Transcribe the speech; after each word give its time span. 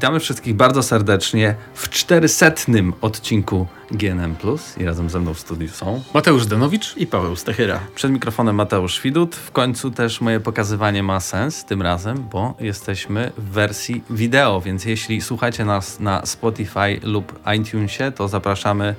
Witamy 0.00 0.20
wszystkich 0.20 0.54
bardzo 0.54 0.82
serdecznie 0.82 1.54
w 1.74 1.88
400 1.88 2.52
odcinku 3.00 3.66
GNM+. 3.90 4.36
I 4.76 4.84
razem 4.84 5.10
ze 5.10 5.20
mną 5.20 5.34
w 5.34 5.40
studiu 5.40 5.68
są 5.68 6.02
Mateusz 6.14 6.46
Danowicz 6.46 6.96
i 6.96 7.06
Paweł 7.06 7.36
Stechyra. 7.36 7.80
Przed 7.94 8.12
mikrofonem 8.12 8.56
Mateusz 8.56 9.00
Widut. 9.02 9.36
W 9.36 9.50
końcu 9.50 9.90
też 9.90 10.20
moje 10.20 10.40
pokazywanie 10.40 11.02
ma 11.02 11.20
sens 11.20 11.64
tym 11.64 11.82
razem, 11.82 12.28
bo 12.32 12.54
jesteśmy 12.60 13.32
w 13.38 13.50
wersji 13.50 14.02
wideo, 14.10 14.60
więc 14.60 14.84
jeśli 14.84 15.20
słuchacie 15.20 15.64
nas 15.64 16.00
na 16.00 16.26
Spotify 16.26 17.00
lub 17.02 17.38
iTunesie, 17.58 18.12
to 18.12 18.28
zapraszamy 18.28 18.94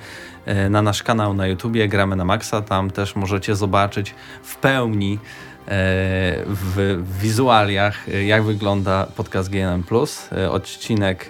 e, 0.46 0.70
na 0.70 0.82
nasz 0.82 1.04
kanał 1.04 1.34
na 1.34 1.48
YouTubie, 1.48 1.88
gramy 1.88 2.16
na 2.16 2.26
Maxa. 2.26 2.62
Tam 2.62 2.92
też 2.92 3.16
możecie 3.16 3.56
zobaczyć 3.56 4.16
w 4.44 4.56
pełni 4.56 5.20
w 5.68 7.04
wizualiach, 7.22 8.10
e, 8.10 8.24
jak 8.24 8.44
wygląda 8.44 9.08
podcast 9.16 9.50
GNM+, 9.50 9.84
e, 10.32 10.52
odcinek 10.52 11.30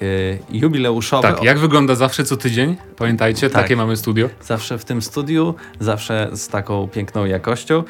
jubileuszowy. 0.49 1.27
Tak, 1.27 1.43
jak 1.43 1.59
wygląda 1.59 1.95
zawsze 1.95 2.23
co 2.23 2.37
tydzień, 2.37 2.77
pamiętajcie, 2.97 3.49
tak, 3.49 3.61
takie 3.61 3.75
mamy 3.75 3.97
studio. 3.97 4.29
Zawsze 4.41 4.77
w 4.77 4.85
tym 4.85 5.01
studiu, 5.01 5.55
zawsze 5.79 6.29
z 6.33 6.47
taką 6.47 6.87
piękną 6.87 7.25
jakością. 7.25 7.83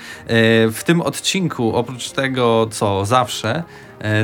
W 0.71 0.81
tym 0.85 1.01
odcinku, 1.01 1.75
oprócz 1.75 2.09
tego, 2.09 2.67
co 2.71 3.05
zawsze, 3.05 3.63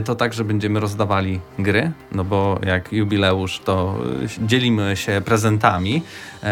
to 0.06 0.16
także 0.16 0.44
będziemy 0.44 0.80
rozdawali 0.80 1.40
gry, 1.60 1.92
no 2.12 2.24
bo 2.24 2.60
jak 2.66 2.94
jubileusz, 2.94 3.60
to 3.60 3.96
dzielimy 4.42 4.96
się 4.96 5.22
prezentami. 5.26 6.04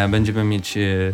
Będziemy 0.10 0.44
mieć 0.44 0.78
E, 0.78 1.12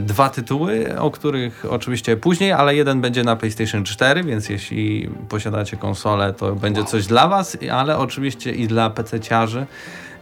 dwa 0.00 0.30
tytuły, 0.30 0.98
o 0.98 1.10
których 1.10 1.64
oczywiście 1.70 2.16
później, 2.16 2.52
ale 2.52 2.76
jeden 2.76 3.00
będzie 3.00 3.24
na 3.24 3.36
PlayStation 3.36 3.84
4, 3.84 4.24
więc 4.24 4.48
jeśli 4.48 5.10
posiadacie 5.28 5.76
konsolę, 5.76 6.32
to 6.32 6.54
będzie 6.54 6.84
coś 6.84 7.06
dla 7.06 7.28
Was, 7.28 7.56
ale 7.72 7.98
oczywiście 7.98 8.52
i 8.52 8.68
dla 8.68 8.90
PC-ciarzy 8.90 9.66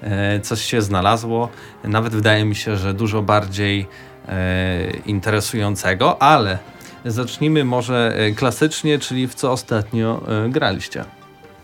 e, 0.02 0.40
coś 0.40 0.62
się 0.62 0.82
znalazło. 0.82 1.48
Nawet 1.84 2.12
wydaje 2.12 2.44
mi 2.44 2.54
się, 2.54 2.76
że 2.76 2.94
dużo 2.94 3.22
bardziej 3.22 3.86
e, 4.28 4.90
interesującego, 5.06 6.22
ale 6.22 6.58
zacznijmy 7.04 7.64
może 7.64 8.16
klasycznie, 8.36 8.98
czyli 8.98 9.28
w 9.28 9.34
co 9.34 9.52
ostatnio 9.52 10.20
graliście. 10.48 11.04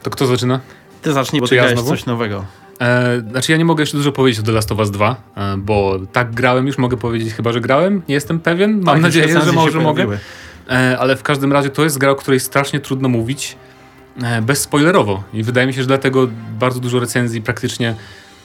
To 0.02 0.10
kto 0.10 0.26
zaczyna? 0.26 0.60
Ty 1.02 1.12
zacznij, 1.12 1.40
bo 1.40 1.48
ty 1.48 1.54
ja 1.54 1.74
coś 1.74 2.06
nowego. 2.06 2.44
E, 2.80 3.20
znaczy 3.30 3.52
ja 3.52 3.58
nie 3.58 3.64
mogę 3.64 3.82
jeszcze 3.82 3.96
dużo 3.96 4.12
powiedzieć 4.12 4.40
o 4.40 4.42
The 4.42 4.52
Last 4.52 4.72
of 4.72 4.78
Us 4.78 4.90
2, 4.90 5.16
e, 5.36 5.56
bo 5.56 5.98
tak 6.12 6.34
grałem 6.34 6.66
już, 6.66 6.78
mogę 6.78 6.96
powiedzieć 6.96 7.34
chyba, 7.34 7.52
że 7.52 7.60
grałem, 7.60 8.02
nie 8.08 8.14
jestem 8.14 8.40
pewien, 8.40 8.72
mam 8.72 8.84
tak, 8.94 9.02
nadzieję, 9.02 9.40
że 9.40 9.52
może 9.52 9.80
mogę. 9.80 10.18
E, 10.70 10.98
ale 10.98 11.16
w 11.16 11.22
każdym 11.22 11.52
razie 11.52 11.70
to 11.70 11.84
jest 11.84 11.98
gra, 11.98 12.10
o 12.10 12.16
której 12.16 12.40
strasznie 12.40 12.80
trudno 12.80 13.08
mówić 13.08 13.56
e, 14.22 14.42
bezspoilerowo 14.42 15.22
i 15.32 15.42
wydaje 15.42 15.66
mi 15.66 15.74
się, 15.74 15.80
że 15.80 15.86
dlatego 15.86 16.28
bardzo 16.58 16.80
dużo 16.80 17.00
recenzji 17.00 17.42
praktycznie 17.42 17.94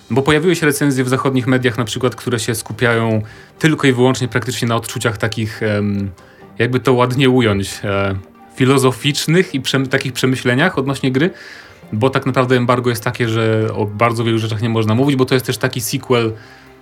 bo 0.10 0.22
pojawiły 0.22 0.56
się 0.56 0.66
recenzje 0.66 1.04
w 1.04 1.10
zachodnich 1.10 1.48
mediach 1.48 1.78
na 1.78 1.86
przykład, 1.86 2.16
które 2.16 2.40
się 2.40 2.56
skupiają 2.56 3.22
tylko 3.60 3.88
i 3.88 3.94
wyłącznie 3.94 4.28
praktycznie 4.28 4.68
na 4.68 4.76
odczuciach 4.76 5.18
takich, 5.18 5.62
jakby 6.60 6.80
to 6.80 6.94
ładnie 6.94 7.30
ująć, 7.30 7.80
e, 7.84 8.16
filozoficznych 8.56 9.56
i 9.56 9.62
prze, 9.62 9.88
takich 9.88 10.14
przemyśleniach 10.14 10.78
odnośnie 10.78 11.12
gry, 11.12 11.30
bo 11.94 12.10
tak 12.10 12.26
naprawdę 12.26 12.56
embargo 12.56 12.90
jest 12.90 13.04
takie, 13.04 13.30
że 13.30 13.70
o 13.76 13.86
bardzo 13.86 14.24
wielu 14.24 14.40
rzeczach 14.40 14.62
nie 14.62 14.70
można 14.70 14.96
mówić, 14.96 15.16
bo 15.16 15.26
to 15.26 15.34
jest 15.34 15.46
też 15.46 15.58
taki 15.58 15.82
sequel, 15.82 16.34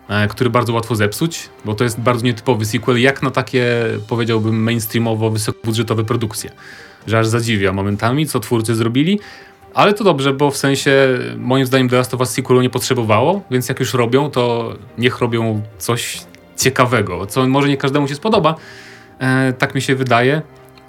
e, 0.09 0.27
który 0.27 0.49
bardzo 0.49 0.73
łatwo 0.73 0.95
zepsuć, 0.95 1.49
bo 1.65 1.75
to 1.75 1.83
jest 1.83 1.99
bardzo 1.99 2.25
nietypowy 2.25 2.65
sequel, 2.65 3.01
jak 3.01 3.21
na 3.23 3.31
takie, 3.31 3.85
powiedziałbym, 4.07 4.63
mainstreamowo 4.63 5.29
wysokobudżetowe 5.29 6.03
produkcje. 6.03 6.51
Że 7.07 7.19
aż 7.19 7.27
zadziwia 7.27 7.73
momentami, 7.73 8.27
co 8.27 8.39
twórcy 8.39 8.75
zrobili. 8.75 9.19
Ale 9.73 9.93
to 9.93 10.03
dobrze, 10.03 10.33
bo 10.33 10.51
w 10.51 10.57
sensie 10.57 11.07
moim 11.37 11.65
zdaniem 11.65 11.89
The 11.89 11.95
Last 11.95 12.13
of 12.13 12.19
Us 12.19 12.29
sequelu 12.29 12.61
nie 12.61 12.69
potrzebowało, 12.69 13.41
więc 13.51 13.69
jak 13.69 13.79
już 13.79 13.93
robią, 13.93 14.31
to 14.31 14.73
niech 14.97 15.19
robią 15.19 15.61
coś 15.77 16.21
ciekawego, 16.57 17.25
co 17.25 17.47
może 17.47 17.67
nie 17.69 17.77
każdemu 17.77 18.07
się 18.07 18.15
spodoba, 18.15 18.55
e, 19.19 19.53
tak 19.53 19.75
mi 19.75 19.81
się 19.81 19.95
wydaje, 19.95 20.41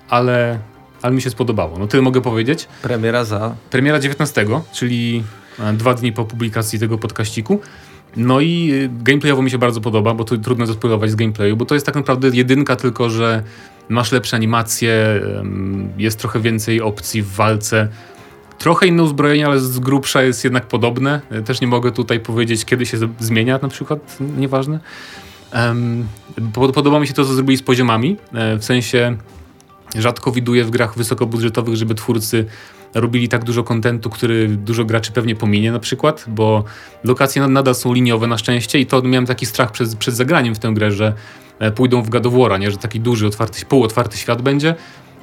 ale 0.08 0.58
ale 1.02 1.14
mi 1.14 1.22
się 1.22 1.30
spodobało. 1.30 1.78
No 1.78 1.86
tyle 1.86 2.02
mogę 2.02 2.20
powiedzieć. 2.20 2.68
Premiera 2.82 3.24
za? 3.24 3.54
Premiera 3.70 3.98
19, 3.98 4.46
czyli 4.72 5.22
e, 5.58 5.72
dwa 5.72 5.94
dni 5.94 6.12
po 6.12 6.24
publikacji 6.24 6.78
tego 6.78 6.98
podkaściku. 6.98 7.60
No 8.16 8.40
i 8.40 8.72
e, 8.72 8.88
gameplayowo 9.02 9.42
mi 9.42 9.50
się 9.50 9.58
bardzo 9.58 9.80
podoba, 9.80 10.14
bo 10.14 10.24
tu 10.24 10.38
trudno 10.38 10.66
zaspoilować 10.66 11.10
z 11.10 11.14
gameplayu, 11.14 11.56
bo 11.56 11.64
to 11.64 11.74
jest 11.74 11.86
tak 11.86 11.94
naprawdę 11.94 12.28
jedynka, 12.28 12.76
tylko 12.76 13.10
że 13.10 13.42
masz 13.88 14.12
lepsze 14.12 14.36
animacje, 14.36 15.20
jest 15.98 16.18
trochę 16.18 16.40
więcej 16.40 16.80
opcji 16.80 17.22
w 17.22 17.34
walce. 17.34 17.88
Trochę 18.58 18.86
inne 18.86 19.02
uzbrojenie, 19.02 19.46
ale 19.46 19.60
z 19.60 19.78
grubsza 19.78 20.22
jest 20.22 20.44
jednak 20.44 20.66
podobne. 20.66 21.20
E, 21.30 21.42
też 21.42 21.60
nie 21.60 21.66
mogę 21.66 21.92
tutaj 21.92 22.20
powiedzieć, 22.20 22.64
kiedy 22.64 22.86
się 22.86 22.98
zmienia 23.18 23.58
na 23.62 23.68
przykład, 23.68 24.18
nieważne. 24.36 24.80
podoba 26.54 27.00
mi 27.00 27.06
się 27.06 27.14
to, 27.14 27.24
co 27.24 27.34
zrobili 27.34 27.56
z 27.56 27.62
poziomami, 27.62 28.16
w 28.58 28.64
sensie 28.64 29.16
Rzadko 29.98 30.32
widuję 30.32 30.64
w 30.64 30.70
grach 30.70 30.96
wysokobudżetowych, 30.96 31.76
żeby 31.76 31.94
twórcy 31.94 32.46
robili 32.94 33.28
tak 33.28 33.44
dużo 33.44 33.64
kontentu, 33.64 34.10
który 34.10 34.48
dużo 34.48 34.84
graczy 34.84 35.12
pewnie 35.12 35.36
pominie 35.36 35.72
na 35.72 35.78
przykład, 35.78 36.24
bo 36.28 36.64
lokacje 37.04 37.46
nadal 37.46 37.74
są 37.74 37.92
liniowe 37.92 38.26
na 38.26 38.38
szczęście 38.38 38.78
i 38.80 38.86
to 38.86 39.02
miałem 39.02 39.26
taki 39.26 39.46
strach 39.46 39.72
przed, 39.72 39.96
przed 39.96 40.14
zagraniem 40.14 40.54
w 40.54 40.58
tę 40.58 40.72
grę, 40.74 40.92
że 40.92 41.14
e, 41.58 41.70
pójdą 41.70 42.02
w 42.02 42.10
War, 42.10 42.60
nie? 42.60 42.70
że 42.70 42.76
taki 42.76 43.00
duży, 43.00 43.26
otwarty, 43.26 43.66
półotwarty 43.66 44.18
świat 44.18 44.42
będzie. 44.42 44.74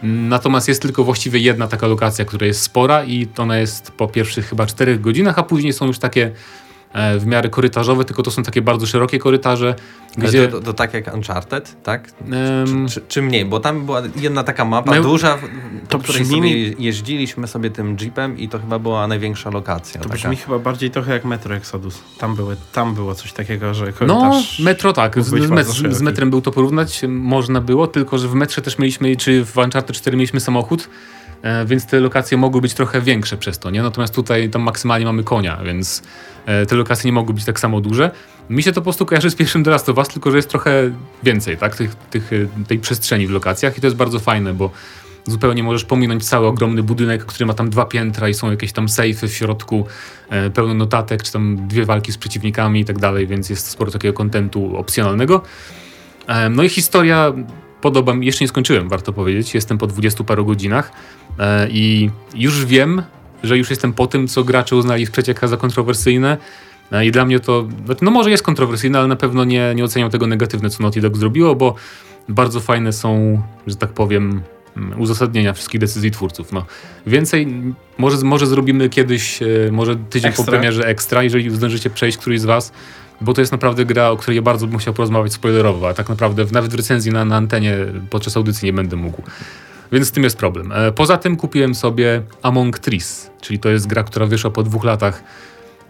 Natomiast 0.03 0.67
jest 0.67 0.81
tylko 0.81 1.03
właściwie 1.03 1.39
jedna 1.39 1.67
taka 1.67 1.87
lokacja, 1.87 2.25
która 2.25 2.47
jest 2.47 2.61
spora 2.61 3.03
i 3.03 3.27
ona 3.37 3.57
jest 3.57 3.91
po 3.91 4.07
pierwszych 4.07 4.49
chyba 4.49 4.65
czterech 4.65 5.01
godzinach, 5.01 5.39
a 5.39 5.43
później 5.43 5.73
są 5.73 5.87
już 5.87 5.99
takie 5.99 6.31
w 6.93 7.25
miarę 7.25 7.49
korytarzowe, 7.49 8.05
tylko 8.05 8.23
to 8.23 8.31
są 8.31 8.43
takie 8.43 8.61
bardzo 8.61 8.85
szerokie 8.85 9.19
korytarze. 9.19 9.75
Gdzie... 10.17 10.47
To, 10.47 10.57
to, 10.57 10.65
to, 10.65 10.73
tak 10.73 10.93
jak 10.93 11.13
Uncharted, 11.13 11.83
tak? 11.83 12.11
Um... 12.21 12.87
Czy, 12.87 12.93
czy, 12.93 13.01
czy, 13.07 13.21
mniej? 13.21 13.45
Bo 13.45 13.59
tam 13.59 13.85
była 13.85 14.01
jedna 14.15 14.43
taka 14.43 14.65
mapa 14.65 14.95
no, 14.95 15.03
duża, 15.03 15.37
to 15.89 15.99
której 15.99 16.21
brzmi... 16.21 16.37
sobie 16.37 16.49
jeździliśmy 16.79 17.47
sobie 17.47 17.69
tym 17.69 17.97
jeepem 18.01 18.37
i 18.37 18.49
to 18.49 18.59
chyba 18.59 18.79
była 18.79 19.07
największa 19.07 19.49
lokacja. 19.49 20.01
To 20.01 20.09
taka. 20.09 20.15
brzmi 20.15 20.35
chyba 20.35 20.59
bardziej 20.59 20.91
trochę 20.91 21.13
jak 21.13 21.25
Metro 21.25 21.55
Exodus. 21.55 22.01
Tam, 22.17 22.35
były, 22.35 22.55
tam 22.73 22.95
było 22.95 23.15
coś 23.15 23.33
takiego, 23.33 23.73
że 23.73 23.93
korytarz... 23.93 24.59
No, 24.59 24.65
Metro 24.65 24.93
tak. 24.93 25.23
Z, 25.23 25.49
met, 25.49 25.67
z 25.67 26.01
metrem 26.01 26.29
był 26.29 26.41
to 26.41 26.51
porównać, 26.51 27.01
można 27.07 27.61
było, 27.61 27.87
tylko 27.87 28.17
że 28.17 28.27
w 28.27 28.33
metrze 28.33 28.61
też 28.61 28.77
mieliśmy, 28.77 29.15
czy 29.15 29.45
w 29.45 29.57
Uncharted 29.57 29.95
4 29.95 30.17
mieliśmy 30.17 30.39
samochód, 30.39 30.89
E, 30.89 31.18
więc 31.65 31.85
te 31.85 31.99
lokacje 31.99 32.37
mogły 32.37 32.61
być 32.61 32.73
trochę 32.73 33.01
większe 33.01 33.37
przez 33.37 33.59
to, 33.59 33.69
nie? 33.69 33.83
Natomiast 33.83 34.15
tutaj 34.15 34.49
tam 34.49 34.61
maksymalnie 34.61 35.05
mamy 35.05 35.23
konia, 35.23 35.57
więc 35.65 36.03
e, 36.45 36.65
te 36.65 36.75
lokacje 36.75 37.07
nie 37.07 37.13
mogły 37.13 37.33
być 37.33 37.45
tak 37.45 37.59
samo 37.59 37.81
duże. 37.81 38.11
Mi 38.49 38.63
się 38.63 38.71
to 38.71 38.81
po 38.81 38.83
prostu 38.83 39.05
kojarzy 39.05 39.29
z 39.29 39.35
pierwszym 39.35 39.63
The 39.63 39.75
of 39.75 39.97
Us, 39.97 40.07
tylko 40.07 40.31
że 40.31 40.37
jest 40.37 40.49
trochę 40.49 40.91
więcej, 41.23 41.57
tak? 41.57 41.75
Tych, 41.75 41.95
tych, 41.95 42.33
e, 42.33 42.65
tej 42.67 42.79
przestrzeni 42.79 43.27
w 43.27 43.31
lokacjach 43.31 43.77
i 43.77 43.81
to 43.81 43.87
jest 43.87 43.97
bardzo 43.97 44.19
fajne, 44.19 44.53
bo 44.53 44.71
zupełnie 45.25 45.63
możesz 45.63 45.85
pominąć 45.85 46.25
cały 46.25 46.47
ogromny 46.47 46.83
budynek, 46.83 47.25
który 47.25 47.45
ma 47.45 47.53
tam 47.53 47.69
dwa 47.69 47.85
piętra 47.85 48.29
i 48.29 48.33
są 48.33 48.51
jakieś 48.51 48.71
tam 48.71 48.89
sejfy 48.89 49.27
w 49.27 49.33
środku, 49.33 49.85
pełno 50.53 50.73
notatek, 50.73 51.23
czy 51.23 51.31
tam 51.31 51.67
dwie 51.67 51.85
walki 51.85 52.11
z 52.11 52.17
przeciwnikami 52.17 52.79
i 52.79 52.85
tak 52.85 52.99
dalej, 52.99 53.27
więc 53.27 53.49
jest 53.49 53.67
sporo 53.67 53.91
takiego 53.91 54.13
kontentu 54.13 54.77
opcjonalnego. 54.77 55.41
No 56.49 56.63
i 56.63 56.69
historia 56.69 57.33
podoba 57.81 58.13
mi, 58.13 58.25
jeszcze 58.25 58.43
nie 58.43 58.47
skończyłem, 58.47 58.89
warto 58.89 59.13
powiedzieć, 59.13 59.53
jestem 59.53 59.77
po 59.77 59.87
20 59.87 60.23
paru 60.23 60.45
godzinach 60.45 60.91
e, 60.91 60.93
i 61.69 62.09
już 62.35 62.65
wiem, 62.65 63.03
że 63.43 63.57
już 63.57 63.69
jestem 63.69 63.93
po 63.93 64.07
tym, 64.07 64.27
co 64.27 64.43
gracze 64.43 64.75
uznali 64.75 65.05
w 65.05 65.11
przeciekach 65.11 65.49
za 65.49 65.57
kontrowersyjne 65.57 66.37
e, 66.91 67.05
i 67.05 67.11
dla 67.11 67.25
mnie 67.25 67.39
to, 67.39 67.67
znaczy, 67.85 68.05
no 68.05 68.11
może 68.11 68.31
jest 68.31 68.43
kontrowersyjne, 68.43 68.99
ale 68.99 69.07
na 69.07 69.15
pewno 69.15 69.43
nie, 69.43 69.73
nie 69.75 69.83
oceniam 69.83 70.09
tego 70.09 70.27
negatywne, 70.27 70.69
co 70.69 70.83
Naughty 70.83 71.01
Dog 71.01 71.17
zrobiło, 71.17 71.55
bo 71.55 71.75
bardzo 72.29 72.59
fajne 72.59 72.93
są, 72.93 73.41
że 73.67 73.75
tak 73.75 73.89
powiem, 73.89 74.41
mm, 74.77 75.01
uzasadnienia 75.01 75.53
wszystkich 75.53 75.81
decyzji 75.81 76.11
twórców. 76.11 76.51
No. 76.51 76.65
Więcej 77.07 77.47
może, 77.97 78.17
może 78.17 78.47
zrobimy 78.47 78.89
kiedyś, 78.89 79.41
e, 79.41 79.47
może 79.71 79.95
tydzień 79.95 80.29
ekstra. 80.29 80.45
po 80.45 80.51
premierze 80.51 80.83
ekstra, 80.87 81.23
jeżeli 81.23 81.49
zdążycie 81.49 81.89
przejść 81.89 82.17
któryś 82.17 82.41
z 82.41 82.45
was, 82.45 82.71
bo 83.21 83.33
to 83.33 83.41
jest 83.41 83.51
naprawdę 83.51 83.85
gra, 83.85 84.09
o 84.09 84.17
której 84.17 84.35
ja 84.35 84.41
bardzo 84.41 84.67
bym 84.67 84.79
chciał 84.79 84.93
porozmawiać 84.93 85.33
spoilerowo, 85.33 85.89
a 85.89 85.93
tak 85.93 86.09
naprawdę 86.09 86.45
nawet 86.51 86.71
w 86.71 86.75
recenzji 86.75 87.11
na, 87.11 87.25
na 87.25 87.35
antenie 87.35 87.77
podczas 88.09 88.37
audycji 88.37 88.65
nie 88.65 88.73
będę 88.73 88.95
mógł. 88.95 89.23
Więc 89.91 90.07
z 90.07 90.11
tym 90.11 90.23
jest 90.23 90.37
problem. 90.37 90.71
E, 90.71 90.91
poza 90.91 91.17
tym 91.17 91.35
kupiłem 91.35 91.75
sobie 91.75 92.21
Among 92.41 92.79
Trees, 92.79 93.31
czyli 93.41 93.59
to 93.59 93.69
jest 93.69 93.87
gra, 93.87 94.03
która 94.03 94.25
wyszła 94.25 94.51
po 94.51 94.63
dwóch 94.63 94.83
latach. 94.83 95.23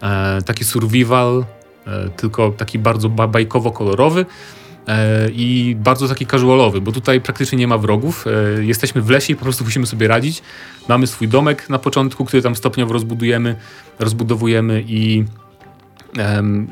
E, 0.02 0.42
taki 0.42 0.64
survival, 0.64 1.44
e, 1.86 2.08
tylko 2.08 2.50
taki 2.50 2.78
bardzo 2.78 3.08
bajkowo-kolorowy 3.08 4.26
i 5.32 5.76
bardzo 5.78 6.08
taki 6.08 6.26
casualowy, 6.26 6.80
bo 6.80 6.92
tutaj 6.92 7.20
praktycznie 7.20 7.58
nie 7.58 7.66
ma 7.66 7.78
wrogów. 7.78 8.24
Jesteśmy 8.60 9.02
w 9.02 9.10
lesie 9.10 9.32
i 9.32 9.36
po 9.36 9.42
prostu 9.42 9.64
musimy 9.64 9.86
sobie 9.86 10.08
radzić. 10.08 10.42
Mamy 10.88 11.06
swój 11.06 11.28
domek 11.28 11.68
na 11.68 11.78
początku, 11.78 12.24
który 12.24 12.42
tam 12.42 12.56
stopniowo 12.56 12.92
rozbudujemy, 12.92 13.56
rozbudowujemy 13.98 14.84
i 14.86 15.24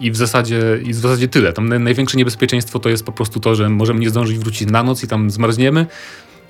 i 0.00 0.10
w, 0.10 0.16
zasadzie, 0.16 0.60
I 0.84 0.92
w 0.92 0.96
zasadzie 0.96 1.28
tyle. 1.28 1.52
Tam 1.52 1.69
największe 1.84 2.19
niebezpieczeństwo 2.19 2.78
to 2.78 2.88
jest 2.88 3.04
po 3.04 3.12
prostu 3.12 3.40
to, 3.40 3.54
że 3.54 3.69
możemy 3.69 4.00
nie 4.00 4.10
zdążyć 4.10 4.38
wrócić 4.38 4.70
na 4.70 4.82
noc 4.82 5.04
i 5.04 5.08
tam 5.08 5.30
zmarzniemy, 5.30 5.86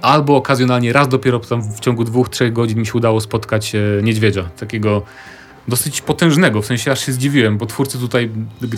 albo 0.03 0.37
okazjonalnie 0.37 0.93
raz 0.93 1.09
dopiero 1.09 1.41
w 1.77 1.81
ciągu 1.81 2.05
dwóch, 2.05 2.29
trzech 2.29 2.53
godzin 2.53 2.79
mi 2.79 2.87
się 2.87 2.93
udało 2.95 3.21
spotkać 3.21 3.75
e, 3.75 3.81
niedźwiedzia, 4.03 4.43
takiego 4.43 5.03
dosyć 5.69 6.01
potężnego, 6.01 6.63
w 6.63 6.67
sensie 6.67 6.93
aż 6.93 7.07
się 7.07 7.13
zdziwiłem, 7.13 7.59
bo 7.59 7.67
twórcy 7.67 7.99
tutaj, 7.99 8.31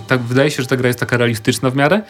tak, 0.07 0.21
wydaje 0.21 0.51
się, 0.51 0.63
że 0.63 0.69
ta 0.69 0.77
gra 0.77 0.87
jest 0.87 1.01
taka 1.01 1.17
realistyczna 1.17 1.71
w 1.71 1.77
miarę, 1.77 2.03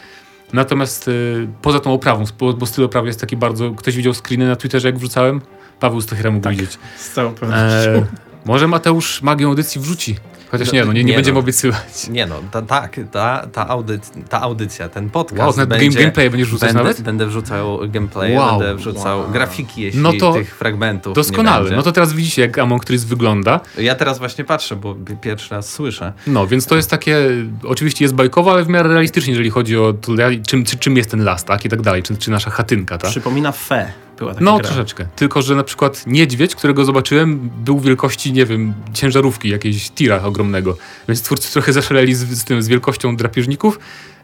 natomiast 0.53 1.09
y, 1.09 1.49
poza 1.63 1.81
tą 1.81 1.93
oprawą, 1.93 2.25
bo, 2.39 2.53
bo 2.53 2.67
styl 2.67 2.85
oprawy 2.85 3.07
jest 3.07 3.21
taki 3.21 3.37
bardzo, 3.37 3.71
ktoś 3.71 3.97
widział 3.97 4.15
screeny 4.15 4.49
na 4.49 4.57
Twitterze 4.57 4.89
jak 4.89 4.99
wrzucałem? 4.99 5.41
Paweł 5.81 6.01
Stochera 6.01 6.31
mógł 6.31 6.45
tak, 6.45 6.53
widzieć. 6.53 6.79
z 6.99 7.11
całą 7.11 7.35
pewnością. 7.35 7.91
E, 7.91 8.30
może 8.45 8.69
Mateusz 8.69 9.23
magię 9.23 9.47
audycji 9.47 9.81
wrzuci. 9.81 10.17
Chociaż 10.51 10.69
no, 10.69 10.75
nie, 10.75 10.85
no 10.85 10.93
nie, 10.93 11.05
nie, 11.05 11.11
nie 11.11 11.15
będziemy 11.17 11.35
no, 11.35 11.41
obiecywać. 11.41 12.09
Nie 12.09 12.27
no, 12.27 12.35
ta, 12.51 12.63
tak, 12.63 13.01
ta, 13.13 13.47
ta, 13.53 13.69
audyc, 13.69 14.13
ta 14.29 14.41
audycja, 14.41 14.89
ten 14.89 15.11
podcast 15.11 15.59
wow, 15.59 15.67
będzie... 15.67 15.99
gameplay 15.99 16.31
będziesz 16.31 16.49
rzucać 16.49 16.69
będę, 16.69 16.83
nawet? 16.83 17.01
Będę 17.01 17.27
wrzucał 17.27 17.79
gameplay, 17.89 18.37
wow. 18.37 18.59
będę 18.59 18.75
wrzucał 18.75 19.19
wow. 19.19 19.31
grafiki, 19.31 19.83
jeśli 19.83 20.01
no 20.01 20.13
to 20.13 20.33
tych 20.33 20.57
fragmentów 20.57 21.15
Doskonale. 21.15 21.71
No 21.71 21.83
to 21.83 21.93
teraz 21.93 22.13
widzicie, 22.13 22.43
jak 22.43 22.59
Among 22.59 22.91
Us 22.91 23.05
wygląda. 23.05 23.61
Ja 23.79 23.95
teraz 23.95 24.19
właśnie 24.19 24.45
patrzę, 24.45 24.77
bo 24.77 24.97
pierwszy 25.21 25.55
raz 25.55 25.73
słyszę. 25.73 26.13
No, 26.27 26.47
więc 26.47 26.67
to 26.67 26.77
jest 26.77 26.91
takie, 26.91 27.17
oczywiście 27.65 28.05
jest 28.05 28.15
bajkowe, 28.15 28.51
ale 28.51 28.65
w 28.65 28.69
miarę 28.69 28.89
realistycznie, 28.89 29.33
jeżeli 29.33 29.51
chodzi 29.51 29.77
o 29.77 29.93
to, 29.93 30.13
czym, 30.47 30.65
czym 30.65 30.97
jest 30.97 31.11
ten 31.11 31.25
las, 31.25 31.45
tak, 31.45 31.65
i 31.65 31.69
tak 31.69 31.83
dalej, 31.83 32.03
czy, 32.03 32.17
czy 32.17 32.31
nasza 32.31 32.51
chatynka, 32.51 32.99
tak? 32.99 33.11
Przypomina 33.11 33.53
fe 33.53 33.93
była 34.21 34.33
taka 34.35 34.45
No, 34.45 34.57
gra. 34.59 34.65
troszeczkę. 34.65 35.07
Tylko, 35.17 35.43
że 35.43 35.55
na 35.55 35.65
przykład 35.65 36.07
niedźwiedź, 36.07 36.55
którego 36.55 36.85
zobaczyłem, 36.85 37.51
był 37.65 37.81
wielkości, 37.81 38.33
nie 38.33 38.47
wiem, 38.47 38.75
ciężarówki, 38.93 39.49
jakiejś 39.49 39.91
tira 39.91 40.23
ogromnego. 40.23 40.77
Więc 41.09 41.23
twórcy 41.23 41.53
trochę 41.53 41.73
zaszaleli 41.73 42.15
z, 42.15 42.19
z, 42.39 42.45
tym, 42.45 42.63
z 42.63 42.69
wielkością 42.69 43.17
drapieżników, 43.17 43.79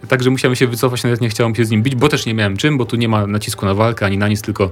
także 0.08 0.30
musiałem 0.30 0.56
się 0.56 0.66
wycofać, 0.66 1.04
nawet 1.04 1.20
nie 1.20 1.28
chciałem 1.28 1.54
się 1.54 1.64
z 1.64 1.70
nim 1.70 1.82
bić, 1.82 1.94
bo 1.94 2.08
też 2.08 2.26
nie 2.26 2.34
miałem 2.34 2.56
czym, 2.56 2.78
bo 2.78 2.84
tu 2.84 2.96
nie 2.96 3.08
ma 3.08 3.26
nacisku 3.26 3.66
na 3.66 3.74
walkę 3.74 4.06
ani 4.06 4.18
na 4.18 4.28
nic, 4.28 4.42
tylko 4.42 4.70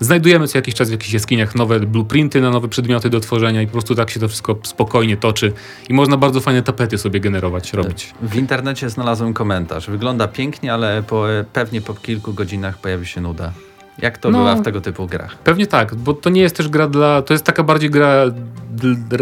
znajdujemy 0.00 0.48
co 0.48 0.58
jakiś 0.58 0.74
czas 0.74 0.88
w 0.88 0.92
jakichś 0.92 1.12
jaskiniach 1.12 1.54
nowe 1.54 1.80
blueprinty 1.80 2.40
na 2.40 2.50
nowe 2.50 2.68
przedmioty 2.68 3.10
do 3.10 3.20
tworzenia 3.20 3.62
i 3.62 3.66
po 3.66 3.72
prostu 3.72 3.94
tak 3.94 4.10
się 4.10 4.20
to 4.20 4.28
wszystko 4.28 4.58
spokojnie 4.62 5.16
toczy 5.16 5.52
i 5.88 5.94
można 5.94 6.16
bardzo 6.16 6.40
fajne 6.40 6.62
tapety 6.62 6.98
sobie 6.98 7.20
generować, 7.20 7.72
robić. 7.72 8.14
W 8.22 8.36
internecie 8.36 8.90
znalazłem 8.90 9.34
komentarz. 9.34 9.90
Wygląda 9.90 10.28
pięknie, 10.28 10.72
ale 10.72 11.02
po, 11.02 11.24
pewnie 11.52 11.80
po 11.80 11.94
kilku 11.94 12.34
godzinach 12.34 12.78
pojawi 12.78 13.06
się 13.06 13.20
nuda. 13.20 13.52
Jak 13.98 14.18
to 14.18 14.30
no, 14.30 14.38
bywa 14.38 14.54
w 14.54 14.62
tego 14.62 14.80
typu 14.80 15.06
grach? 15.06 15.38
Pewnie 15.38 15.66
tak, 15.66 15.94
bo 15.94 16.14
to 16.14 16.30
nie 16.30 16.40
jest 16.40 16.56
też 16.56 16.68
gra 16.68 16.88
dla. 16.88 17.22
To 17.22 17.34
jest 17.34 17.44
taka 17.44 17.62
bardziej 17.62 17.90
gra 17.90 18.24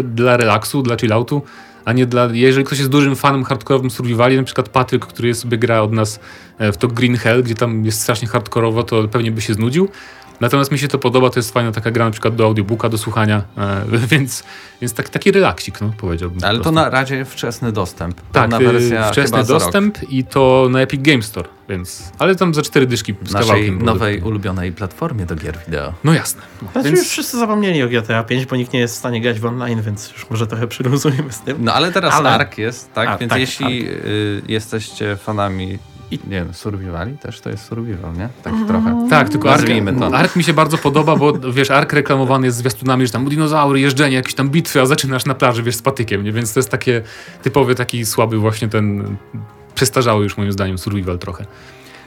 dla 0.03 0.37
relaksu, 0.37 0.81
dla 0.81 0.97
chilloutu, 0.97 1.41
a 1.85 1.93
nie 1.93 2.05
dla. 2.05 2.29
Jeżeli 2.31 2.65
ktoś 2.65 2.77
jest 2.77 2.91
dużym 2.91 3.15
fanem 3.15 3.43
hardkorowym 3.43 3.91
survivali, 3.91 4.37
na 4.37 4.43
przykład 4.43 4.69
Patryk, 4.69 5.05
który 5.05 5.35
sobie 5.35 5.57
gra 5.57 5.81
od 5.81 5.91
nas 5.91 6.19
e, 6.57 6.71
w 6.71 6.77
to 6.77 6.87
Green 6.87 7.17
Hell, 7.17 7.43
gdzie 7.43 7.55
tam 7.55 7.85
jest 7.85 8.01
strasznie 8.01 8.27
hardkorowo, 8.27 8.83
to 8.83 9.07
pewnie 9.07 9.31
by 9.31 9.41
się 9.41 9.53
znudził. 9.53 9.89
Natomiast 10.39 10.71
mi 10.71 10.79
się 10.79 10.87
to 10.87 10.99
podoba, 10.99 11.29
to 11.29 11.39
jest 11.39 11.53
fajna 11.53 11.71
taka 11.71 11.91
gra 11.91 12.05
na 12.05 12.11
przykład 12.11 12.35
do 12.35 12.45
audiobooka, 12.45 12.89
do 12.89 12.97
słuchania, 12.97 13.43
e, 13.57 13.85
więc, 14.11 14.43
więc 14.81 14.93
tak, 14.93 15.09
taki 15.09 15.31
relaksik, 15.31 15.81
no, 15.81 15.93
powiedziałbym. 15.97 16.39
Ale 16.43 16.59
to 16.59 16.71
na 16.71 16.89
razie 16.89 17.25
wczesny 17.25 17.71
dostęp. 17.71 18.21
Tak, 18.31 18.49
wersja 18.49 19.11
wczesny 19.11 19.43
dostęp 19.43 19.97
i 20.09 20.23
to 20.23 20.67
na 20.69 20.81
Epic 20.81 21.01
Game 21.01 21.21
Store, 21.21 21.49
więc, 21.69 22.11
ale 22.19 22.35
tam 22.35 22.53
za 22.53 22.61
cztery 22.61 22.87
dyszki 22.87 23.15
z 23.23 23.33
Naszej 23.33 23.71
nowej 23.71 24.21
ulubionej 24.21 24.71
platformie 24.71 25.25
do 25.25 25.35
gier 25.35 25.57
wideo. 25.65 25.93
No 26.03 26.13
jasne. 26.13 26.41
No, 26.61 26.71
znaczy 26.71 26.87
więc... 26.87 26.99
już 26.99 27.09
wszyscy 27.09 27.39
zapomnieli 27.39 27.83
o 27.83 27.87
GTA 27.87 28.23
5, 28.23 28.45
bo 28.45 28.55
nikt 28.55 28.73
nie 28.73 28.79
jest 28.79 28.95
w 28.95 28.97
stanie 28.97 29.21
grać 29.21 29.39
w 29.39 29.45
online, 29.45 29.81
więc 29.81 30.11
już 30.11 30.29
może 30.29 30.47
trochę 30.47 30.67
przyluzujemy 30.67 31.31
z 31.31 31.39
tym. 31.39 31.57
No 31.59 31.73
ale 31.73 31.91
teraz 31.91 32.13
ale... 32.13 32.29
ARK 32.29 32.57
jest, 32.57 32.93
tak? 32.93 33.09
A, 33.09 33.17
więc 33.17 33.29
tak, 33.29 33.39
jeśli 33.39 33.89
y, 33.89 34.41
jesteście 34.47 35.15
fanami 35.15 35.79
i 36.11 36.19
nie 36.23 36.29
wiem, 36.29 36.53
survivali 36.53 37.17
też 37.17 37.41
to 37.41 37.49
jest 37.49 37.65
survival, 37.65 38.13
nie? 38.13 38.29
Tak 38.43 38.53
mm. 38.53 38.67
trochę. 38.67 39.07
Tak, 39.09 39.29
tylko 39.29 39.53
Ark, 39.53 39.67
to. 39.99 40.17
Ark 40.17 40.35
mi 40.35 40.43
się 40.43 40.53
bardzo 40.53 40.77
podoba, 40.77 41.15
bo 41.15 41.33
wiesz, 41.33 41.71
Ark 41.71 41.93
reklamowany 41.93 42.45
jest 42.47 42.57
zwiastunami, 42.57 43.05
że 43.05 43.11
tam 43.11 43.29
dinozaury, 43.29 43.79
jeżdżenie, 43.79 44.15
jakieś 44.15 44.33
tam 44.33 44.49
bitwy, 44.49 44.81
a 44.81 44.85
zaczynasz 44.85 45.25
na 45.25 45.35
plaży, 45.35 45.63
wiesz, 45.63 45.75
z 45.75 45.81
patykiem, 45.81 46.23
nie? 46.23 46.31
Więc 46.31 46.53
to 46.53 46.59
jest 46.59 46.69
takie 46.69 47.01
typowy, 47.43 47.75
taki 47.75 48.05
słaby 48.05 48.37
właśnie 48.37 48.67
ten, 48.67 49.15
przestarzały 49.75 50.23
już 50.23 50.37
moim 50.37 50.51
zdaniem 50.51 50.77
survival 50.77 51.19
trochę. 51.19 51.45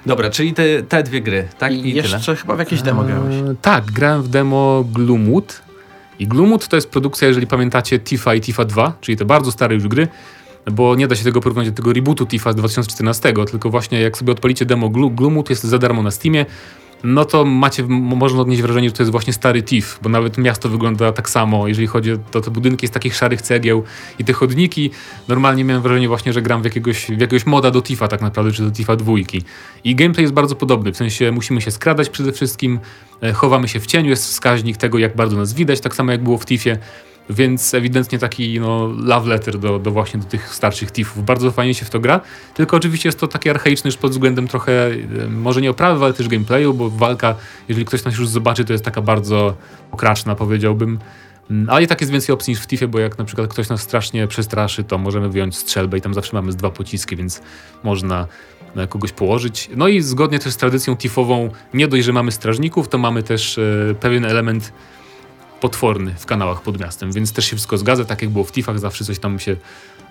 Dobra, 0.06 0.31
czyli 0.31 0.55
te, 0.55 0.83
te 0.83 1.03
dwie 1.03 1.21
gry, 1.21 1.49
tak? 1.59 1.73
I, 1.73 1.89
I 1.89 1.94
jeszcze 1.94 2.21
tyle. 2.21 2.37
chyba 2.37 2.56
w 2.56 2.59
jakieś 2.59 2.83
demo 2.83 3.05
grałeś. 3.05 3.35
Eee, 3.35 3.56
tak, 3.62 3.85
grałem 3.85 4.23
w 4.23 4.29
demo 4.29 4.85
Gloomwood. 4.93 5.62
I 6.19 6.27
Gloomwood 6.27 6.69
to 6.69 6.77
jest 6.77 6.91
produkcja, 6.91 7.29
jeżeli 7.29 7.47
pamiętacie, 7.47 7.99
Tifa 7.99 8.35
i 8.35 8.41
Tifa 8.41 8.65
2, 8.65 8.93
czyli 9.01 9.19
te 9.19 9.25
bardzo 9.25 9.53
stare 9.53 9.75
już 9.75 9.89
gry 9.89 10.09
bo 10.72 10.94
nie 10.94 11.08
da 11.08 11.16
się 11.16 11.25
tego 11.25 11.40
porównać 11.40 11.70
do 11.70 11.76
tego 11.76 11.93
rebootu 11.93 12.26
Tifa 12.26 12.52
z 12.52 12.56
2014, 12.56 13.32
tylko 13.50 13.70
właśnie 13.70 14.00
jak 14.00 14.19
sobie 14.19 14.32
odpalicie 14.32 14.66
demo 14.66 14.88
Gloomwood, 14.88 15.50
jest 15.50 15.64
za 15.64 15.78
darmo 15.78 16.02
na 16.02 16.10
Steamie, 16.10 16.46
no 17.05 17.25
to 17.25 17.44
macie, 17.44 17.82
można 17.88 18.40
odnieść 18.40 18.62
wrażenie, 18.62 18.88
że 18.88 18.94
to 18.94 19.02
jest 19.02 19.12
właśnie 19.12 19.32
stary 19.32 19.62
TIF, 19.62 19.99
bo 20.02 20.08
nawet 20.08 20.38
miasto 20.38 20.69
wygląda 20.69 21.12
tak 21.12 21.31
samo, 21.31 21.69
jeżeli 21.69 21.87
chodzi 21.87 22.12
o 22.12 22.40
te 22.40 22.50
budynki 22.50 22.87
z 22.87 22.90
takich 22.90 23.14
szarych 23.14 23.43
cegieł 23.43 23.84
i 24.19 24.25
te 24.25 24.32
chodniki. 24.32 24.90
Normalnie 25.28 25.64
miałem 25.64 25.82
wrażenie 25.82 26.08
właśnie, 26.08 26.32
że 26.32 26.43
gram 26.43 26.62
w 26.62 26.64
jakiegoś, 26.64 27.06
w 27.06 27.20
jakiegoś 27.20 27.46
moda 27.46 27.70
do 27.70 27.82
TIFa 27.82 28.08
tak 28.08 28.20
naprawdę, 28.20 28.52
czy 28.52 28.62
do 28.62 28.70
TIFa 28.70 28.96
dwójki. 28.96 29.43
I 29.84 29.94
gameplay 29.94 30.22
jest 30.22 30.34
bardzo 30.34 30.55
podobny, 30.55 30.93
w 30.93 30.96
sensie 30.96 31.32
musimy 31.32 31.60
się 31.60 31.70
skradać 31.70 32.08
przede 32.08 32.32
wszystkim, 32.32 32.78
e, 33.22 33.32
chowamy 33.32 33.69
się 33.69 33.81
w 33.81 33.87
cieniu, 33.87 34.10
jest 34.10 34.26
wskaźnik 34.26 34.76
tego, 34.76 34.99
jak 34.99 35.16
bardzo 35.16 35.37
nas 35.37 35.55
widać, 35.55 35.81
tak 35.81 35.94
samo 35.94 36.12
jak 36.12 36.22
było 36.22 36.38
w 36.38 36.46
TIFie. 36.46 36.78
Więc 37.31 37.75
ewidentnie 37.75 38.19
taki 38.19 38.61
no, 38.61 38.93
love 38.97 39.29
letter 39.29 39.59
do, 39.59 39.79
do 39.79 39.91
właśnie 39.91 40.21
do 40.21 40.27
tych 40.27 40.55
starszych 40.55 40.91
tifów. 40.91 41.25
Bardzo 41.25 41.51
fajnie 41.51 41.75
się 41.75 41.85
w 41.85 41.91
to 41.91 42.01
gra, 42.01 42.21
tylko 42.55 42.77
oczywiście 42.77 43.09
jest 43.09 43.21
to 43.21 43.29
takie 43.29 43.51
archaiczne 43.51 43.89
już 43.89 43.97
pod 43.97 44.11
względem 44.11 44.49
trochę, 44.49 44.91
może 45.31 45.61
nie 45.61 45.71
oprawy, 45.71 46.05
ale 46.05 46.15
też 46.15 46.29
gameplayu, 46.29 46.75
bo 46.75 46.91
walka, 46.91 47.35
jeżeli 47.69 47.87
ktoś 47.87 48.05
nas 48.05 48.19
już 48.19 48.29
zobaczy, 48.29 48.65
to 48.65 48.73
jest 48.73 48.85
taka 48.85 49.03
bardzo 49.03 49.57
okraczna, 49.91 50.35
powiedziałbym. 50.35 50.99
Mm, 51.51 51.71
ale 51.71 51.83
i 51.83 51.87
tak 51.87 52.01
jest 52.01 52.13
więcej 52.13 52.33
opcji 52.33 52.51
niż 52.51 52.61
w 52.61 52.67
Tifie, 52.67 52.89
bo 52.89 52.99
jak 52.99 53.19
na 53.19 53.25
przykład 53.25 53.51
ktoś 53.51 53.69
nas 53.69 53.81
strasznie 53.81 54.27
przestraszy, 54.27 54.85
to 54.85 54.99
możemy 54.99 55.29
wyjąć 55.29 55.57
strzelbę 55.57 55.99
i 55.99 56.01
tam 56.01 56.15
zawsze 56.15 56.37
mamy 56.37 56.53
z 56.53 56.57
dwa 56.57 56.71
pociski, 56.71 57.17
więc 57.17 57.43
można 57.83 58.27
e, 58.77 58.87
kogoś 58.87 59.13
położyć. 59.13 59.71
No 59.77 59.89
i 59.89 60.03
zgodnie 60.03 60.39
też 60.39 60.53
z 60.53 60.57
tradycją 60.57 60.97
tifową, 60.97 61.51
nie 61.75 61.89
dość, 61.89 62.05
że 62.05 62.13
mamy 62.13 62.33
strażników, 62.33 62.89
to 62.89 62.99
mamy 62.99 63.23
też 63.23 63.59
e, 63.59 63.95
pewien 64.01 64.25
element 64.25 64.73
potworny 65.60 66.14
w 66.19 66.26
kanałach 66.26 66.62
pod 66.62 66.81
miastem, 66.81 67.12
więc 67.12 67.32
też 67.32 67.44
się 67.44 67.56
wszystko 67.56 67.78
zgadza, 67.78 68.05
tak 68.05 68.22
jak 68.22 68.31
było 68.31 68.44
w 68.44 68.52
Tifach, 68.52 68.78
zawsze 68.78 69.05
coś 69.05 69.19
tam 69.19 69.38
się 69.38 69.56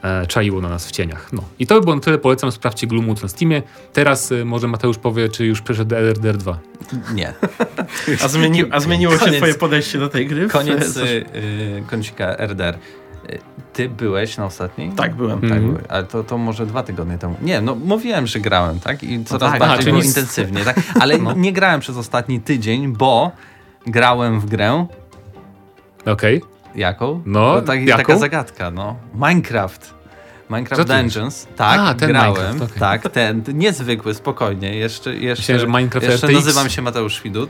e, 0.03 0.27
czaiło 0.27 0.61
na 0.61 0.69
nas 0.69 0.87
w 0.87 0.91
cieniach. 0.91 1.33
No. 1.33 1.43
I 1.59 1.67
to 1.67 1.75
by 1.75 1.81
było 1.81 1.95
na 1.95 2.01
tyle, 2.01 2.17
polecam, 2.17 2.51
sprawdźcie 2.51 2.87
Gloomwood 2.87 3.23
na 3.23 3.29
Steamie. 3.29 3.61
Teraz 3.93 4.31
e, 4.31 4.45
może 4.45 4.67
Mateusz 4.67 4.97
powie, 4.97 5.29
czy 5.29 5.45
już 5.45 5.61
przeszedł 5.61 5.95
RDR 5.95 6.37
2. 6.37 6.59
Nie. 7.13 7.33
A, 8.23 8.27
zmieni, 8.27 8.63
a 8.71 8.79
zmieniło 8.79 9.13
koniec, 9.17 9.33
się 9.33 9.37
twoje 9.37 9.53
podejście 9.53 9.99
do 9.99 10.09
tej 10.09 10.27
gry? 10.27 10.47
Koniec 10.47 10.97
y, 10.97 11.25
kącika 11.87 12.35
RDR. 12.37 12.77
Ty 13.73 13.89
byłeś 13.89 14.37
na 14.37 14.45
ostatniej? 14.45 14.91
Tak, 14.91 15.15
byłem. 15.15 15.41
Tak, 15.41 15.51
mm 15.51 15.75
-hmm. 15.75 15.79
ale 15.89 16.03
to, 16.03 16.23
to 16.23 16.37
może 16.37 16.65
dwa 16.65 16.83
tygodnie 16.83 17.17
temu. 17.17 17.35
Nie, 17.41 17.61
no 17.61 17.75
mówiłem, 17.75 18.27
że 18.27 18.39
grałem, 18.39 18.79
tak? 18.79 19.03
I 19.03 19.23
coraz 19.23 19.41
no 19.53 19.59
tak, 19.59 19.59
bardziej 19.59 19.93
a, 19.93 19.97
intensywnie, 19.97 20.63
tak? 20.63 20.79
Ale 21.01 21.17
no. 21.17 21.33
nie 21.33 21.53
grałem 21.53 21.79
przez 21.79 21.97
ostatni 21.97 22.41
tydzień, 22.41 22.93
bo 22.93 23.31
grałem 23.87 24.39
w 24.39 24.45
grę, 24.45 24.87
Okej. 26.11 26.37
Okay. 26.37 26.49
Jaką? 26.75 27.21
No, 27.25 27.55
to 27.55 27.61
tak, 27.61 27.81
jaką? 27.81 28.03
taka 28.03 28.19
zagadka, 28.19 28.71
no. 28.71 28.95
Minecraft. 29.13 29.93
Minecraft 30.49 30.87
Dungeons. 30.87 31.47
Tak, 31.55 31.79
A, 31.79 31.93
ten 31.93 32.09
grałem. 32.09 32.61
Okay. 32.61 32.79
Tak, 32.79 33.11
ten 33.11 33.43
niezwykły, 33.53 34.13
spokojnie. 34.13 34.75
Jeszcze, 34.75 35.15
jeszcze, 35.15 35.41
Myślałem, 35.41 35.59
że 35.59 35.67
Minecraft 35.77 36.07
jeszcze 36.07 36.27
nazywam 36.27 36.69
się 36.69 36.81
Mateusz 36.81 37.15
Świdut. 37.15 37.49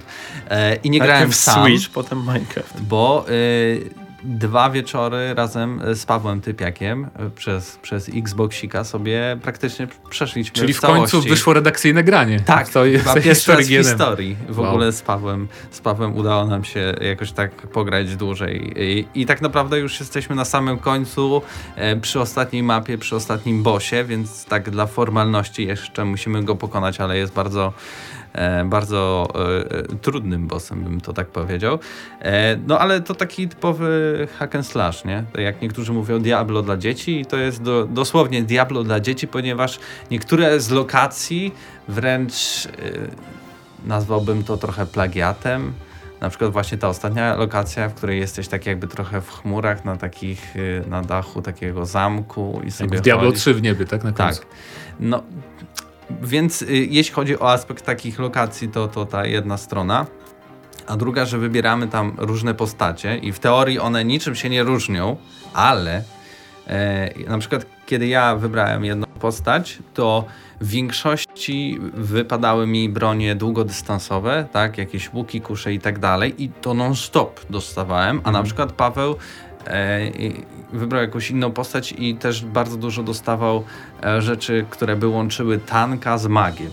E, 0.49 0.75
I 0.75 0.89
nie 0.89 0.99
grałem 0.99 1.33
sam. 1.33 1.65
Switch, 1.65 1.89
potem 1.89 2.19
Minecraft. 2.19 2.81
Bo 2.81 3.25
y, 3.29 3.89
dwa 4.23 4.69
wieczory 4.69 5.33
razem 5.33 5.81
z 5.93 6.05
Pawłem 6.05 6.41
Typiakiem 6.41 7.07
e, 7.15 7.29
przez, 7.29 7.77
przez 7.81 8.09
Xboxika 8.09 8.83
sobie 8.83 9.37
praktycznie 9.41 9.87
przeszliśmy 10.09 10.55
Czyli 10.55 10.73
w, 10.73 10.77
w 10.77 10.81
końcu 10.81 11.21
wyszło 11.21 11.53
redakcyjne 11.53 12.03
granie. 12.03 12.39
Tak, 12.39 12.69
to 12.69 12.85
jest 12.85 13.13
pierwszy 13.23 13.51
raz 13.51 13.67
w 13.67 13.69
historii. 13.69 14.37
W 14.49 14.59
wow. 14.59 14.69
ogóle 14.69 14.91
z 14.91 15.01
Pawłem, 15.01 15.47
z 15.71 15.79
Pawłem 15.79 16.17
udało 16.17 16.45
nam 16.45 16.63
się 16.63 16.93
jakoś 17.01 17.31
tak 17.31 17.51
pograć 17.51 18.15
dłużej. 18.15 18.73
I, 18.83 19.07
I, 19.21 19.25
tak 19.25 19.41
naprawdę 19.41 19.79
już 19.79 19.99
jesteśmy 19.99 20.35
na 20.35 20.45
samym 20.45 20.79
końcu 20.79 21.41
e, 21.75 21.95
przy 21.95 22.19
ostatniej 22.19 22.63
mapie, 22.63 22.97
przy 22.97 23.15
ostatnim 23.15 23.63
bosie, 23.63 24.03
więc 24.03 24.45
tak 24.45 24.69
dla 24.69 24.85
formalności 24.85 25.67
jeszcze 25.67 26.05
musimy 26.05 26.43
go 26.43 26.55
pokonać, 26.55 26.99
ale 26.99 27.17
jest 27.17 27.33
bardzo 27.33 27.73
E, 28.16 28.16
bardzo 28.65 29.27
e, 29.69 29.97
trudnym 29.97 30.47
bossem, 30.47 30.83
bym 30.83 31.01
to 31.01 31.13
tak 31.13 31.27
powiedział. 31.27 31.79
E, 32.21 32.57
no 32.67 32.79
ale 32.79 33.01
to 33.01 33.15
taki 33.15 33.47
typowy 33.47 34.27
hack 34.39 34.55
and 34.55 34.67
slash, 34.67 35.05
nie? 35.05 35.23
Jak 35.37 35.61
niektórzy 35.61 35.93
mówią 35.93 36.19
Diablo 36.19 36.61
dla 36.61 36.77
dzieci, 36.77 37.25
to 37.29 37.37
jest 37.37 37.61
do, 37.61 37.85
dosłownie 37.85 38.43
Diablo 38.43 38.83
dla 38.83 38.99
dzieci, 38.99 39.27
ponieważ 39.27 39.79
niektóre 40.11 40.59
z 40.59 40.69
lokacji 40.69 41.53
wręcz 41.87 42.67
nazwałbym 43.85 44.43
to 44.43 44.57
trochę 44.57 44.85
plagiatem. 44.85 45.73
Na 46.21 46.29
przykład 46.29 46.51
właśnie 46.51 46.77
ta 46.77 46.87
ostatnia 46.87 47.35
lokacja, 47.35 47.89
w 47.89 47.93
której 47.93 48.19
jesteś 48.19 48.47
tak 48.47 48.65
jakby 48.65 48.87
trochę 48.87 49.21
w 49.21 49.29
chmurach 49.29 49.85
na 49.85 49.97
takich, 49.97 50.53
na 50.87 51.01
dachu 51.01 51.41
takiego 51.41 51.85
zamku 51.85 52.61
i 52.65 52.71
sobie 52.71 52.89
Jak 52.89 52.99
w 52.99 53.03
Diablo 53.03 53.31
3 53.31 53.53
w 53.53 53.61
niebie, 53.61 53.85
tak? 53.85 54.03
Na 54.03 54.11
końcu. 54.11 54.39
Tak. 54.39 54.49
No, 54.99 55.23
więc 56.21 56.61
y, 56.61 56.87
jeśli 56.89 57.13
chodzi 57.13 57.39
o 57.39 57.51
aspekt 57.51 57.85
takich 57.85 58.19
lokacji, 58.19 58.69
to, 58.69 58.87
to 58.87 59.05
ta 59.05 59.25
jedna 59.25 59.57
strona. 59.57 60.05
A 60.87 60.97
druga, 60.97 61.25
że 61.25 61.37
wybieramy 61.37 61.87
tam 61.87 62.15
różne 62.17 62.53
postacie 62.53 63.17
i 63.17 63.31
w 63.31 63.39
teorii 63.39 63.79
one 63.79 64.05
niczym 64.05 64.35
się 64.35 64.49
nie 64.49 64.63
różnią, 64.63 65.17
ale 65.53 66.03
E, 66.67 67.09
na 67.27 67.37
przykład, 67.37 67.65
kiedy 67.85 68.07
ja 68.07 68.35
wybrałem 68.35 68.85
jedną 68.85 69.07
postać, 69.07 69.79
to 69.93 70.25
w 70.61 70.67
większości 70.67 71.77
wypadały 71.93 72.67
mi 72.67 72.89
bronie 72.89 73.35
długodystansowe, 73.35 74.47
tak, 74.51 74.77
jakieś 74.77 75.13
łuki, 75.13 75.41
kusze 75.41 75.73
i 75.73 75.79
tak 75.79 75.99
dalej 75.99 76.43
i 76.43 76.49
to 76.49 76.73
non-stop 76.73 77.39
dostawałem, 77.49 78.17
a 78.17 78.21
na 78.21 78.29
mhm. 78.29 78.45
przykład 78.45 78.71
Paweł 78.71 79.15
wybrał 80.73 81.01
jakąś 81.01 81.31
inną 81.31 81.51
postać 81.51 81.93
i 81.97 82.15
też 82.15 82.45
bardzo 82.45 82.77
dużo 82.77 83.03
dostawał 83.03 83.63
e, 84.03 84.21
rzeczy, 84.21 84.65
które 84.69 84.95
by 84.95 85.07
łączyły 85.07 85.57
tanka 85.57 86.17
z 86.17 86.27
magiem 86.27 86.71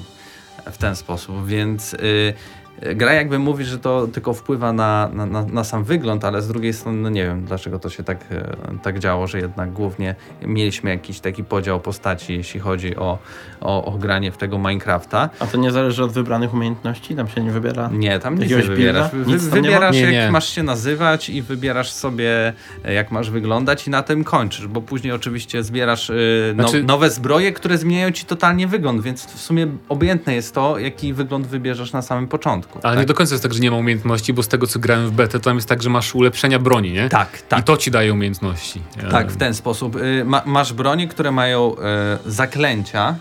w 0.66 0.78
ten 0.78 0.96
sposób, 0.96 1.46
więc 1.46 1.94
y, 1.94 2.34
gra 2.82 3.12
jakby 3.12 3.38
mówi, 3.38 3.64
że 3.64 3.78
to 3.78 4.06
tylko 4.06 4.34
wpływa 4.34 4.72
na, 4.72 5.10
na, 5.12 5.44
na, 5.44 5.64
sam 5.64 5.84
wygląd, 5.84 6.24
ale 6.24 6.42
z 6.42 6.48
drugiej 6.48 6.72
strony 6.72 6.98
no 6.98 7.08
nie 7.08 7.24
wiem, 7.24 7.44
dlaczego 7.44 7.78
to 7.78 7.90
się 7.90 8.02
tak, 8.02 8.18
e, 8.30 8.56
tak 8.82 8.98
działo, 8.98 9.26
że 9.26 9.38
jednak 9.38 9.72
głównie 9.72 10.14
mieliśmy 10.42 10.90
jakiś 10.90 11.20
taki 11.20 11.44
podział 11.44 11.80
postaci, 11.80 12.36
jeśli 12.36 12.60
chodzi 12.60 12.96
o, 12.96 13.18
o, 13.60 13.84
o 13.84 13.98
granie 13.98 14.32
w 14.32 14.36
tego 14.36 14.58
Minecrafta. 14.58 15.30
A 15.38 15.46
to 15.46 15.58
nie 15.58 15.72
zależy 15.72 16.04
od 16.04 16.12
wybranych 16.12 16.54
umiejętności? 16.54 17.16
Tam 17.16 17.28
się 17.28 17.40
nie 17.40 17.50
wybiera 17.50 17.90
Nie, 17.92 18.18
tam 18.18 18.38
nic 18.38 18.50
nie 18.50 18.56
wybierasz. 18.56 19.10
Wy, 19.12 19.38
wybierasz 19.38 19.96
jak 19.96 20.10
nie. 20.10 20.30
masz 20.30 20.48
się 20.48 20.62
nazywać 20.62 21.28
i 21.30 21.42
wybierasz 21.42 21.92
sobie 21.92 22.52
e, 22.84 22.92
jak 22.94 23.10
masz 23.10 23.30
wyglądać 23.30 23.86
i 23.86 23.90
na 23.90 24.02
tym 24.02 24.24
kończysz, 24.24 24.66
bo 24.66 24.80
później 24.80 25.12
oczywiście 25.12 25.62
zbierasz 25.62 26.10
y, 26.10 26.54
no, 26.56 26.62
znaczy... 26.62 26.84
nowe 26.84 27.10
zbroje, 27.10 27.52
które 27.52 27.78
zmieniają 27.78 28.10
ci 28.10 28.24
totalnie 28.24 28.66
wygląd, 28.66 29.02
więc 29.02 29.26
w 29.26 29.40
sumie 29.40 29.66
obojętne 29.88 30.34
jest 30.34 30.54
to, 30.54 30.78
jaki 30.78 31.12
wygląd 31.12 31.46
wybierzesz 31.46 31.92
na 31.92 32.02
samym 32.02 32.28
początku. 32.28 32.63
Ale 32.72 32.82
tak? 32.82 32.98
nie 32.98 33.06
do 33.06 33.14
końca 33.14 33.34
jest 33.34 33.42
tak, 33.42 33.54
że 33.54 33.60
nie 33.60 33.70
ma 33.70 33.76
umiejętności, 33.76 34.32
bo 34.32 34.42
z 34.42 34.48
tego 34.48 34.66
co 34.66 34.78
grałem 34.78 35.06
w 35.06 35.12
betę, 35.12 35.32
to 35.32 35.44
tam 35.44 35.56
jest 35.56 35.68
tak, 35.68 35.82
że 35.82 35.90
masz 35.90 36.14
ulepszenia 36.14 36.58
broni, 36.58 36.92
nie? 36.92 37.08
Tak, 37.08 37.42
tak. 37.42 37.60
I 37.60 37.62
to 37.62 37.76
ci 37.76 37.90
daje 37.90 38.12
umiejętności. 38.12 38.82
Tak, 39.10 39.32
w 39.32 39.36
ten 39.36 39.54
sposób. 39.54 39.96
Y, 39.96 40.24
ma, 40.24 40.42
masz 40.46 40.72
broni, 40.72 41.08
które 41.08 41.32
mają 41.32 41.74
y, 41.74 41.78
zaklęcia, 42.26 43.14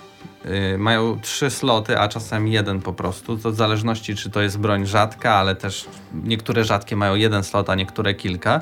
y, 0.46 0.78
mają 0.78 1.20
trzy 1.22 1.50
sloty, 1.50 2.00
a 2.00 2.08
czasem 2.08 2.48
jeden 2.48 2.82
po 2.82 2.94
prostu. 2.94 3.38
To 3.38 3.52
w 3.52 3.56
zależności, 3.56 4.16
czy 4.16 4.30
to 4.30 4.42
jest 4.42 4.60
broń 4.60 4.86
rzadka, 4.86 5.34
ale 5.34 5.56
też 5.56 5.86
niektóre 6.24 6.64
rzadkie 6.64 6.96
mają 6.96 7.16
jeden 7.16 7.44
slot, 7.44 7.70
a 7.70 7.76
niektóre 7.76 8.14
kilka. 8.14 8.62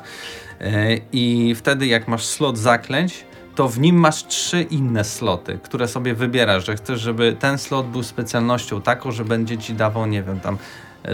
I 1.12 1.54
wtedy, 1.58 1.86
jak 1.86 2.08
masz 2.08 2.24
slot 2.24 2.58
zaklęć, 2.58 3.24
to 3.54 3.68
w 3.68 3.80
nim 3.80 3.96
masz 3.96 4.26
trzy 4.26 4.62
inne 4.62 5.04
sloty, 5.04 5.58
które 5.62 5.88
sobie 5.88 6.14
wybierasz, 6.14 6.66
że 6.66 6.76
chcesz, 6.76 7.00
żeby 7.00 7.36
ten 7.38 7.58
slot 7.58 7.86
był 7.86 8.02
specjalnością 8.02 8.82
taką, 8.82 9.12
że 9.12 9.24
będzie 9.24 9.58
ci 9.58 9.74
dawał, 9.74 10.06
nie 10.06 10.22
wiem, 10.22 10.40
tam 10.40 10.58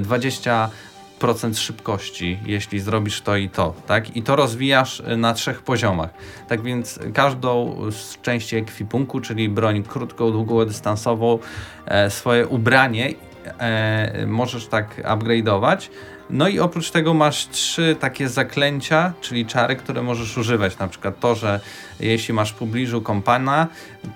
20 0.00 0.70
procent 1.18 1.58
szybkości, 1.58 2.38
jeśli 2.46 2.80
zrobisz 2.80 3.20
to 3.20 3.36
i 3.36 3.48
to, 3.48 3.74
tak? 3.86 4.16
I 4.16 4.22
to 4.22 4.36
rozwijasz 4.36 5.02
na 5.16 5.34
trzech 5.34 5.62
poziomach. 5.62 6.10
Tak 6.48 6.62
więc 6.62 6.98
każdą 7.14 7.76
z 7.90 8.20
części 8.20 8.56
ekwipunku, 8.56 9.20
czyli 9.20 9.48
broń 9.48 9.82
krótką, 9.82 10.32
długodystansową, 10.32 11.38
e, 11.86 12.10
swoje 12.10 12.46
ubranie 12.46 13.14
e, 13.58 14.26
możesz 14.26 14.66
tak 14.66 15.02
upgrade'ować, 15.04 15.88
no 16.30 16.48
i 16.48 16.60
oprócz 16.60 16.90
tego 16.90 17.14
masz 17.14 17.48
trzy 17.48 17.96
takie 18.00 18.28
zaklęcia, 18.28 19.12
czyli 19.20 19.46
czary, 19.46 19.76
które 19.76 20.02
możesz 20.02 20.38
używać. 20.38 20.78
Na 20.78 20.88
przykład 20.88 21.20
to, 21.20 21.34
że 21.34 21.60
jeśli 22.00 22.34
masz 22.34 22.52
w 22.52 22.54
pobliżu 22.54 23.02
kompana, 23.02 23.66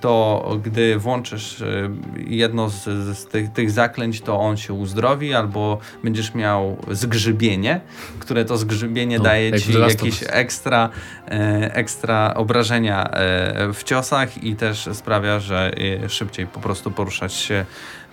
to 0.00 0.58
gdy 0.64 0.98
włączysz 0.98 1.60
y, 1.60 1.90
jedno 2.26 2.68
z, 2.68 2.84
z 3.18 3.26
tych, 3.26 3.52
tych, 3.52 3.70
zaklęć, 3.70 4.20
to 4.20 4.40
on 4.40 4.56
się 4.56 4.72
uzdrowi, 4.72 5.34
albo 5.34 5.78
będziesz 6.04 6.34
miał 6.34 6.76
zgrzybienie, 6.90 7.80
które 8.18 8.44
to 8.44 8.56
zgrzybienie 8.56 9.18
no, 9.18 9.24
daje 9.24 9.60
ci 9.60 9.72
jakieś 9.72 10.24
ekstra, 10.26 10.88
e, 11.28 11.74
ekstra 11.74 12.34
obrażenia 12.34 13.10
e, 13.10 13.72
w 13.72 13.84
ciosach 13.84 14.44
i 14.44 14.56
też 14.56 14.88
sprawia, 14.92 15.40
że 15.40 15.70
szybciej 16.08 16.46
po 16.46 16.60
prostu 16.60 16.90
poruszać 16.90 17.34
się 17.34 17.64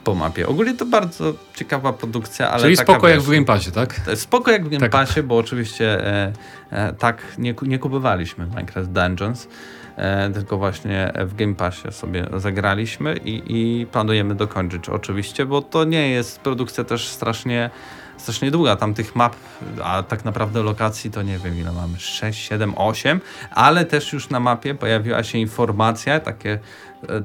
po 0.03 0.15
mapie. 0.15 0.47
Ogólnie 0.47 0.73
to 0.73 0.85
bardzo 0.85 1.33
ciekawa 1.55 1.93
produkcja, 1.93 2.51
ale 2.51 2.63
Czyli 2.63 2.77
taka, 2.77 2.93
spoko 2.93 3.07
wiesz, 3.07 3.15
jak 3.15 3.25
w 3.25 3.29
Game 3.29 3.45
Passie, 3.45 3.71
tak? 3.71 4.01
Spoko 4.15 4.51
jak 4.51 4.65
w 4.65 4.69
Game 4.69 4.79
tak. 4.79 4.91
Passie, 4.91 5.23
bo 5.23 5.37
oczywiście 5.37 6.07
e, 6.07 6.33
e, 6.71 6.93
tak 6.93 7.21
nie, 7.37 7.55
nie 7.61 7.79
kupowaliśmy 7.79 8.45
Minecraft 8.45 8.89
Dungeons, 8.89 9.47
e, 9.95 10.29
tylko 10.29 10.57
właśnie 10.57 11.13
w 11.25 11.35
Game 11.35 11.55
Passie 11.55 11.91
sobie 11.91 12.25
zagraliśmy 12.37 13.17
i, 13.17 13.41
i 13.47 13.85
planujemy 13.85 14.35
dokończyć 14.35 14.89
oczywiście, 14.89 15.45
bo 15.45 15.61
to 15.61 15.83
nie 15.83 16.09
jest 16.09 16.39
produkcja 16.39 16.83
też 16.83 17.07
strasznie 17.07 17.69
strasznie 18.17 18.51
długa. 18.51 18.75
Tam 18.75 18.93
tych 18.93 19.15
map, 19.15 19.35
a 19.83 20.03
tak 20.03 20.25
naprawdę 20.25 20.63
lokacji 20.63 21.11
to 21.11 21.21
nie 21.21 21.37
wiem 21.37 21.59
ile 21.59 21.71
mamy, 21.71 21.99
6, 21.99 22.47
7, 22.47 22.73
8, 22.75 23.21
ale 23.51 23.85
też 23.85 24.13
już 24.13 24.29
na 24.29 24.39
mapie 24.39 24.75
pojawiła 24.75 25.23
się 25.23 25.37
informacja, 25.37 26.19
takie 26.19 26.49
E, 26.53 26.59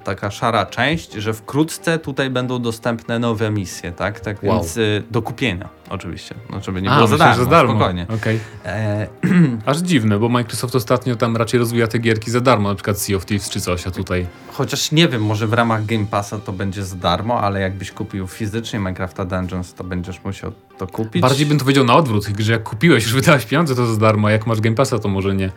taka 0.04 0.30
szara 0.30 0.66
część, 0.66 1.12
że 1.12 1.34
wkrótce 1.34 1.98
tutaj 1.98 2.30
będą 2.30 2.62
dostępne 2.62 3.18
nowe 3.18 3.50
misje, 3.50 3.92
tak? 3.92 4.20
Tak 4.20 4.42
wow. 4.42 4.56
więc 4.56 4.76
y, 4.76 5.02
do 5.10 5.22
kupienia 5.22 5.68
oczywiście, 5.90 6.34
no 6.50 6.60
żeby 6.60 6.82
nie 6.82 6.90
A, 6.90 6.94
było 6.94 7.06
za 7.06 7.18
darmo, 7.18 7.44
za 7.44 7.50
darmo. 7.50 7.72
spokojnie. 7.72 8.06
Okay. 8.16 8.38
E... 8.66 9.06
Aż 9.66 9.78
dziwne, 9.78 10.18
bo 10.18 10.28
Microsoft 10.28 10.74
ostatnio 10.74 11.16
tam 11.16 11.36
raczej 11.36 11.60
rozwija 11.60 11.86
te 11.86 11.98
gierki 11.98 12.30
za 12.30 12.40
darmo, 12.40 12.68
na 12.68 12.74
przykład 12.74 12.98
Sea 12.98 13.16
of 13.16 13.24
Thieves 13.24 13.50
czy 13.50 13.60
coś, 13.60 13.86
a 13.86 13.90
tutaj... 13.90 14.26
Chociaż 14.52 14.92
nie 14.92 15.08
wiem, 15.08 15.22
może 15.22 15.46
w 15.46 15.52
ramach 15.52 15.86
Game 15.86 16.06
Passa 16.06 16.38
to 16.38 16.52
będzie 16.52 16.84
za 16.84 16.96
darmo, 16.96 17.40
ale 17.40 17.60
jakbyś 17.60 17.90
kupił 17.90 18.26
fizycznie 18.26 18.78
Minecrafta 18.78 19.24
Dungeons, 19.24 19.74
to 19.74 19.84
będziesz 19.84 20.24
musiał 20.24 20.52
to 20.78 20.86
kupić. 20.86 21.22
Bardziej 21.22 21.46
bym 21.46 21.58
to 21.58 21.64
powiedział 21.64 21.84
na 21.84 21.94
odwrót, 21.94 22.26
że 22.38 22.52
jak 22.52 22.62
kupiłeś, 22.62 23.04
już 23.04 23.14
wydałeś 23.14 23.46
pieniądze, 23.46 23.74
to 23.74 23.86
za 23.86 24.00
darmo, 24.00 24.28
a 24.28 24.30
jak 24.30 24.46
masz 24.46 24.60
Game 24.60 24.76
Passa, 24.76 24.98
to 24.98 25.08
może 25.08 25.34
nie. 25.34 25.52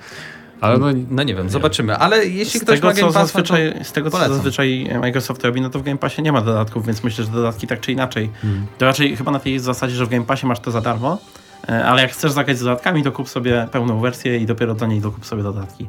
Ale 0.61 0.77
no, 0.77 0.87
no 1.09 1.23
nie 1.23 1.35
wiem, 1.35 1.49
zobaczymy. 1.49 1.97
Ale 1.97 2.25
jeśli 2.25 2.59
z 2.59 2.63
ktoś 2.63 2.75
tego, 2.75 2.87
ma 2.87 2.93
Game 2.93 3.11
zazwyczaj, 3.11 3.73
to 3.77 3.83
Z 3.83 3.91
tego, 3.91 4.11
co 4.11 4.17
zazwyczaj 4.17 4.89
Microsoft 5.01 5.43
robi, 5.43 5.61
no 5.61 5.69
to 5.69 5.79
w 5.79 5.83
Game 5.83 5.97
Passie 5.97 6.21
nie 6.21 6.31
ma 6.31 6.41
dodatków, 6.41 6.85
więc 6.85 7.03
myślę, 7.03 7.25
że 7.25 7.31
dodatki 7.31 7.67
tak 7.67 7.79
czy 7.79 7.91
inaczej. 7.91 8.29
Hmm. 8.41 8.65
To 8.77 8.85
raczej 8.85 9.17
chyba 9.17 9.31
na 9.31 9.39
tej 9.39 9.59
zasadzie, 9.59 9.95
że 9.95 10.05
w 10.05 10.09
Game 10.09 10.25
Passie 10.25 10.45
masz 10.45 10.59
to 10.59 10.71
za 10.71 10.81
darmo, 10.81 11.17
e, 11.69 11.85
ale 11.85 12.01
jak 12.01 12.11
chcesz 12.11 12.31
zagrać 12.31 12.57
z 12.57 12.63
dodatkami, 12.63 13.03
to 13.03 13.11
kup 13.11 13.29
sobie 13.29 13.67
pełną 13.71 13.99
wersję 13.99 14.37
i 14.37 14.45
dopiero 14.45 14.75
do 14.75 14.87
niej 14.87 15.01
dokup 15.01 15.25
sobie 15.25 15.43
dodatki. 15.43 15.87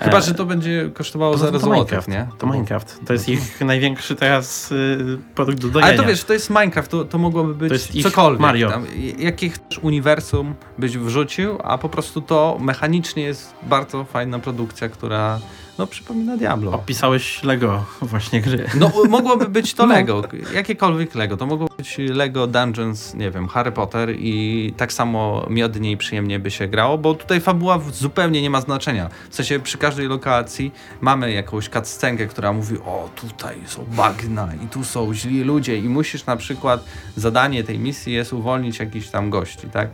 Chyba, 0.00 0.18
e, 0.18 0.22
że 0.22 0.34
to 0.34 0.46
będzie 0.46 0.90
kosztowało 0.94 1.38
0 1.38 1.58
zł, 1.58 1.72
Minecraft, 1.72 2.08
nie? 2.08 2.26
To 2.38 2.46
Minecraft. 2.46 3.00
To 3.06 3.12
jest 3.12 3.28
ich 3.28 3.60
największy 3.60 4.16
teraz 4.16 4.72
y, 4.72 5.18
produkt 5.34 5.58
do 5.58 5.68
dojenia. 5.68 5.92
Ale 5.92 6.02
to 6.02 6.08
wiesz, 6.08 6.24
to 6.24 6.32
jest 6.32 6.50
Minecraft, 6.50 6.90
to, 6.90 7.04
to 7.04 7.18
mogłoby 7.18 7.54
być 7.54 7.68
to 7.68 7.74
jest 7.74 8.02
cokolwiek. 8.02 8.40
Mario. 8.40 8.70
Tam, 8.70 8.86
jakie 9.18 9.48
chcesz 9.50 9.78
uniwersum 9.78 10.54
byś 10.78 10.98
wrzucił, 10.98 11.58
a 11.64 11.78
po 11.78 11.88
prostu 11.88 12.20
to 12.20 12.58
mechanicznie 12.60 13.22
jest 13.22 13.54
bardzo 13.62 14.04
fajna 14.04 14.38
produkcja, 14.38 14.88
która 14.88 15.40
no 15.80 15.86
przypomina 15.86 16.36
Diablo. 16.36 16.72
Opisałeś 16.72 17.42
Lego 17.42 17.84
właśnie 18.02 18.40
gry. 18.40 18.66
No 18.74 18.92
mogłoby 19.08 19.48
być 19.48 19.74
to 19.74 19.86
no. 19.86 19.94
Lego, 19.94 20.22
jakiekolwiek 20.54 21.14
Lego. 21.14 21.36
To 21.36 21.46
mogło 21.46 21.68
być 21.76 21.98
Lego 21.98 22.46
Dungeons, 22.46 23.14
nie 23.14 23.30
wiem, 23.30 23.48
Harry 23.48 23.72
Potter 23.72 24.14
i 24.18 24.74
tak 24.76 24.92
samo 24.92 25.46
miodnie 25.50 25.90
i 25.90 25.96
przyjemnie 25.96 26.38
by 26.38 26.50
się 26.50 26.68
grało, 26.68 26.98
bo 26.98 27.14
tutaj 27.14 27.40
fabuła 27.40 27.78
zupełnie 27.92 28.42
nie 28.42 28.50
ma 28.50 28.60
znaczenia. 28.60 29.10
W 29.30 29.34
sensie 29.34 29.60
przy 29.60 29.78
każdej 29.78 30.08
lokacji 30.08 30.72
mamy 31.00 31.32
jakąś 31.32 31.68
cutscenkę, 31.68 32.26
która 32.26 32.52
mówi 32.52 32.78
o 32.78 33.08
tutaj 33.16 33.56
są 33.66 33.84
bagna 33.96 34.48
i 34.64 34.68
tu 34.68 34.84
są 34.84 35.14
źli 35.14 35.44
ludzie 35.44 35.76
i 35.76 35.88
musisz 35.88 36.26
na 36.26 36.36
przykład, 36.36 36.84
zadanie 37.16 37.64
tej 37.64 37.78
misji 37.78 38.12
jest 38.12 38.32
uwolnić 38.32 38.78
jakichś 38.78 39.08
tam 39.08 39.30
gości, 39.30 39.68
tak? 39.72 39.88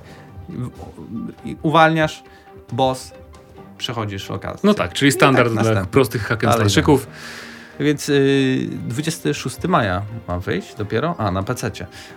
I 1.44 1.56
uwalniasz, 1.62 2.22
boss 2.72 3.12
przechodzisz 3.78 4.28
lokację. 4.28 4.60
No 4.64 4.74
tak, 4.74 4.92
czyli 4.92 5.12
standard 5.12 5.54
tak, 5.54 5.64
dla 5.64 5.84
prostych 5.84 6.28
hack'n'slashików. 6.28 6.98
Więc 7.80 8.08
y, 8.08 8.68
26 8.70 9.56
maja 9.68 10.02
ma 10.28 10.38
wyjść 10.38 10.74
dopiero, 10.74 11.14
a 11.18 11.30
na 11.30 11.42
PC. 11.42 11.70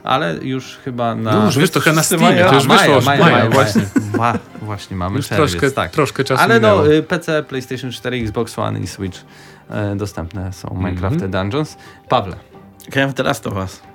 Ale 0.03 0.35
już 0.41 0.77
chyba 0.85 1.15
na. 1.15 1.45
Już 1.45 1.57
wiesz, 1.57 1.69
trochę 1.69 1.93
na 1.93 2.03
Steamie, 2.03 2.45
to 2.45 2.53
już 2.53 2.65
maja, 2.65 2.79
wyszło 2.79 3.01
maja, 3.01 3.23
maja, 3.23 3.37
maja, 3.37 3.49
właśnie. 3.49 3.81
Ma, 4.17 4.33
właśnie 4.61 4.97
mamy 4.97 5.17
już 5.17 5.27
czerwiec, 5.27 5.51
troszkę, 5.51 5.71
tak. 5.71 5.91
troszkę 5.91 6.23
czasu 6.23 6.43
Ale 6.43 6.59
no, 6.59 6.93
y, 6.93 7.03
PC, 7.03 7.43
PlayStation 7.43 7.91
4, 7.91 8.17
Xbox 8.17 8.59
One 8.59 8.79
i 8.79 8.87
Switch 8.87 9.19
y, 9.93 9.95
dostępne 9.95 10.53
są 10.53 10.69
mm 10.69 10.81
-hmm. 10.81 10.85
Minecraft 10.85 11.25
Dungeons. 11.25 11.77
Pawle. 12.09 12.35
Grałem 12.89 13.11
w 13.11 13.13
The 13.13 13.23
Last 13.23 13.47
of 13.47 13.53
Us. 13.53 13.88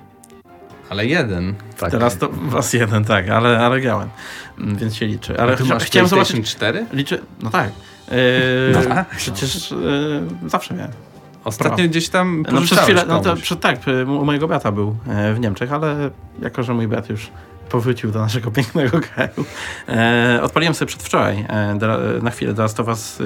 Ale 0.89 1.05
jeden. 1.05 1.53
Tak. 1.77 1.91
Teraz 1.91 2.17
to 2.17 2.29
was 2.31 2.73
jeden, 2.73 3.05
tak, 3.05 3.29
ale, 3.29 3.59
ale 3.59 3.81
grałem, 3.81 4.09
mm, 4.57 4.75
więc 4.75 4.95
się 4.95 5.05
liczy. 5.05 5.39
Ale 5.39 5.57
chcia, 5.57 5.79
chciałem 5.79 6.07
zobaczyć. 6.07 6.51
4? 6.51 6.85
Liczy, 6.93 7.21
no 7.41 7.49
tak. 7.49 7.71
Yy, 8.11 8.73
no 8.73 8.95
tak. 8.95 9.09
Przecież 9.09 9.71
yy, 9.71 10.49
zawsze 10.49 10.73
miałem. 10.73 10.91
Ostatnio 11.43 11.77
Pro. 11.77 11.87
gdzieś 11.87 12.09
tam 12.09 12.45
No 12.51 12.61
przez 12.61 12.79
chwilę, 12.79 13.05
no 13.07 13.21
to, 13.21 13.35
przy, 13.35 13.55
tak, 13.55 13.79
u 14.07 14.25
mojego 14.25 14.47
brata 14.47 14.71
był 14.71 14.95
e, 15.07 15.33
w 15.33 15.39
Niemczech, 15.39 15.73
ale 15.73 16.09
jako, 16.41 16.63
że 16.63 16.73
mój 16.73 16.87
brat 16.87 17.09
już 17.09 17.31
powrócił 17.69 18.11
do 18.11 18.19
naszego 18.19 18.51
pięknego 18.57 18.99
kraju, 18.99 19.45
e, 19.89 20.39
odpaliłem 20.43 20.73
sobie 20.73 20.87
przedwczoraj 20.87 21.45
e, 21.49 22.19
na 22.21 22.31
chwilę 22.31 22.53
do 22.53 22.61
Last 22.61 22.79
of 22.79 22.87
Us 22.87 23.21
e, 23.21 23.23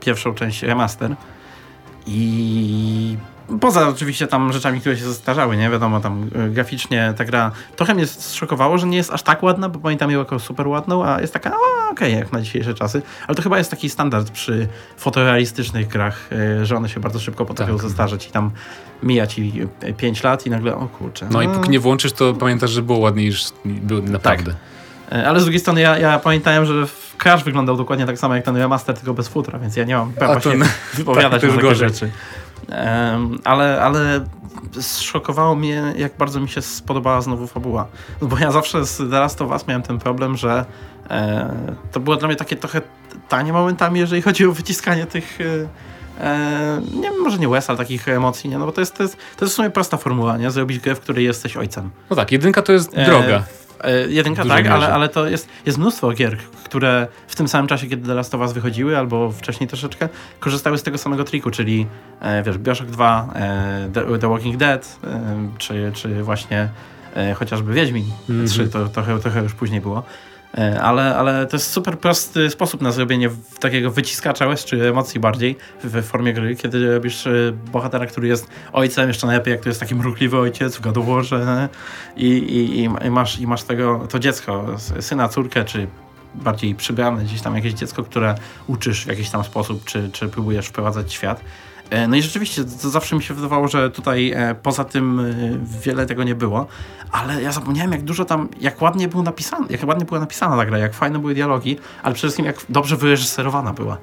pierwszą 0.00 0.34
część 0.34 0.62
remaster 0.62 1.16
i 2.06 3.16
poza 3.60 3.88
oczywiście 3.88 4.26
tam 4.26 4.52
rzeczami, 4.52 4.80
które 4.80 4.96
się 4.96 5.04
zestarzały, 5.04 5.56
nie? 5.56 5.70
Wiadomo, 5.70 6.00
tam 6.00 6.30
y, 6.46 6.50
graficznie 6.50 7.14
ta 7.16 7.24
gra 7.24 7.50
trochę 7.76 7.94
mnie 7.94 8.06
zszokowało, 8.06 8.78
że 8.78 8.86
nie 8.86 8.96
jest 8.96 9.10
aż 9.10 9.22
tak 9.22 9.42
ładna, 9.42 9.68
bo 9.68 9.78
pamiętam 9.78 10.10
ją 10.10 10.18
jako 10.18 10.38
super 10.38 10.68
ładną, 10.68 11.04
a 11.04 11.20
jest 11.20 11.32
taka, 11.32 11.50
okej, 11.50 11.90
okay, 11.92 12.10
jak 12.10 12.32
na 12.32 12.40
dzisiejsze 12.40 12.74
czasy. 12.74 13.02
Ale 13.26 13.34
to 13.34 13.42
chyba 13.42 13.58
jest 13.58 13.70
taki 13.70 13.90
standard 13.90 14.30
przy 14.30 14.68
fotorealistycznych 14.96 15.88
grach, 15.88 16.28
y, 16.62 16.66
że 16.66 16.76
one 16.76 16.88
się 16.88 17.00
bardzo 17.00 17.18
szybko 17.18 17.44
potrafią 17.44 17.72
tak. 17.72 17.82
zestarzeć 17.82 18.26
i 18.28 18.30
tam 18.30 18.50
mija 19.02 19.26
ci 19.26 19.66
5 19.96 20.22
lat 20.22 20.46
i 20.46 20.50
nagle, 20.50 20.76
o 20.76 20.88
kurczę. 20.88 21.26
No, 21.26 21.32
no 21.32 21.42
i 21.42 21.48
póki 21.48 21.70
nie 21.70 21.80
włączysz, 21.80 22.12
to 22.12 22.34
pamiętasz, 22.34 22.70
że 22.70 22.82
było 22.82 22.98
ładniej 22.98 23.26
niż 23.26 23.44
było 23.64 24.00
naprawdę. 24.00 24.54
Tak. 25.10 25.26
Ale 25.26 25.40
z 25.40 25.42
drugiej 25.42 25.60
strony 25.60 25.80
ja, 25.80 25.98
ja 25.98 26.18
pamiętałem, 26.18 26.66
że 26.66 26.86
Crash 27.18 27.44
wyglądał 27.44 27.76
dokładnie 27.76 28.06
tak 28.06 28.18
samo 28.18 28.34
jak 28.34 28.44
ten 28.44 28.56
remaster, 28.56 28.96
tylko 28.96 29.14
bez 29.14 29.28
futra, 29.28 29.58
więc 29.58 29.76
ja 29.76 29.84
nie 29.84 29.96
mam 29.96 30.12
prawa 30.12 30.40
się 30.40 30.50
wypowiadać 30.94 31.42
tak, 31.42 31.50
na 31.50 31.56
takie 31.56 31.74
rzeczy. 31.74 32.10
Ale, 33.44 33.82
ale 33.82 34.24
zszokowało 34.80 35.54
mnie, 35.54 35.82
jak 35.96 36.16
bardzo 36.16 36.40
mi 36.40 36.48
się 36.48 36.62
spodobała 36.62 37.20
znowu 37.20 37.46
fabuła. 37.46 37.86
Bo 38.22 38.38
ja 38.38 38.50
zawsze 38.50 38.86
z 38.86 38.96
The 38.96 39.20
Last 39.20 39.42
of 39.42 39.50
Us 39.50 39.66
miałem 39.66 39.82
ten 39.82 39.98
problem, 39.98 40.36
że 40.36 40.64
e, 41.10 41.54
to 41.92 42.00
było 42.00 42.16
dla 42.16 42.28
mnie 42.28 42.36
takie 42.36 42.56
trochę 42.56 42.80
tanie 43.28 43.52
momentami, 43.52 44.00
jeżeli 44.00 44.22
chodzi 44.22 44.46
o 44.46 44.52
wyciskanie 44.52 45.06
tych 45.06 45.38
e, 45.40 45.68
nie 46.94 47.10
wiem, 47.10 47.20
może 47.22 47.38
nie 47.38 47.48
łez, 47.48 47.70
ale 47.70 47.78
takich 47.78 48.08
emocji, 48.08 48.50
nie? 48.50 48.58
No 48.58 48.66
bo 48.66 48.72
to 48.72 48.80
jest, 48.80 48.96
to 48.96 49.02
jest, 49.02 49.16
to 49.36 49.44
jest 49.44 49.54
w 49.54 49.56
sumie 49.56 49.70
prosta 49.70 49.96
formuła, 49.96 50.36
nie? 50.36 50.50
Zrobić 50.50 50.78
grę, 50.78 50.94
w 50.94 51.00
której 51.00 51.24
jesteś 51.24 51.56
ojcem. 51.56 51.90
No 52.10 52.16
tak, 52.16 52.32
jedynka 52.32 52.62
to 52.62 52.72
jest 52.72 52.90
e, 52.94 53.06
droga. 53.06 53.36
E, 53.36 53.63
jedynka 54.08 54.44
tak, 54.44 54.66
ale, 54.66 54.92
ale 54.92 55.08
to 55.08 55.28
jest, 55.28 55.48
jest 55.66 55.78
mnóstwo 55.78 56.12
gier, 56.12 56.38
które 56.64 57.06
w 57.28 57.36
tym 57.36 57.48
samym 57.48 57.66
czasie, 57.68 57.86
kiedy 57.86 58.06
The 58.06 58.14
Last 58.14 58.34
of 58.34 58.40
Us 58.40 58.52
wychodziły, 58.52 58.98
albo 58.98 59.30
wcześniej 59.30 59.68
troszeczkę, 59.68 60.08
korzystały 60.40 60.78
z 60.78 60.82
tego 60.82 60.98
samego 60.98 61.24
triku, 61.24 61.50
czyli 61.50 61.86
e, 62.20 62.42
wiesz, 62.42 62.58
Bioshock 62.58 62.90
2, 62.90 63.28
e, 63.34 63.90
The, 63.92 64.18
The, 64.18 64.28
Walking 64.28 64.56
Dead, 64.56 64.98
e, 65.04 65.48
czy, 65.58 65.92
czy 65.94 66.22
właśnie 66.22 66.68
e, 67.16 67.34
chociażby 67.34 67.72
Wiedźmin 67.72 68.04
mm 68.28 68.46
-hmm. 68.46 68.50
3, 68.50 68.68
to 68.68 68.88
trochę, 68.88 69.18
trochę 69.18 69.42
już 69.42 69.54
później 69.54 69.80
było. 69.80 70.02
E, 70.58 70.82
ale, 70.82 71.16
ale 71.16 71.46
to 71.46 71.56
jest 71.56 71.70
super 71.70 71.98
prosty 71.98 72.50
sposób 72.50 72.80
na 72.80 72.92
zrobienie 72.92 73.30
takiego 73.60 73.90
wyciskacza 73.90 74.46
łez, 74.46 74.64
czy 74.64 74.88
emocji 74.88 75.20
bardziej 75.20 75.56
w 75.84 76.02
formie 76.02 76.32
gry, 76.32 76.56
kiedy 76.56 76.94
robisz 76.94 77.26
e, 77.26 77.32
bohatera, 77.72 78.06
który 78.06 78.28
jest 78.28 78.48
ojcem, 78.72 79.08
jeszcze 79.08 79.26
najlepiej 79.26 79.52
jak 79.52 79.60
to 79.60 79.68
jest 79.68 79.80
taki 79.80 79.94
mrukliwy 79.94 80.38
ojciec 80.38 80.76
w 80.76 80.80
gadoworze 80.80 81.68
i, 82.16 82.28
i, 82.28 82.82
i, 82.82 83.10
masz, 83.10 83.40
i 83.40 83.46
masz 83.46 83.62
tego, 83.62 84.06
to 84.10 84.18
dziecko, 84.18 84.66
syna, 85.00 85.28
córkę, 85.28 85.64
czy 85.64 85.86
bardziej 86.34 86.74
przybrane 86.74 87.24
gdzieś 87.24 87.42
tam 87.42 87.56
jakieś 87.56 87.72
dziecko, 87.72 88.04
które 88.04 88.34
uczysz 88.66 89.04
w 89.04 89.08
jakiś 89.08 89.30
tam 89.30 89.44
sposób, 89.44 89.84
czy, 89.84 90.10
czy 90.12 90.28
próbujesz 90.28 90.66
wprowadzać 90.66 91.12
świat. 91.12 91.40
E, 91.90 92.08
no 92.08 92.16
i 92.16 92.22
rzeczywiście, 92.22 92.64
to 92.82 92.90
zawsze 92.90 93.16
mi 93.16 93.22
się 93.22 93.34
wydawało, 93.34 93.68
że 93.68 93.90
tutaj 93.90 94.32
e, 94.32 94.54
poza 94.54 94.84
tym 94.84 95.20
e, 95.20 95.24
wiele 95.82 96.06
tego 96.06 96.24
nie 96.24 96.34
było, 96.34 96.66
ale 97.12 97.42
ja 97.42 97.52
zapomniałem, 97.52 97.92
jak 97.92 98.02
dużo 98.02 98.24
tam, 98.24 98.48
jak 98.60 98.82
ładnie 98.82 99.08
był 99.08 99.22
napisane, 99.22 99.66
jak 99.70 99.86
ładnie 99.86 100.04
była 100.04 100.20
napisana 100.20 100.56
ta 100.56 100.66
gra, 100.66 100.78
jak 100.78 100.94
fajne 100.94 101.18
były 101.18 101.34
dialogi, 101.34 101.78
ale 102.02 102.14
przede 102.14 102.28
wszystkim 102.28 102.46
jak 102.46 102.56
dobrze 102.68 102.96
wyreżyserowana 102.96 103.72
była. 103.72 103.98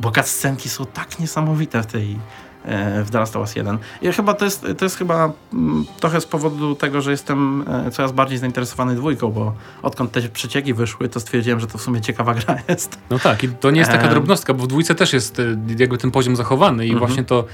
Bo 0.00 0.10
cutscenki 0.10 0.68
są 0.68 0.86
tak 0.86 1.18
niesamowite 1.18 1.82
w 1.82 1.86
tej, 1.86 2.18
w 3.04 3.08
The 3.12 3.18
Last 3.18 3.36
of 3.36 3.40
Us 3.40 3.56
1. 3.56 3.78
I 4.02 4.12
chyba 4.12 4.34
to 4.34 4.44
jest, 4.44 4.66
to 4.78 4.84
jest 4.84 4.96
chyba 4.96 5.32
mm, 5.52 5.84
trochę 6.00 6.20
z 6.20 6.26
powodu 6.26 6.74
tego, 6.74 7.00
że 7.00 7.10
jestem 7.10 7.64
coraz 7.92 8.12
bardziej 8.12 8.38
zainteresowany 8.38 8.94
dwójką, 8.94 9.30
bo 9.30 9.54
odkąd 9.82 10.12
te 10.12 10.22
przecieki 10.22 10.74
wyszły, 10.74 11.08
to 11.08 11.20
stwierdziłem, 11.20 11.60
że 11.60 11.66
to 11.66 11.78
w 11.78 11.82
sumie 11.82 12.00
ciekawa 12.00 12.34
gra 12.44 12.58
jest. 12.68 12.98
No 13.10 13.18
tak, 13.18 13.44
i 13.44 13.48
to 13.48 13.70
nie 13.70 13.78
jest 13.78 13.90
taka 13.90 14.08
drobnostka, 14.08 14.54
bo 14.54 14.64
w 14.64 14.66
dwójce 14.66 14.94
też 14.94 15.12
jest 15.12 15.42
jakby 15.78 15.98
ten 15.98 16.10
poziom 16.10 16.36
zachowany 16.36 16.86
i 16.86 16.90
mhm. 16.90 16.98
właśnie 16.98 17.24
to 17.24 17.44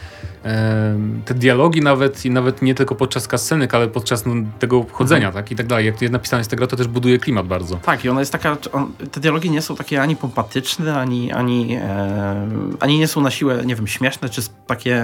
te 1.25 1.35
dialogi 1.35 1.81
nawet 1.81 2.25
i 2.25 2.31
nawet 2.31 2.63
nie 2.63 2.75
tylko 2.75 2.95
podczas 2.95 3.29
kascenek, 3.29 3.75
ale 3.75 3.89
podczas 3.89 4.27
no, 4.27 4.35
tego 4.59 4.87
chodzenia, 4.93 5.27
mhm. 5.27 5.45
tak 5.45 5.53
i 5.53 5.57
tak 5.57 5.67
dalej. 5.67 5.87
Jak 5.87 6.03
jest 6.03 6.13
napisana 6.13 6.41
jest 6.41 6.51
ta 6.51 6.57
gra, 6.57 6.67
to 6.67 6.77
też 6.77 6.89
buduje 6.89 7.19
klimat 7.19 7.47
bardzo. 7.47 7.77
Tak, 7.77 8.05
i 8.05 8.09
ona 8.09 8.21
jest 8.21 8.33
taka, 8.33 8.57
on, 8.73 8.93
te 9.13 9.21
dialogi 9.21 9.51
nie 9.51 9.63
są 9.63 9.77
takie 9.77 10.03
ani 10.03 10.17
pompatyczne, 10.17 10.99
ani, 10.99 11.33
ani, 11.33 11.75
e, 11.75 12.49
ani 12.81 12.99
nie 12.99 13.09
są 13.09 13.21
na 13.21 13.31
siłę, 13.31 13.63
nie 13.65 13.75
wiem, 13.75 13.87
śmieszne, 13.87 14.29
czy 14.29 14.43
takie 14.67 15.00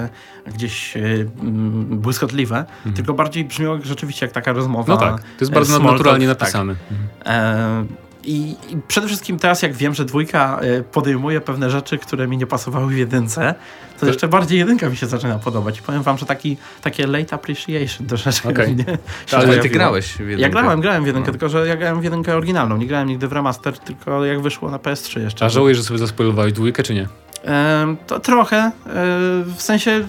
gdzieś 0.46 0.96
e, 0.96 1.00
błyskotliwe, 1.90 2.58
mhm. 2.58 2.94
tylko 2.94 3.14
bardziej 3.14 3.44
brzmią 3.44 3.74
jak, 3.74 3.84
rzeczywiście 3.84 4.26
jak 4.26 4.32
taka 4.32 4.52
rozmowa. 4.52 4.94
No 4.94 5.00
tak, 5.00 5.20
to 5.20 5.26
jest 5.40 5.52
bardzo 5.52 5.78
naturalnie 5.78 6.26
napisane. 6.26 6.74
Tak. 6.74 6.82
Mhm. 6.90 7.08
E, 7.26 8.06
i, 8.24 8.56
I, 8.68 8.76
przede 8.88 9.06
wszystkim 9.06 9.38
teraz, 9.38 9.62
jak 9.62 9.72
wiem, 9.72 9.94
że 9.94 10.04
dwójka 10.04 10.60
e, 10.60 10.82
podejmuje 10.82 11.40
pewne 11.40 11.70
rzeczy, 11.70 11.98
które 11.98 12.28
mi 12.28 12.36
nie 12.36 12.46
pasowały 12.46 12.94
w 12.94 12.96
jedynce, 12.96 13.54
to, 14.00 14.06
jeszcze 14.06 14.28
bardziej 14.28 14.58
jedynka 14.58 14.88
mi 14.88 14.96
się 14.96 15.06
zaczyna 15.06 15.38
podobać. 15.38 15.78
I 15.78 15.82
powiem 15.82 16.02
wam, 16.02 16.18
że 16.18 16.26
taki, 16.26 16.56
takie 16.82 17.06
late 17.06 17.34
appreciation 17.34 18.06
troszeczkę 18.06 18.48
okay. 18.48 18.68
mnie 18.68 18.84
Ale 19.32 19.58
ty 19.58 19.68
grałeś 19.68 20.06
w 20.06 20.20
jedynkę. 20.20 20.42
Ja 20.42 20.48
grałem, 20.48 20.80
grałem 20.80 21.04
w 21.04 21.06
jedynkę, 21.06 21.26
no. 21.26 21.32
tylko 21.32 21.48
że 21.48 21.66
ja 21.66 21.76
grałem 21.76 22.00
w 22.00 22.04
jedynkę 22.04 22.36
oryginalną. 22.36 22.76
Nie 22.76 22.86
grałem 22.86 23.08
nigdy 23.08 23.28
w 23.28 23.32
remaster, 23.32 23.78
tylko 23.78 24.24
jak 24.24 24.40
wyszło 24.40 24.70
na 24.70 24.78
PS3 24.78 25.20
jeszcze. 25.20 25.44
A 25.44 25.48
żałujesz, 25.48 25.76
że 25.76 25.84
sobie 25.84 25.98
zaspoilowałeś 25.98 26.52
dwójkę, 26.52 26.82
czy 26.82 26.94
nie? 26.94 27.08
To 28.06 28.20
trochę. 28.20 28.56
E, 28.56 28.72
w 29.56 29.62
sensie 29.62 30.06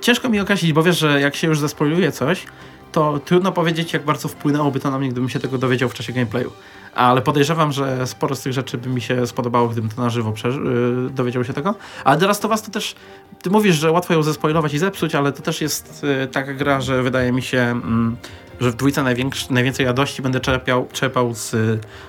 ciężko 0.00 0.28
mi 0.28 0.40
określić, 0.40 0.72
bo 0.72 0.82
wiesz, 0.82 0.98
że 0.98 1.20
jak 1.20 1.36
się 1.36 1.46
już 1.46 1.58
zaspoiluje 1.58 2.12
coś, 2.12 2.46
to 2.92 3.20
trudno 3.24 3.52
powiedzieć, 3.52 3.92
jak 3.92 4.04
bardzo 4.04 4.28
wpłynęłoby 4.28 4.80
to 4.80 4.90
na 4.90 4.98
mnie, 4.98 5.08
gdybym 5.08 5.28
się 5.28 5.40
tego 5.40 5.58
dowiedział 5.58 5.88
w 5.88 5.94
czasie 5.94 6.12
gameplayu 6.12 6.52
ale 6.94 7.22
podejrzewam, 7.22 7.72
że 7.72 8.06
sporo 8.06 8.36
z 8.36 8.40
tych 8.40 8.52
rzeczy 8.52 8.78
by 8.78 8.88
mi 8.88 9.00
się 9.00 9.26
spodobało, 9.26 9.68
gdybym 9.68 9.90
to 9.90 10.02
na 10.02 10.10
żywo 10.10 10.34
yy, 10.44 11.10
dowiedział 11.10 11.44
się 11.44 11.52
tego. 11.52 11.74
Ale 12.04 12.20
The 12.20 12.26
Last 12.26 12.44
of 12.44 12.50
Us 12.50 12.62
to 12.62 12.70
też, 12.70 12.94
ty 13.42 13.50
mówisz, 13.50 13.76
że 13.76 13.90
łatwo 13.90 14.14
ją 14.14 14.22
zespoilować 14.22 14.74
i 14.74 14.78
zepsuć, 14.78 15.14
ale 15.14 15.32
to 15.32 15.42
też 15.42 15.60
jest 15.60 16.02
yy, 16.02 16.26
taka 16.26 16.54
gra, 16.54 16.80
że 16.80 17.02
wydaje 17.02 17.32
mi 17.32 17.42
się, 17.42 17.80
yy, 17.84 18.40
że 18.60 18.70
w 18.70 18.74
dwójce 18.76 19.02
najwięcej 19.50 19.86
radości 19.86 20.22
będę 20.22 20.40
czerpiał, 20.40 20.88
czerpał 20.92 21.34
z, 21.34 21.50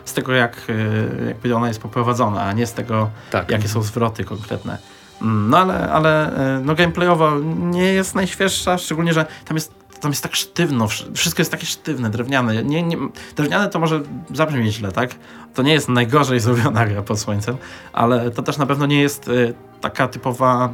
z 0.05 0.13
tego, 0.13 0.33
jak 0.33 0.69
y, 0.69 1.25
jakby 1.27 1.55
ona 1.55 1.67
jest 1.67 1.81
poprowadzona, 1.81 2.43
a 2.43 2.53
nie 2.53 2.67
z 2.67 2.73
tego, 2.73 3.09
tak. 3.31 3.51
jakie 3.51 3.67
są 3.67 3.81
zwroty 3.81 4.23
konkretne. 4.23 4.77
Mm, 5.21 5.49
no 5.49 5.57
ale, 5.57 5.91
ale 5.91 6.29
y, 6.57 6.61
no 6.63 6.75
gameplayowo 6.75 7.39
nie 7.55 7.93
jest 7.93 8.15
najświeższa, 8.15 8.77
szczególnie, 8.77 9.13
że 9.13 9.25
tam 9.45 9.57
jest 9.57 9.80
tam 10.01 10.11
jest 10.11 10.23
tak 10.23 10.35
sztywno, 10.35 10.87
wszystko 11.13 11.41
jest 11.41 11.51
takie 11.51 11.65
sztywne, 11.65 12.09
drewniane. 12.09 12.63
Nie, 12.63 12.83
nie, 12.83 12.97
drewniane 13.35 13.69
to 13.69 13.79
może 13.79 14.01
zabrzmieć 14.33 14.73
źle, 14.73 14.91
tak? 14.91 15.15
To 15.53 15.63
nie 15.63 15.73
jest 15.73 15.89
najgorzej 15.89 16.39
zrobiona 16.45 16.85
gra 16.85 17.01
pod 17.01 17.19
słońcem, 17.19 17.57
ale 17.93 18.31
to 18.31 18.43
też 18.43 18.57
na 18.57 18.65
pewno 18.65 18.85
nie 18.85 19.01
jest 19.01 19.27
y, 19.27 19.53
taka 19.81 20.07
typowa 20.07 20.69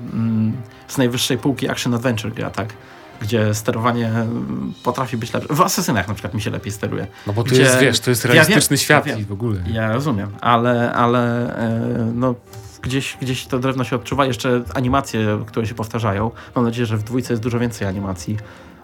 y, 0.87 0.91
z 0.91 0.97
najwyższej 0.97 1.37
półki 1.37 1.69
action 1.69 1.93
adventure 1.93 2.31
gra, 2.33 2.49
tak? 2.49 2.73
Gdzie 3.21 3.53
sterowanie 3.53 4.07
mm, 4.07 4.73
potrafi 4.83 5.17
być 5.17 5.33
lepsze. 5.33 5.53
W 5.53 5.61
Asesynach 5.61 6.07
na 6.07 6.13
przykład 6.13 6.33
mi 6.33 6.41
się 6.41 6.49
lepiej 6.49 6.71
steruje. 6.71 7.07
No 7.27 7.33
bo 7.33 7.43
to 7.43 7.49
gdzie... 7.49 7.61
jest, 7.61 7.79
wiesz, 7.79 7.99
to 7.99 8.09
jest 8.09 8.25
realistyczny 8.25 8.73
ja 8.75 8.77
świat 8.77 9.07
ja 9.07 9.17
i 9.17 9.25
w 9.25 9.31
ogóle. 9.31 9.63
Ja 9.71 9.93
rozumiem, 9.93 10.29
ale, 10.41 10.93
ale 10.93 11.51
y, 11.99 12.13
no 12.13 12.35
gdzieś, 12.81 13.17
gdzieś 13.21 13.45
to 13.45 13.59
drewno 13.59 13.83
się 13.83 13.95
odczuwa. 13.95 14.25
Jeszcze 14.25 14.63
animacje, 14.73 15.43
które 15.47 15.67
się 15.67 15.75
powtarzają. 15.75 16.31
Mam 16.55 16.65
nadzieję, 16.65 16.85
że 16.85 16.97
w 16.97 17.03
dwójce 17.03 17.33
jest 17.33 17.43
dużo 17.43 17.59
więcej 17.59 17.87
animacji 17.87 18.37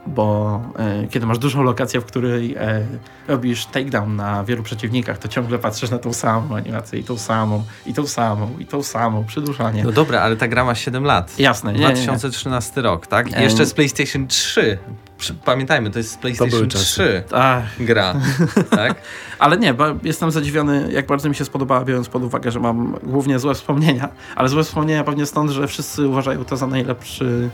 bo 0.07 0.61
e, 0.79 1.07
kiedy 1.07 1.25
masz 1.25 1.39
dużą 1.39 1.63
lokację, 1.63 2.01
w 2.01 2.05
której 2.05 2.55
e, 2.55 2.85
robisz 3.27 3.65
takedown 3.65 4.15
na 4.15 4.43
wielu 4.43 4.63
przeciwnikach, 4.63 5.17
to 5.17 5.27
ciągle 5.27 5.59
patrzysz 5.59 5.89
na 5.89 5.97
tą 5.97 6.13
samą 6.13 6.55
animację 6.55 6.99
i 6.99 7.03
tą 7.03 7.17
samą, 7.17 7.63
i 7.85 7.93
tą 7.93 8.07
samą, 8.07 8.57
i 8.59 8.65
tą 8.65 8.83
samą, 8.83 9.25
przyduszanie. 9.25 9.83
No 9.83 9.91
dobra, 9.91 10.21
ale 10.21 10.35
ta 10.35 10.47
gra 10.47 10.65
ma 10.65 10.75
7 10.75 11.03
lat. 11.03 11.39
Jasne. 11.39 11.73
Nie, 11.73 11.79
2013 11.79 12.71
nie, 12.71 12.75
nie. 12.75 12.89
rok, 12.89 13.07
tak? 13.07 13.39
I 13.39 13.41
jeszcze 13.41 13.65
z 13.65 13.73
PlayStation 13.73 14.27
3. 14.27 14.77
Pamiętajmy, 15.45 15.89
to 15.89 15.99
jest 15.99 16.11
z 16.11 16.17
PlayStation 16.17 16.69
3 16.69 17.23
Ach. 17.31 17.63
gra, 17.79 18.13
tak? 18.69 18.95
ale 19.39 19.57
nie, 19.57 19.73
bo 19.73 19.85
jestem 20.03 20.31
zadziwiony, 20.31 20.87
jak 20.91 21.05
bardzo 21.05 21.29
mi 21.29 21.35
się 21.35 21.45
spodobała, 21.45 21.85
biorąc 21.85 22.09
pod 22.09 22.23
uwagę, 22.23 22.51
że 22.51 22.59
mam 22.59 22.95
głównie 23.03 23.39
złe 23.39 23.53
wspomnienia, 23.53 24.09
ale 24.35 24.49
złe 24.49 24.63
wspomnienia 24.63 25.03
pewnie 25.03 25.25
stąd, 25.25 25.51
że 25.51 25.67
wszyscy 25.67 26.07
uważają 26.07 26.45
to 26.45 26.57
za 26.57 26.67
najlepszy 26.67 27.49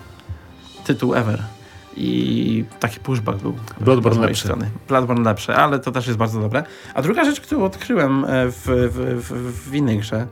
tytuł 0.85 1.15
ever 1.15 1.43
i 1.99 2.65
taki 2.79 2.99
pushback 2.99 3.37
był. 3.37 3.55
Bloodborne 3.79 4.21
lepszy. 4.21 4.43
Strony. 4.43 4.69
Bloodborne 4.87 5.29
lepszy, 5.29 5.55
ale 5.55 5.79
to 5.79 5.91
też 5.91 6.07
jest 6.07 6.19
bardzo 6.19 6.41
dobre. 6.41 6.63
A 6.93 7.01
druga 7.01 7.25
rzecz, 7.25 7.41
którą 7.41 7.63
odkryłem 7.63 8.25
e, 8.25 8.27
w, 8.51 8.61
w, 8.65 9.23
w, 9.29 9.69
w 9.69 9.75
innej 9.75 9.97
grze, 9.97 10.27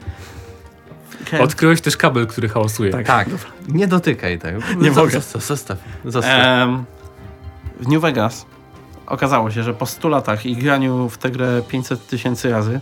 Okay. 1.27 1.41
Odkryłeś 1.41 1.82
też 1.82 1.97
kabel, 1.97 2.27
który 2.27 2.49
hałasuje. 2.49 2.91
Tak, 2.91 3.08
tak. 3.08 3.27
nie 3.67 3.88
dotykaj 3.88 4.39
tego. 4.39 4.60
Nie 4.77 4.91
mogę. 4.91 5.12
Zostaw, 5.12 5.45
zostaw. 5.45 5.77
zostaw. 6.06 6.60
Um, 6.60 6.86
w 7.80 7.88
New 7.88 8.01
Vegas 8.01 8.45
okazało 9.06 9.51
się, 9.51 9.63
że 9.63 9.73
po 9.73 9.86
100 9.86 10.10
latach 10.10 10.45
i 10.45 10.56
graniu 10.56 11.10
w 11.10 11.17
tę 11.17 11.32
grę 11.32 11.62
500 11.67 12.08
tysięcy 12.08 12.49
razy 12.49 12.80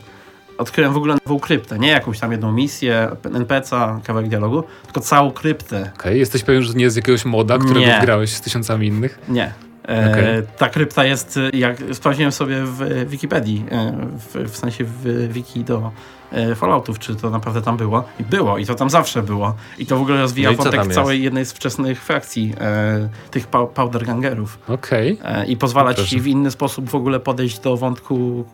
odkryłem 0.58 0.94
w 0.94 0.98
ogóle 0.98 1.15
nową 1.26 1.39
kryptę. 1.39 1.80
Nie 1.80 1.88
jakąś 1.88 2.20
tam 2.20 2.32
jedną 2.32 2.52
misję, 2.52 3.10
NPC-a, 3.34 4.00
kawałek 4.04 4.30
dialogu, 4.30 4.63
tylko 4.86 5.02
całą 5.02 5.32
kryptę. 5.32 5.82
Okej, 5.82 5.94
okay. 5.94 6.18
jesteś 6.18 6.44
pewien, 6.44 6.62
że 6.62 6.74
nie 6.74 6.89
z 6.89 6.96
jakiegoś 6.96 7.26
moda, 7.26 7.58
którego 7.58 7.80
nie. 7.80 7.98
wgrałeś 8.00 8.34
z 8.34 8.41
tysiącami 8.41 8.88
innych? 8.88 9.20
Nie. 9.30 9.54
E, 9.88 10.12
okay. 10.12 10.43
Ta 10.58 10.69
krypta 10.69 11.06
jest, 11.06 11.39
jak 11.54 11.78
sprawdziłem 11.93 12.32
sobie 12.32 12.63
w 12.63 13.06
Wikipedii, 13.10 13.65
e, 13.71 13.91
w, 14.17 14.52
w 14.52 14.58
sensie 14.58 14.84
w 14.84 15.28
wiki 15.34 15.63
do 15.63 15.91
e, 16.32 16.56
Falloutów, 16.56 17.00
czy 17.00 17.15
to 17.15 17.30
naprawdę 17.30 17.62
tam 17.62 17.78
było. 17.78 18.04
I 18.19 18.24
było, 18.24 18.58
i 18.58 18.65
to 18.65 18.76
tam 18.76 18.89
zawsze 18.89 19.24
było. 19.24 19.56
I 19.78 19.86
to 19.86 19.98
w 19.98 20.02
ogóle 20.02 20.21
rozwija 20.21 20.52
no 20.52 20.58
wątek 20.58 20.93
całej 20.93 21.24
jednej 21.24 21.45
z 21.45 21.54
wczesnych 21.54 22.04
frakcji 22.04 22.54
e, 22.60 23.10
tych 23.32 23.48
pa 23.48 23.65
powder 23.65 24.06
gangerów. 24.06 24.60
Okej. 24.67 25.19
Okay. 25.19 25.45
I 25.45 25.58
pozwala 25.58 25.93
ci 25.93 26.21
w 26.21 26.28
inny 26.28 26.52
sposób 26.52 26.89
w 26.89 26.95
ogóle 26.95 27.19
podejść 27.19 27.60
do 27.60 27.78
wątku 27.78 28.45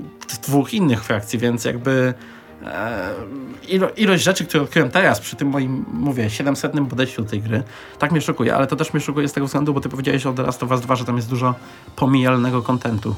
dwóch 0.47 0.73
innych 0.73 1.03
frakcji, 1.03 1.39
więc 1.39 1.65
jakby 1.65 2.13
ilo, 3.67 3.89
ilość 3.97 4.23
rzeczy, 4.23 4.45
które 4.45 4.63
odkryłem 4.63 4.91
teraz 4.91 5.19
przy 5.19 5.35
tym 5.35 5.47
moim, 5.47 5.85
mówię, 5.93 6.29
700 6.29 6.71
podejściu 6.89 7.23
do 7.23 7.29
tej 7.29 7.41
gry, 7.41 7.63
tak 7.99 8.11
mnie 8.11 8.21
szokuje, 8.21 8.55
ale 8.55 8.67
to 8.67 8.75
też 8.75 8.93
mnie 8.93 9.01
szokuje 9.01 9.27
z 9.27 9.33
tego 9.33 9.45
względu, 9.45 9.73
bo 9.73 9.81
ty 9.81 9.89
powiedziałeś 9.89 10.25
o 10.25 10.33
The 10.33 10.43
Last 10.43 10.63
of 10.63 10.71
Us 10.71 10.81
2, 10.81 10.95
że 10.95 11.05
tam 11.05 11.15
jest 11.15 11.29
dużo 11.29 11.55
pomijalnego 11.95 12.61
kontentu. 12.61 13.15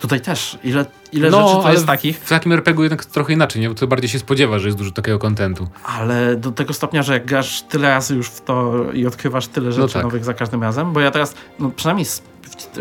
Tutaj 0.00 0.20
też, 0.20 0.58
ile, 0.64 0.86
ile 1.12 1.30
no, 1.30 1.48
rzeczy 1.48 1.62
to 1.62 1.72
jest 1.72 1.86
takich. 1.86 2.18
W 2.18 2.28
takim 2.28 2.52
RPG 2.52 2.82
jednak 2.82 3.04
trochę 3.04 3.32
inaczej, 3.32 3.62
nie? 3.62 3.68
bo 3.68 3.74
to 3.74 3.86
bardziej 3.86 4.08
się 4.10 4.18
spodziewa, 4.18 4.58
że 4.58 4.68
jest 4.68 4.78
dużo 4.78 4.90
takiego 4.90 5.18
kontentu. 5.18 5.68
Ale 5.84 6.36
do 6.36 6.52
tego 6.52 6.74
stopnia, 6.74 7.02
że 7.02 7.12
jak 7.12 7.26
grasz 7.26 7.62
tyle 7.62 7.88
razy 7.88 8.14
już 8.14 8.28
w 8.28 8.40
to 8.40 8.84
i 8.92 9.06
odkrywasz 9.06 9.48
tyle 9.48 9.66
no 9.66 9.72
rzeczy 9.72 9.86
no 9.86 9.92
tak. 9.92 10.02
nowych 10.02 10.24
za 10.24 10.34
każdym 10.34 10.62
razem, 10.62 10.92
bo 10.92 11.00
ja 11.00 11.10
teraz, 11.10 11.34
no 11.58 11.70
przynajmniej 11.70 12.06
w, 12.06 12.20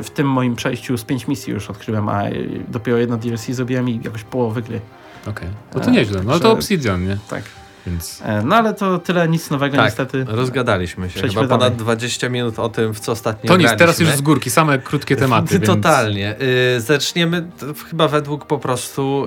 w, 0.03 0.09
tym 0.09 0.29
moim 0.29 0.55
przejściu 0.55 0.97
z 0.97 1.03
5 1.03 1.27
misji 1.27 1.53
już 1.53 1.69
odkryłem, 1.69 2.09
a 2.09 2.23
dopiero 2.67 2.97
jedno 2.97 3.17
DLC 3.17 3.45
zrobiłem 3.45 3.89
i 3.89 3.99
jakoś 4.03 4.23
połowy 4.23 4.61
gry. 4.61 4.81
Okej, 5.21 5.31
okay. 5.31 5.49
no 5.75 5.79
to 5.79 5.89
nieźle. 5.89 6.23
No 6.23 6.31
ale 6.31 6.41
to 6.41 6.51
Obsidian, 6.51 7.07
nie? 7.07 7.17
Tak. 7.29 7.43
Więc... 7.87 8.21
E, 8.25 8.41
no 8.45 8.55
ale 8.55 8.73
to 8.73 8.99
tyle, 8.99 9.27
nic 9.27 9.49
nowego 9.49 9.77
tak, 9.77 9.85
niestety. 9.85 10.25
rozgadaliśmy 10.27 11.09
się. 11.09 11.21
Chyba 11.21 11.47
ponad 11.47 11.75
20 11.75 12.29
minut 12.29 12.59
o 12.59 12.69
tym, 12.69 12.93
w 12.93 12.99
co 12.99 13.11
ostatnio 13.11 13.47
To 13.47 13.57
nic, 13.57 13.69
teraz 13.77 13.99
już 13.99 14.09
z 14.09 14.21
górki, 14.21 14.49
same 14.49 14.79
krótkie 14.79 15.15
tematy. 15.15 15.53
Więc... 15.53 15.65
Totalnie. 15.65 16.35
Y, 16.77 16.81
zaczniemy 16.81 17.47
chyba 17.89 18.07
według 18.07 18.45
po 18.45 18.59
prostu 18.59 19.25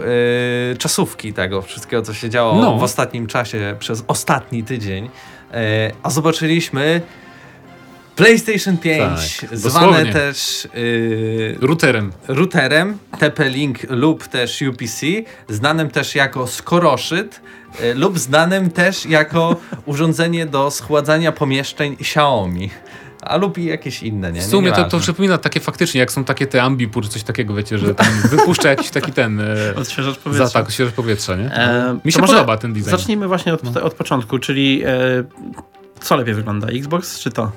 y, 0.73 0.77
czasówki 0.77 1.33
tego 1.33 1.63
wszystkiego, 1.63 2.03
co 2.03 2.15
się 2.15 2.31
działo 2.31 2.55
no. 2.55 2.79
w 2.79 2.83
ostatnim 2.83 3.27
czasie, 3.27 3.77
przez 3.79 4.05
ostatni 4.07 4.65
tydzień. 4.65 5.05
Y, 5.05 5.09
a 6.03 6.11
zobaczyliśmy 6.11 7.01
PlayStation 8.25 8.79
5, 8.79 9.41
tak, 9.41 9.59
zwane 9.59 10.13
też 10.13 10.69
yy, 10.75 11.59
routerem. 11.61 12.13
routerem, 12.29 12.99
TP-Link 13.19 13.75
lub 13.89 14.29
też 14.29 14.63
UPC, 14.63 15.07
znanym 15.49 15.91
też 15.91 16.15
jako 16.15 16.47
skoroszyt 16.47 17.41
yy, 17.81 17.95
lub 17.95 18.19
znanym 18.19 18.71
też 18.71 19.07
jako 19.07 19.57
urządzenie 19.87 20.47
do 20.47 20.71
schładzania 20.71 21.33
pomieszczeń 21.33 21.97
Xiaomi. 22.01 22.71
A 23.23 23.37
lub 23.37 23.59
i 23.59 23.65
jakieś 23.65 24.03
inne, 24.03 24.33
nie? 24.33 24.41
W 24.41 24.45
sumie 24.45 24.71
nie 24.71 24.77
to, 24.77 24.85
to 24.85 24.99
przypomina 24.99 25.39
takie 25.39 25.61
faktycznie, 25.61 26.01
jak 26.01 26.13
są 26.13 26.25
takie 26.25 26.47
te 26.47 26.63
ambipur, 26.63 27.09
coś 27.09 27.23
takiego, 27.23 27.55
wiecie, 27.55 27.79
że 27.79 27.95
tam 27.95 28.07
wypuszcza 28.31 28.69
jakiś 28.69 28.91
taki 28.91 29.13
ten... 29.13 29.41
E, 29.41 29.75
odświeżacz 29.77 30.19
powietrza. 30.19 30.47
Za, 30.47 30.53
tak, 30.53 30.67
odświeżacz 30.67 30.95
powietrza, 30.95 31.37
nie? 31.37 31.55
E, 31.55 31.99
Mi 32.05 32.13
się 32.13 32.21
podoba 32.21 32.57
ten 32.57 32.73
design. 32.73 32.91
Zacznijmy 32.91 33.29
właśnie 33.29 33.55
od, 33.55 33.75
no. 33.75 33.83
od 33.83 33.95
początku, 33.95 34.39
czyli 34.39 34.83
e, 34.87 34.89
co 36.01 36.17
lepiej 36.17 36.35
wygląda, 36.35 36.69
Xbox 36.69 37.19
czy 37.19 37.31
to? 37.31 37.53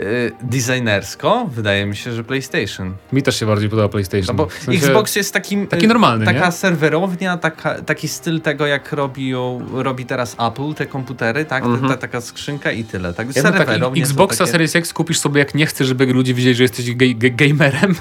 Y, 0.00 0.32
designersko 0.42 1.48
wydaje 1.52 1.86
mi 1.86 1.96
się, 1.96 2.12
że 2.12 2.24
PlayStation. 2.24 2.94
Mi 3.12 3.22
też 3.22 3.40
się 3.40 3.46
bardziej 3.46 3.68
podoba 3.68 3.88
PlayStation. 3.88 4.36
No 4.36 4.44
bo 4.44 4.50
w 4.50 4.52
sensie 4.52 4.86
Xbox 4.86 5.16
jest 5.16 5.32
takim. 5.32 5.66
Taki 5.66 5.84
y, 5.84 5.88
normalny. 5.88 6.24
Taka 6.24 6.46
nie? 6.46 6.52
serwerownia, 6.52 7.36
taka, 7.36 7.82
taki 7.82 8.08
styl 8.08 8.40
tego, 8.40 8.66
jak 8.66 8.92
robi, 8.92 9.32
robi 9.72 10.06
teraz 10.06 10.36
Apple, 10.38 10.74
te 10.74 10.86
komputery, 10.86 11.44
tak? 11.44 11.64
Mm 11.64 11.80
-hmm. 11.80 11.88
ta, 11.88 11.96
taka 11.96 12.20
skrzynka 12.20 12.72
i 12.72 12.84
tyle. 12.84 13.14
Tak, 13.14 13.36
ja 13.36 13.42
tak 13.42 13.68
Xboxa 13.96 14.38
takie... 14.38 14.52
Series 14.52 14.76
X 14.76 14.92
kupisz 14.92 15.18
sobie, 15.18 15.38
jak 15.38 15.54
nie 15.54 15.66
chcesz, 15.66 15.86
żeby 15.86 16.06
ludzie 16.06 16.34
wiedzieli, 16.34 16.54
że 16.54 16.62
jesteś 16.62 16.94
gamerem, 17.14 17.94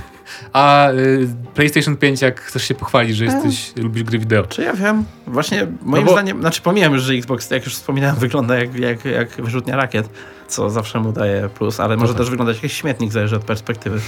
a 0.53 0.91
y, 0.91 1.27
PlayStation 1.53 1.97
5, 1.97 2.21
jak 2.21 2.41
chcesz 2.41 2.67
się 2.67 2.75
pochwalić, 2.75 3.17
że 3.17 3.25
jesteś, 3.25 3.65
hmm. 3.65 3.83
lubisz 3.83 4.03
gry 4.03 4.19
wideo. 4.19 4.43
Czy 4.43 4.61
ja 4.61 4.73
wiem? 4.73 5.03
Właśnie 5.27 5.67
moim 5.81 6.03
no 6.03 6.07
bo... 6.07 6.13
zdaniem, 6.13 6.39
znaczy 6.39 6.61
pomijam 6.61 6.93
już, 6.93 7.03
że 7.03 7.13
Xbox, 7.13 7.51
jak 7.51 7.65
już 7.65 7.75
wspominałem, 7.75 8.15
wygląda 8.25 8.55
jak, 8.59 8.75
jak, 8.75 9.05
jak 9.05 9.29
wyrzutnia 9.29 9.75
rakiet 9.75 10.09
co 10.47 10.69
zawsze 10.69 10.99
mu 10.99 11.11
daje 11.11 11.49
plus, 11.49 11.79
ale 11.79 11.97
może 11.97 12.15
też 12.15 12.29
wyglądać 12.29 12.55
jak 12.55 12.63
jakiś 12.63 12.77
śmietnik, 12.77 13.11
zależy 13.11 13.35
od 13.35 13.43
perspektywy. 13.43 13.99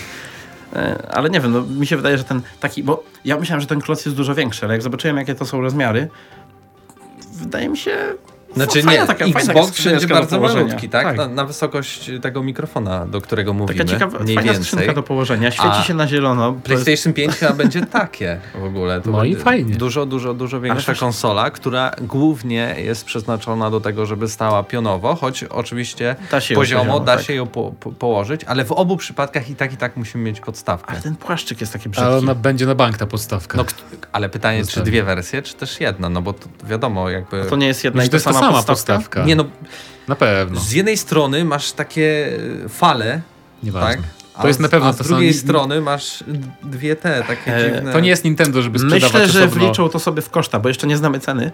E, 0.74 1.08
ale 1.12 1.30
nie 1.30 1.40
wiem, 1.40 1.52
no, 1.52 1.62
mi 1.62 1.88
się 1.88 1.98
wydaje, 1.98 2.18
że 2.18 2.24
ten 2.24 2.42
taki, 2.60 2.84
bo 2.84 3.04
ja 3.26 3.38
myślałem, 3.38 3.62
że 3.62 3.68
ten 3.68 3.82
kloc 3.82 4.06
jest 4.06 4.18
dużo 4.18 4.36
większy, 4.36 4.66
ale 4.66 4.74
jak 4.74 4.82
zobaczyłem, 4.82 5.18
jakie 5.18 5.36
to 5.36 5.46
są 5.46 5.62
rozmiary, 5.62 6.10
wydaje 7.34 7.70
mi 7.70 7.78
się, 7.78 7.98
znaczy 8.56 8.84
nie, 8.84 9.06
taka, 9.06 9.26
Xbox 9.26 9.72
wszędzie 9.72 10.08
bardzo 10.08 10.40
malutki, 10.40 10.90
tak? 10.90 11.04
tak. 11.04 11.18
Na, 11.18 11.28
na, 11.28 11.46
wysokość 11.46 12.12
tego 12.22 12.44
mikrofona, 12.44 13.06
do 13.06 13.22
którego 13.22 13.54
mówimy. 13.54 13.80
Taka 13.80 13.92
ciekawa, 13.92 14.20
mniej 14.20 14.36
fajna 14.36 14.54
więcej. 14.54 14.96
do 14.96 15.04
położenia, 15.04 15.52
świeci 15.52 15.70
A 15.72 15.84
się 15.84 15.94
na 15.94 16.08
zielono. 16.08 16.54
PlayStation 16.64 17.14
5 17.14 17.36
chyba 17.36 17.54
będzie 17.54 17.86
takie 17.86 18.40
w 18.62 18.64
ogóle. 18.64 19.02
To 19.02 19.12
no 19.12 19.24
i 19.24 19.36
fajnie. 19.36 19.76
Dużo, 19.76 20.06
dużo, 20.06 20.34
dużo 20.34 20.62
większa 20.62 20.96
konsola, 20.96 21.52
która 21.52 21.92
głównie 22.02 22.76
jest 22.78 23.06
przeznaczona 23.06 23.72
do 23.72 23.82
tego, 23.82 24.06
żeby 24.06 24.28
stała 24.28 24.64
pionowo, 24.64 25.16
choć 25.16 25.44
oczywiście 25.44 26.16
da 26.32 26.42
się 26.42 26.56
poziomo, 26.56 26.84
poziomo 26.84 27.00
da 27.00 27.16
tak. 27.16 27.26
się 27.26 27.34
ją 27.34 27.48
po, 27.48 27.74
po, 27.80 27.92
położyć, 27.92 28.44
ale 28.44 28.66
w 28.66 28.72
obu 28.72 28.98
przypadkach 28.98 29.50
i 29.50 29.56
tak 29.56 29.74
i 29.74 29.78
tak 29.78 29.98
musimy 29.98 30.24
mieć 30.24 30.40
podstawkę. 30.40 30.92
Ale 30.92 31.02
ten 31.02 31.16
płaszczyk 31.16 31.62
jest 31.62 31.74
taki 31.74 31.90
brzydki. 31.90 32.08
Ale 32.08 32.18
ona 32.18 32.36
będzie 32.36 32.66
na 32.66 32.76
bank 32.76 32.98
ta 32.98 33.06
podstawka. 33.06 33.58
No, 33.58 33.66
ale 34.12 34.30
pytanie, 34.30 34.66
czy 34.66 34.82
dwie 34.82 35.04
wersje, 35.04 35.42
czy 35.42 35.54
też 35.54 35.82
jedna, 35.82 36.10
no 36.10 36.22
bo 36.22 36.34
to 36.34 36.48
wiadomo 36.64 37.10
jakby... 37.10 37.46
to 37.46 37.56
nie 37.56 37.68
jest 37.68 37.84
jedna 37.84 38.04
i 38.04 38.10
to 38.10 38.20
sama, 38.20 38.39
sama 38.40 38.64
podstawka? 38.64 39.26
Nie 39.26 39.36
no, 39.36 39.46
na 40.08 40.16
pewno. 40.16 40.60
Z 40.60 40.72
jednej 40.72 40.98
strony 40.98 41.46
masz 41.46 41.72
takie 41.72 42.32
fale, 42.70 43.22
Nieważne. 43.64 43.96
tak? 43.96 44.20
To 44.42 44.48
jest 44.48 44.60
na 44.60 44.70
pewno 44.70 44.88
a 44.90 44.94
z 44.94 44.98
drugiej 44.98 45.34
strony 45.34 45.82
masz 45.82 46.24
dwie 46.64 46.96
te 46.96 47.24
takie 47.24 47.56
e, 47.56 47.64
dziwne... 47.64 47.94
To 47.94 48.00
nie 48.00 48.10
jest 48.10 48.24
Nintendo, 48.24 48.62
żeby 48.62 48.80
sprzedawać 48.80 49.14
Myślę, 49.14 49.28
że 49.28 49.46
osobno. 49.46 49.66
wliczą 49.66 49.90
to 49.90 50.00
sobie 50.00 50.22
w 50.22 50.30
koszta, 50.30 50.60
bo 50.60 50.68
jeszcze 50.68 50.88
nie 50.88 50.98
znamy 50.98 51.20
ceny. 51.20 51.52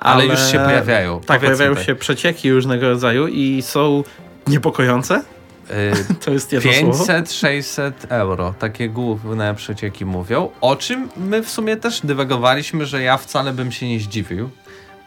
Ale, 0.00 0.14
ale 0.14 0.26
już 0.26 0.52
się 0.52 0.58
pojawiają. 0.58 1.20
Tak, 1.20 1.40
pojawiają 1.40 1.74
tak. 1.74 1.84
się 1.84 1.94
przecieki 1.94 2.52
różnego 2.52 2.88
rodzaju 2.88 3.28
i 3.28 3.62
są 3.62 4.04
niepokojące. 4.46 5.22
Yy, 5.70 6.14
to 6.24 6.30
jest 6.30 6.52
500-600 6.52 7.92
euro. 8.08 8.54
Takie 8.58 8.88
główne 8.88 9.54
przecieki 9.54 10.04
mówią. 10.04 10.50
O 10.60 10.76
czym 10.76 11.08
my 11.16 11.42
w 11.42 11.50
sumie 11.50 11.76
też 11.76 12.00
dywagowaliśmy, 12.04 12.86
że 12.86 13.02
ja 13.02 13.16
wcale 13.16 13.52
bym 13.52 13.72
się 13.72 13.88
nie 13.88 14.00
zdziwił. 14.00 14.50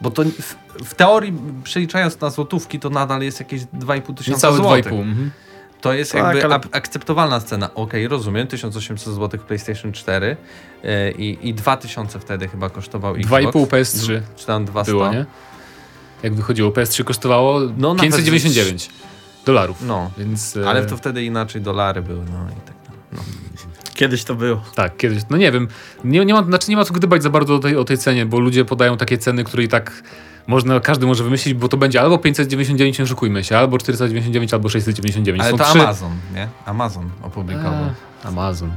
Bo 0.02 0.10
to 0.10 0.24
w, 0.24 0.54
w 0.84 0.94
teorii, 0.94 1.34
przeliczając 1.64 2.20
na 2.20 2.30
złotówki, 2.30 2.80
to 2.80 2.90
nadal 2.90 3.22
jest 3.22 3.40
jakieś 3.40 3.62
2,5 3.62 4.14
tysiąca 4.14 4.52
złotych. 4.52 4.86
2,5. 4.86 5.00
Mhm. 5.00 5.30
To 5.80 5.92
jest 5.92 6.12
tak, 6.12 6.36
jakby 6.36 6.54
ale... 6.54 6.60
akceptowalna 6.72 7.40
cena. 7.40 7.66
Okej, 7.74 7.82
okay, 7.82 8.08
rozumiem, 8.08 8.46
1800 8.46 9.14
zł 9.14 9.40
PlayStation 9.40 9.92
4 9.92 10.36
yy, 10.82 11.10
i, 11.18 11.48
i 11.48 11.54
2000 11.54 12.18
wtedy 12.18 12.48
chyba 12.48 12.70
kosztował 12.70 13.14
Xbox. 13.14 13.44
2,5 13.44 13.66
PS3. 13.66 14.20
Czy 14.36 14.46
tam 14.46 14.64
200. 14.64 14.92
Było, 14.92 15.12
nie? 15.12 15.26
Jak 16.22 16.34
wychodziło, 16.34 16.70
PS3 16.70 17.04
kosztowało 17.04 17.60
no, 17.76 17.96
599 17.96 18.90
dolarów. 19.46 19.76
No, 19.82 20.10
więc, 20.18 20.56
ale 20.66 20.80
e, 20.80 20.86
to 20.86 20.96
wtedy 20.96 21.24
inaczej 21.24 21.62
dolary 21.62 22.02
były, 22.02 22.24
no 22.24 22.46
i 22.50 22.60
tak. 22.66 22.74
No. 23.12 23.20
Kiedyś 24.02 24.24
to 24.24 24.34
było. 24.34 24.60
Tak, 24.74 24.96
kiedyś. 24.96 25.22
No 25.30 25.36
nie 25.36 25.52
wiem. 25.52 25.68
Nie, 26.04 26.24
nie, 26.24 26.34
ma, 26.34 26.42
znaczy 26.42 26.70
nie 26.70 26.76
ma 26.76 26.84
co 26.84 26.94
gdybać 26.94 27.22
za 27.22 27.30
bardzo 27.30 27.54
o 27.54 27.58
tej, 27.58 27.76
o 27.76 27.84
tej 27.84 27.98
cenie, 27.98 28.26
bo 28.26 28.40
ludzie 28.40 28.64
podają 28.64 28.96
takie 28.96 29.18
ceny, 29.18 29.44
które 29.44 29.62
i 29.62 29.68
tak 29.68 30.02
można, 30.46 30.80
każdy 30.80 31.06
może 31.06 31.24
wymyślić, 31.24 31.54
bo 31.54 31.68
to 31.68 31.76
będzie 31.76 32.00
albo 32.00 32.18
599, 32.18 32.98
nie 32.98 33.04
oszukujmy 33.04 33.44
się, 33.44 33.58
albo 33.58 33.78
499, 33.78 34.54
albo 34.54 34.68
699. 34.68 35.42
Ale 35.42 35.50
Są 35.50 35.58
to 35.58 35.64
trzy... 35.64 35.80
Amazon, 35.80 36.12
nie? 36.34 36.48
Amazon 36.66 37.10
opublikował. 37.22 37.72
Eee, 37.72 38.28
Amazon. 38.28 38.70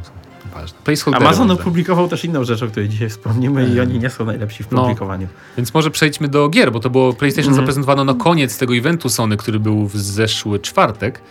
Amazon 1.14 1.52
opublikował 1.52 2.08
też 2.08 2.26
inną 2.26 2.44
rzecz, 2.44 2.64
o 2.64 2.68
której 2.68 2.90
dzisiaj 2.90 3.10
wspomnimy 3.10 3.62
eee. 3.62 3.74
i 3.74 3.80
oni 3.80 4.00
nie 4.00 4.10
są 4.10 4.26
najlepsi 4.26 4.64
w 4.64 4.72
no. 4.72 4.82
publikowaniu. 4.82 5.28
No, 5.32 5.40
więc 5.58 5.74
może 5.74 5.92
przejdźmy 5.92 6.28
do 6.28 6.50
gier, 6.50 6.72
bo 6.72 6.80
to 6.80 6.90
było 6.90 7.14
PlayStation 7.14 7.54
mm. 7.54 7.64
zaprezentowano 7.64 8.04
na 8.04 8.14
koniec 8.14 8.58
tego 8.58 8.76
eventu 8.76 9.10
Sony, 9.10 9.38
który 9.38 9.60
był 9.60 9.88
w 9.88 9.98
zeszły 9.98 10.60
czwartek. 10.60 11.22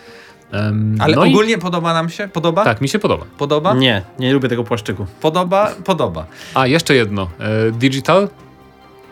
Um, 0.55 0.95
Ale 0.99 1.15
no 1.15 1.21
ogólnie 1.21 1.53
i... 1.53 1.57
podoba 1.57 1.93
nam 1.93 2.09
się? 2.09 2.27
Podoba? 2.27 2.63
Tak, 2.63 2.81
mi 2.81 2.89
się 2.89 2.99
podoba. 2.99 3.25
Podoba? 3.37 3.73
Nie, 3.73 4.01
nie 4.19 4.33
lubię 4.33 4.49
tego 4.49 4.63
płaszczyku. 4.63 5.05
Podoba? 5.21 5.71
Podoba. 5.85 6.25
A, 6.53 6.67
jeszcze 6.67 6.95
jedno. 6.95 7.29
E, 7.39 7.71
digital 7.71 8.29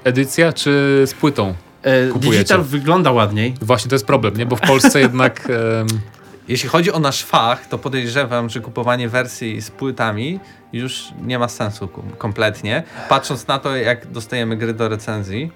edycja 0.04 0.54
czy 0.54 1.04
z 1.06 1.14
płytą? 1.14 1.54
E, 1.84 2.20
digital 2.20 2.62
wygląda 2.62 3.12
ładniej. 3.12 3.54
Właśnie 3.62 3.90
to 3.90 3.96
jest 3.96 4.06
problem, 4.06 4.38
nie? 4.38 4.46
Bo 4.46 4.56
w 4.56 4.62
Polsce 4.62 5.00
jednak... 5.00 5.42
E... 5.50 6.14
Jeśli 6.48 6.70
chodzi 6.70 6.92
o 6.92 7.00
nasz 7.00 7.24
fach, 7.24 7.68
to 7.68 7.78
podejrzewam, 7.78 8.50
że 8.50 8.60
kupowanie 8.60 9.10
wersji 9.10 9.62
z 9.62 9.72
płytami 9.72 10.40
już 10.74 11.08
nie 11.22 11.40
ma 11.40 11.48
sensu 11.48 11.90
kompletnie. 12.18 12.84
Patrząc 13.10 13.48
na 13.48 13.60
to, 13.60 13.76
jak 13.76 14.12
dostajemy 14.12 14.58
gry 14.58 14.74
do 14.74 14.90
recenzji, 14.90 15.52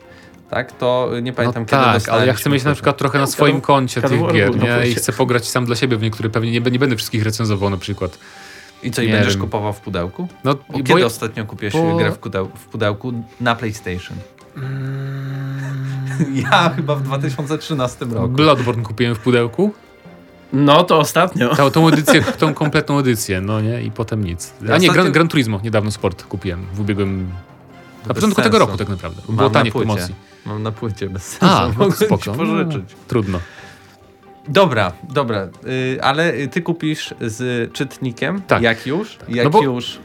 tak, 0.50 0.72
to 0.72 1.10
nie 1.22 1.34
pamiętam 1.34 1.64
no 1.64 1.70
kiedy 1.70 2.06
Tak, 2.06 2.10
ale 2.10 2.28
ja 2.28 2.34
chcę 2.34 2.50
mieć 2.50 2.64
na 2.64 2.74
przykład 2.74 2.98
trochę 2.98 3.20
na 3.20 3.28
swoim 3.28 3.62
koncie 3.62 4.02
tych 4.02 4.22
gier, 4.34 4.58
nie? 4.58 4.88
I 4.88 4.96
chcę 4.96 5.14
pograć 5.14 5.50
sam 5.50 5.66
dla 5.66 5.76
siebie 5.76 5.98
w 5.98 6.02
niektóre 6.02 6.30
pewnie 6.30 6.52
nie, 6.52 6.60
nie 6.60 6.80
będę 6.80 6.96
wszystkich 6.96 7.24
recenzował 7.24 7.70
na 7.70 7.78
przykład. 7.78 8.20
I 8.84 8.92
co, 8.92 9.02
i 9.02 9.12
będziesz 9.12 9.34
wiem. 9.34 9.42
kupował 9.42 9.74
w 9.74 9.80
pudełku? 9.80 10.28
No, 10.44 10.52
o, 10.52 10.74
kiedy 10.74 10.94
bo... 10.94 11.06
ostatnio 11.06 11.46
kupiłeś 11.46 11.74
bo... 11.74 11.96
grę 11.96 12.12
w 12.12 12.18
pudełku, 12.18 12.58
w 12.58 12.66
pudełku 12.66 13.14
na 13.42 13.56
PlayStation? 13.56 14.18
Mm... 14.58 15.58
ja 16.52 16.70
chyba 16.76 16.96
w 16.96 17.04
2013 17.04 18.06
roku. 18.06 18.28
Bloodborne 18.28 18.84
kupiłem 18.84 19.16
w 19.16 19.20
pudełku. 19.20 19.74
No 20.54 20.84
to 20.84 21.00
ostatnio. 21.00 21.56
Ta, 21.56 21.72
tą 21.72 21.88
edycję, 21.88 22.22
tą 22.40 22.54
kompletną 22.54 23.00
edycję, 23.00 23.42
no 23.42 23.62
nie? 23.62 23.82
I 23.82 23.92
potem 23.92 24.24
nic. 24.24 24.54
A 24.62 24.64
nie, 24.64 24.72
ostatnio... 24.72 24.94
Gran, 24.94 25.12
Gran 25.12 25.28
Turismo 25.28 25.60
niedawno 25.64 25.92
sport 25.92 26.24
kupiłem 26.24 26.66
w 26.74 26.80
ubiegłym... 26.80 27.30
Na 28.08 28.14
początku 28.14 28.42
tego 28.42 28.60
roku 28.60 28.78
tak 28.78 28.90
naprawdę. 28.90 29.22
Było 29.30 29.50
tanie 29.50 29.72
w 29.72 29.74
promocji. 29.74 30.16
Mam 30.48 30.64
na 30.64 30.72
płycie 30.72 31.10
bez 31.10 31.24
sensu. 31.24 31.46
A, 31.46 31.72
no, 31.80 31.92
spoko. 31.92 32.34
pożyczyć. 32.34 32.92
No, 32.92 33.04
trudno. 33.08 33.40
Dobra, 34.48 34.92
dobra, 35.04 35.48
yy, 35.64 36.04
ale 36.04 36.48
ty 36.48 36.62
kupisz 36.62 37.14
z 37.22 37.74
czytnikiem, 37.74 38.42
tak. 38.42 38.62
jak 38.62 38.88
już, 38.88 39.18
tak. 39.18 39.30
jak 39.30 39.54
no 39.54 39.62
już. 39.62 40.00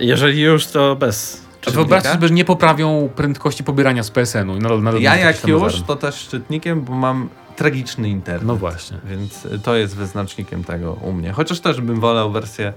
Jeżeli 0.00 0.40
już, 0.42 0.66
to 0.66 0.96
bez 0.96 1.46
Wyobraźcie 1.72 2.12
sobie, 2.12 2.28
że 2.28 2.34
nie 2.34 2.44
poprawią 2.44 3.08
prędkości 3.16 3.64
pobierania 3.64 4.02
z 4.02 4.10
PSN-u. 4.10 4.58
Nadal, 4.58 4.82
nadal 4.82 5.00
ja 5.00 5.16
jak 5.16 5.48
już, 5.48 5.82
to 5.82 5.96
też 5.96 6.14
szczytnikiem, 6.14 6.82
bo 6.82 6.94
mam 6.94 7.28
tragiczny 7.56 8.08
internet. 8.08 8.46
No 8.46 8.56
właśnie. 8.56 8.98
Więc 9.04 9.48
to 9.62 9.76
jest 9.76 9.96
wyznacznikiem 9.96 10.64
tego 10.64 10.92
u 10.92 11.12
mnie. 11.12 11.32
Chociaż 11.32 11.60
też 11.60 11.80
bym 11.80 12.00
wolał 12.00 12.32
wersję 12.32 12.72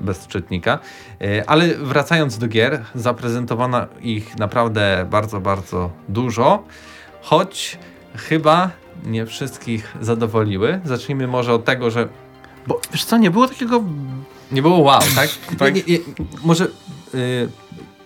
bez 0.00 0.26
czytnika. 0.26 0.78
E, 1.20 1.50
ale 1.50 1.74
wracając 1.74 2.38
do 2.38 2.48
gier, 2.48 2.84
zaprezentowano 2.94 3.86
ich 4.00 4.38
naprawdę 4.38 5.06
bardzo, 5.10 5.40
bardzo 5.40 5.90
dużo. 6.08 6.64
Choć 7.22 7.78
chyba 8.14 8.70
nie 9.06 9.26
wszystkich 9.26 9.96
zadowoliły. 10.00 10.80
Zacznijmy 10.84 11.26
może 11.26 11.52
od 11.52 11.64
tego, 11.64 11.90
że. 11.90 12.08
Bo 12.66 12.80
wiesz 12.92 13.04
co, 13.04 13.16
nie 13.16 13.30
było 13.30 13.48
takiego. 13.48 13.82
Nie 14.52 14.62
było 14.62 14.78
wow, 14.78 15.00
tak? 15.14 15.30
tak? 15.58 15.74
Nie, 15.74 15.82
nie, 15.88 15.98
może 16.44 16.66
y, 17.14 17.48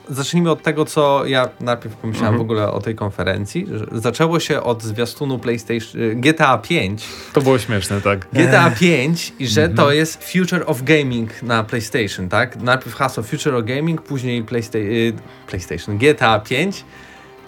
zacznijmy 0.08 0.50
od 0.50 0.62
tego, 0.62 0.84
co 0.84 1.26
ja 1.26 1.48
najpierw 1.60 1.96
pomyślałem 1.96 2.34
mhm. 2.34 2.38
w 2.38 2.50
ogóle 2.50 2.72
o 2.72 2.80
tej 2.80 2.94
konferencji. 2.94 3.66
Zaczęło 3.92 4.40
się 4.40 4.62
od 4.62 4.82
zwiastunu 4.82 5.38
PlayStation 5.38 6.00
y, 6.02 6.14
GTA 6.14 6.58
5. 6.58 7.04
To 7.32 7.40
było 7.40 7.58
śmieszne, 7.58 8.00
tak. 8.00 8.26
GTA 8.32 8.70
5 8.70 9.32
i 9.38 9.46
że 9.46 9.68
to 9.68 9.82
mhm. 9.82 9.96
jest 9.96 10.24
Future 10.32 10.64
of 10.66 10.82
Gaming 10.82 11.42
na 11.42 11.64
PlayStation, 11.64 12.28
tak? 12.28 12.56
Najpierw 12.56 12.94
hasło 12.94 13.22
Future 13.22 13.54
of 13.54 13.64
Gaming, 13.64 14.02
później 14.02 14.44
Playsta 14.44 14.78
y, 14.78 15.12
PlayStation 15.46 15.98
GTA 15.98 16.40
5 16.40 16.84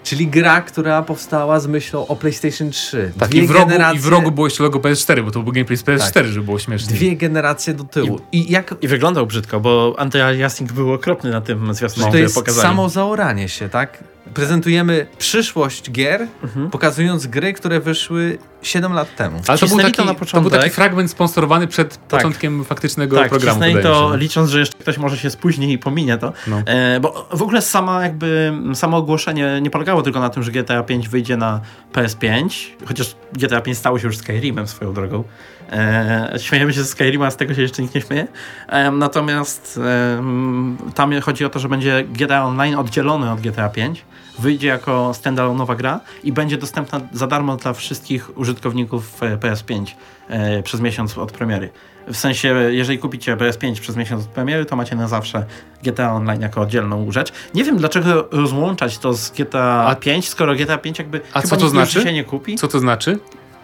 Czyli 0.05 0.27
gra, 0.27 0.61
która 0.61 1.01
powstała 1.01 1.59
z 1.59 1.67
myślą 1.67 2.07
o 2.07 2.15
PlayStation 2.15 2.69
3. 2.71 3.11
Tak, 3.19 3.29
Dwie 3.29 3.43
i 3.43 3.47
w, 3.47 3.51
rogu, 3.51 3.65
generacje... 3.67 3.99
i 3.99 4.01
w 4.01 4.07
rogu 4.07 4.31
było 4.31 4.47
jeszcze 4.47 4.63
logo 4.63 4.79
PS4, 4.79 5.23
bo 5.23 5.31
to 5.31 5.41
był 5.41 5.53
gameplay 5.53 5.77
z 5.77 5.83
PS4, 5.83 6.11
tak. 6.11 6.25
żeby 6.25 6.45
było 6.45 6.59
śmieszne. 6.59 6.93
Dwie 6.93 7.15
generacje 7.15 7.73
do 7.73 7.83
tyłu. 7.83 8.19
I, 8.31 8.37
I, 8.37 8.51
jak... 8.51 8.75
I 8.81 8.87
wyglądał 8.87 9.27
brzydko, 9.27 9.59
bo 9.59 9.95
anti-aliasing 9.97 10.71
był 10.71 10.93
okropny 10.93 11.31
na 11.31 11.41
tym 11.41 11.73
zwiastunie, 11.73 12.11
To 12.11 12.17
jest 12.17 12.35
pokazali. 12.35 12.67
samo 12.67 12.89
zaoranie 12.89 13.49
się, 13.49 13.69
tak? 13.69 14.03
Prezentujemy 14.33 15.07
przyszłość 15.17 15.91
gier, 15.91 16.27
mhm. 16.43 16.69
pokazując 16.69 17.27
gry, 17.27 17.53
które 17.53 17.79
wyszły 17.79 18.37
7 18.61 18.93
lat 18.93 19.15
temu. 19.15 19.41
Ale 19.47 19.57
to 19.57 19.67
był, 19.67 19.77
taki, 19.77 19.91
to, 19.91 20.05
na 20.05 20.13
początek. 20.13 20.33
to 20.33 20.41
był 20.41 20.59
taki 20.59 20.69
fragment 20.69 21.11
sponsorowany 21.11 21.67
przed 21.67 21.89
tak. 21.89 22.07
początkiem 22.07 22.65
faktycznego 22.65 23.17
tak, 23.17 23.29
programu. 23.29 23.61
Tak, 23.61 23.83
to 23.83 24.11
się. 24.11 24.17
licząc, 24.17 24.49
że 24.49 24.59
jeszcze 24.59 24.77
ktoś 24.77 24.97
może 24.97 25.17
się 25.17 25.29
spóźni 25.29 25.73
i 25.73 25.77
pominie 25.77 26.17
to. 26.17 26.33
No. 26.47 26.61
E, 26.65 26.99
bo 26.99 27.27
w 27.31 27.41
ogóle 27.41 27.61
sama 27.61 28.03
jakby, 28.03 28.53
samo 28.73 28.97
ogłoszenie 28.97 29.59
nie 29.61 29.69
polegało 29.69 30.01
tylko 30.01 30.19
na 30.19 30.29
tym, 30.29 30.43
że 30.43 30.51
GTA 30.51 30.83
5 30.83 31.09
wyjdzie 31.09 31.37
na 31.37 31.61
PS5, 31.93 32.49
chociaż 32.85 33.15
GTA 33.33 33.61
5 33.61 33.77
stało 33.77 33.99
się 33.99 34.07
już 34.07 34.17
Skyrimem 34.17 34.67
swoją 34.67 34.93
drogą. 34.93 35.23
E, 35.71 36.33
śmiejemy 36.37 36.73
się 36.73 36.79
ze 36.79 36.85
Skyrima, 36.85 37.31
z 37.31 37.37
tego 37.37 37.53
się 37.53 37.61
jeszcze 37.61 37.81
nikt 37.81 37.95
nie 37.95 38.01
śmieje. 38.01 38.27
E, 38.67 38.91
natomiast 38.91 39.79
e, 39.83 40.23
tam 40.95 41.21
chodzi 41.21 41.45
o 41.45 41.49
to, 41.49 41.59
że 41.59 41.69
będzie 41.69 42.03
GTA 42.03 42.45
Online 42.45 42.75
oddzielony 42.75 43.31
od 43.31 43.41
GTA 43.41 43.69
5 43.69 44.05
wyjdzie 44.39 44.67
jako 44.67 45.11
standalone'owa 45.11 45.75
gra 45.75 45.99
i 46.23 46.31
będzie 46.31 46.57
dostępna 46.57 47.01
za 47.11 47.27
darmo 47.27 47.57
dla 47.57 47.73
wszystkich 47.73 48.37
użytkowników 48.37 49.23
e, 49.23 49.37
PS5 49.37 49.85
e, 50.29 50.63
przez 50.63 50.81
miesiąc 50.81 51.17
od 51.17 51.31
premiery. 51.31 51.69
W 52.07 52.17
sensie, 52.17 52.55
jeżeli 52.69 52.99
kupicie 52.99 53.37
PS5 53.37 53.79
przez 53.79 53.95
miesiąc 53.95 54.23
od 54.23 54.29
premiery, 54.29 54.65
to 54.65 54.75
macie 54.75 54.95
na 54.95 55.07
zawsze 55.07 55.45
GTA 55.83 56.13
Online 56.13 56.41
jako 56.41 56.61
oddzielną 56.61 57.11
rzecz. 57.11 57.33
Nie 57.53 57.63
wiem, 57.63 57.77
dlaczego 57.77 58.27
rozłączać 58.31 58.97
to 58.97 59.13
z 59.13 59.31
GTA 59.31 59.95
5, 59.99 60.29
skoro 60.29 60.55
GTA 60.55 60.77
5 60.77 60.99
jakby 60.99 61.21
A 61.33 61.41
co 61.41 61.57
to 61.57 61.69
znaczy? 61.69 62.01
się 62.01 62.13
nie 62.13 62.23
kupi. 62.23 62.55
Co 62.55 62.67
to 62.67 62.79
znaczy? 62.79 63.19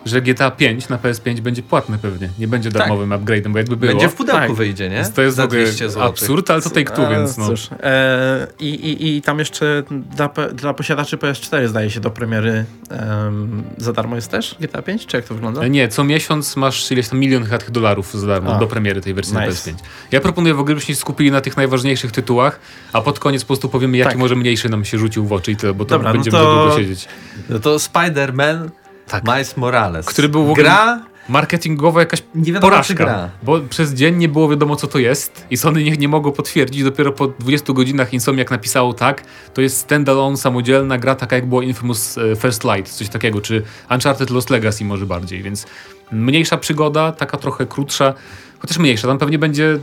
Że 0.06 0.22
GTA 0.22 0.52
5 0.52 0.90
na 0.90 0.98
PS5 0.98 1.40
będzie 1.40 1.64
płatny 1.64 1.98
pewnie, 1.98 2.30
nie 2.40 2.48
będzie 2.48 2.72
tak. 2.72 2.80
darmowym 2.80 3.10
tak. 3.10 3.22
upgrade'em, 3.22 3.52
bo 3.52 3.58
jakby 3.58 3.78
było... 3.78 3.92
Będzie 3.92 4.10
w 4.10 4.14
pudełku 4.14 4.42
tak. 4.42 4.54
wyjdzie, 4.54 4.90
nie? 4.90 5.06
To 5.16 5.22
jest 5.22 5.38
Za 5.38 5.48
200 5.48 5.90
zł. 5.90 6.04
absurd, 6.04 6.52
ale 6.52 6.62
to 6.62 6.70
take 6.70 6.92
two, 6.96 7.10
więc 7.10 7.38
no. 7.38 7.48
Cóż, 7.48 7.70
e, 7.84 8.48
i, 8.60 8.70
i, 8.70 9.18
I 9.18 9.22
tam 9.22 9.40
jeszcze 9.40 9.84
dla, 9.90 10.30
dla 10.54 10.74
posiadaczy 10.74 11.18
PS4 11.18 11.68
zdaje 11.68 11.90
się 11.90 12.00
do 12.00 12.10
premiery 12.10 12.66
um, 12.90 13.64
za 13.78 13.94
darmo 13.94 14.16
jest 14.16 14.32
też 14.32 14.56
GTA 14.60 14.82
5, 14.82 15.06
czy 15.06 15.18
jak 15.18 15.26
to 15.26 15.34
wygląda? 15.34 15.62
E, 15.62 15.70
nie, 15.70 15.88
co 15.88 16.04
miesiąc 16.04 16.56
masz 16.56 16.92
ileś 16.92 17.08
tam 17.08 17.20
milion 17.20 17.48
dolarów 17.70 18.14
za 18.14 18.28
darmo 18.28 18.56
a. 18.56 18.60
do 18.60 18.68
premiery 18.68 19.02
tej 19.02 19.14
wersji 19.14 19.34
nice. 19.34 19.48
na 19.48 19.54
PS5. 19.54 19.84
Ja 20.12 20.22
proponuję 20.22 20.54
w 20.54 20.60
ogóle, 20.60 20.76
byśmy 20.76 20.96
się 20.96 21.00
skupili 21.00 21.32
na 21.32 21.42
tych 21.42 21.58
najważniejszych 21.58 22.12
tytułach, 22.12 22.60
a 22.94 23.02
pod 23.02 23.20
koniec 23.20 23.44
po 23.44 23.48
prostu 23.48 23.70
powiemy, 23.70 23.98
jaki 23.98 24.10
tak. 24.10 24.20
może 24.20 24.36
mniejszy 24.36 24.70
nam 24.70 24.86
się 24.86 24.98
rzucił 24.98 25.26
w 25.26 25.34
oczy 25.34 25.52
i 25.52 25.56
tyle, 25.56 25.74
bo 25.74 25.86
to 25.86 25.90
Dobra, 25.90 26.10
no 26.10 26.14
będziemy 26.14 26.38
no 26.38 26.44
to, 26.44 26.56
długo 26.56 26.78
siedzieć. 26.78 27.08
No 27.50 27.60
to 27.60 27.76
Spider-Man 27.76 28.70
tak. 29.12 29.24
Miles 29.24 29.58
Morales. 29.58 30.06
Który 30.06 30.30
był 30.30 30.46
w 30.46 30.50
ogóle 30.50 30.64
gra 30.64 31.12
marketingowa 31.30 32.00
jakaś 32.00 32.24
nie 32.36 32.54
porażka. 32.54 32.94
Gra. 32.94 33.30
Bo 33.44 33.60
przez 33.60 33.94
dzień 33.94 34.16
nie 34.16 34.30
było 34.30 34.50
wiadomo, 34.50 34.76
co 34.76 34.88
to 34.88 35.00
jest 35.00 35.46
i 35.50 35.58
Sony 35.58 35.84
nie, 35.84 35.92
nie 35.92 36.08
mogło 36.08 36.32
potwierdzić. 36.32 36.84
Dopiero 36.84 37.12
po 37.12 37.28
20 37.28 37.74
godzinach 37.74 38.14
Insomniac 38.14 38.50
napisało 38.50 38.94
tak, 38.94 39.24
to 39.54 39.62
jest 39.62 39.78
standalone, 39.78 40.38
samodzielna 40.38 40.98
gra, 40.98 41.16
taka 41.16 41.36
jak 41.36 41.46
było 41.46 41.62
Infamous 41.62 42.18
e, 42.18 42.36
First 42.36 42.64
Light, 42.64 42.94
coś 42.94 43.10
takiego, 43.10 43.42
czy 43.42 43.64
Uncharted 43.92 44.30
Lost 44.30 44.50
Legacy 44.50 44.86
może 44.86 45.06
bardziej, 45.06 45.44
więc 45.44 45.66
mniejsza 46.12 46.58
przygoda, 46.58 47.12
taka 47.12 47.38
trochę 47.38 47.66
krótsza, 47.66 48.14
chociaż 48.60 48.78
mniejsza. 48.78 49.08
Tam 49.08 49.18
pewnie 49.18 49.40
będzie 49.40 49.80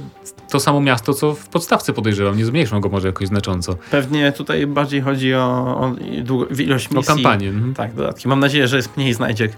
to 0.50 0.60
samo 0.60 0.80
miasto, 0.80 1.14
co 1.14 1.34
w 1.34 1.48
podstawce 1.48 1.92
podejrzewam. 1.92 2.36
Nie 2.36 2.44
zmniejszą 2.44 2.80
go 2.80 2.88
może 2.88 3.08
jakoś 3.08 3.28
znacząco. 3.28 3.76
Pewnie 3.90 4.32
tutaj 4.32 4.66
bardziej 4.66 5.00
chodzi 5.00 5.34
o, 5.34 5.40
o 5.80 5.94
ilość 6.58 6.90
misji. 6.90 6.98
O 6.98 7.02
kampanię. 7.02 7.48
Mhm. 7.48 7.74
Tak, 7.74 7.94
dodatki. 7.94 8.28
Mam 8.28 8.40
nadzieję, 8.40 8.68
że 8.68 8.76
jest 8.76 8.96
mniej 8.96 9.14
znajdziek. 9.14 9.52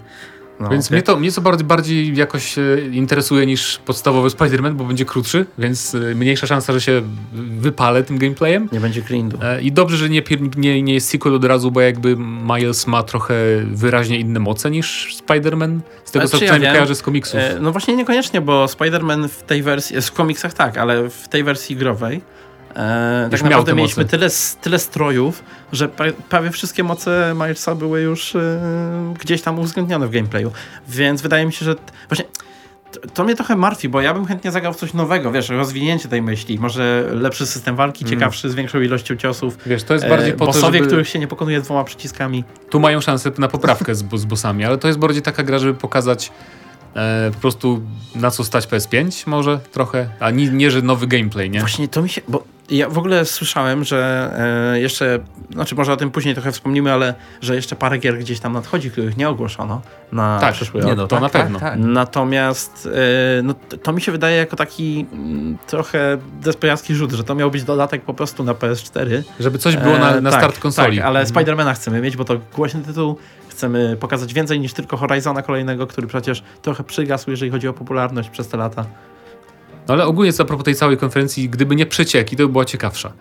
No, 0.61 0.69
więc 0.69 0.85
okay. 0.85 0.95
mnie 0.95 1.03
to 1.03 1.19
mnie 1.19 1.31
co 1.31 1.41
bardziej, 1.41 1.67
bardziej 1.67 2.15
jakoś 2.15 2.57
e, 2.57 2.61
interesuje 2.91 3.45
niż 3.45 3.77
podstawowy 3.85 4.29
Spider-Man, 4.29 4.73
bo 4.73 4.83
będzie 4.83 5.05
krótszy, 5.05 5.45
więc 5.57 5.95
e, 5.95 6.15
mniejsza 6.15 6.47
szansa, 6.47 6.73
że 6.73 6.81
się 6.81 7.01
wypalę 7.33 8.03
tym 8.03 8.17
gameplayem. 8.17 8.69
Nie 8.71 8.79
będzie 8.79 9.01
grindu. 9.01 9.37
E, 9.43 9.61
I 9.61 9.71
dobrze, 9.71 9.97
że 9.97 10.09
nie, 10.09 10.21
nie, 10.57 10.81
nie 10.81 10.93
jest 10.93 11.09
sequel 11.09 11.35
od 11.35 11.45
razu, 11.45 11.71
bo 11.71 11.81
jakby 11.81 12.17
Miles 12.55 12.87
ma 12.87 13.03
trochę 13.03 13.35
wyraźnie 13.65 14.19
inne 14.19 14.39
moce 14.39 14.71
niż 14.71 15.17
Spider-Man. 15.27 15.79
Z 16.03 16.11
tego, 16.11 16.27
co 16.27 16.37
ja 16.37 16.41
przynajmniej 16.41 16.71
kojarzę 16.71 16.95
z 16.95 17.01
komiksów. 17.01 17.39
No 17.61 17.71
właśnie 17.71 17.95
niekoniecznie, 17.95 18.41
bo 18.41 18.65
Spider-Man 18.65 19.27
w 19.27 19.43
tej 19.43 19.63
wersji, 19.63 20.01
w 20.01 20.11
komiksach 20.11 20.53
tak, 20.53 20.77
ale 20.77 21.09
w 21.09 21.27
tej 21.27 21.43
wersji 21.43 21.75
growej 21.75 22.21
E, 22.75 23.27
tak 23.31 23.43
naprawdę 23.43 23.73
mieliśmy 23.73 24.05
tyle, 24.05 24.27
tyle 24.61 24.79
strojów, 24.79 25.43
że 25.71 25.89
prawie 26.29 26.49
wszystkie 26.49 26.83
moce 26.83 27.33
Milesa 27.35 27.75
były 27.75 28.01
już 28.01 28.35
e, 28.35 29.13
gdzieś 29.19 29.41
tam 29.41 29.59
uwzględnione 29.59 30.07
w 30.07 30.11
gameplayu. 30.11 30.51
Więc 30.87 31.21
wydaje 31.21 31.45
mi 31.45 31.53
się, 31.53 31.65
że 31.65 31.75
właśnie 32.09 32.25
to, 33.13 33.23
mnie 33.23 33.35
trochę 33.35 33.55
martwi, 33.55 33.89
bo 33.89 34.01
ja 34.01 34.13
bym 34.13 34.25
chętnie 34.25 34.51
zagrał 34.51 34.73
w 34.73 34.75
coś 34.75 34.93
nowego, 34.93 35.31
wiesz, 35.31 35.49
rozwinięcie 35.49 36.09
tej 36.09 36.21
myśli, 36.21 36.59
może 36.59 37.09
lepszy 37.13 37.45
system 37.45 37.75
walki, 37.75 38.05
mm. 38.05 38.13
ciekawszy, 38.13 38.49
z 38.49 38.55
większą 38.55 38.81
ilością 38.81 39.15
ciosów. 39.15 39.57
Wiesz, 39.65 39.83
to 39.83 39.93
jest 39.93 40.07
bardziej 40.07 40.29
e, 40.29 40.33
po 40.33 40.45
bossowie, 40.45 40.67
to, 40.67 40.73
żeby... 40.77 40.87
których 40.87 41.09
się 41.09 41.19
nie 41.19 41.27
pokonuje 41.27 41.61
dwoma 41.61 41.83
przyciskami. 41.83 42.43
Tu 42.69 42.79
mają 42.79 43.01
szansę 43.01 43.31
na 43.37 43.47
poprawkę 43.47 43.95
z, 43.95 44.05
z 44.15 44.25
bossami, 44.25 44.65
ale 44.65 44.77
to 44.77 44.87
jest 44.87 44.99
bardziej 44.99 45.21
taka 45.21 45.43
gra, 45.43 45.59
żeby 45.59 45.73
pokazać 45.73 46.31
e, 46.95 47.31
po 47.33 47.39
prostu 47.39 47.81
na 48.15 48.31
co 48.31 48.43
stać 48.43 48.67
PS5 48.67 49.27
może 49.27 49.59
trochę, 49.71 50.09
a 50.19 50.31
nie, 50.31 50.49
nie, 50.49 50.71
że 50.71 50.81
nowy 50.81 51.07
gameplay, 51.07 51.49
nie? 51.49 51.59
Właśnie 51.59 51.87
to 51.87 52.01
mi 52.01 52.09
się, 52.09 52.21
bo 52.27 52.43
ja 52.71 52.89
w 52.89 52.97
ogóle 52.97 53.25
słyszałem, 53.25 53.83
że 53.83 54.31
e, 54.73 54.79
jeszcze, 54.79 55.19
znaczy 55.51 55.75
może 55.75 55.93
o 55.93 55.97
tym 55.97 56.11
później 56.11 56.33
trochę 56.33 56.51
wspomnimy, 56.51 56.93
ale 56.93 57.13
że 57.41 57.55
jeszcze 57.55 57.75
parę 57.75 57.97
gier 57.97 58.19
gdzieś 58.19 58.39
tam 58.39 58.53
nadchodzi, 58.53 58.91
których 58.91 59.17
nie 59.17 59.29
ogłoszono 59.29 59.81
na 60.11 60.39
tak, 60.39 60.53
przyszły 60.53 60.81
rok. 60.81 60.97
No, 60.97 61.07
to 61.07 61.15
tak, 61.15 61.21
na 61.21 61.29
pewno. 61.29 61.59
Tak, 61.59 61.69
tak. 61.69 61.79
Natomiast 61.79 62.89
e, 63.39 63.41
no, 63.43 63.53
to 63.83 63.93
mi 63.93 64.01
się 64.01 64.11
wydaje 64.11 64.37
jako 64.37 64.55
taki 64.55 65.05
mm, 65.13 65.57
trochę 65.67 66.17
desperacki 66.41 66.95
rzut, 66.95 67.11
że 67.11 67.23
to 67.23 67.35
miał 67.35 67.51
być 67.51 67.63
dodatek 67.63 68.01
po 68.01 68.13
prostu 68.13 68.43
na 68.43 68.53
PS4. 68.53 69.23
Żeby 69.39 69.57
coś 69.57 69.77
było 69.77 69.97
na, 69.97 70.21
na 70.21 70.29
e, 70.29 70.33
start 70.33 70.59
konsoli. 70.59 70.97
Tak, 70.97 71.05
ale 71.05 71.19
mhm. 71.19 71.35
Spidermana 71.35 71.73
chcemy 71.73 72.01
mieć, 72.01 72.17
bo 72.17 72.25
to 72.25 72.37
głośny 72.55 72.81
tytuł. 72.81 73.17
Chcemy 73.49 73.97
pokazać 73.99 74.33
więcej 74.33 74.59
niż 74.59 74.73
tylko 74.73 74.97
Horizona 74.97 75.41
kolejnego, 75.41 75.87
który 75.87 76.07
przecież 76.07 76.43
trochę 76.61 76.83
przygasł, 76.83 77.31
jeżeli 77.31 77.51
chodzi 77.51 77.67
o 77.67 77.73
popularność 77.73 78.29
przez 78.29 78.47
te 78.47 78.57
lata. 78.57 78.85
No 79.87 79.93
ale 79.93 80.05
ogólnie 80.05 80.33
co 80.33 80.43
a 80.43 80.45
propos 80.45 80.65
tej 80.65 80.75
całej 80.75 80.97
konferencji, 80.97 81.49
gdyby 81.49 81.75
nie 81.75 81.85
przecieki, 81.85 82.35
to 82.35 82.43
by 82.43 82.49
była 82.49 82.65
ciekawsza. 82.65 83.11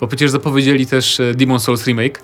Bo 0.00 0.06
przecież 0.06 0.30
zapowiedzieli 0.30 0.86
też 0.86 1.20
e, 1.20 1.34
Demon 1.34 1.60
Souls 1.60 1.86
Remake. 1.86 2.20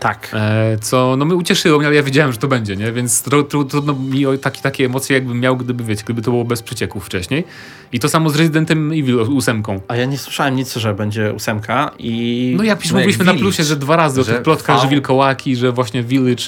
Tak. 0.00 0.30
E, 0.34 0.76
co 0.80 1.16
no 1.18 1.24
mnie 1.24 1.34
ucieszyło 1.34 1.84
ale 1.84 1.94
ja 1.94 2.02
wiedziałem, 2.02 2.32
że 2.32 2.38
to 2.38 2.48
będzie, 2.48 2.76
nie? 2.76 2.92
Więc 2.92 3.22
trudno 3.68 3.94
mi 3.94 4.26
o 4.26 4.38
taki, 4.38 4.62
takie 4.62 4.84
emocje 4.84 5.14
jakbym 5.14 5.40
miał, 5.40 5.56
gdyby, 5.56 5.84
wiecie, 5.84 6.02
gdyby 6.04 6.22
to 6.22 6.30
było 6.30 6.44
bez 6.44 6.62
przecieków 6.62 7.06
wcześniej. 7.06 7.44
I 7.92 7.98
to 8.00 8.08
samo 8.08 8.30
z 8.30 8.36
Residentem 8.36 8.92
Evil 8.92 9.20
ósemką. 9.20 9.80
A 9.88 9.96
ja 9.96 10.04
nie 10.04 10.18
słyszałem 10.18 10.56
nic, 10.56 10.74
że 10.76 10.94
będzie 10.94 11.32
ósemka 11.32 11.90
i... 11.98 12.54
No 12.56 12.64
jak 12.64 12.80
już 12.80 12.92
no 12.92 12.98
mówiliśmy 12.98 13.24
na 13.24 13.34
plusie, 13.34 13.64
że 13.64 13.76
dwa 13.76 13.96
razy 13.96 14.24
że 14.24 14.32
o 14.32 14.34
tych 14.34 14.42
plotkach, 14.42 14.82
że 14.82 14.88
wilkołaki, 14.88 15.56
że 15.56 15.72
właśnie 15.72 16.02
Village 16.02 16.44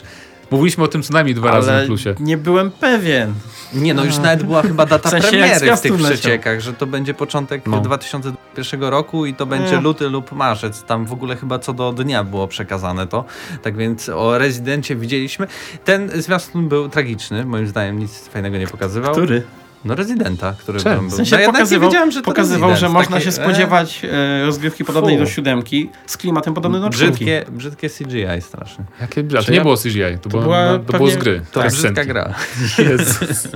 Mówiliśmy 0.51 0.85
o 0.85 0.89
tym 0.89 1.03
co 1.03 1.13
najmniej 1.13 1.35
dwa 1.35 1.51
razy 1.51 1.73
na 1.73 1.87
plusie. 1.87 2.15
nie 2.21 2.37
byłem 2.37 2.71
pewien. 2.71 3.35
Nie, 3.75 3.95
no 3.95 4.05
już 4.05 4.19
nawet 4.19 4.43
była 4.43 4.63
chyba 4.63 4.87
data 4.87 5.09
w 5.09 5.11
sensie 5.11 5.29
premiery 5.29 5.77
w 5.77 5.81
tych 5.81 5.97
przeciekach, 5.97 6.61
że 6.61 6.73
to 6.73 6.87
będzie 6.87 7.15
początek 7.15 7.67
no. 7.67 7.81
2021 7.81 8.83
roku 8.83 9.27
i 9.27 9.35
to 9.35 9.47
będzie 9.47 9.77
nie. 9.77 9.81
luty 9.81 10.09
lub 10.09 10.33
marzec. 10.33 10.83
Tam 10.83 11.07
w 11.07 11.13
ogóle 11.13 11.37
chyba 11.37 11.59
co 11.59 11.73
do 11.73 11.93
dnia 11.93 12.25
było 12.25 12.49
przekazane 12.49 13.07
to. 13.07 13.25
Tak 13.63 13.77
więc 13.77 14.09
o 14.09 14.39
rezydencie 14.39 14.97
widzieliśmy. 14.97 15.47
Ten 15.85 16.23
zwiastun 16.23 16.69
był 16.69 16.89
tragiczny, 16.89 17.45
moim 17.45 17.67
zdaniem 17.67 17.99
nic 17.99 18.29
fajnego 18.29 18.59
nie 18.59 18.67
pokazywał. 18.67 19.13
Który? 19.13 19.43
No 19.85 19.95
rezydenta, 19.95 20.55
który 20.59 20.81
Czemu? 20.81 20.97
tam 20.97 21.09
był. 21.09 21.15
W 21.15 21.17
sensie 21.17 21.39
no, 21.39 21.53
pokazywał, 21.53 21.91
że 22.11 22.23
pokazywał 22.23 22.77
że 22.77 22.89
można 22.89 23.17
takie, 23.17 23.25
się 23.25 23.33
spodziewać 23.33 24.03
e, 24.05 24.47
rozgrywki 24.47 24.85
podobnej 24.85 25.19
Fu. 25.19 25.25
do 25.25 25.31
siódemki 25.31 25.91
z 26.07 26.17
klimatem 26.17 26.55
podobnym 26.55 26.83
do 26.83 26.89
brzydkie, 26.89 27.45
brzydkie 27.49 27.91
CGI 27.91 28.41
strasznie. 28.41 28.85
Jakie, 29.01 29.25
a 29.39 29.43
to 29.43 29.53
nie 29.53 29.61
było 29.61 29.77
CGI, 29.77 30.01
to, 30.01 30.19
to, 30.23 30.29
było, 30.29 30.43
była, 30.43 30.73
no, 30.73 30.79
to 30.79 30.93
było 30.93 31.11
z 31.11 31.17
gry. 31.17 31.43
To 31.53 31.65
jest 31.65 31.77
brzydka 31.77 32.05
gra. 32.05 32.35
Jezus. 32.91 33.49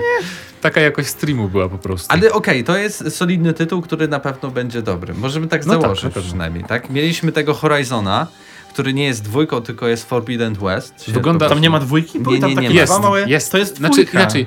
Taka 0.61 0.81
jakość 0.81 1.09
streamu 1.09 1.49
była 1.49 1.69
po 1.69 1.79
prostu. 1.79 2.07
Ale 2.13 2.33
okej, 2.33 2.63
okay, 2.63 2.65
to 2.65 2.77
jest 2.77 3.17
solidny 3.17 3.53
tytuł, 3.53 3.83
który 3.83 4.09
na 4.09 4.21
pewno 4.21 4.51
będzie 4.51 4.83
dobry. 4.83 5.15
Możemy 5.15 5.47
tak 5.47 5.67
no 5.67 5.73
tak, 5.73 5.83
założyć 5.83 6.15
tak, 6.15 6.23
przynajmniej, 6.23 6.65
tak? 6.65 6.91
Mieliśmy 6.91 7.33
tego 7.33 7.55
Horizona, 7.55 8.27
który 8.75 8.95
nie 8.95 9.05
jest 9.05 9.25
dwójką, 9.25 9.61
tylko 9.61 9.89
jest 9.89 10.09
Forbidden 10.09 10.55
West. 10.55 11.11
Wygląda... 11.11 11.49
Tam 11.49 11.61
nie 11.61 11.71
ma 11.71 11.81
dwójki? 11.81 12.21
Nie, 12.21 12.39
nie, 12.39 12.55
nie, 12.55 12.69
nie 12.69 12.75
jest, 12.75 13.01
małe... 13.01 13.29
jest. 13.29 13.53
To 13.53 13.59
jest 13.59 13.77
znaczy, 13.77 14.07
inaczej, 14.13 14.47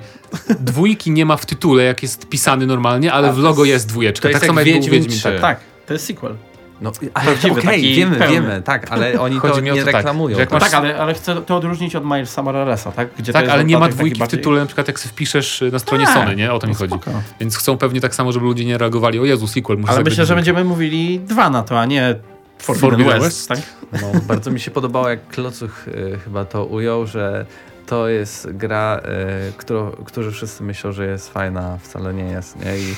dwójki 0.60 1.12
nie 1.12 1.26
ma 1.26 1.38
w 1.38 1.46
tytule, 1.46 1.84
jak 1.84 2.04
jest 2.04 2.30
pisany 2.30 2.66
normalnie, 2.66 3.14
ale 3.14 3.30
A, 3.30 3.32
w 3.32 3.38
logo 3.38 3.66
jest 3.66 3.88
dwójeczka. 3.88 4.22
To 4.22 4.28
jest 4.28 4.40
tak 4.40 4.48
samo 4.48 4.60
jak 4.60 4.66
Wiedźmin, 4.66 4.92
Wiedźmin 4.92 5.22
tak, 5.22 5.40
tak, 5.40 5.60
to 5.86 5.94
jest 5.94 6.06
sequel. 6.06 6.36
No, 6.82 6.90
okej, 6.90 7.52
okay, 7.52 7.82
wiemy, 7.82 8.16
pełny. 8.16 8.34
wiemy, 8.34 8.62
tak, 8.62 8.92
ale 8.92 9.20
oni 9.22 9.40
Chodzi 9.40 9.54
to 9.54 9.60
nie 9.60 9.76
to 9.76 9.86
tak, 9.86 9.96
reklamują. 9.96 10.38
Tak, 10.38 10.50
tak 10.50 10.74
ale, 10.74 10.98
ale 10.98 11.14
chcę 11.14 11.42
to 11.42 11.56
odróżnić 11.56 11.96
od 11.96 12.06
Milesa 12.06 12.44
Moralesa, 12.44 12.92
tak? 12.92 13.10
Gdzie 13.20 13.34
tak, 13.34 13.50
ale 13.50 13.66
nie 13.66 13.78
ma 13.78 13.90
dwójki 13.90 14.24
w 14.24 14.28
tytule, 14.28 14.60
na 14.60 14.66
przykład 14.66 14.88
jak 14.88 15.00
wpiszesz 15.00 15.64
na 15.72 15.80
stronie 15.80 16.06
tak, 16.06 16.14
Sony, 16.14 16.36
nie? 16.36 16.54
O 16.54 16.60
to 16.60 16.68
mi 16.68 16.74
chodzi. 16.74 16.96
Więc 17.40 17.58
chcą 17.58 17.78
pewnie 17.78 18.02
tak 18.02 18.16
samo, 18.16 18.32
żeby 18.32 18.46
ludzie 18.46 18.66
nie 18.66 18.78
reagowali, 18.78 19.20
o 19.20 19.26
Jezu, 19.26 19.48
sequel, 19.48 19.78
muszę 19.78 19.94
Ale 19.94 20.04
myślę, 20.04 20.26
że 20.26 20.36
będziemy 20.36 20.64
mówili 20.64 21.20
dwa 21.20 21.50
na 21.50 21.64
to, 21.64 21.80
a 21.80 21.86
nie 21.86 22.16
Forbidden, 22.60 22.90
Forbidden 22.90 23.22
West, 23.22 23.50
West, 23.50 23.66
tak? 23.92 24.02
No, 24.02 24.20
bardzo 24.28 24.52
mi 24.52 24.60
się 24.60 24.72
podobało, 24.72 25.10
jak 25.10 25.28
Klocuch 25.28 25.88
y, 25.88 26.20
chyba 26.24 26.46
to 26.46 26.66
ujął, 26.66 27.08
że 27.08 27.46
to 27.86 28.08
jest 28.08 28.52
gra, 28.52 29.02
y, 29.50 29.54
którą, 29.54 29.92
którzy 29.92 30.32
wszyscy 30.32 30.64
myślą, 30.64 30.92
że 30.92 31.06
jest 31.06 31.34
fajna, 31.34 31.78
wcale 31.84 32.14
nie 32.14 32.24
jest, 32.24 32.56
nie? 32.56 32.78
I 32.78 32.96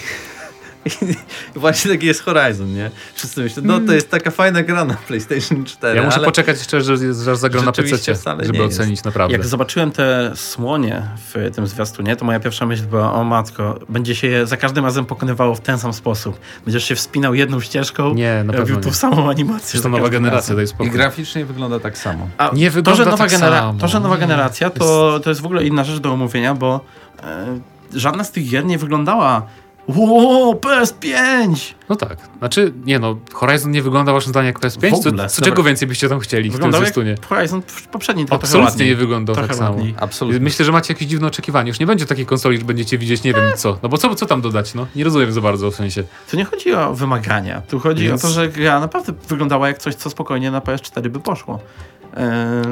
i 0.85 0.89
właśnie 1.59 1.91
taki 1.91 2.07
jest 2.07 2.23
Horizon, 2.23 2.73
nie? 2.73 2.91
Wszyscy 3.15 3.41
myślą, 3.41 3.63
no 3.65 3.79
to 3.79 3.93
jest 3.93 4.09
taka 4.09 4.31
fajna 4.31 4.63
gra 4.63 4.85
na 4.85 4.93
PlayStation 4.93 5.65
4. 5.65 5.97
Ja 5.97 6.03
muszę 6.03 6.17
ale... 6.17 6.25
poczekać 6.25 6.57
jeszcze, 6.57 6.81
że, 6.81 6.97
że 6.97 7.35
zagra 7.35 7.61
na 7.61 7.71
PC, 7.71 8.15
żeby 8.41 8.63
ocenić 8.63 8.91
jest. 8.91 9.05
naprawdę. 9.05 9.37
Jak 9.37 9.45
zobaczyłem 9.45 9.91
te 9.91 10.31
słonie 10.35 11.03
w 11.33 11.55
tym 11.55 11.67
zwiastunie, 11.67 12.15
to 12.15 12.25
moja 12.25 12.39
pierwsza 12.39 12.65
myśl 12.65 12.83
była, 12.83 13.13
o 13.13 13.23
matko, 13.23 13.79
będzie 13.89 14.15
się 14.15 14.27
je 14.27 14.47
za 14.47 14.57
każdym 14.57 14.85
razem 14.85 15.05
pokonywało 15.05 15.55
w 15.55 15.59
ten 15.61 15.79
sam 15.79 15.93
sposób. 15.93 16.39
Będziesz 16.65 16.83
się 16.83 16.95
wspinał 16.95 17.33
jedną 17.33 17.59
ścieżką, 17.59 18.13
nie, 18.13 18.43
na 18.43 18.53
robił 18.53 18.77
tą 18.77 18.93
samą 18.93 19.29
animację. 19.29 19.81
To 19.81 19.89
nowa 19.89 20.09
generacja, 20.09 20.55
daj 20.55 20.67
spokój. 20.67 20.87
I 20.87 20.91
graficznie 20.91 21.45
wygląda 21.45 21.79
tak 21.79 21.97
samo. 21.97 22.29
A 22.37 22.51
nie 22.53 22.71
wygląda 22.71 22.91
to, 22.91 22.97
że 22.97 23.11
nowa 23.11 23.17
tak 23.17 23.31
genera- 23.31 23.59
samo. 23.59 23.79
To, 23.79 23.87
że 23.87 23.99
nowa 23.99 24.17
generacja, 24.17 24.69
to, 24.69 25.19
to 25.23 25.29
jest 25.29 25.41
w 25.41 25.45
ogóle 25.45 25.63
inna 25.63 25.83
rzecz 25.83 25.99
do 25.99 26.13
omówienia, 26.13 26.55
bo 26.55 26.81
e, 27.23 27.59
żadna 27.93 28.23
z 28.23 28.31
tych 28.31 28.49
gier 28.49 28.65
nie 28.65 28.77
wyglądała 28.77 29.47
Ło, 29.95 30.53
PS5! 30.53 31.73
No 31.89 31.95
tak. 31.95 32.17
Znaczy, 32.39 32.73
nie 32.85 32.99
no, 32.99 33.17
Horizon 33.33 33.71
nie 33.71 33.81
wygląda 33.81 34.13
waszym 34.13 34.29
zdaniem 34.29 34.47
jak 34.47 34.59
PS5? 34.59 34.91
W 34.91 34.93
ogóle. 34.93 35.29
Co, 35.29 35.35
co 35.35 35.41
czego 35.45 35.63
więcej 35.63 35.87
byście 35.87 36.09
tam 36.09 36.19
chcieli 36.19 36.49
Wyglądał 36.49 36.81
w 36.81 36.91
tym 36.91 37.07
jak 37.07 37.25
Horizon 37.25 37.61
poprzedni, 37.91 38.25
to 38.25 38.35
Absolutnie 38.35 38.85
nie 38.85 38.95
wyglądał 38.95 39.35
trochę 39.35 39.47
tak 39.47 39.57
samo. 39.57 39.77
Absolutnie. 39.99 40.39
Myślę, 40.39 40.65
że 40.65 40.71
macie 40.71 40.93
jakieś 40.93 41.07
dziwne 41.07 41.27
oczekiwania. 41.27 41.67
Już 41.67 41.79
nie 41.79 41.85
będzie 41.85 42.05
takiej 42.05 42.25
konsoli, 42.25 42.57
że 42.57 42.65
będziecie 42.65 42.97
widzieć 42.97 43.23
nie 43.23 43.33
wiem 43.33 43.51
co. 43.55 43.77
No 43.83 43.89
bo 43.89 43.97
co, 43.97 44.15
co 44.15 44.25
tam 44.25 44.41
dodać, 44.41 44.73
no? 44.73 44.87
Nie 44.95 45.03
rozumiem 45.03 45.31
za 45.31 45.41
bardzo 45.41 45.71
w 45.71 45.75
sensie. 45.75 46.03
Tu 46.31 46.37
nie 46.37 46.45
chodzi 46.45 46.73
o 46.73 46.93
wymagania. 46.93 47.61
Tu 47.61 47.79
chodzi 47.79 48.03
Więc... 48.03 48.25
o 48.25 48.27
to, 48.27 48.33
że 48.33 48.49
gra 48.49 48.79
naprawdę 48.79 49.13
wyglądała 49.29 49.67
jak 49.67 49.77
coś, 49.77 49.95
co 49.95 50.09
spokojnie 50.09 50.51
na 50.51 50.59
PS4 50.59 51.09
by 51.09 51.19
poszło. 51.19 51.59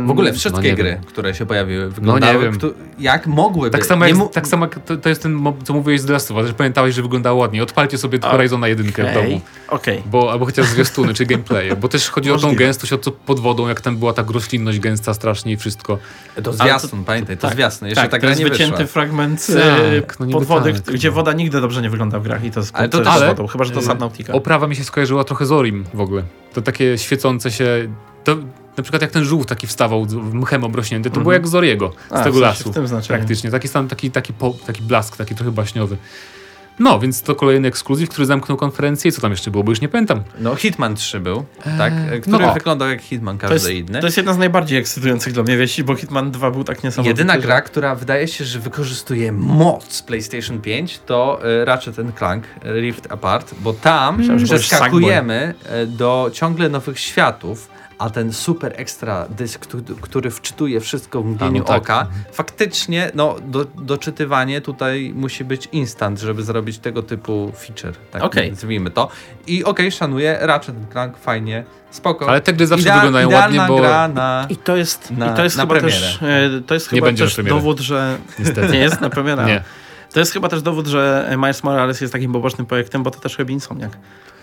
W 0.05 0.12
ogóle 0.12 0.33
wszystkie 0.33 0.69
no 0.69 0.75
gry, 0.75 0.89
wiem. 0.89 1.03
które 1.03 1.36
się 1.36 1.45
pojawiły, 1.45 1.89
wyglądały 1.89 2.33
no 2.33 2.39
nie 2.39 2.60
wiem. 2.60 2.71
jak 2.99 3.27
mogłyby. 3.27 3.77
Tak 3.77 3.86
samo, 3.86 4.05
jak, 4.05 4.17
tak 4.31 4.47
samo 4.47 4.65
jak 4.65 4.79
to, 4.79 4.97
to, 4.97 5.10
jest 5.10 5.23
ten, 5.23 5.53
co 5.63 5.73
mówiłeś 5.73 6.01
z 6.01 6.10
Last 6.10 6.31
of 6.31 6.38
Us, 6.38 6.47
że 6.47 6.53
pamiętałeś, 6.53 6.95
że 6.95 7.01
wyglądało 7.01 7.39
ładnie. 7.39 7.63
Odpalcie 7.63 7.97
sobie 7.97 8.17
okay. 8.17 8.31
Horizona 8.31 8.67
1 8.67 8.86
w 8.86 9.13
domu. 9.13 9.41
Okay. 9.67 10.01
Bo, 10.05 10.31
albo 10.31 10.45
chociaż 10.45 10.65
zwiastuny, 10.65 11.13
czy 11.13 11.25
gameplaye. 11.25 11.75
Bo 11.75 11.88
też 11.88 12.10
chodzi 12.10 12.29
Możliwe. 12.29 12.47
o 12.47 12.51
tą 12.51 12.57
gęstość, 12.57 12.93
o 12.93 12.97
co 12.97 13.12
pod 13.12 13.39
wodą, 13.39 13.67
jak 13.67 13.81
tam 13.81 13.97
była 13.97 14.13
ta 14.13 14.23
roślinność 14.33 14.79
gęsta 14.79 15.13
strasznie 15.13 15.51
i 15.53 15.57
wszystko. 15.57 15.97
To 16.43 16.53
zwiastun, 16.53 16.99
to, 16.99 17.05
pamiętaj, 17.05 17.38
to 17.38 17.47
tak, 17.47 17.55
zwiastun. 17.55 17.88
Jeszcze 17.88 18.01
tak, 18.01 18.12
ta 18.12 18.19
gra 18.19 18.33
nie 18.33 18.43
wycięty 18.43 18.77
wyszła. 18.77 18.88
fragment 18.88 19.47
tak, 20.01 20.19
no 20.19 20.27
pod 20.27 20.43
wody, 20.43 20.73
tak, 20.73 20.95
gdzie 20.95 21.07
no. 21.07 21.15
woda 21.15 21.33
nigdy 21.33 21.62
dobrze 21.62 21.81
nie 21.81 21.89
wygląda 21.89 22.19
w 22.19 22.23
grach 22.23 22.43
i 22.43 22.51
to 22.51 22.60
jest 22.60 22.75
ale 22.75 22.89
to 22.89 22.97
też 22.97 23.07
ale, 23.07 23.27
wodą, 23.27 23.47
chyba 23.47 23.63
że 23.63 23.71
to 23.71 23.81
Subnautica. 23.81 24.33
Oprawa 24.33 24.67
mi 24.67 24.75
się 24.75 24.83
skojarzyła 24.83 25.23
trochę 25.23 25.45
z 25.45 25.51
Orim 25.51 25.86
w 25.93 26.01
ogóle. 26.01 26.23
To 26.53 26.62
takie 26.62 26.97
świecące 26.97 27.51
się... 27.51 27.88
To, 28.23 28.38
na 28.77 28.83
przykład 28.83 29.01
jak 29.01 29.11
ten 29.11 29.23
żółw 29.23 29.45
taki 29.45 29.67
wstawał 29.67 30.07
mchem 30.33 30.63
obrośnięty, 30.63 31.09
to 31.09 31.13
mm 31.13 31.23
było 31.23 31.33
jak 31.33 31.47
z 31.47 31.55
Oriego, 31.55 31.93
z 32.09 32.13
A, 32.13 32.23
tego 32.23 32.39
lasu. 32.39 32.71
W 32.71 32.73
tym 32.73 32.87
praktycznie. 33.07 33.51
Taki, 33.51 33.67
stan, 33.67 33.87
taki, 33.87 34.11
taki, 34.11 34.33
po, 34.33 34.55
taki 34.67 34.81
blask, 34.81 35.17
taki 35.17 35.35
trochę 35.35 35.51
baśniowy. 35.51 35.97
No, 36.79 36.99
więc 36.99 37.21
to 37.21 37.35
kolejny 37.35 37.67
ekskluzyw, 37.67 38.09
który 38.09 38.25
zamknął 38.25 38.57
konferencję. 38.57 39.09
I 39.09 39.11
co 39.11 39.21
tam 39.21 39.31
jeszcze 39.31 39.51
było, 39.51 39.63
bo 39.63 39.71
już 39.71 39.81
nie 39.81 39.89
pamiętam. 39.89 40.23
No, 40.39 40.55
Hitman 40.55 40.95
3 40.95 41.19
był, 41.19 41.45
tak? 41.77 41.93
Eee, 41.93 42.21
który 42.21 42.45
no. 42.45 42.53
wyglądał 42.53 42.89
jak 42.89 43.01
Hitman 43.01 43.37
każdy 43.37 43.59
to 43.59 43.69
jest, 43.69 43.89
inny. 43.89 43.99
To 43.99 44.07
jest 44.07 44.17
jedna 44.17 44.33
z 44.33 44.37
najbardziej 44.37 44.79
ekscytujących 44.79 45.33
dla 45.33 45.43
mnie 45.43 45.57
wieści, 45.57 45.83
bo 45.83 45.95
Hitman 45.95 46.31
2 46.31 46.51
był 46.51 46.63
tak 46.63 46.83
niesamowity. 46.83 47.09
Jedyna 47.09 47.33
że... 47.33 47.39
gra, 47.39 47.61
która 47.61 47.95
wydaje 47.95 48.27
się, 48.27 48.45
że 48.45 48.59
wykorzystuje 48.59 49.31
moc 49.31 50.01
PlayStation 50.01 50.61
5 50.61 50.99
to 51.05 51.39
y, 51.61 51.65
Ratchet 51.65 51.95
Clank 52.17 52.43
Rift 52.63 53.11
Apart, 53.11 53.53
bo 53.59 53.73
tam 53.73 54.17
Myślałem, 54.17 54.43
przeskakujemy 54.43 55.53
e, 55.65 55.85
do 55.85 56.29
ciągle 56.33 56.69
nowych 56.69 56.99
światów 56.99 57.76
a 57.97 58.10
ten 58.10 58.33
super 58.33 58.73
ekstra 58.75 59.25
dysk, 59.29 59.67
który 60.01 60.31
wczytuje 60.31 60.79
wszystko 60.79 61.21
w 61.21 61.25
mgnieniu 61.25 61.60
no 61.60 61.65
tak. 61.65 61.81
oka, 61.81 62.01
mhm. 62.01 62.23
faktycznie 62.31 63.12
no, 63.13 63.36
do, 63.41 63.65
doczytywanie 63.65 64.62
tutaj 64.62 65.12
musi 65.15 65.45
być 65.45 65.69
instant, 65.71 66.19
żeby 66.19 66.43
zrobić 66.43 66.79
tego 66.79 67.03
typu 67.03 67.51
feature, 67.55 67.95
tak 68.12 68.23
okay. 68.23 68.49
nazwijmy 68.49 68.91
to. 68.91 69.10
I 69.47 69.63
okej, 69.63 69.88
okay, 69.88 69.91
szanuję, 69.91 70.38
Ratchet 70.41 70.75
Clank 70.91 71.17
fajnie, 71.17 71.63
spoko. 71.91 72.29
Ale 72.29 72.41
te 72.41 72.53
gry 72.53 72.67
zawsze 72.67 72.83
Idea, 72.83 72.95
wyglądają 72.95 73.31
ładnie, 73.31 73.62
bo... 73.67 73.77
Gra 73.77 74.07
na, 74.07 74.47
I 74.49 74.57
to 74.57 74.75
jest, 74.75 75.12
na, 75.12 75.33
i 75.33 75.36
to 75.36 75.43
jest 75.43 75.55
chyba 75.55 75.75
premierę. 75.75 75.91
też, 75.91 76.19
to 76.67 76.73
jest 76.73 76.89
chyba 76.89 77.13
też 77.13 77.36
dowód, 77.43 77.79
że... 77.79 78.17
Niestety. 78.39 78.67
Nie 78.73 78.79
jest 78.79 79.01
na 79.01 79.10
premierę. 79.10 79.45
Nie. 79.45 79.63
To 80.13 80.19
jest 80.19 80.33
chyba 80.33 80.49
też 80.49 80.62
dowód, 80.62 80.88
że 80.88 81.29
Miles 81.38 81.63
Morales 81.63 82.01
jest 82.01 82.13
takim 82.13 82.33
pobocznym 82.33 82.67
projektem, 82.67 83.03
bo 83.03 83.12
to 83.12 83.19
też 83.19 83.38
chyba 83.38 83.51
Insomniak. 83.51 83.97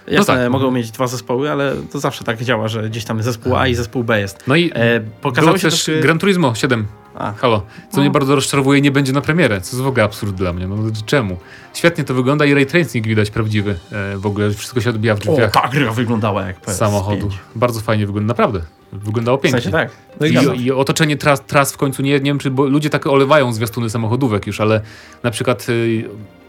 No 0.06 0.12
Jasne, 0.12 0.34
no 0.34 0.40
tak. 0.40 0.52
mogą 0.52 0.70
mieć 0.70 0.90
dwa 0.90 1.06
zespoły, 1.06 1.50
ale 1.50 1.76
to 1.92 2.00
zawsze 2.00 2.24
tak 2.24 2.42
działa, 2.42 2.68
że 2.68 2.90
gdzieś 2.90 3.04
tam 3.04 3.22
zespół 3.22 3.56
A 3.56 3.68
i 3.68 3.74
zespół 3.74 4.04
B 4.04 4.20
jest. 4.20 4.44
No 4.46 4.56
i 4.56 4.70
e, 4.74 5.00
pokazało 5.20 5.58
się 5.58 5.70
też, 5.70 5.84
też 5.84 6.02
Gran 6.02 6.18
Turismo 6.18 6.54
7. 6.54 6.86
A. 7.14 7.32
Halo. 7.32 7.62
Co 7.90 7.96
no. 7.96 8.02
mnie 8.02 8.10
bardzo 8.10 8.34
rozczarowuje, 8.34 8.80
nie 8.80 8.90
będzie 8.90 9.12
na 9.12 9.20
premierę. 9.20 9.60
Co 9.60 9.76
jest 9.76 9.84
w 9.84 9.86
ogóle 9.86 10.04
absurd 10.04 10.34
dla 10.34 10.52
mnie. 10.52 10.66
No, 10.66 10.76
czemu? 11.06 11.36
Świetnie 11.74 12.04
to 12.04 12.14
wygląda 12.14 12.44
i 12.44 12.54
ray 12.54 12.66
tracing 12.66 13.06
widać 13.06 13.30
prawdziwy. 13.30 13.76
E, 13.92 14.16
w 14.16 14.26
ogóle 14.26 14.50
wszystko 14.50 14.80
się 14.80 14.90
odbija 14.90 15.14
w 15.14 15.18
drzwiach. 15.18 15.56
O, 15.56 15.60
ta 15.60 15.68
gra 15.68 15.92
wyglądała 15.92 16.46
jak 16.46 16.60
PS5. 16.60 16.72
Samochodu. 16.72 17.28
Bardzo 17.54 17.80
fajnie 17.80 18.06
wygląda, 18.06 18.28
naprawdę. 18.28 18.60
Wyglądało 18.92 19.38
pięknie. 19.38 19.60
W 19.60 19.62
sensie 19.62 19.78
tak. 19.78 19.90
No 20.20 20.26
i, 20.26 20.62
i, 20.62 20.72
otoczenie 20.72 21.16
tras, 21.16 21.44
tras 21.46 21.72
w 21.72 21.76
końcu, 21.76 22.02
nie, 22.02 22.12
nie 22.12 22.20
wiem, 22.20 22.38
czy 22.38 22.50
bo 22.50 22.64
ludzie 22.64 22.90
tak 22.90 23.06
olewają 23.06 23.52
zwiastuny 23.52 23.90
samochodówek 23.90 24.46
już, 24.46 24.60
ale 24.60 24.80
na 25.22 25.30
przykład 25.30 25.68
y, 25.68 26.04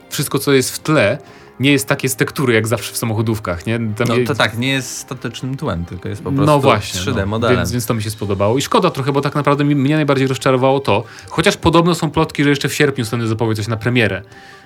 wszystko, 0.10 0.40
co 0.40 0.54
jest 0.54 0.76
w 0.76 0.80
tle, 0.80 1.18
nie 1.60 1.72
jest 1.72 1.88
takie 1.88 2.10
z 2.10 2.16
tektury 2.16 2.54
jak 2.54 2.68
zawsze 2.68 2.94
w 2.94 2.98
samochodówkach. 2.98 3.66
Nie? 3.66 3.80
Tam 3.96 4.08
no 4.08 4.16
to 4.28 4.36
tak, 4.36 4.58
nie 4.58 4.72
jest 4.72 4.98
statycznym 4.98 5.58
tłem, 5.58 5.86
tylko 5.86 6.10
jest 6.10 6.24
po 6.24 6.32
prostu 6.32 6.46
no 6.46 6.60
właśnie, 6.60 7.02
3D 7.02 7.16
no. 7.16 7.26
modelem. 7.26 7.58
Więc, 7.58 7.72
więc 7.72 7.86
to 7.86 7.94
mi 7.94 8.04
się 8.04 8.10
spodobało. 8.10 8.58
I 8.58 8.62
szkoda 8.62 8.92
trochę, 8.92 9.12
bo 9.12 9.22
tak 9.22 9.36
naprawdę 9.36 9.66
mnie 9.66 9.96
najbardziej 9.96 10.28
rozczarowało 10.28 10.80
to, 10.80 11.04
chociaż 11.30 11.58
podobno 11.58 11.96
są 11.96 12.12
plotki, 12.12 12.44
że 12.44 12.50
jeszcze 12.50 12.70
w 12.70 12.74
sierpniu 12.74 13.06
Sony 13.06 13.28
zapowie 13.28 13.56
coś 13.56 13.68
na 13.68 13.78
premierę. 13.78 14.22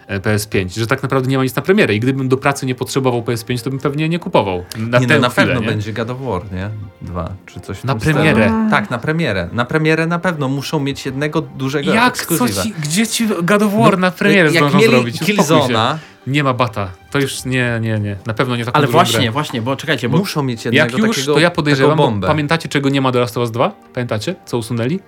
E, 0.09 0.19
PS5, 0.19 0.79
że 0.79 0.87
tak 0.87 1.03
naprawdę 1.03 1.29
nie 1.29 1.37
ma 1.37 1.43
nic 1.43 1.55
na 1.55 1.61
premierę 1.61 1.95
i 1.95 1.99
gdybym 1.99 2.29
do 2.29 2.37
pracy 2.37 2.65
nie 2.65 2.75
potrzebował 2.75 3.21
PS5, 3.21 3.63
to 3.63 3.69
bym 3.69 3.79
pewnie 3.79 4.09
nie 4.09 4.19
kupował. 4.19 4.63
Na, 4.77 4.99
nie, 4.99 5.07
no, 5.07 5.19
na 5.19 5.29
chwilę, 5.29 5.47
pewno 5.47 5.61
nie? 5.61 5.67
będzie 5.67 5.93
God 5.93 6.09
of 6.09 6.17
War, 6.21 6.51
nie? 6.51 6.69
Dwa, 7.01 7.33
czy 7.45 7.59
coś 7.59 7.83
Na 7.83 7.95
premierę? 7.95 8.43
Stylu. 8.43 8.69
Tak, 8.69 8.89
na 8.89 8.97
premierę. 8.97 9.49
Na 9.51 9.65
premierę 9.65 10.07
na 10.07 10.19
pewno 10.19 10.47
muszą 10.47 10.79
mieć 10.79 11.05
jednego 11.05 11.41
dużego 11.41 11.93
Jak? 11.93 12.17
Co 12.17 12.49
ci, 12.49 12.73
gdzie 12.83 13.07
ci 13.07 13.27
God 13.43 13.61
of 13.61 13.73
War 13.73 13.91
no, 13.91 13.97
na 13.97 14.11
premierę 14.11 14.49
zdążą 14.49 14.77
mieli 14.77 14.91
zrobić? 14.91 15.19
Killzona, 15.19 15.99
nie 16.29 16.43
ma 16.43 16.53
bata. 16.53 16.91
To 17.11 17.19
już 17.19 17.45
nie, 17.45 17.79
nie, 17.81 17.99
nie. 17.99 18.17
Na 18.25 18.33
pewno 18.33 18.55
nie 18.55 18.65
taką 18.65 18.77
Ale 18.77 18.87
właśnie, 18.87 19.19
grę. 19.19 19.31
właśnie, 19.31 19.61
bo 19.61 19.75
czekajcie, 19.75 20.09
bo 20.09 20.17
muszą 20.17 20.43
mieć 20.43 20.65
jednego 20.65 20.97
Jak 20.97 21.07
już, 21.07 21.15
takiego, 21.17 21.33
to 21.33 21.39
ja 21.39 21.51
podejrzewam, 21.51 22.21
pamiętacie 22.21 22.69
czego 22.69 22.89
nie 22.89 23.01
ma 23.01 23.11
do 23.11 23.19
Last 23.19 23.37
of 23.37 23.41
Us 23.41 23.51
2? 23.51 23.71
Pamiętacie? 23.93 24.35
Co 24.45 24.57
usunęli? 24.57 24.99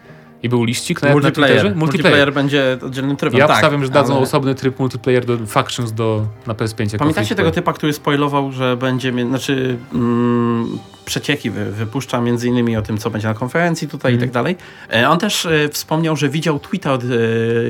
I 0.44 0.50
był 0.50 0.64
liścik 0.64 1.02
na, 1.02 1.12
multiplayer. 1.12 1.56
na 1.56 1.62
Twitterze? 1.62 1.76
Multiplayer. 1.76 2.14
multiplayer 2.16 2.34
będzie 2.34 2.78
oddzielnym 2.86 3.18
trybem. 3.18 3.40
Ja 3.40 3.48
tak, 3.48 3.84
że 3.84 3.90
dadzą 3.90 4.14
ale... 4.14 4.24
osobny 4.24 4.56
tryb 4.56 4.80
multiplayer 4.80 5.26
do 5.26 5.38
Factions 5.38 5.92
do, 5.92 6.26
na 6.48 6.54
PS5. 6.54 6.98
Pamiętacie 6.98 7.36
tego 7.36 7.52
typa, 7.52 7.74
który 7.74 7.94
spoilował, 7.94 8.52
że 8.52 8.78
będzie, 8.78 9.14
znaczy 9.28 9.78
mm, 9.94 10.80
przecieki 11.06 11.50
wy, 11.50 11.72
wypuszcza, 11.72 12.22
między 12.22 12.48
innymi 12.48 12.78
o 12.78 12.82
tym, 12.82 12.98
co 12.98 13.10
będzie 13.10 13.28
na 13.28 13.34
konferencji 13.34 13.88
tutaj 13.88 14.12
mm. 14.12 14.20
i 14.20 14.24
tak 14.24 14.34
dalej. 14.34 14.56
E, 14.94 15.10
on 15.10 15.20
też 15.20 15.46
e, 15.46 15.70
wspomniał, 15.70 16.16
że 16.16 16.30
widział 16.30 16.60
tweeta 16.60 16.94
od 16.94 17.04
e, 17.04 17.08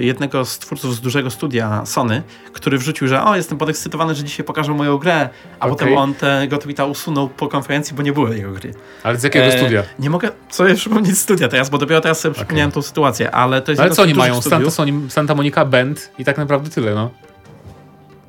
jednego 0.02 0.46
z 0.46 0.60
twórców 0.60 0.96
z 0.96 1.02
dużego 1.02 1.30
studia 1.30 1.86
Sony, 1.86 2.24
który 2.54 2.78
wrzucił, 2.78 3.08
że 3.08 3.24
o, 3.24 3.36
jestem 3.36 3.58
podekscytowany, 3.58 4.16
że 4.16 4.24
dzisiaj 4.24 4.46
pokażę 4.46 4.74
moją 4.74 4.98
grę, 4.98 5.30
a 5.60 5.66
okay. 5.66 5.70
potem 5.70 5.98
on 5.98 6.14
tego 6.14 6.58
tweeta 6.58 6.86
usunął 6.86 7.30
po 7.30 7.48
konferencji, 7.48 7.96
bo 7.96 8.04
nie 8.04 8.14
było 8.14 8.28
jego 8.28 8.52
gry. 8.52 8.74
Ale 9.04 9.18
z 9.18 9.24
jakiego 9.24 9.52
studia? 9.52 9.84
Nie 10.00 10.10
mogę 10.10 10.30
sobie 10.50 10.76
przypomnieć 10.76 11.18
studia 11.18 11.48
teraz, 11.48 11.70
bo 11.70 11.78
dopiero 11.78 12.02
teraz 12.02 12.20
sobie 12.20 12.32
okay. 12.32 12.44
przypomniałem 12.44 12.61
tą 12.70 12.82
sytuację, 12.82 13.32
ale 13.32 13.62
to 13.62 13.72
jest... 13.72 13.82
Ale 13.82 13.92
co 13.92 14.02
oni 14.02 14.14
mają? 14.14 14.42
Santa, 14.42 14.72
Sony, 14.72 15.10
Santa 15.10 15.36
Monica 15.36 15.66
Band 15.66 16.12
i 16.20 16.26
tak 16.26 16.38
naprawdę 16.38 16.70
tyle, 16.70 16.96
no. 16.96 17.10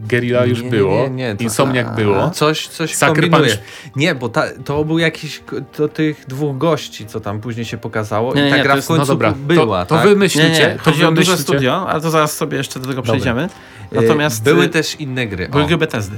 Gerilla 0.01 0.45
już 0.45 0.63
nie, 0.63 0.71
było, 0.71 1.03
nie, 1.03 1.11
nie, 1.11 1.37
to, 1.37 1.43
Insomniak 1.43 1.87
a, 1.87 1.91
było. 1.91 2.31
Coś, 2.31 2.69
coś 2.69 2.95
Sucker 2.95 3.31
Punch. 3.31 3.59
Nie, 3.97 4.15
bo 4.15 4.29
ta, 4.29 4.45
to 4.65 4.85
był 4.85 4.99
jakiś 4.99 5.43
to 5.73 5.89
tych 5.89 6.25
dwóch 6.29 6.59
gości, 6.59 7.07
co 7.07 7.21
tam 7.21 7.41
później 7.41 7.65
się 7.65 7.79
pokazało 7.79 8.35
nie, 8.35 8.49
i 8.49 8.51
ta 8.51 8.63
gra 8.63 8.75
jest, 8.75 8.87
w 8.87 8.89
końcu 8.89 9.03
no 9.03 9.07
dobra, 9.07 9.35
była. 9.39 9.87
To, 9.87 9.95
tak? 9.95 10.05
to 10.05 10.09
wy 10.09 10.17
myślicie. 10.17 10.77
To 10.79 10.91
Chodzi 10.91 11.05
o 11.05 11.13
duże 11.13 11.39
studio, 11.39 11.89
ale 11.89 12.01
to 12.01 12.11
zaraz 12.11 12.37
sobie 12.37 12.57
jeszcze 12.59 12.81
do 12.81 12.89
tego 12.89 13.03
przejdziemy. 13.03 13.49
Natomiast 13.93 14.43
były 14.43 14.65
y, 14.65 14.69
też 14.69 14.95
inne 14.95 15.27
gry. 15.27 15.49
Były 15.49 15.67
gry 15.67 15.77
Bethesdy. 15.77 16.17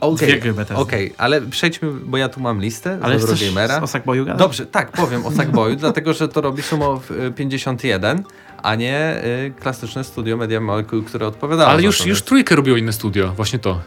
Okej, 0.00 0.40
okay, 0.40 0.76
okay, 0.76 1.10
ale 1.18 1.40
przejdźmy, 1.40 1.90
bo 1.92 2.16
ja 2.16 2.28
tu 2.28 2.40
mam 2.40 2.60
listę 2.60 2.98
ale 3.02 3.20
z 3.20 3.24
Eurogamera. 3.24 3.80
o 3.80 3.86
Sackboyu 3.86 4.24
gadać? 4.24 4.38
Dobrze, 4.38 4.66
tak, 4.66 4.92
powiem 4.92 5.26
o 5.26 5.30
Sackboyu, 5.30 5.76
dlatego 5.86 6.12
że 6.12 6.28
to 6.28 6.40
robi 6.40 6.62
Sumo 6.62 7.00
51, 7.36 8.22
a 8.62 8.74
nie 8.74 9.22
y, 9.46 9.52
klasyczne 9.60 10.04
studio 10.04 10.36
Media 10.36 10.60
Molecule, 10.60 11.02
które 11.02 11.26
odpowiadało 11.26 11.70
Ale 11.70 11.82
już, 11.82 12.06
już 12.06 12.22
trójkę 12.22 12.56
robiło 12.56 12.76
inne 12.76 12.92
studio, 12.92 13.32
właśnie 13.36 13.58
to. 13.58 13.80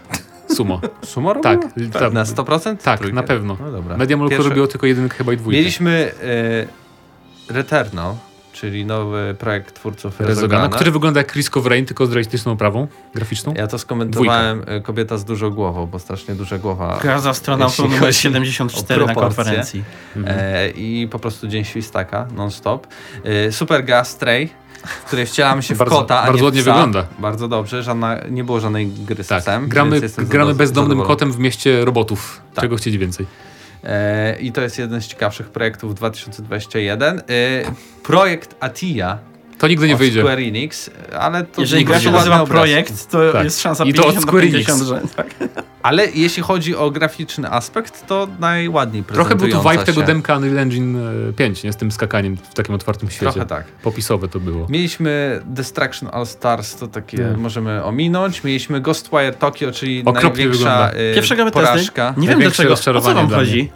Sumo. 0.56 0.82
Sumo 1.06 1.34
robiło? 1.34 1.56
Tak. 1.56 1.74
tak. 1.94 2.14
Na 2.14 2.24
100%? 2.24 2.78
Tak, 2.78 3.00
trójkę? 3.00 3.16
na 3.16 3.24
pewno. 3.24 3.58
No 3.60 3.72
dobra. 3.72 3.98
Media 3.98 4.18
Molecule 4.18 4.50
robiło 4.50 4.68
tylko 4.68 4.88
jedynkę 4.88 5.18
chyba 5.18 5.34
i 5.34 5.38
dwójkę. 5.38 5.58
Mieliśmy 5.58 6.12
y, 7.50 7.54
Returnal, 7.54 8.16
czyli 8.54 8.86
nowy 8.86 9.36
projekt 9.40 9.76
twórców 9.76 10.20
Rezogana, 10.20 10.70
który 10.70 10.92
wygląda 10.92 11.20
jak 11.20 11.34
Risk 11.36 11.58
of 11.58 11.66
Rain, 11.66 11.86
tylko 11.86 12.06
z 12.06 12.12
realistyczną 12.12 12.52
oprawą 12.52 12.88
graficzną. 13.16 13.54
Ja 13.58 13.68
to 13.68 13.80
skomentowałem 13.80 14.62
Dwójka. 14.62 14.82
kobieta 14.82 15.18
z 15.18 15.26
dużą 15.26 15.50
głową, 15.50 15.86
bo 15.86 16.00
strasznie 16.00 16.36
duża 16.36 16.58
głowa. 16.58 17.00
Gra 17.02 17.20
za 17.20 17.30
astronautą 17.30 17.88
numer 17.90 18.16
74 18.16 19.06
na 19.06 19.16
konferencji. 19.16 19.84
Mhm. 20.16 20.38
E, 20.40 20.70
I 20.70 21.08
po 21.08 21.20
prostu 21.20 21.48
dzień 21.48 21.64
świstaka, 21.64 22.28
non-stop. 22.36 22.88
E, 23.24 23.52
super 23.52 23.86
gra 23.86 24.04
Stray, 24.04 24.50
w 24.84 25.06
której 25.06 25.26
wcielamy 25.26 25.64
się 25.64 25.76
w 25.76 25.78
bardzo, 25.78 25.96
kota, 25.96 26.22
a 26.22 26.28
Bardzo 26.28 26.46
ładnie 26.46 26.64
wygląda. 26.64 27.06
Bardzo 27.20 27.48
dobrze, 27.48 27.84
żadna, 27.84 28.20
nie 28.30 28.44
było 28.44 28.60
żadnej 28.60 28.88
gry 28.88 29.24
z 29.24 29.28
tak. 29.28 29.42
psem. 29.42 29.70
Gramy, 29.70 30.02
gramy 30.18 30.56
bezdomnym 30.56 31.02
kotem 31.02 31.32
w 31.32 31.40
mieście 31.40 31.86
robotów. 31.86 32.42
Tak. 32.54 32.62
Czego 32.62 32.76
chcieć 32.76 32.98
więcej. 32.98 33.26
E, 33.84 34.38
I 34.40 34.52
to 34.52 34.62
jest 34.62 34.80
jeden 34.80 35.02
z 35.02 35.08
ciekawszych 35.08 35.50
projektów 35.50 35.96
2021. 35.96 37.20
E, 37.20 37.24
projekt 38.04 38.56
Atia. 38.60 39.33
To 39.64 39.68
nigdy 39.68 39.88
nie 39.88 39.96
wyjdzie. 39.96 40.22
Square 40.22 40.40
Enix, 40.40 40.90
ale 41.20 41.44
to 41.44 41.62
Jeżeli 41.62 41.86
gra 41.86 42.00
się 42.00 42.12
nazywa 42.12 42.46
projekt, 42.46 43.12
to 43.12 43.32
tak. 43.34 43.44
jest 43.44 43.62
szansa 43.62 43.84
I 43.84 43.94
to 43.94 44.08
od 44.08 44.22
Square 44.22 44.44
50, 44.44 44.82
Enix. 44.82 44.90
Że, 44.90 45.16
tak. 45.16 45.36
Ale 45.84 46.08
jeśli 46.14 46.44
chodzi 46.44 46.76
o 46.76 46.92
graficzny 46.92 47.52
aspekt, 47.52 48.08
to 48.08 48.28
najładniej 48.40 49.04
Trochę 49.04 49.36
był 49.36 49.48
tu 49.48 49.70
vibe 49.70 49.84
tego 49.84 50.02
demka 50.02 50.38
Unreal 50.38 50.58
Engine 50.58 50.98
5, 51.36 51.64
nie? 51.64 51.74
Z 51.74 51.78
tym 51.78 51.92
skakaniem 51.92 52.38
w 52.38 52.54
takim 52.54 52.76
otwartym 52.76 53.10
świecie. 53.10 53.32
Trochę 53.32 53.48
tak. 53.48 53.66
Popisowe 53.66 54.28
to 54.28 54.40
było. 54.40 54.68
Mieliśmy 54.70 55.42
Destruction 55.46 56.10
All 56.14 56.26
Stars, 56.26 56.76
to 56.76 56.88
takie 56.88 57.18
yeah. 57.18 57.38
możemy 57.38 57.84
ominąć. 57.84 58.44
Mieliśmy 58.44 58.82
Ghostwire 58.82 59.34
Tokyo, 59.34 59.72
czyli 59.72 60.02
Okropnie 60.06 60.46
największa 60.46 60.92
y, 60.92 61.16
Pierwsza 61.16 61.52
porażka. 61.52 62.14
Nie 62.18 62.28
wiem 62.28 62.40
dlaczego, 62.40 62.74
o 62.74 63.02
co 63.02 63.14
wam 63.14 63.30
chodzi? 63.30 63.72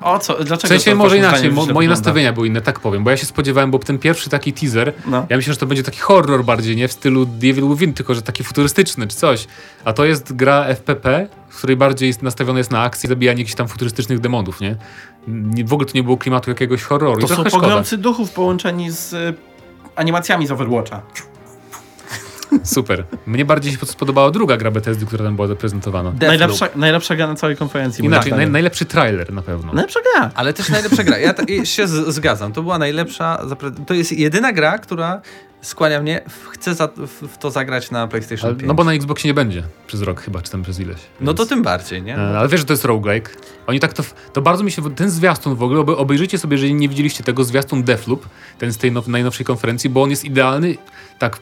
O 0.00 0.18
co? 0.18 0.34
Dlaczego? 0.34 0.56
W 0.56 0.68
sensie 0.68 0.94
może 0.94 1.18
inaczej, 1.18 1.50
mo, 1.50 1.66
moje 1.66 1.88
nastawienia 1.88 2.32
były 2.32 2.46
inne, 2.46 2.60
tak 2.60 2.80
powiem, 2.80 3.04
bo 3.04 3.10
ja 3.10 3.16
się 3.16 3.26
spodziewałem, 3.26 3.70
bo 3.70 3.78
ten 3.78 3.98
pierwszy 3.98 4.30
taki 4.30 4.52
teaser, 4.52 4.92
no. 5.06 5.26
ja 5.28 5.36
myślę, 5.36 5.52
że 5.52 5.60
to 5.60 5.66
będzie 5.66 5.82
taki 5.82 5.98
horror 5.98 6.44
bardziej, 6.44 6.76
nie 6.76 6.88
w 6.88 6.92
stylu 6.92 7.26
Devil 7.26 7.68
Within, 7.68 7.94
tylko 7.94 8.14
że 8.14 8.22
taki 8.22 8.44
futurystyczny 8.44 9.06
czy 9.06 9.16
coś. 9.16 9.46
A 9.84 9.92
to 9.92 10.04
jest 10.04 10.32
gra 10.32 10.64
FPP, 10.64 11.28
w 11.48 11.58
której 11.58 11.76
bardziej 11.76 12.06
jest 12.06 12.22
nastawione 12.22 12.60
jest 12.60 12.70
na 12.70 12.82
akcję, 12.82 13.08
zabijanie 13.08 13.40
jakichś 13.40 13.56
tam 13.56 13.68
futurystycznych 13.68 14.20
demonów, 14.20 14.60
nie? 14.60 14.76
W 15.64 15.72
ogóle 15.72 15.88
tu 15.88 15.92
nie 15.94 16.02
było 16.02 16.16
klimatu 16.16 16.50
jakiegoś 16.50 16.82
horroru. 16.82 17.20
To 17.20 17.28
są 17.28 17.44
pogromcy 17.44 17.98
duchów 17.98 18.30
połączeni 18.30 18.90
z 18.90 19.12
y, 19.12 19.34
animacjami 19.96 20.46
z 20.46 20.50
Overwatcha. 20.50 21.02
Super. 22.64 23.04
Mnie 23.26 23.44
bardziej 23.44 23.72
się 23.72 23.86
spodobała 23.86 24.30
druga 24.30 24.56
gra 24.56 24.70
Bethesdy, 24.70 25.06
która 25.06 25.24
tam 25.24 25.36
była 25.36 25.48
zaprezentowana. 25.48 26.12
Najlepsza, 26.20 26.68
najlepsza 26.76 27.16
gra 27.16 27.26
na 27.26 27.34
całej 27.34 27.56
konferencji. 27.56 28.04
Inaczej, 28.04 28.32
naj, 28.32 28.50
najlepszy 28.50 28.84
trailer 28.84 29.32
na 29.32 29.42
pewno. 29.42 29.72
Najlepsza 29.72 30.00
gra. 30.00 30.30
Ale 30.34 30.52
też 30.52 30.68
najlepsza 30.68 31.04
gra. 31.04 31.18
Ja 31.18 31.34
się 31.64 31.88
z, 31.88 32.14
zgadzam. 32.14 32.52
To 32.52 32.62
była 32.62 32.78
najlepsza. 32.78 33.46
To 33.86 33.94
jest 33.94 34.12
jedyna 34.12 34.52
gra, 34.52 34.78
która 34.78 35.22
skłania 35.60 36.00
mnie, 36.00 36.20
chcę 36.50 36.74
za, 36.74 36.88
w, 36.96 37.28
w, 37.28 37.38
to 37.38 37.50
zagrać 37.50 37.90
na 37.90 38.08
PlayStation 38.08 38.56
5. 38.56 38.68
No 38.68 38.74
bo 38.74 38.84
na 38.84 38.92
Xboxie 38.92 39.30
nie 39.30 39.34
będzie 39.34 39.62
przez 39.86 40.02
rok 40.02 40.20
chyba, 40.20 40.42
czy 40.42 40.50
tam 40.50 40.62
przez 40.62 40.80
ileś. 40.80 40.96
Więc... 40.96 41.06
No 41.20 41.34
to 41.34 41.46
tym 41.46 41.62
bardziej, 41.62 42.02
nie? 42.02 42.16
E, 42.16 42.38
ale 42.38 42.48
wiesz, 42.48 42.60
że 42.60 42.66
to 42.66 42.72
jest 42.72 42.84
roguelike. 42.84 43.30
Oni 43.66 43.80
tak 43.80 43.92
to, 43.92 44.02
to 44.32 44.42
bardzo 44.42 44.64
mi 44.64 44.70
się, 44.70 44.94
ten 44.94 45.10
zwiastun 45.10 45.54
w 45.54 45.62
ogóle, 45.62 45.80
obejrzyjcie 45.80 46.38
sobie, 46.38 46.54
jeżeli 46.54 46.74
nie 46.74 46.88
widzieliście 46.88 47.24
tego, 47.24 47.44
zwiastun 47.44 47.82
Deathloop, 47.82 48.26
ten 48.58 48.72
z 48.72 48.78
tej 48.78 48.92
now, 48.92 49.08
najnowszej 49.08 49.46
konferencji, 49.46 49.90
bo 49.90 50.02
on 50.02 50.10
jest 50.10 50.24
idealny, 50.24 50.76
tak 51.18 51.38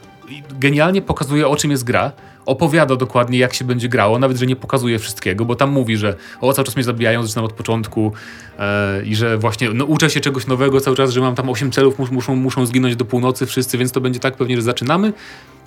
genialnie 0.59 1.01
pokazuje, 1.01 1.47
o 1.47 1.55
czym 1.55 1.71
jest 1.71 1.83
gra. 1.83 2.11
Opowiada 2.45 2.95
dokładnie, 2.95 3.37
jak 3.37 3.53
się 3.53 3.65
będzie 3.65 3.89
grało, 3.89 4.19
nawet 4.19 4.37
że 4.37 4.45
nie 4.45 4.55
pokazuje 4.55 4.99
wszystkiego, 4.99 5.45
bo 5.45 5.55
tam 5.55 5.71
mówi, 5.71 5.97
że 5.97 6.15
o, 6.41 6.53
cały 6.53 6.65
czas 6.65 6.75
mnie 6.75 6.83
zabijają, 6.83 7.23
zaczynam 7.23 7.45
od 7.45 7.53
początku 7.53 8.11
e, 8.59 9.03
i 9.03 9.15
że 9.15 9.37
właśnie 9.37 9.69
no, 9.73 9.85
uczę 9.85 10.09
się 10.09 10.19
czegoś 10.19 10.47
nowego 10.47 10.81
cały 10.81 10.97
czas, 10.97 11.11
że 11.11 11.21
mam 11.21 11.35
tam 11.35 11.49
8 11.49 11.71
celów, 11.71 11.99
mus, 11.99 12.11
muszą, 12.11 12.35
muszą 12.35 12.65
zginąć 12.65 12.95
do 12.95 13.05
północy 13.05 13.45
wszyscy, 13.45 13.77
więc 13.77 13.91
to 13.91 14.01
będzie 14.01 14.19
tak 14.19 14.35
pewnie, 14.35 14.55
że 14.55 14.61
zaczynamy 14.61 15.13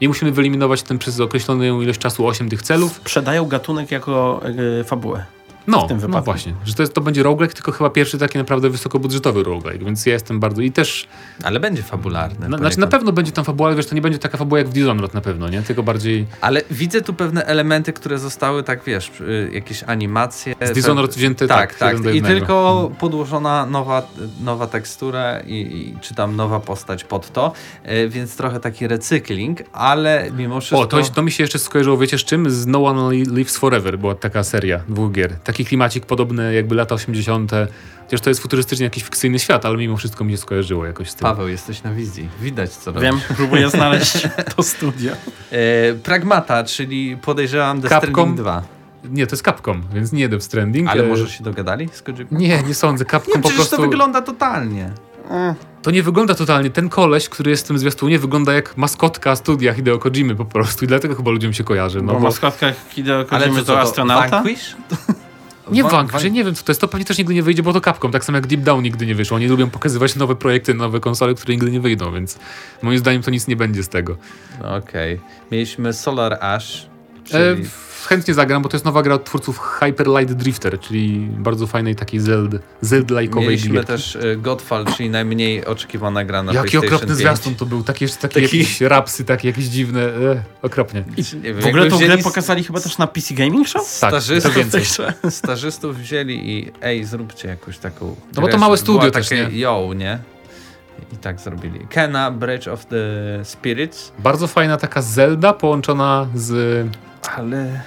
i 0.00 0.08
musimy 0.08 0.32
wyeliminować 0.32 0.82
ten 0.82 0.98
przez 0.98 1.20
określoną 1.20 1.80
ilość 1.80 1.98
czasu 1.98 2.26
8 2.26 2.48
tych 2.48 2.62
celów. 2.62 2.92
Sprzedają 2.92 3.46
gatunek 3.46 3.90
jako 3.90 4.40
y, 4.80 4.84
fabułę. 4.84 5.24
No, 5.70 5.88
no 6.08 6.22
właśnie, 6.22 6.54
że 6.64 6.74
to, 6.74 6.82
jest, 6.82 6.94
to 6.94 7.00
będzie 7.00 7.22
roguelike, 7.22 7.54
tylko 7.54 7.72
chyba 7.72 7.90
pierwszy 7.90 8.18
taki 8.18 8.38
naprawdę 8.38 8.70
wysokobudżetowy 8.70 9.42
roguelike, 9.42 9.84
więc 9.84 10.06
ja 10.06 10.12
jestem 10.12 10.40
bardzo 10.40 10.62
i 10.62 10.72
też... 10.72 11.08
Ale 11.42 11.60
będzie 11.60 11.82
fabularny. 11.82 12.48
Na, 12.48 12.58
znaczy 12.58 12.80
na 12.80 12.86
pewno 12.86 13.12
będzie 13.12 13.32
tam 13.32 13.44
fabuła, 13.44 13.68
ale 13.68 13.76
wiesz, 13.76 13.86
to 13.86 13.94
nie 13.94 14.00
będzie 14.00 14.18
taka 14.18 14.38
fabuła 14.38 14.58
jak 14.58 14.68
w 14.68 14.72
Dishonored 14.72 15.14
na 15.14 15.20
pewno, 15.20 15.48
nie? 15.48 15.62
Tylko 15.62 15.82
bardziej... 15.82 16.26
Ale 16.40 16.62
widzę 16.70 17.02
tu 17.02 17.14
pewne 17.14 17.44
elementy, 17.44 17.92
które 17.92 18.18
zostały 18.18 18.62
tak, 18.62 18.84
wiesz, 18.84 19.12
jakieś 19.52 19.82
animacje... 19.82 20.54
Z 20.62 20.72
Dishonored 20.72 21.14
wzięte 21.14 21.46
tak, 21.46 21.74
tak, 21.74 22.00
tak. 22.00 22.14
I 22.14 22.22
tylko 22.22 22.78
hmm. 22.80 22.96
podłożona 22.96 23.66
nowa, 23.66 24.02
nowa 24.44 24.66
tekstura 24.66 25.40
i, 25.40 25.54
i, 25.54 25.96
czy 26.00 26.14
tam 26.14 26.36
nowa 26.36 26.60
postać 26.60 27.04
pod 27.04 27.32
to, 27.32 27.52
e, 27.82 28.08
więc 28.08 28.36
trochę 28.36 28.60
taki 28.60 28.88
recykling, 28.88 29.58
ale 29.72 30.30
mimo 30.36 30.60
wszystko... 30.60 30.80
O, 30.80 30.86
to, 30.86 31.02
to 31.02 31.22
mi 31.22 31.30
się 31.30 31.44
jeszcze 31.44 31.58
skojarzyło, 31.58 31.98
wiecie 31.98 32.18
z 32.18 32.24
czym? 32.24 32.50
Z 32.50 32.66
No 32.66 32.84
One 32.84 33.14
Lives 33.14 33.56
Forever 33.56 33.98
była 33.98 34.14
taka 34.14 34.44
seria 34.44 34.80
dwóch 34.88 35.12
gier. 35.12 35.36
Taki 35.44 35.59
taki 35.60 35.68
klimacik 35.68 36.06
podobny 36.06 36.54
jakby 36.54 36.74
lata 36.74 36.94
80. 36.94 37.52
Chociaż 38.04 38.20
to 38.20 38.30
jest 38.30 38.42
futurystycznie 38.42 38.84
jakiś 38.84 39.02
fikcyjny 39.02 39.38
świat, 39.38 39.66
ale 39.66 39.76
mimo 39.76 39.96
wszystko 39.96 40.24
mi 40.24 40.32
się 40.32 40.36
skojarzyło 40.36 40.86
jakoś 40.86 41.10
z 41.10 41.14
tym. 41.14 41.22
Paweł, 41.22 41.48
jesteś 41.48 41.82
na 41.82 41.92
wizji. 41.92 42.28
Widać 42.40 42.70
co 42.70 42.92
robisz. 42.92 43.02
Wiem, 43.02 43.20
próbuję 43.36 43.70
znaleźć 43.76 44.28
to 44.56 44.62
studio. 44.62 45.12
E, 45.50 45.94
Pragmata, 45.94 46.64
czyli 46.64 47.16
podejrzewam 47.16 47.82
The 47.82 47.88
Capcom? 47.88 48.10
Stranding 48.10 48.36
2. 48.40 48.62
Nie, 49.04 49.26
to 49.26 49.34
jest 49.34 49.44
Capcom, 49.44 49.82
więc 49.94 50.12
nie 50.12 50.28
Death 50.28 50.44
Stranding. 50.44 50.88
Ale 50.88 51.04
e... 51.04 51.06
może 51.06 51.30
się 51.30 51.44
dogadali 51.44 51.88
z 51.92 52.02
Kojima? 52.02 52.28
Nie, 52.30 52.62
nie 52.62 52.74
sądzę. 52.74 53.04
Capcom 53.04 53.34
nie, 53.36 53.42
po 53.42 53.50
prostu... 53.50 53.76
to 53.76 53.82
wygląda 53.82 54.22
totalnie. 54.22 54.90
E. 55.30 55.54
To 55.82 55.90
nie 55.90 56.02
wygląda 56.02 56.34
totalnie. 56.34 56.70
Ten 56.70 56.88
koleś, 56.88 57.28
który 57.28 57.50
jest 57.50 57.64
w 57.64 57.68
tym 57.68 57.78
zwiastunie, 57.78 58.18
wygląda 58.18 58.52
jak 58.52 58.76
maskotka 58.76 59.36
studia 59.36 59.72
Hideo 59.72 59.98
Kojimy 59.98 60.34
po 60.34 60.44
prostu 60.44 60.84
i 60.84 60.88
dlatego 60.88 61.14
chyba 61.14 61.30
ludziom 61.30 61.52
się 61.52 61.64
kojarzy. 61.64 62.02
No 62.02 62.12
bo, 62.12 62.18
bo... 62.18 62.24
maskotka 62.24 62.72
Hideo 62.88 63.24
Kojimy 63.24 63.60
to, 63.60 63.64
to, 63.64 63.72
to 63.72 63.80
astronauta? 63.80 64.28
Vanquish? 64.28 64.76
Nie 65.70 65.82
Vanquish, 65.82 66.30
nie 66.30 66.44
wiem 66.44 66.54
co 66.54 66.64
to 66.64 66.70
jest, 66.70 66.80
to 66.80 66.88
pewnie 66.88 67.04
też 67.04 67.18
nigdy 67.18 67.34
nie 67.34 67.42
wyjdzie, 67.42 67.62
bo 67.62 67.72
to 67.72 67.80
Capcom, 67.80 68.12
tak 68.12 68.24
samo 68.24 68.38
jak 68.38 68.46
Deep 68.46 68.60
Down 68.60 68.82
nigdy 68.82 69.06
nie 69.06 69.14
wyszło. 69.14 69.36
Oni 69.36 69.48
lubią 69.48 69.70
pokazywać 69.70 70.16
nowe 70.16 70.36
projekty, 70.36 70.74
nowe 70.74 71.00
konsole, 71.00 71.34
które 71.34 71.54
nigdy 71.54 71.70
nie 71.70 71.80
wyjdą, 71.80 72.12
więc 72.12 72.38
moim 72.82 72.98
zdaniem 72.98 73.22
to 73.22 73.30
nic 73.30 73.48
nie 73.48 73.56
będzie 73.56 73.82
z 73.82 73.88
tego. 73.88 74.16
Okej. 74.60 75.14
Okay. 75.14 75.26
Mieliśmy 75.50 75.92
Solar 75.92 76.38
Ash, 76.40 76.89
czyli... 77.30 77.62
E, 77.62 77.90
chętnie 78.10 78.34
zagram, 78.34 78.62
bo 78.62 78.68
to 78.68 78.76
jest 78.76 78.84
nowa 78.84 79.02
gra 79.02 79.14
od 79.14 79.24
twórców 79.24 79.58
Hyper 79.58 80.06
Light 80.06 80.34
Drifter, 80.34 80.80
czyli 80.80 81.28
bardzo 81.38 81.66
fajnej 81.66 81.96
takiej 81.96 82.20
Zeld, 82.20 82.52
Zeld-like'owej 82.82 83.40
Mieliśmy 83.40 83.84
też 83.84 84.14
y, 84.16 84.36
Godfall, 84.36 84.86
czyli 84.96 85.10
najmniej 85.10 85.64
oczekiwana 85.64 86.24
gra 86.24 86.42
na 86.42 86.52
Jaki 86.52 86.78
okropny 86.78 87.14
zwiastun 87.14 87.54
to 87.54 87.66
był, 87.66 87.82
takie, 87.82 88.08
takie 88.08 88.40
Taki... 88.40 88.58
jakieś 88.58 88.80
rapsy, 88.80 89.24
takie 89.24 89.48
jakieś 89.48 89.64
dziwne, 89.64 90.00
e, 90.00 90.42
okropnie. 90.62 91.04
I, 91.16 91.52
w 91.52 91.66
ogóle 91.66 91.90
tą 91.90 91.98
grę 91.98 92.18
pokazali 92.18 92.64
chyba 92.64 92.80
też 92.80 92.98
na 92.98 93.06
PC 93.06 93.34
Gaming 93.34 93.68
Show? 93.68 94.00
Tak, 94.00 94.22
stażystów, 94.22 94.54
stażystów 95.30 95.96
wzięli 95.96 96.50
i 96.50 96.72
ej, 96.82 97.04
zróbcie 97.04 97.48
jakąś 97.48 97.78
taką 97.78 98.16
No 98.36 98.42
bo 98.42 98.48
to 98.48 98.58
małe 98.58 98.76
studio 98.76 99.10
też, 99.10 99.30
nie? 99.30 99.48
Yo, 99.52 99.92
nie? 99.96 100.18
I 101.12 101.16
tak 101.16 101.40
zrobili. 101.40 101.86
Kena, 101.90 102.30
Bridge 102.30 102.68
of 102.68 102.86
the 102.86 102.96
Spirits. 103.44 104.12
Bardzo 104.18 104.46
fajna 104.46 104.76
taka 104.76 105.02
Zelda 105.02 105.52
połączona 105.52 106.26
z 106.34 106.86
ale... 107.28 107.80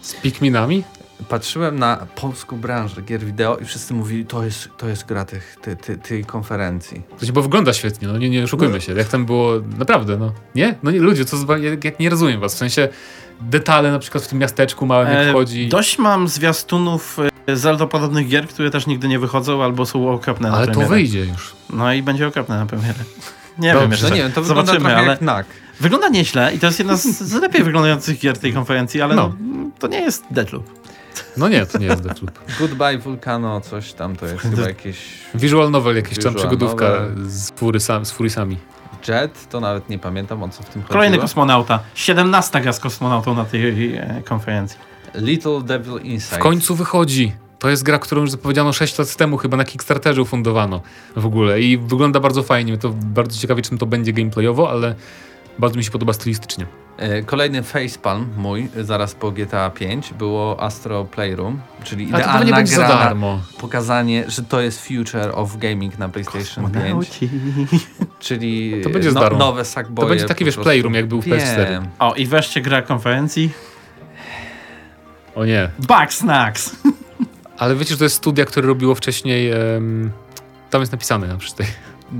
Z 0.00 0.14
Pikminami? 0.14 0.84
patrzyłem 1.28 1.78
na 1.78 2.06
polską 2.14 2.60
branżę 2.60 3.02
gier 3.02 3.24
wideo 3.24 3.56
i 3.56 3.64
wszyscy 3.64 3.94
mówili, 3.94 4.26
to 4.26 4.44
jest, 4.44 4.68
to 4.76 4.88
jest 4.88 5.06
gra 5.06 5.24
tych, 5.24 5.56
tej, 5.62 5.76
tej, 5.76 5.98
tej 5.98 6.24
konferencji. 6.24 7.02
To 7.18 7.26
się, 7.26 7.32
bo 7.32 7.42
wygląda 7.42 7.72
świetnie, 7.72 8.08
no 8.08 8.18
nie, 8.18 8.30
nie 8.30 8.44
oszukujmy 8.44 8.74
no. 8.74 8.80
się. 8.80 8.92
Jak 8.92 9.08
tam 9.08 9.26
było, 9.26 9.52
naprawdę, 9.78 10.16
no. 10.16 10.32
Nie? 10.54 10.74
No 10.82 10.90
nie, 10.90 11.00
ludzie, 11.00 11.24
co, 11.24 11.36
jak 11.84 12.00
nie 12.00 12.10
rozumiem 12.10 12.40
was, 12.40 12.54
w 12.54 12.58
sensie 12.58 12.88
detale 13.40 13.92
na 13.92 13.98
przykład 13.98 14.24
w 14.24 14.28
tym 14.28 14.38
miasteczku 14.38 14.86
małym 14.86 15.08
jak 15.08 15.18
e, 15.18 15.30
wchodzi. 15.30 15.68
Dość 15.68 15.98
mam 15.98 16.28
zwiastunów 16.28 17.18
e, 17.46 17.56
Zelda-podobnych 17.56 18.28
gier, 18.28 18.48
które 18.48 18.70
też 18.70 18.86
nigdy 18.86 19.08
nie 19.08 19.18
wychodzą 19.18 19.62
albo 19.62 19.86
są 19.86 20.10
okropne 20.10 20.52
Ale 20.52 20.66
na 20.66 20.74
to 20.74 20.80
wyjdzie 20.80 21.24
już. 21.24 21.54
No 21.70 21.92
i 21.92 22.02
będzie 22.02 22.26
okropne 22.26 22.56
na 22.56 22.66
premierę. 22.66 22.98
Nie 23.58 23.72
Dobrze. 23.72 23.82
wiem 23.82 23.90
jeszcze. 23.90 24.08
No 24.08 24.16
nie 24.16 24.22
wiem, 24.22 24.32
to 24.32 24.44
Zobaczymy, 24.44 24.78
wygląda 24.78 24.98
ale... 24.98 25.10
jak 25.10 25.20
NAK. 25.20 25.46
Wygląda 25.80 26.08
nieźle 26.08 26.54
i 26.54 26.58
to 26.58 26.66
jest 26.66 26.78
jedna 26.78 26.96
z, 26.96 27.04
z 27.04 27.32
lepiej 27.32 27.64
wyglądających 27.64 28.18
gier 28.18 28.38
tej 28.38 28.52
konferencji, 28.52 29.02
ale 29.02 29.14
no. 29.14 29.34
to 29.78 29.86
nie 29.86 30.00
jest 30.00 30.24
Deadloop. 30.30 30.80
No 31.36 31.48
nie, 31.48 31.66
to 31.66 31.78
nie 31.78 31.86
jest 31.86 32.02
Deathloop. 32.02 32.38
Goodbye 32.58 32.98
Vulcano, 32.98 33.60
coś 33.60 33.92
tam 33.92 34.16
to 34.16 34.26
jest 34.26 34.42
chyba 34.42 34.62
jakieś... 34.62 34.96
Visual 35.34 35.70
novel, 35.70 35.96
jakieś 35.96 36.18
tam 36.18 36.34
przygodówka 36.34 36.92
z, 37.26 37.50
furysami, 37.50 38.06
z 38.06 38.10
furisami. 38.10 38.56
Jet, 39.08 39.48
to 39.48 39.60
nawet 39.60 39.88
nie 39.88 39.98
pamiętam 39.98 40.42
o 40.42 40.48
co 40.48 40.62
w 40.62 40.66
tym 40.66 40.82
chodzi. 40.82 40.92
Kolejny 40.92 41.18
kosmonauta. 41.18 41.80
17 41.94 42.60
gra 42.60 42.72
z 42.72 42.80
kosmonautą 42.80 43.34
na 43.34 43.44
tej 43.44 43.96
e, 43.96 44.22
konferencji. 44.24 44.78
Little 45.14 45.60
Devil 45.62 46.00
Inside. 46.02 46.36
W 46.36 46.38
końcu 46.38 46.74
wychodzi. 46.74 47.32
To 47.58 47.68
jest 47.68 47.82
gra, 47.82 47.98
którą 47.98 48.20
już 48.20 48.30
zapowiedziano 48.30 48.72
6 48.72 48.98
lat 48.98 49.16
temu, 49.16 49.36
chyba 49.36 49.56
na 49.56 49.64
Kickstarterze 49.64 50.22
ufundowano 50.22 50.82
w 51.16 51.26
ogóle 51.26 51.60
i 51.60 51.78
wygląda 51.78 52.20
bardzo 52.20 52.42
fajnie. 52.42 52.78
To 52.78 52.88
bardzo 52.90 53.40
ciekawie, 53.40 53.62
czym 53.62 53.78
to 53.78 53.86
będzie 53.86 54.12
gameplayowo, 54.12 54.70
ale 54.70 54.94
bardzo 55.60 55.78
mi 55.78 55.84
się 55.84 55.90
podoba 55.90 56.12
stylistycznie. 56.12 56.66
E, 56.96 57.22
kolejny 57.22 57.62
facepalm 57.62 58.28
mój, 58.36 58.68
zaraz 58.80 59.14
po 59.14 59.32
GTA 59.32 59.70
5, 59.70 60.14
było 60.14 60.62
Astro 60.62 61.04
Playroom, 61.04 61.60
czyli 61.84 62.04
idealna 62.08 62.62
gra 62.62 62.66
za 62.66 62.88
darmo. 62.88 63.40
pokazanie, 63.58 64.24
że 64.28 64.42
to 64.42 64.60
jest 64.60 64.86
future 64.86 65.30
of 65.34 65.56
gaming 65.56 65.98
na 65.98 66.08
PlayStation 66.08 66.70
5. 66.70 67.20
Czyli 68.20 68.80
to 68.82 68.90
będzie 68.90 69.12
no, 69.12 69.30
nowe 69.30 69.64
Sackboye. 69.64 70.06
To 70.06 70.08
będzie 70.08 70.24
taki, 70.24 70.44
wiesz, 70.44 70.56
Playroom, 70.56 70.94
jak 70.94 71.06
był 71.06 71.22
w 71.22 71.26
PS4. 71.26 71.86
O, 71.98 72.14
i 72.14 72.26
wreszcie 72.26 72.60
gra 72.60 72.82
konferencji. 72.82 73.50
O 75.34 75.44
nie. 75.44 75.70
Bugsnax. 75.78 76.76
Ale 77.58 77.76
wiecie, 77.76 77.90
że 77.90 77.98
to 77.98 78.04
jest 78.04 78.16
studia, 78.16 78.44
które 78.44 78.68
robiło 78.68 78.94
wcześniej... 78.94 79.52
Um, 79.74 80.10
tam 80.70 80.80
jest 80.80 80.92
napisane 80.92 81.26
na 81.26 81.36
przykład. 81.36 81.68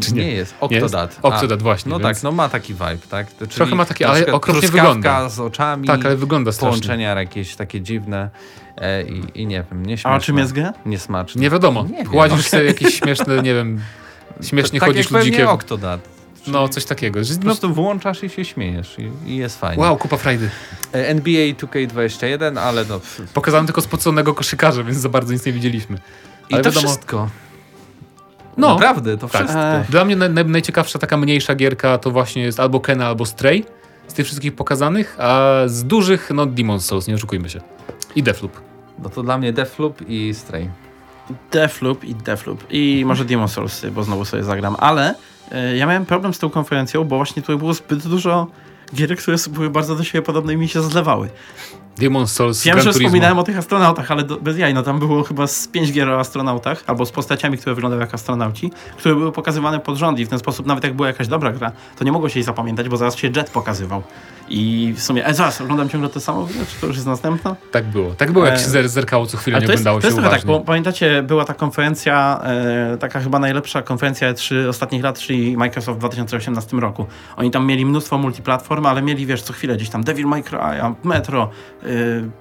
Czy 0.01 0.15
nie? 0.15 0.25
nie 0.25 0.33
jest, 0.33 0.55
Octodad. 0.61 1.19
Octodad, 1.23 1.63
właśnie. 1.63 1.91
No 1.91 1.99
więc... 1.99 2.17
tak, 2.19 2.23
no 2.23 2.33
ma 2.33 2.49
taki 2.49 2.73
vibe, 2.73 2.99
tak? 3.11 3.37
Czyli 3.39 3.51
Trochę 3.51 3.75
ma 3.75 3.85
taki, 3.85 4.05
ale 4.05 4.27
okropnie 4.27 4.69
wygląda. 4.69 5.29
z 5.29 5.41
oczami. 5.41 5.87
Tak, 5.87 6.07
ale 6.07 6.17
wygląda 6.17 6.53
strasznie. 6.53 6.71
Połączenia 6.71 7.21
jakieś 7.21 7.57
takie 7.57 7.81
dziwne 7.81 8.31
e, 8.77 9.03
i, 9.03 9.43
i, 9.43 9.47
nie 9.47 9.65
wiem, 9.71 9.87
nie 9.87 9.97
A 10.05 10.17
o 10.17 10.21
czym 10.21 10.39
jest 10.39 10.53
gra? 10.53 10.73
Niesmaczne. 10.87 11.41
Nie 11.41 11.51
wiadomo. 11.51 11.87
Nie 11.91 12.07
Kładzisz 12.07 12.49
sobie 12.49 12.65
jakieś 12.65 12.95
śmieszne, 12.95 13.43
nie 13.43 13.55
wiem, 13.55 13.81
śmiesznie 14.43 14.81
tak 14.81 14.89
chodzisz 14.89 15.11
jak 15.11 15.25
ludzikiem. 15.25 15.49
Octodad. 15.49 16.01
No, 16.47 16.69
coś 16.69 16.85
takiego. 16.85 17.25
Że, 17.25 17.35
po 17.35 17.41
prostu 17.41 17.75
włączasz 17.75 18.25
i 18.25 18.29
się 18.29 18.45
śmiejesz 18.45 18.97
i, 18.99 19.31
i 19.31 19.37
jest 19.37 19.61
fajnie. 19.61 19.83
Wow, 19.83 19.97
kupa 19.97 20.17
frajdy. 20.17 20.51
E, 20.95 21.09
NBA 21.09 21.47
2K21, 21.47 22.59
ale 22.59 22.85
no... 22.85 23.01
Pokazałem 23.35 23.67
tylko 23.67 23.81
spoconego 23.81 24.35
koszykarza, 24.35 24.85
więc 24.85 24.99
za 24.99 25.09
bardzo 25.09 25.33
nic 25.33 25.47
nie 25.47 25.53
widzieliśmy. 25.53 25.99
Ale 26.51 26.61
I 26.61 26.65
to 26.65 26.71
wiadomo, 26.71 26.89
wszystko. 26.89 27.29
No, 28.57 28.75
naprawdę, 28.75 29.19
to 29.19 29.29
tak. 29.29 29.43
wszystko. 29.43 29.61
Dla 29.89 30.05
mnie 30.05 30.17
naj, 30.17 30.45
najciekawsza 30.45 30.99
taka 30.99 31.17
mniejsza 31.17 31.55
gierka 31.55 31.99
to 31.99 32.11
właśnie 32.11 32.43
jest 32.43 32.61
albo 32.61 32.81
Kena, 32.81 33.07
albo 33.07 33.27
Stray 33.27 33.65
z 34.09 34.15
tych 34.15 34.27
wszystkich 34.27 34.55
pokazanych, 34.55 35.17
a 35.19 35.53
z 35.67 35.85
dużych, 35.85 36.31
no 36.35 36.47
Demon 36.47 36.81
Souls, 36.81 37.09
nie 37.09 37.15
oszukujmy 37.15 37.51
się. 37.51 37.61
I 38.17 38.23
Deathloop. 38.23 38.61
No 38.99 39.11
to 39.11 39.23
dla 39.23 39.39
mnie 39.39 39.53
Deathloop 39.53 40.03
i 40.09 40.35
Stray. 40.35 40.71
Deathloop 41.53 42.05
i 42.05 42.15
Deathloop. 42.15 42.65
I 42.71 43.03
może 43.07 43.25
Demon 43.25 43.49
Souls, 43.49 43.87
bo 43.93 44.03
znowu 44.03 44.25
sobie 44.25 44.45
zagram, 44.45 44.77
ale 44.79 45.15
y, 45.73 45.77
ja 45.77 45.87
miałem 45.87 46.07
problem 46.07 46.35
z 46.35 46.39
tą 46.39 46.51
konferencją, 46.51 47.05
bo 47.05 47.17
właśnie 47.17 47.43
tutaj 47.43 47.57
było 47.57 47.75
zbyt 47.75 48.07
dużo 48.09 48.47
gier, 48.95 49.17
które 49.17 49.37
były 49.51 49.71
bardzo 49.71 49.97
do 49.97 50.05
siebie 50.05 50.23
podobne 50.23 50.53
i 50.53 50.57
mi 50.57 50.69
się 50.69 50.83
zlewały. 50.83 51.29
Demon 52.01 52.27
Souls, 52.27 52.65
Wiem, 52.65 52.81
że 52.81 52.93
wspominałem 52.93 53.39
o 53.39 53.43
tych 53.43 53.59
astronautach, 53.59 54.11
ale 54.11 54.23
do, 54.23 54.37
bez 54.37 54.59
jaj, 54.59 54.75
no 54.75 54.83
tam 54.83 54.99
było 54.99 55.23
chyba 55.23 55.47
z 55.47 55.69
pięć 55.69 55.93
gier 55.93 56.09
o 56.09 56.21
astronautach, 56.21 56.85
albo 56.87 57.07
z 57.07 57.11
postaciami, 57.11 57.59
które 57.59 57.75
wyglądały 57.75 58.03
jak 58.03 58.15
astronauci, 58.15 58.71
które 58.97 59.15
były 59.15 59.33
pokazywane 59.33 59.81
pod 59.81 59.97
rząd 59.97 60.19
i 60.19 60.25
w 60.25 60.29
ten 60.29 60.39
sposób 60.39 60.67
nawet 60.67 60.85
jak 60.85 60.95
była 60.95 61.09
jakaś 61.09 61.29
dobra 61.29 61.53
gra, 61.53 61.73
to 61.99 62.05
nie 62.05 62.13
mogło 62.13 62.29
się 62.29 62.39
jej 62.39 62.45
zapamiętać, 62.45 62.89
bo 62.89 62.97
zaraz 62.97 63.17
się 63.17 63.29
Jet 63.29 63.51
pokazywał. 63.51 64.03
I 64.51 64.95
w 64.97 65.03
sumie, 65.03 65.27
e, 65.27 65.35
zaraz, 65.35 65.61
oglądam 65.61 65.89
ciągle 65.89 66.11
to 66.11 66.21
samo, 66.21 66.49
czy 66.75 66.81
to 66.81 66.87
już 66.87 66.97
jest 66.97 67.07
następna? 67.07 67.57
Tak 67.71 67.85
było, 67.85 68.15
tak 68.15 68.33
było, 68.33 68.47
jak 68.47 68.59
się 68.59 68.79
e... 68.79 68.89
zerkało 68.89 69.27
co 69.27 69.37
chwilę, 69.37 69.59
nie 69.59 69.63
jest, 69.63 69.73
oglądało 69.73 70.01
to 70.01 70.07
jest 70.07 70.17
się 70.17 70.23
trochę 70.23 70.37
tak, 70.37 70.47
bo 70.47 70.61
pamiętacie, 70.61 71.23
była 71.23 71.45
ta 71.45 71.55
konferencja, 71.55 72.41
e, 72.45 72.97
taka 72.97 73.21
chyba 73.21 73.39
najlepsza 73.39 73.83
konferencja 73.83 74.33
E3 74.33 74.69
ostatnich 74.69 75.03
lat, 75.03 75.19
czyli 75.19 75.57
Microsoft 75.57 75.97
w 75.97 76.01
2018 76.01 76.81
roku. 76.81 77.07
Oni 77.37 77.51
tam 77.51 77.67
mieli 77.67 77.87
mnóstwo 77.87 78.19
multiplatform, 78.19 78.87
ale 78.87 79.03
mieli, 79.03 79.27
wiesz, 79.27 79.43
co 79.43 79.53
chwilę 79.53 79.77
gdzieś 79.77 79.91
tam 79.91 80.05
Devil 80.05 80.27
May 80.27 80.43
Cry, 80.43 80.59
Metro, 81.05 81.51
e, 81.83 81.87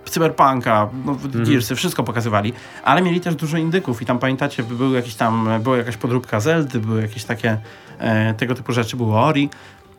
Cyberpunka, 0.05 0.89
no, 1.05 1.11
mhm. 1.11 1.45
Gearsy, 1.45 1.75
wszystko 1.75 2.03
pokazywali, 2.03 2.53
ale 2.83 3.01
mieli 3.01 3.21
też 3.21 3.35
dużo 3.35 3.57
indyków 3.57 4.01
i 4.01 4.05
tam 4.05 4.19
pamiętacie, 4.19 4.63
był 4.63 4.93
jakiś 4.93 5.15
tam, 5.15 5.49
była 5.63 5.77
jakaś 5.77 5.97
podróbka 5.97 6.39
Zeldy, 6.39 6.79
były 6.79 7.01
jakieś 7.01 7.23
takie 7.23 7.57
e, 7.99 8.33
tego 8.33 8.55
typu 8.55 8.73
rzeczy, 8.73 8.97
było 8.97 9.23
Ori 9.23 9.49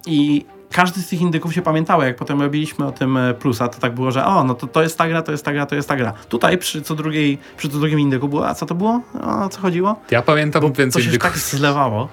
i 0.07 0.45
każdy 0.73 1.03
z 1.03 1.09
tych 1.09 1.21
indyków 1.21 1.55
się 1.55 1.63
pamiętało, 1.63 2.05
jak 2.05 2.17
potem 2.17 2.43
robiliśmy 2.43 2.87
o 2.87 2.93
tym 2.93 3.17
e, 3.17 3.35
plusa, 3.35 3.69
to 3.69 3.81
tak 3.81 3.95
było, 3.95 4.11
że 4.11 4.25
o, 4.25 4.45
no 4.45 4.55
to, 4.55 4.67
to 4.67 4.83
jest 4.83 4.99
ta 4.99 5.09
gra, 5.09 5.23
to 5.23 5.33
jest 5.33 5.45
ta 5.45 5.53
gra, 5.53 5.67
to 5.67 5.75
jest 5.75 5.89
ta 5.89 5.97
gra. 5.97 6.13
Tutaj 6.29 6.59
przy 6.59 6.83
co, 6.83 6.95
drugiej, 6.95 7.39
przy 7.57 7.69
co 7.69 7.79
drugim 7.79 8.01
indyku 8.01 8.29
było, 8.29 8.49
a 8.49 8.55
co 8.55 8.67
to 8.67 8.75
było? 8.75 9.01
O 9.45 9.49
co 9.49 9.61
chodziło? 9.61 10.01
Ja 10.11 10.23
pamiętam 10.23 10.63
Bo 10.63 10.71
więcej 10.71 11.05
to 11.05 11.13
się 11.13 11.19
tak 11.19 11.39
zlewało. 11.39 12.09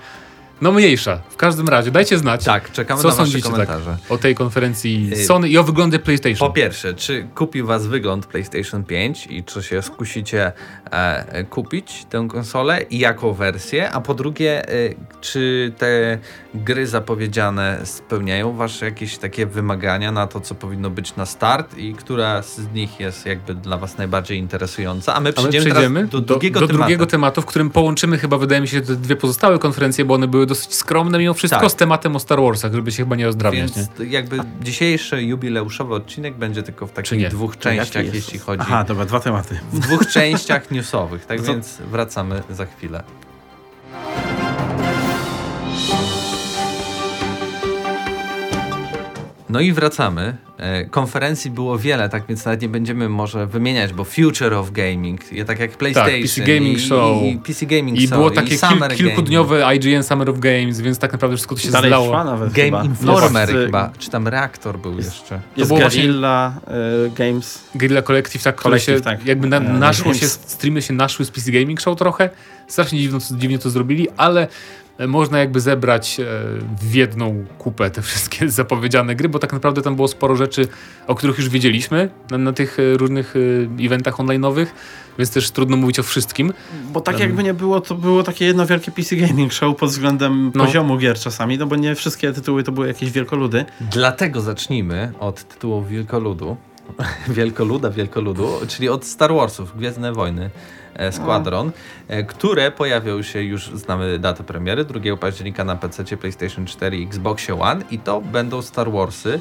No 0.62 0.72
mniejsza. 0.72 1.22
W 1.30 1.36
każdym 1.36 1.68
razie, 1.68 1.92
dajcie 1.92 2.18
znać. 2.18 2.44
Tak, 2.44 2.72
czekamy 2.72 3.02
co 3.02 3.08
na 3.08 3.16
wasze 3.16 3.42
komentarze. 3.42 3.98
Tak, 4.02 4.12
o 4.12 4.18
tej 4.18 4.36
konferencji 4.36 5.10
y, 5.14 5.26
Sony 5.26 5.50
i 5.50 5.58
o 5.58 5.64
wyglądzie 5.64 6.00
PlayStation. 6.00 6.48
Po 6.48 6.54
pierwsze, 6.54 6.94
czy 6.94 7.28
kupił 7.36 7.66
was 7.66 7.88
wygląd 7.88 8.26
PlayStation 8.26 8.84
5 8.84 9.28
i 9.30 9.44
czy 9.44 9.64
się 9.64 9.82
skusicie 9.82 10.52
e, 10.92 11.44
kupić 11.44 12.06
tę 12.10 12.28
konsolę 12.30 12.82
i 12.82 13.00
jaką 13.00 13.34
wersję? 13.34 13.92
A 13.92 14.02
po 14.02 14.14
drugie, 14.14 14.70
e, 14.70 14.74
czy 15.22 15.74
te 15.78 16.18
gry 16.54 16.88
zapowiedziane 16.88 17.80
spełniają 17.84 18.56
wasze 18.56 18.86
jakieś 18.86 19.18
takie 19.18 19.46
wymagania 19.46 20.12
na 20.12 20.28
to, 20.28 20.42
co 20.42 20.56
powinno 20.56 20.90
być 20.90 21.16
na 21.16 21.26
start 21.26 21.78
i 21.78 21.94
która 21.94 22.42
z 22.42 22.74
nich 22.74 23.00
jest 23.00 23.26
jakby 23.26 23.56
dla 23.56 23.78
was 23.78 23.98
najbardziej 23.98 24.38
interesująca? 24.38 25.16
A 25.16 25.20
my 25.20 25.34
przejdziemy, 25.34 25.66
A 25.66 25.68
my 25.68 25.72
przejdziemy 25.72 26.08
do, 26.08 26.22
drugiego, 26.22 26.60
do, 26.60 26.68
do 26.68 26.74
drugiego 26.74 27.06
tematu, 27.06 27.42
w 27.42 27.46
którym 27.46 27.70
połączymy 27.70 28.18
chyba, 28.18 28.38
wydaje 28.38 28.62
mi 28.62 28.68
się, 28.68 28.82
te 28.82 28.96
dwie 28.96 29.16
pozostałe 29.16 29.60
konferencje, 29.60 30.06
bo 30.06 30.14
one 30.14 30.28
były 30.28 30.47
dosyć 30.48 30.74
skromne 30.76 31.20
mimo 31.20 31.34
wszystko 31.34 31.62
tak. 31.62 31.72
z 31.72 31.76
tematem 31.76 32.16
o 32.16 32.20
Star 32.20 32.42
Warsach, 32.42 32.74
żeby 32.74 32.92
się 32.92 33.04
chyba 33.04 33.16
nie 33.16 33.26
rozdrabniać. 33.26 33.72
Więc 33.76 34.00
nie? 34.00 34.06
jakby 34.06 34.38
dzisiejszy 34.62 35.24
jubileuszowy 35.24 35.94
odcinek 35.94 36.36
będzie 36.36 36.64
tylko 36.64 36.88
w 36.88 36.92
takich 36.92 37.30
dwóch 37.30 37.58
częściach, 37.58 38.14
jeśli 38.14 38.40
chodzi... 38.40 38.62
Aha, 38.68 38.84
dobra, 38.84 39.06
dwa 39.06 39.20
tematy. 39.20 39.60
W 39.72 39.80
dwóch 39.80 40.08
częściach 40.14 40.72
newsowych, 40.72 41.26
tak 41.26 41.40
no 41.40 41.46
więc 41.46 41.78
wracamy 41.92 42.44
za 42.50 42.66
chwilę. 42.66 43.04
No 49.50 49.60
i 49.60 49.74
wracamy. 49.74 50.47
E, 50.58 50.86
konferencji 50.86 51.52
było 51.52 51.78
wiele, 51.78 52.10
tak 52.10 52.24
więc 52.30 52.46
nawet 52.46 52.62
nie 52.62 52.70
będziemy 52.70 53.10
może 53.10 53.48
wymieniać, 53.48 53.94
bo 53.94 54.04
Future 54.04 54.54
of 54.54 54.72
Gaming, 54.72 55.22
tak 55.48 55.60
jak 55.60 55.72
PlayStation, 55.72 56.12
tak, 56.12 56.22
PC 56.22 56.42
Gaming 56.42 56.78
i, 56.78 56.82
Show 56.82 57.24
i 57.24 57.38
PC 57.38 57.66
Gaming 57.66 57.98
i 57.98 58.08
Show, 58.08 58.18
było 58.18 58.32
takie 58.32 58.58
kil, 58.58 58.98
kilkudniowe 58.98 59.76
IGN 59.76 60.04
Summer 60.04 60.30
of 60.30 60.40
Games, 60.40 60.82
więc 60.82 61.00
tak 61.00 61.12
naprawdę 61.12 61.38
wszystko 61.38 61.56
to 61.56 61.62
się 61.62 61.72
Dalej 61.72 61.90
zlało. 61.90 62.24
nawet 62.24 62.54
Game 62.54 62.66
chyba. 62.66 62.84
Informer 62.84 63.50
jest, 63.50 63.66
chyba, 63.66 63.92
czy 64.00 64.10
tam 64.10 64.28
Reaktor 64.28 64.80
był 64.80 64.98
jest, 64.98 65.14
jeszcze. 65.14 65.40
Jest 65.58 65.72
to 65.72 65.78
Guerrilla 65.78 66.54
y, 67.08 67.12
Games. 67.12 67.64
Guerrilla 67.76 68.02
Collective, 68.02 68.44
tak, 68.44 68.56
które 68.56 68.80
się 68.80 69.02
tak. 69.02 69.26
jakby 69.26 69.48
na, 69.48 69.60
naszło 69.60 70.14
się, 70.14 70.28
streamy 70.28 70.82
się 70.82 70.94
naszły 70.94 71.26
z 71.26 71.32
PC 71.32 71.52
Gaming 71.52 71.82
Show 71.82 71.98
trochę. 71.98 72.30
Strasznie 72.68 73.00
dziwnie, 73.00 73.20
dziwnie 73.32 73.60
to 73.60 73.70
zrobili, 73.70 74.08
ale 74.18 74.48
można 75.08 75.40
jakby 75.40 75.60
zebrać 75.60 76.20
e, 76.20 76.24
w 76.82 76.94
jedną 76.94 77.46
kupę 77.58 77.92
te 77.92 78.02
wszystkie 78.02 78.50
zapowiedziane 78.62 79.16
gry, 79.16 79.30
bo 79.30 79.40
tak 79.40 79.54
naprawdę 79.54 79.82
tam 79.82 79.96
było 79.96 80.08
sporo 80.08 80.36
rzeczy, 80.36 80.68
o 81.08 81.16
których 81.16 81.38
już 81.38 81.50
wiedzieliśmy 81.50 82.10
na, 82.32 82.38
na 82.38 82.54
tych 82.54 82.80
e, 82.80 82.98
różnych 82.98 83.34
e, 83.36 83.86
eventach 83.86 84.18
online'owych, 84.18 84.66
więc 85.18 85.32
też 85.32 85.52
trudno 85.52 85.78
mówić 85.78 86.00
o 86.00 86.04
wszystkim. 86.04 86.54
Bo 86.92 87.02
tak 87.02 87.20
jakby 87.20 87.44
nie 87.44 87.54
było, 87.54 87.82
to 87.82 87.96
było 87.96 88.24
takie 88.24 88.46
jedno 88.46 88.66
wielkie 88.66 88.92
PC 88.92 89.16
Gaming 89.16 89.54
Show 89.54 89.78
pod 89.78 89.90
względem 89.90 90.52
no. 90.56 90.66
poziomu 90.66 90.98
gier 90.98 91.20
czasami, 91.20 91.58
no 91.58 91.66
bo 91.66 91.76
nie 91.76 91.96
wszystkie 91.96 92.34
tytuły 92.34 92.64
to 92.64 92.72
były 92.72 92.88
jakieś 92.88 93.12
wielkoludy. 93.12 93.66
Dlatego 93.82 94.42
zacznijmy 94.42 95.12
od 95.20 95.44
tytułów 95.44 95.90
wielkoludu. 95.90 96.58
Wielkoluda, 97.28 97.90
wielkoludu, 97.90 98.50
czyli 98.68 98.90
od 98.90 99.06
Star 99.06 99.34
Warsów, 99.34 99.78
Gwiezdne 99.78 100.14
Wojny. 100.14 100.50
E, 100.98 101.12
Squadron, 101.12 101.72
e, 102.08 102.24
które 102.24 102.72
pojawią 102.72 103.22
się 103.22 103.42
już, 103.42 103.70
znamy 103.70 104.20
datę 104.20 104.44
premiery, 104.44 104.86
2 104.86 105.18
października 105.18 105.64
na 105.64 105.76
PC, 105.76 106.18
PlayStation 106.18 106.66
4 106.66 106.98
i 106.98 107.04
Xbox 107.04 107.48
One 107.60 107.82
i 107.92 108.00
to 108.00 108.22
będą 108.22 108.62
Star 108.62 108.92
Warsy. 108.92 109.40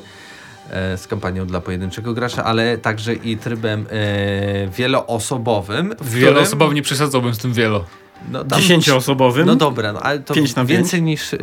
e, 0.71 0.99
z 0.99 1.07
kampanią 1.07 1.47
dla 1.47 1.61
pojedynczego 1.61 2.13
gracza, 2.13 2.45
ale 2.45 2.79
także 2.79 3.15
i 3.15 3.37
trybem 3.37 3.87
e, 3.91 4.69
wieloosobowym. 4.69 5.95
Wieloosobowym 6.01 6.75
nie 6.75 6.83
przesadzałbym 6.83 7.35
z 7.35 7.39
tym 7.39 7.53
wielo. 7.53 7.85
No, 8.31 8.45
Dziesięcioosobowym? 8.45 9.47
No 9.47 9.57
dobra, 9.57 9.93
no, 9.93 10.01
ale 10.01 10.19
to 10.19 10.35
na 10.57 10.65
więcej, 10.65 11.03
niż, 11.03 11.35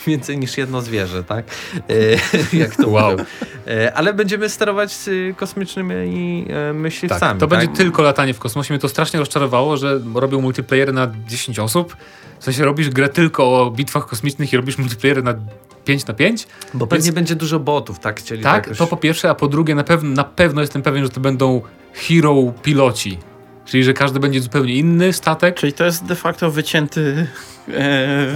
więcej 0.06 0.38
niż 0.38 0.58
jedno 0.58 0.80
zwierzę, 0.80 1.24
tak? 1.24 1.44
E, 2.52 2.56
jak 2.62 2.76
to 2.76 2.88
wow. 2.88 3.16
E, 3.66 3.94
ale 3.94 4.14
będziemy 4.14 4.48
sterować 4.48 4.96
kosmicznymi 5.36 6.46
e, 6.48 6.72
myśliwcami. 6.72 7.20
Tak, 7.20 7.38
to 7.38 7.46
tak? 7.46 7.58
będzie 7.58 7.76
tylko 7.76 8.02
latanie 8.02 8.34
w 8.34 8.38
kosmosie. 8.38 8.74
Mnie 8.74 8.80
to 8.80 8.88
strasznie 8.88 9.18
rozczarowało, 9.18 9.76
że 9.76 10.00
robią 10.14 10.40
multiplayer 10.40 10.92
na 10.92 11.12
10 11.26 11.58
osób. 11.58 11.96
W 12.38 12.44
sensie 12.44 12.64
robisz 12.64 12.90
grę 12.90 13.08
tylko 13.08 13.60
o 13.60 13.70
bitwach 13.70 14.06
kosmicznych 14.06 14.52
i 14.52 14.56
robisz 14.56 14.78
multiplayer 14.78 15.24
na 15.24 15.34
5 15.84 16.06
na 16.06 16.14
5. 16.14 16.46
Bo 16.74 16.86
pewnie 16.86 17.04
Więc... 17.04 17.14
będzie 17.14 17.36
dużo 17.36 17.60
botów, 17.60 17.98
tak? 17.98 18.20
Chcieli 18.20 18.42
tak, 18.42 18.68
to, 18.68 18.74
to 18.74 18.86
po 18.86 18.96
pierwsze, 18.96 19.30
a 19.30 19.34
po 19.34 19.48
drugie 19.48 19.74
na 19.74 19.84
pewno, 19.84 20.10
na 20.10 20.24
pewno 20.24 20.60
jestem 20.60 20.82
pewien, 20.82 21.04
że 21.04 21.10
to 21.10 21.20
będą 21.20 21.60
hero 21.92 22.52
piloci 22.62 23.18
Czyli, 23.70 23.84
że 23.84 23.94
każdy 23.94 24.20
będzie 24.20 24.40
zupełnie 24.40 24.74
inny 24.74 25.12
statek. 25.12 25.56
Czyli 25.56 25.72
to 25.72 25.84
jest 25.84 26.04
de 26.04 26.14
facto 26.14 26.50
wycięty 26.50 27.26
e, 27.68 28.26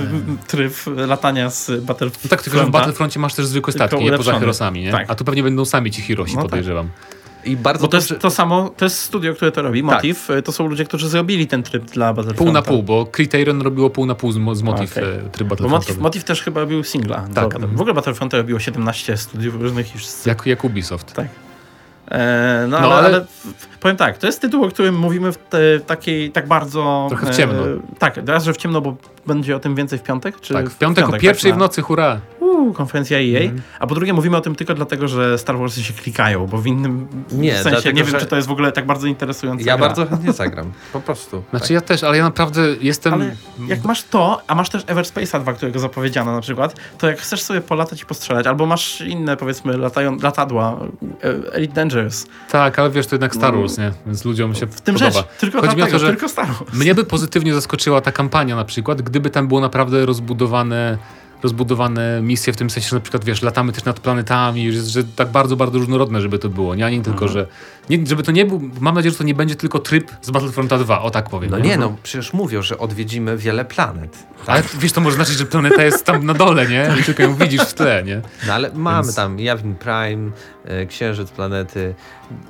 tryb 0.47 0.74
latania 0.97 1.51
z 1.51 1.70
Battlefronta. 1.70 2.20
No 2.24 2.30
tak, 2.30 2.43
tylko 2.43 2.66
w 2.66 2.70
Battlefroncie 2.70 3.20
masz 3.20 3.35
też 3.35 3.47
zwykłe 3.47 3.72
statki, 3.72 4.05
nie 4.05 4.12
poza 4.12 4.39
Herosami, 4.39 4.82
nie? 4.82 4.91
Tak. 4.91 5.11
A 5.11 5.14
tu 5.14 5.24
pewnie 5.24 5.43
będą 5.43 5.64
sami 5.64 5.91
ci 5.91 6.03
Hirosi, 6.03 6.37
no 6.37 6.43
tak. 6.43 6.51
podejrzewam. 6.51 6.89
Tak. 6.89 7.24
I 7.47 7.57
bardzo 7.57 7.82
bo 7.82 7.89
to 7.89 7.97
jest 7.97 8.14
to 8.20 8.30
samo, 8.30 8.68
to 8.76 8.85
jest 8.85 8.99
studio, 8.99 9.35
które 9.35 9.53
to 9.53 9.62
robi, 9.62 9.82
Motif. 9.82 10.26
Tak. 10.26 10.45
To 10.45 10.53
są 10.53 10.66
ludzie, 10.66 10.85
którzy 10.85 11.09
zrobili 11.09 11.47
ten 11.47 11.62
tryb 11.62 11.85
dla 11.85 12.14
Battlefronta. 12.14 12.45
Pół 12.45 12.53
na 12.53 12.62
pół, 12.62 12.82
bo 12.82 13.07
Criterion 13.07 13.62
robiło 13.62 13.91
pół 13.91 14.07
na 14.07 14.14
pół 14.14 14.32
z, 14.32 14.35
z 14.35 14.62
Motif 14.62 14.93
okay. 14.93 15.05
E, 15.05 15.30
tryb 15.30 15.49
Battlefronta. 15.49 15.87
Motif, 15.87 15.99
Motif, 15.99 16.24
też 16.24 16.43
chyba 16.43 16.61
robił 16.61 16.85
singla. 16.85 17.28
Tak. 17.35 17.59
W 17.59 17.80
ogóle 17.80 17.95
Battlefront 17.95 18.35
robiło 18.35 18.61
17 18.61 19.16
studiów 19.16 19.55
różnych. 19.61 19.95
Już 19.95 20.05
jak, 20.26 20.47
jak 20.47 20.64
Ubisoft. 20.64 21.12
Tak. 21.12 21.26
E, 22.11 22.67
no, 22.69 22.81
no 22.81 22.87
ale, 22.87 22.95
ale... 22.95 23.07
ale, 23.07 23.25
powiem 23.81 23.97
tak, 23.97 24.19
to 24.19 24.27
jest 24.27 24.41
tytuł, 24.41 24.65
o 24.65 24.69
którym 24.69 24.99
mówimy 24.99 25.33
w 25.33 25.37
te, 25.37 25.81
takiej 25.81 26.31
tak 26.31 26.49
bardzo... 26.49 27.07
Trochę 27.09 27.33
w 27.33 27.37
ciemno. 27.37 27.69
E, 27.69 27.81
tak, 27.99 28.17
raz, 28.27 28.45
że 28.45 28.53
w 28.53 28.57
ciemno, 28.57 28.81
bo 28.81 28.97
będzie 29.27 29.57
o 29.57 29.61
tym 29.61 29.75
więcej 29.75 29.99
w 29.99 30.03
piątek? 30.03 30.41
Czy 30.41 30.55
tak, 30.55 30.70
w 30.70 30.79
piątek, 30.79 31.05
w 31.05 31.07
piątek 31.07 31.20
o 31.20 31.22
pierwszej 31.22 31.51
tak, 31.51 31.59
w 31.59 31.61
nocy, 31.61 31.83
hurra! 31.83 32.20
Uuu, 32.41 32.72
konferencja 32.72 33.18
EA. 33.18 33.41
Mm. 33.41 33.62
A 33.79 33.87
po 33.87 33.95
drugie 33.95 34.12
mówimy 34.12 34.37
o 34.37 34.41
tym 34.41 34.55
tylko 34.55 34.75
dlatego, 34.75 35.09
że 35.09 35.39
Star 35.39 35.59
Warsy 35.59 35.85
się 35.85 35.93
klikają, 35.93 36.47
bo 36.47 36.59
w 36.59 36.66
innym 36.66 37.09
nie, 37.33 37.53
w 37.53 37.55
sensie 37.55 37.70
dlatego, 37.70 37.97
nie 37.97 38.05
wiem, 38.05 38.20
czy 38.20 38.27
to 38.27 38.37
jest 38.37 38.49
w 38.49 38.51
ogóle 38.51 38.72
tak 38.72 38.87
bardzo 38.87 39.07
interesujące. 39.07 39.64
Ja 39.64 39.77
gra. 39.77 39.87
bardzo 39.87 40.07
chętnie 40.07 40.33
zagram, 40.43 40.72
po 40.93 41.01
prostu. 41.01 41.43
Znaczy 41.51 41.64
tak. 41.64 41.70
ja 41.70 41.81
też, 41.81 42.05
ale 42.05 42.16
ja 42.16 42.25
naprawdę 42.25 42.62
jestem... 42.81 43.14
Ale 43.14 43.37
jak 43.68 43.85
masz 43.85 44.03
to, 44.03 44.41
a 44.47 44.55
masz 44.55 44.68
też 44.68 44.85
Everspace'a 44.85 45.41
2, 45.41 45.53
którego 45.53 45.79
zapowiedziano 45.79 46.33
na 46.33 46.41
przykład, 46.41 46.75
to 46.99 47.07
jak 47.07 47.18
chcesz 47.18 47.43
sobie 47.43 47.61
polatać 47.61 48.03
i 48.03 48.07
postrzelać, 48.07 48.47
albo 48.47 48.66
masz 48.66 49.01
inne 49.01 49.37
powiedzmy 49.37 49.77
latają, 49.77 50.16
latadła, 50.22 50.81
e, 51.25 51.53
Elite 51.53 51.75
Dangerous. 51.75 52.27
Tak, 52.51 52.79
ale 52.79 52.91
wiesz, 52.91 53.07
to 53.07 53.14
jednak 53.14 53.35
Star 53.35 53.57
Wars, 53.57 53.79
nie? 53.79 53.93
Więc 54.07 54.25
ludziom 54.25 54.55
się 54.55 54.66
W 54.66 54.81
tym 54.81 54.95
podoba. 54.95 55.12
rzecz, 55.12 55.27
tylko 55.39 55.61
Chodzi 55.61 55.77
dlatego, 55.77 55.87
mi 55.87 55.91
o 55.97 55.99
to, 55.99 56.07
że 56.07 56.07
tylko 56.07 56.29
Star 56.29 56.47
Wars. 56.47 56.72
Mnie 56.72 56.95
by 56.95 57.05
pozytywnie 57.05 57.55
zaskoczyła 57.55 58.01
ta 58.01 58.12
kampania 58.12 58.57
na 58.57 58.64
przykład, 58.64 59.03
gdyby 59.15 59.31
tam 59.31 59.49
było 59.49 59.61
naprawdę 59.61 60.07
rozbudowane 60.07 60.99
rozbudowane 61.43 62.21
misje 62.23 62.53
w 62.53 62.57
tym 62.57 62.71
sensie, 62.71 62.89
że 62.89 62.97
na 62.97 63.01
przykład, 63.01 63.25
wiesz, 63.25 63.43
latamy 63.43 63.73
też 63.73 63.85
nad 63.85 64.01
planetami, 64.01 64.73
że, 64.73 64.83
że 64.83 65.05
tak 65.05 65.29
bardzo, 65.29 65.57
bardzo 65.57 65.79
różnorodne, 65.79 66.21
żeby 66.21 66.39
to 66.39 66.49
było, 66.49 66.75
nie? 66.75 66.87
A 66.87 66.91
nie 66.91 67.03
tylko, 67.03 67.25
mhm. 67.25 67.33
że... 67.33 67.47
Nie, 67.91 68.07
żeby 68.07 68.22
to 68.22 68.32
nie 68.32 68.47
był... 68.47 68.70
Mam 68.80 68.95
nadzieję, 68.95 69.12
że 69.12 69.18
to 69.18 69.24
nie 69.24 69.35
będzie 69.35 69.57
tylko 69.57 69.78
tryb 69.78 70.11
z 70.22 70.30
Battlefronta 70.30 70.78
2, 70.78 71.03
o 71.03 71.11
tak 71.11 71.30
powiem. 71.30 71.51
No 71.51 71.59
nie, 71.59 71.76
no, 71.76 71.97
przecież 72.03 72.32
mówią, 72.32 72.62
że 72.62 72.78
odwiedzimy 72.78 73.37
wiele 73.37 73.64
planet. 73.64 74.18
Tak? 74.47 74.57
Ale 74.57 74.62
wiesz, 74.78 74.93
to 74.93 75.01
może 75.01 75.16
znaczyć, 75.16 75.39
że 75.39 75.47
planeta 75.47 75.82
jest 75.82 76.05
tam 76.05 76.26
na 76.26 76.35
dole, 76.35 76.66
nie? 76.66 76.95
I 77.01 77.03
tylko 77.03 77.22
ją 77.22 77.35
widzisz 77.35 77.62
w 77.62 77.74
tle, 77.74 78.03
nie? 78.07 78.20
No 78.47 78.53
ale 78.53 78.70
mamy 78.74 79.03
Więc... 79.03 79.16
tam 79.16 79.41
Jawin 79.41 79.74
Prime, 79.74 80.30
e, 80.64 80.87
Księżyc 80.87 81.30
planety, 81.30 81.95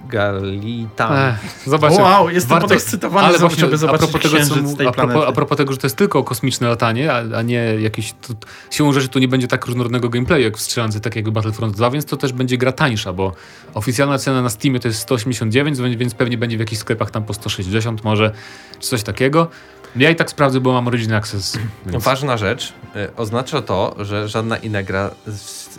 Galita. 0.08 1.36
Zobacz. 1.66 1.92
Wow, 1.92 2.30
jestem 2.30 2.50
Warto... 2.50 2.68
podekscytowany, 2.68 3.26
ale 3.26 3.38
właśnie, 3.38 3.60
żeby 3.60 3.76
zobaczyć 3.76 4.08
a 4.08 4.12
propos 4.12 4.30
tego, 4.30 4.46
co, 4.76 4.88
a, 4.88 4.92
propos, 4.92 5.24
a 5.28 5.32
propos 5.32 5.58
tego, 5.58 5.72
że 5.72 5.78
to 5.78 5.86
jest 5.86 5.96
tylko 5.96 6.24
kosmiczne 6.24 6.68
latanie, 6.68 7.12
a, 7.12 7.38
a 7.38 7.42
nie 7.42 7.76
jakieś... 7.80 8.12
Tu, 8.12 8.34
siłą 8.70 8.92
rzeczy 8.92 9.08
tu 9.08 9.18
nie 9.18 9.28
będzie 9.28 9.48
tak 9.48 9.66
różnorodnego 9.66 10.08
gameplayu 10.08 10.44
jak 10.44 10.56
w 10.56 10.60
strzelance, 10.60 11.00
tak 11.00 11.16
jak 11.16 11.30
Battlefront 11.30 11.76
2, 11.76 11.90
więc 11.90 12.04
to 12.04 12.16
też 12.16 12.32
będzie 12.32 12.58
gra 12.58 12.72
tańsza, 12.72 13.12
bo 13.12 13.32
oficjalna 13.74 14.18
cena 14.18 14.42
na 14.42 14.48
Steamie 14.48 14.80
to 14.80 14.88
jest 14.88 15.00
189, 15.32 15.96
więc 15.96 16.14
pewnie 16.14 16.38
będzie 16.38 16.56
w 16.56 16.60
jakichś 16.60 16.80
sklepach 16.80 17.10
tam 17.10 17.24
po 17.24 17.34
160 17.34 18.04
może, 18.04 18.32
czy 18.80 18.88
coś 18.88 19.02
takiego. 19.02 19.48
Ja 19.96 20.10
i 20.10 20.16
tak 20.16 20.30
sprawdzę, 20.30 20.60
bo 20.60 20.72
mam 20.72 20.88
Origin 20.88 21.12
Access. 21.12 21.58
Więc... 21.86 22.04
Ważna 22.04 22.36
rzecz. 22.36 22.72
Y, 22.96 23.16
oznacza 23.16 23.62
to, 23.62 23.96
że 23.98 24.28
żadna 24.28 24.56
inna 24.56 24.82
gra 24.82 25.10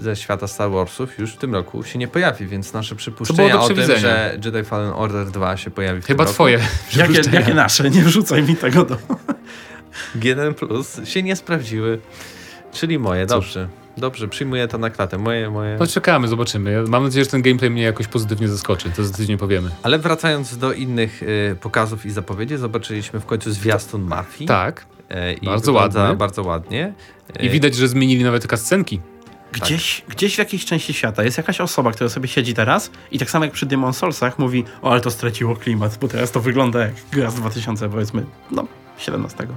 ze 0.02 0.16
świata 0.16 0.48
Star 0.48 0.72
Warsów 0.72 1.20
już 1.20 1.34
w 1.34 1.38
tym 1.38 1.54
roku 1.54 1.84
się 1.84 2.00
nie 2.00 2.08
pojawi, 2.08 2.48
więc 2.48 2.74
nasze 2.74 2.96
przypuszczenia 2.96 3.60
o 3.60 3.68
tym, 3.68 3.98
że 3.98 4.38
Jedi 4.46 4.64
Fallen 4.64 4.93
Order 4.96 5.32
2 5.32 5.58
się 5.58 5.72
pojawi 5.72 6.02
w 6.02 6.06
Chyba 6.06 6.26
tym 6.26 6.34
twoje. 6.34 6.60
Jakie, 6.96 7.22
jakie 7.32 7.54
nasze? 7.54 7.89
Nie 7.89 8.02
wrzucaj 8.02 8.43
mi 8.43 8.56
tego 8.56 8.86
do... 8.86 8.98
G1 10.20 10.54
Plus 10.54 10.98
się 11.04 11.24
nie 11.24 11.36
sprawdziły. 11.36 12.00
Czyli 12.72 13.00
moje, 13.00 13.26
dobrze. 13.26 13.70
Dobrze, 13.98 14.28
przyjmuję 14.28 14.68
to 14.68 14.78
na 14.78 14.89
klatę. 14.89 15.18
Moje, 15.18 15.50
moje... 15.50 15.78
Poczekamy, 15.78 16.28
zobaczymy. 16.28 16.84
Mam 16.88 17.04
nadzieję, 17.04 17.26
że 17.26 17.32
ten 17.32 17.41
gameplay 17.41 17.70
mnie 17.70 17.82
jakoś 17.82 18.08
pozytywnie 18.08 18.48
zaskoczy. 18.48 18.89
To 18.89 19.04
za 19.04 19.14
tydzień 19.14 19.38
powiemy. 19.38 19.70
Ale 19.84 20.00
wracając 20.00 20.58
do 20.58 20.74
innych 20.74 21.24
y, 21.24 21.56
pokazów 21.62 22.06
i 22.06 22.12
zapowiedzi, 22.12 22.58
zobaczyliśmy 22.58 23.20
w 23.20 23.26
końcu 23.26 23.52
zwiastun 23.52 24.02
Mafii. 24.02 24.48
Tak. 24.48 24.86
Y, 25.41 25.46
bardzo 25.46 25.74
ładnie. 25.74 26.16
Bardzo 26.18 26.43
ładnie. 26.43 26.93
I 27.39 27.50
widać, 27.50 27.76
że 27.76 27.88
zmienili 27.88 28.24
nawet 28.24 28.48
kascenki. 28.48 29.02
Gdzieś, 29.52 30.02
tak. 30.02 30.16
gdzieś 30.16 30.36
w 30.36 30.38
jakiejś 30.38 30.66
części 30.66 30.93
świata 30.93 31.24
jest 31.24 31.38
jakaś 31.38 31.62
osoba, 31.62 31.91
która 31.91 32.10
sobie 32.10 32.28
siedzi 32.28 32.54
teraz 32.54 32.91
i 33.12 33.20
tak 33.20 33.30
samo 33.30 33.46
jak 33.46 33.54
przy 33.54 33.66
Demon 33.66 33.93
Soulsach 33.93 34.39
mówi, 34.39 34.64
o 34.82 34.91
ale 34.91 35.02
to 35.02 35.12
straciło 35.12 35.56
klimat, 35.56 35.98
bo 36.02 36.08
teraz 36.08 36.32
to 36.32 36.39
wygląda 36.39 36.80
jak 36.80 36.93
gra 37.12 37.32
z 37.32 37.36
2000 37.36 37.89
powiedzmy, 37.89 38.26
no 38.52 38.68
17. 38.98 39.48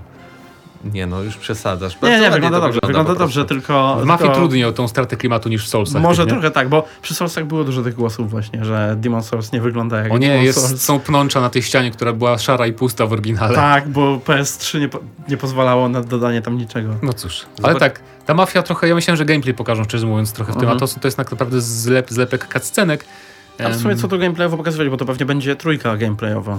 Nie 0.84 1.06
no, 1.06 1.22
już 1.22 1.36
przesadzasz. 1.36 1.98
Bardzo 1.98 2.16
nie, 2.16 2.22
nie, 2.22 2.30
wygląda 2.30 2.60
dobrze, 2.60 2.80
wygląda 2.86 3.14
dobrze, 3.14 3.44
tylko... 3.44 3.96
W 4.00 4.04
Mafii 4.04 4.28
tylko... 4.28 4.34
trudniej 4.40 4.64
o 4.64 4.72
tą 4.72 4.88
stratę 4.88 5.16
klimatu 5.16 5.48
niż 5.48 5.66
w 5.66 5.68
Soulsach. 5.68 6.02
Może 6.02 6.22
tak, 6.22 6.32
trochę 6.32 6.50
tak, 6.50 6.68
bo 6.68 6.84
przy 7.02 7.14
Soulsach 7.14 7.44
było 7.44 7.64
dużo 7.64 7.82
tych 7.82 7.94
głosów 7.94 8.30
właśnie, 8.30 8.64
że 8.64 8.96
Demon 8.98 9.22
Souls 9.22 9.52
nie 9.52 9.60
wygląda 9.60 9.98
jak 9.98 10.12
O 10.12 10.18
nie, 10.18 10.28
Demon 10.28 10.44
jest, 10.44 10.68
Souls. 10.68 10.82
są 10.82 11.00
pnącza 11.00 11.40
na 11.40 11.50
tej 11.50 11.62
ścianie, 11.62 11.90
która 11.90 12.12
była 12.12 12.38
szara 12.38 12.66
i 12.66 12.72
pusta 12.72 13.06
w 13.06 13.12
oryginale. 13.12 13.54
Tak, 13.54 13.88
bo 13.88 14.16
PS3 14.16 14.80
nie, 14.80 14.88
nie 15.28 15.36
pozwalało 15.36 15.88
na 15.88 16.00
dodanie 16.02 16.42
tam 16.42 16.58
niczego. 16.58 16.94
No 17.02 17.12
cóż, 17.12 17.46
ale 17.62 17.74
tak, 17.74 18.00
ta 18.26 18.34
Mafia 18.34 18.62
trochę, 18.62 18.88
ja 18.88 18.94
myślałem, 18.94 19.16
że 19.16 19.24
gameplay 19.24 19.54
pokażą, 19.54 19.84
szczerze 19.84 20.06
mówiąc, 20.06 20.32
trochę 20.32 20.52
w 20.52 20.54
tym, 20.54 20.64
mhm. 20.64 20.76
a 20.76 20.80
to, 20.80 21.00
to 21.00 21.08
jest 21.08 21.16
tak 21.16 21.30
naprawdę 21.30 21.60
zlep, 21.60 22.10
zlepek 22.10 22.48
cutscenek. 22.52 23.04
A 23.64 23.68
w 23.68 23.76
sumie 23.76 23.96
co 23.96 24.08
to 24.08 24.18
gameplayowo 24.18 24.56
pokazywali, 24.56 24.90
bo 24.90 24.96
to 24.96 25.06
pewnie 25.06 25.26
będzie 25.26 25.56
trójka 25.56 25.96
gameplayowa. 25.96 26.58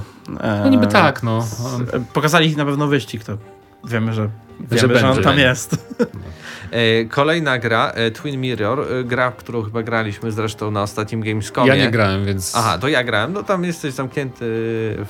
no 0.63 0.69
niby 0.69 0.87
tak, 0.87 1.23
no. 1.23 1.47
Pokazali 2.13 2.55
na 2.55 2.65
pewno 2.65 2.87
wyścig, 2.87 3.23
to 3.23 3.37
wiemy, 3.83 4.13
że 4.13 4.29
wiemy, 4.71 4.93
że, 4.93 4.99
że 4.99 5.09
on 5.09 5.23
tam 5.23 5.39
jest. 5.39 5.77
E, 6.71 7.05
kolejna 7.05 7.59
gra, 7.59 7.91
e, 7.91 8.11
Twin 8.11 8.41
Mirror, 8.41 8.79
e, 8.79 9.03
gra, 9.03 9.31
którą 9.31 9.63
chyba 9.63 9.83
graliśmy 9.83 10.31
zresztą 10.31 10.71
na 10.71 10.81
ostatnim 10.81 11.21
Gamescomie. 11.21 11.67
Ja 11.67 11.75
nie 11.75 11.91
grałem, 11.91 12.25
więc... 12.25 12.53
Aha, 12.55 12.77
to 12.77 12.87
ja 12.87 13.03
grałem. 13.03 13.33
No 13.33 13.43
tam 13.43 13.63
jesteś 13.63 13.93
zamknięty 13.93 14.45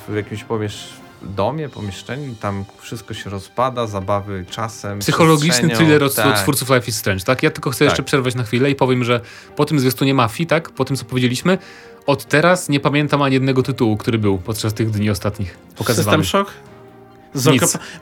w 0.08 0.14
jakimś 0.16 0.44
pomiesz 0.44 0.88
domie, 1.22 1.68
pomieszczeniu, 1.68 2.34
tam 2.34 2.64
wszystko 2.78 3.14
się 3.14 3.30
rozpada, 3.30 3.86
zabawy 3.86 4.44
czasem. 4.50 4.98
Psychologiczny 4.98 5.68
thriller 5.68 6.04
od, 6.04 6.14
tak. 6.14 6.38
twórców 6.38 6.70
Life 6.70 6.88
is 6.88 6.96
Strange, 6.96 7.24
tak? 7.24 7.42
Ja 7.42 7.50
tylko 7.50 7.70
chcę 7.70 7.78
tak. 7.78 7.88
jeszcze 7.88 8.02
przerwać 8.02 8.34
na 8.34 8.44
chwilę 8.44 8.70
i 8.70 8.74
powiem, 8.74 9.04
że 9.04 9.20
po 9.56 9.64
tym 9.64 9.80
zwiastunie 9.80 10.14
Mafii, 10.14 10.46
tak? 10.46 10.70
Po 10.70 10.84
tym, 10.84 10.96
co 10.96 11.04
powiedzieliśmy, 11.04 11.58
od 12.06 12.24
teraz 12.24 12.68
nie 12.68 12.80
pamiętam 12.80 13.22
ani 13.22 13.34
jednego 13.34 13.62
tytułu, 13.62 13.96
który 13.96 14.18
był 14.18 14.38
podczas 14.38 14.74
tych 14.74 14.90
dni 14.90 15.10
ostatnich 15.10 15.58
pokazywany. 15.76 16.24
System 16.24 16.44
Shock? 16.44 16.69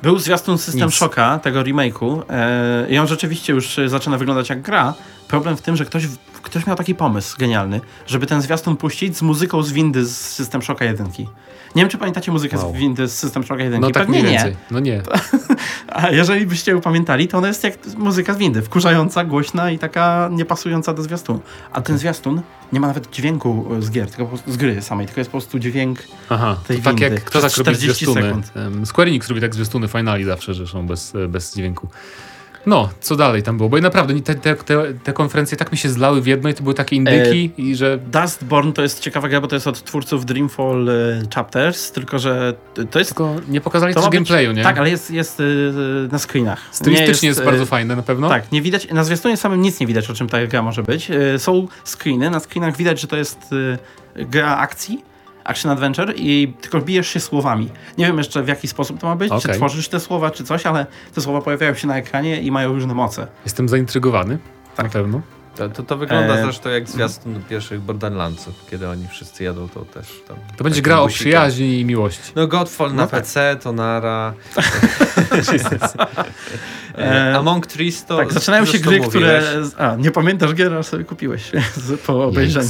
Był 0.02 0.18
zwiastun 0.18 0.58
System 0.58 0.86
Nic. 0.86 0.94
Shocka, 0.94 1.38
tego 1.38 1.62
remake'u 1.62 2.22
e, 2.30 2.90
i 2.90 2.98
on 2.98 3.06
rzeczywiście 3.06 3.52
już 3.52 3.80
zaczyna 3.86 4.18
wyglądać 4.18 4.48
jak 4.48 4.62
gra. 4.62 4.94
Problem 5.28 5.56
w 5.56 5.62
tym, 5.62 5.76
że 5.76 5.84
ktoś, 5.84 6.04
ktoś 6.42 6.66
miał 6.66 6.76
taki 6.76 6.94
pomysł 6.94 7.36
genialny, 7.38 7.80
żeby 8.06 8.26
ten 8.26 8.42
zwiastun 8.42 8.76
puścić 8.76 9.16
z 9.16 9.22
muzyką 9.22 9.62
z 9.62 9.72
windy 9.72 10.04
z 10.04 10.16
System 10.16 10.62
Shocka 10.62 10.84
1. 10.84 11.08
Nie 11.78 11.82
wiem, 11.82 11.90
czy 11.90 11.98
pamiętacie 11.98 12.32
muzykę 12.32 12.56
wow. 12.56 12.74
z 12.74 12.76
windy 12.76 13.08
z 13.08 13.18
System 13.18 13.44
Shock 13.44 13.60
1. 13.60 13.80
No 13.80 13.90
tak 13.90 14.06
Pewnie 14.06 14.22
nie. 14.22 14.56
No 14.70 14.80
nie. 14.80 15.02
A 15.88 16.10
jeżeli 16.10 16.46
byście 16.46 16.72
ją 16.72 16.80
pamiętali, 16.80 17.28
to 17.28 17.38
ona 17.38 17.48
jest 17.48 17.64
jak 17.64 17.74
muzyka 17.96 18.34
z 18.34 18.38
windy. 18.38 18.62
Wkurzająca, 18.62 19.24
głośna 19.24 19.70
i 19.70 19.78
taka 19.78 20.28
niepasująca 20.32 20.94
do 20.94 21.02
zwiastunu. 21.02 21.40
A 21.72 21.80
ten 21.80 21.98
zwiastun 21.98 22.42
nie 22.72 22.80
ma 22.80 22.86
nawet 22.86 23.10
dźwięku 23.10 23.66
z 23.80 23.90
gier, 23.90 24.10
tylko 24.10 24.38
z 24.46 24.56
gry 24.56 24.82
samej, 24.82 25.06
tylko 25.06 25.20
jest 25.20 25.30
po 25.30 25.38
prostu 25.38 25.58
dźwięk 25.58 25.98
Aha, 26.28 26.56
tej 26.66 26.82
tak 26.82 26.94
windy. 26.94 27.14
Jak, 27.14 27.24
kto 27.24 27.40
tak 27.40 27.56
robi 27.56 27.74
zwiastuny? 27.74 28.22
Sekund. 28.22 28.52
Square 28.84 29.08
Enix 29.08 29.28
robi 29.28 29.40
tak 29.40 29.54
zwiastuny 29.54 29.88
Finali 29.88 30.24
zawsze, 30.24 30.54
że 30.54 30.66
są 30.66 30.86
bez, 30.86 31.12
bez 31.28 31.54
dźwięku. 31.54 31.88
No, 32.66 32.88
co 33.00 33.16
dalej 33.16 33.42
tam 33.42 33.56
było? 33.56 33.68
Bo 33.68 33.80
naprawdę 33.80 34.20
te, 34.20 34.34
te, 34.34 34.56
te, 35.04 35.12
konferencje 35.12 35.56
tak 35.56 35.72
mi 35.72 35.78
się 35.78 35.88
zlały 35.88 36.22
w 36.22 36.26
jedno 36.26 36.48
i 36.48 36.54
to 36.54 36.62
były 36.62 36.74
takie 36.74 36.96
indyki 36.96 37.52
e, 37.58 37.62
i 37.62 37.76
że... 37.76 37.98
Dustborn 37.98 38.72
to 38.72 38.82
jest 38.82 39.00
ciekawa 39.00 39.28
gra, 39.28 39.40
bo 39.40 39.48
to 39.48 39.56
jest 39.56 39.66
od 39.66 39.84
twórców 39.84 40.26
Dreamfall 40.26 40.88
e, 40.88 40.92
Chapters, 41.34 41.92
tylko 41.92 42.18
że 42.18 42.54
to 42.90 42.98
jest... 42.98 43.10
Tylko 43.10 43.34
nie 43.48 43.60
pokazali 43.60 43.94
też 43.94 44.08
gameplayu, 44.08 44.52
nie? 44.52 44.62
Tak, 44.62 44.78
ale 44.78 44.90
jest, 44.90 45.10
jest 45.10 45.40
y, 45.40 46.08
na 46.12 46.18
screenach. 46.18 46.60
Stylistycznie 46.72 47.28
jest, 47.28 47.38
jest, 47.38 47.44
bardzo 47.44 47.66
fajne 47.66 47.96
na 47.96 48.02
pewno. 48.02 48.28
Tak, 48.28 48.52
nie 48.52 48.62
widać, 48.62 48.88
na 48.90 49.04
zwiastunie 49.04 49.36
samym 49.36 49.62
nic 49.62 49.80
nie 49.80 49.86
widać, 49.86 50.10
o 50.10 50.14
czym 50.14 50.28
ta 50.28 50.46
gra 50.46 50.62
może 50.62 50.82
być. 50.82 51.08
Są 51.38 51.68
screeny, 51.84 52.30
na 52.30 52.40
screenach 52.40 52.76
widać, 52.76 53.00
że 53.00 53.06
to 53.06 53.16
jest 53.16 53.38
gra 54.16 54.56
akcji, 54.56 55.07
action 55.48 55.72
adventure 55.72 56.14
i 56.16 56.52
tylko 56.60 56.80
bijesz 56.80 57.08
się 57.08 57.20
słowami. 57.20 57.68
Nie 57.98 58.06
wiem 58.06 58.18
jeszcze 58.18 58.42
w 58.42 58.48
jaki 58.48 58.68
sposób 58.68 59.00
to 59.00 59.06
ma 59.06 59.16
być, 59.16 59.32
okay. 59.32 59.40
czy 59.40 59.48
tworzysz 59.48 59.88
te 59.88 60.00
słowa, 60.00 60.30
czy 60.30 60.44
coś, 60.44 60.66
ale 60.66 60.86
te 61.14 61.20
słowa 61.20 61.40
pojawiają 61.40 61.74
się 61.74 61.86
na 61.86 61.96
ekranie 61.96 62.42
i 62.42 62.50
mają 62.50 62.72
różne 62.72 62.94
moce. 62.94 63.26
Jestem 63.44 63.68
zaintrygowany, 63.68 64.38
tak. 64.76 64.86
na 64.86 64.92
pewno. 64.92 65.20
To, 65.58 65.68
to, 65.68 65.82
to 65.82 65.96
wygląda 65.96 66.34
e... 66.34 66.42
zresztą 66.42 66.70
jak 66.70 66.88
zwiastun 66.88 67.42
pierwszych 67.48 67.80
Borderlandsów, 67.80 68.54
kiedy 68.70 68.88
oni 68.88 69.08
wszyscy 69.08 69.44
jadą 69.44 69.68
to 69.68 69.84
też. 69.84 70.06
Tam, 70.28 70.36
to 70.56 70.64
będzie 70.64 70.82
gra 70.82 71.00
o 71.00 71.08
przyjaźni 71.08 71.80
i 71.80 71.84
miłości. 71.84 72.32
No 72.36 72.46
Godfall 72.46 72.90
no 72.90 72.96
na 72.96 73.06
tak. 73.06 73.20
PC, 73.20 73.56
to 73.62 73.72
Nara. 73.72 74.34
e, 76.98 77.36
Among 77.36 77.66
Trees 77.66 78.04
to... 78.04 78.16
Tak, 78.16 78.32
zaczynają 78.32 78.64
się 78.64 78.78
gry, 78.78 79.00
które... 79.00 79.42
A, 79.78 79.96
nie 79.96 80.10
pamiętasz 80.10 80.54
gier, 80.54 80.74
a 80.74 80.82
sobie 80.82 81.04
kupiłeś 81.04 81.50
po 82.06 82.24
obejrzeniu. 82.24 82.68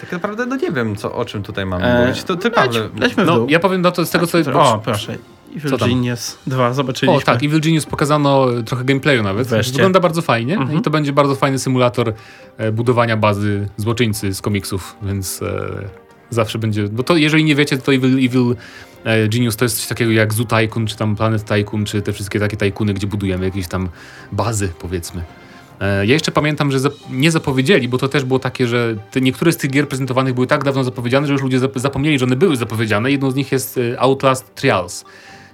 Tak 0.00 0.12
naprawdę 0.12 0.46
no 0.46 0.56
nie 0.56 0.72
wiem, 0.72 0.96
co, 0.96 1.14
o 1.14 1.24
czym 1.24 1.42
tutaj 1.42 1.66
mamy 1.66 1.84
e... 1.84 2.06
mówić. 2.06 2.24
To 2.24 2.36
ty, 2.36 2.50
Pawle. 2.50 2.88
Lećmy 3.00 3.24
w 3.24 3.26
no, 3.26 3.34
dół. 3.34 3.46
Ja 3.48 3.60
powiem 3.60 3.82
no 3.82 3.92
to 3.92 4.06
z 4.06 4.10
tego, 4.10 4.26
co... 4.26 4.38
O, 4.38 4.78
proszę. 4.84 5.18
Evil 5.56 5.78
Genius 5.78 6.38
2, 6.46 6.72
zobaczyliśmy. 6.72 7.18
O 7.18 7.20
tak, 7.20 7.42
Evil 7.42 7.60
Genius 7.60 7.86
pokazano 7.86 8.46
trochę 8.66 8.84
gameplayu 8.84 9.22
nawet. 9.22 9.48
Weźcie. 9.48 9.72
Wygląda 9.72 10.00
bardzo 10.00 10.22
fajnie 10.22 10.56
mhm. 10.56 10.78
i 10.78 10.82
to 10.82 10.90
będzie 10.90 11.12
bardzo 11.12 11.34
fajny 11.34 11.58
symulator 11.58 12.12
e, 12.56 12.72
budowania 12.72 13.16
bazy 13.16 13.68
złoczyńcy 13.76 14.34
z 14.34 14.42
komiksów, 14.42 14.96
więc 15.02 15.42
e, 15.42 15.88
zawsze 16.30 16.58
będzie... 16.58 16.88
Bo 16.88 17.02
to 17.02 17.16
jeżeli 17.16 17.44
nie 17.44 17.54
wiecie, 17.54 17.78
to 17.78 17.94
Evil, 17.94 18.26
Evil 18.26 18.56
e, 19.04 19.28
Genius 19.28 19.56
to 19.56 19.64
jest 19.64 19.76
coś 19.76 19.86
takiego 19.86 20.10
jak 20.10 20.34
Zoo 20.34 20.44
Tycoon, 20.44 20.86
czy 20.86 20.96
tam 20.96 21.16
Planet 21.16 21.44
Tycoon, 21.44 21.84
czy 21.84 22.02
te 22.02 22.12
wszystkie 22.12 22.40
takie 22.40 22.56
tajkuny, 22.56 22.94
gdzie 22.94 23.06
budujemy 23.06 23.44
jakieś 23.44 23.68
tam 23.68 23.88
bazy, 24.32 24.68
powiedzmy. 24.78 25.22
Ja 25.80 26.14
jeszcze 26.14 26.32
pamiętam, 26.32 26.72
że 26.72 26.78
nie 27.10 27.30
zapowiedzieli, 27.30 27.88
bo 27.88 27.98
to 27.98 28.08
też 28.08 28.24
było 28.24 28.38
takie, 28.38 28.66
że 28.66 28.96
niektóre 29.22 29.52
z 29.52 29.56
tych 29.56 29.70
gier 29.70 29.88
prezentowanych 29.88 30.34
były 30.34 30.46
tak 30.46 30.64
dawno 30.64 30.84
zapowiedziane, 30.84 31.26
że 31.26 31.32
już 31.32 31.42
ludzie 31.42 31.60
zapomnieli, 31.74 32.18
że 32.18 32.24
one 32.24 32.36
były 32.36 32.56
zapowiedziane. 32.56 33.10
Jedną 33.10 33.30
z 33.30 33.34
nich 33.34 33.52
jest 33.52 33.80
Outlast 33.98 34.54
Trials 34.54 35.04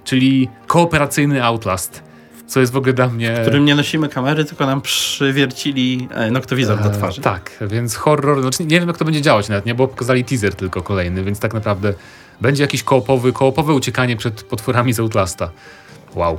czyli 0.03 0.49
kooperacyjny 0.67 1.43
Outlast. 1.43 2.03
Co 2.47 2.59
jest 2.59 2.73
w 2.73 2.77
ogóle 2.77 2.93
dla 2.93 3.09
mnie. 3.09 3.35
W 3.35 3.41
którym 3.41 3.65
nie 3.65 3.75
nosimy 3.75 4.09
kamery, 4.09 4.45
tylko 4.45 4.65
nam 4.65 4.81
przywiercili 4.81 6.07
e, 6.11 6.31
noktowizor 6.31 6.83
do 6.83 6.89
twarzy. 6.89 7.21
E, 7.21 7.23
tak, 7.23 7.51
więc 7.61 7.95
horror. 7.95 8.41
Znaczy 8.41 8.65
nie 8.65 8.79
wiem, 8.79 8.87
jak 8.87 8.97
to 8.97 9.05
będzie 9.05 9.21
działać 9.21 9.49
nawet, 9.49 9.65
nie? 9.65 9.75
Bo 9.75 9.87
pokazali 9.87 10.25
teaser 10.25 10.55
tylko 10.55 10.81
kolejny, 10.81 11.23
więc 11.23 11.39
tak 11.39 11.53
naprawdę 11.53 11.93
będzie 12.41 12.63
jakiś 12.63 12.83
koopowy, 12.83 13.33
koopowe 13.33 13.73
uciekanie 13.73 14.17
przed 14.17 14.43
potworami 14.43 14.93
z 14.93 14.99
Outlasta. 14.99 15.51
Wow. 16.15 16.37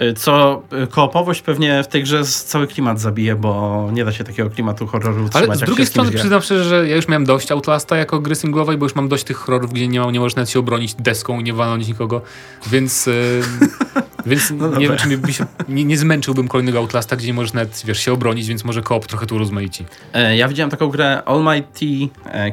Y, 0.00 0.14
co 0.14 0.62
y, 0.84 0.86
koopowość 0.86 1.42
pewnie 1.42 1.82
w 1.82 1.88
tej 1.88 2.02
grze 2.02 2.24
cały 2.24 2.66
klimat 2.66 3.00
zabije, 3.00 3.36
bo 3.36 3.88
nie 3.92 4.04
da 4.04 4.12
się 4.12 4.24
takiego 4.24 4.50
klimatu 4.50 4.86
horroru 4.86 5.24
utrzymać. 5.24 5.48
Ale 5.48 5.56
z 5.56 5.60
drugiej 5.60 5.86
strony 5.86 6.10
przyznam 6.10 6.42
szczerze, 6.42 6.64
że 6.64 6.88
ja 6.88 6.96
już 6.96 7.08
miałem 7.08 7.24
dość 7.24 7.52
Outlasta 7.52 7.96
jako 7.96 8.20
gry 8.20 8.34
singlowej, 8.34 8.78
bo 8.78 8.86
już 8.86 8.94
mam 8.94 9.08
dość 9.08 9.24
tych 9.24 9.36
horrorów, 9.36 9.72
gdzie 9.72 9.88
nie, 9.88 10.00
ma, 10.00 10.10
nie 10.10 10.20
nawet 10.20 10.50
się 10.50 10.58
obronić 10.58 10.94
deską 10.94 11.40
i 11.40 11.44
nie 11.44 11.52
walnąć 11.52 11.88
nikogo, 11.88 12.22
więc... 12.66 13.06
Yy, 13.06 13.42
więc 14.26 14.50
no 14.50 14.78
nie 14.78 14.88
wiem, 14.88 14.96
czy 14.96 15.08
mi 15.08 15.32
się, 15.32 15.46
nie, 15.68 15.84
nie, 15.84 15.98
zmęczyłbym 15.98 16.48
kolejnego 16.48 16.78
Outlasta, 16.78 17.16
gdzie 17.16 17.26
nie 17.26 17.34
możesz 17.34 17.52
nawet 17.52 17.82
wiesz, 17.84 17.98
się 17.98 18.12
obronić, 18.12 18.46
więc 18.46 18.64
może 18.64 18.82
koop 18.82 19.06
trochę 19.06 19.26
tu 19.26 19.38
rozmaici. 19.38 19.84
E, 20.12 20.36
ja 20.36 20.48
widziałem 20.48 20.70
taką 20.70 20.88
grę 20.88 21.22
Almighty 21.24 21.86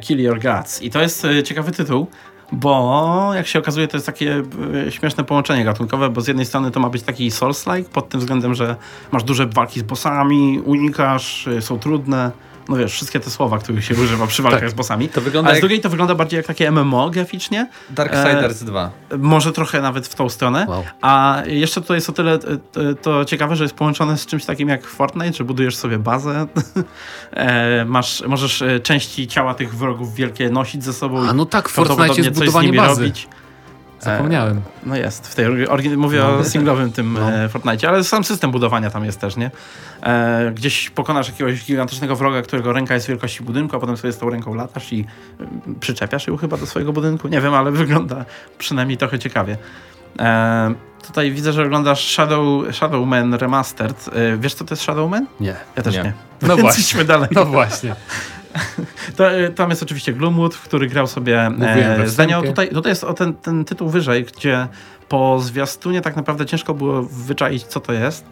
Kill 0.02 0.20
Your 0.20 0.40
Gods 0.40 0.82
i 0.82 0.90
to 0.90 1.02
jest 1.02 1.28
ciekawy 1.44 1.72
tytuł, 1.72 2.08
bo 2.52 3.32
jak 3.36 3.48
się 3.48 3.60
okazuje, 3.60 3.88
to 3.88 3.98
jest 3.98 4.06
takie 4.06 4.44
e, 4.88 4.92
śmieszne 4.92 5.24
połączenie 5.24 5.64
gatunkowe, 5.64 6.10
bo 6.10 6.22
z 6.22 6.28
jednej 6.28 6.46
strony 6.46 6.72
to 6.72 6.80
ma 6.80 6.90
być 6.90 7.04
taki 7.04 7.32
Souls-like 7.32 7.90
pod 7.90 8.10
tym 8.10 8.20
względem, 8.20 8.54
że 8.54 8.76
masz 9.12 9.24
duże 9.24 9.48
walki 9.48 9.80
z 9.80 9.84
bossami, 9.84 10.62
unikasz, 10.66 11.48
e, 11.48 11.62
są 11.62 11.80
trudne, 11.80 12.32
no 12.70 12.76
wiesz, 12.76 12.94
wszystkie 12.94 13.20
te 13.20 13.30
słowa, 13.30 13.60
których 13.60 13.86
się 13.86 13.96
używa 13.96 14.28
przy 14.28 14.42
walkach 14.42 14.62
tak. 14.62 14.70
z 14.70 14.74
bossami. 14.74 15.10
To 15.10 15.22
wygląda 15.22 15.52
A 15.52 15.56
z 15.56 15.60
drugiej 15.60 15.82
to 15.82 15.90
wygląda 15.90 16.16
bardziej 16.16 16.38
jak 16.38 16.46
takie 16.46 16.72
MMO 16.72 17.10
graficznie. 17.10 17.70
Darksiders 17.90 18.62
e, 18.62 18.66
2. 18.66 18.92
Może 19.18 19.52
trochę 19.52 19.82
nawet 19.82 20.08
w 20.08 20.16
tą 20.16 20.30
stronę. 20.30 20.66
Wow. 20.70 20.84
A 21.02 21.42
jeszcze 21.46 21.82
tutaj 21.82 21.98
jest 21.98 22.10
o 22.10 22.14
tyle 22.14 22.40
to, 22.40 22.50
to, 23.02 23.26
ciekawe, 23.26 23.56
że 23.56 23.64
jest 23.64 23.76
połączone 23.76 24.18
z 24.18 24.26
czymś 24.26 24.46
takim 24.46 24.70
jak 24.70 24.86
Fortnite, 24.86 25.34
że 25.34 25.44
budujesz 25.44 25.76
sobie 25.76 26.00
bazę. 26.00 26.48
e, 27.32 27.86
masz, 27.86 28.24
możesz 28.28 28.62
e, 28.62 28.80
części 28.80 29.28
ciała 29.28 29.54
tych 29.54 29.76
wrogów 29.76 30.16
wielkie 30.16 30.50
nosić 30.50 30.84
ze 30.84 30.94
sobą. 30.94 31.28
A 31.30 31.34
no 31.34 31.46
tak, 31.46 31.70
Fortnite 31.70 32.22
jest 32.22 32.30
budowanie 32.30 32.74
bazy. 32.74 33.02
Robić. 33.02 33.28
Zapomniałem. 34.00 34.58
E, 34.58 34.62
no 34.84 34.96
jest, 34.96 35.28
w 35.28 35.36
tej 35.36 35.46
mówię 35.98 36.20
no, 36.20 36.38
o 36.38 36.44
singlowym 36.44 36.92
tym 36.92 37.14
no. 37.14 37.32
E, 37.34 37.50
Fortnite, 37.50 37.90
ale 37.90 38.04
sam 38.04 38.24
system 38.24 38.52
budowania 38.52 38.90
tam 38.90 39.06
jest 39.06 39.20
też, 39.20 39.38
nie? 39.38 39.52
E, 40.04 40.52
gdzieś 40.56 40.90
pokonasz 40.90 41.28
jakiegoś 41.28 41.66
gigantycznego 41.66 42.16
wroga, 42.16 42.42
którego 42.42 42.74
ręka 42.74 42.94
jest 42.94 43.08
wielkości 43.08 43.44
budynku, 43.44 43.76
a 43.76 43.80
potem 43.80 43.98
sobie 43.98 44.14
z 44.14 44.18
tą 44.18 44.30
ręką 44.30 44.56
latasz 44.56 44.94
i 44.94 45.06
przyczepiasz 45.80 46.28
ją 46.28 46.38
chyba 46.38 46.58
do 46.58 46.66
swojego 46.66 46.94
budynku. 46.94 47.28
Nie 47.28 47.42
wiem, 47.42 47.54
ale 47.54 47.72
wygląda 47.82 48.26
przynajmniej 48.58 48.98
trochę 48.98 49.20
ciekawie. 49.20 49.58
tutaj 51.08 51.32
widzę, 51.32 51.54
że 51.54 51.64
oglądasz 51.66 52.12
Shadow, 52.12 52.76
Shadowman 52.76 53.34
Remastered. 53.34 54.10
wiesz, 54.40 54.54
co 54.54 54.66
to 54.66 54.74
jest 54.74 54.84
Shadowman? 54.84 55.28
Nie. 55.40 55.56
Ja 55.76 55.84
też 55.84 55.96
nie. 55.96 56.04
nie. 56.04 56.14
No 56.42 56.58
właśnie. 56.64 57.06
dalej. 57.06 57.30
No 57.32 57.46
właśnie. 57.46 57.96
To, 59.18 59.40
y, 59.40 59.50
tam 59.50 59.70
jest 59.70 59.84
oczywiście 59.84 60.14
Gloomwood, 60.14 60.58
który 60.58 60.88
grał 60.88 61.08
sobie 61.08 61.42
e, 61.42 62.08
Zdaniał. 62.08 62.44
Tutaj, 62.44 62.70
tutaj 62.70 62.92
jest 62.92 63.04
o 63.04 63.14
ten, 63.14 63.34
ten 63.34 63.66
tytuł 63.66 63.90
wyżej, 63.90 64.26
gdzie 64.26 64.68
po 65.10 65.40
zwiastunie 65.40 66.02
tak 66.02 66.16
naprawdę 66.16 66.46
ciężko 66.46 66.74
było 66.74 67.04
wyczaić, 67.04 67.64
co 67.64 67.80
to 67.80 67.94
jest. 67.94 68.26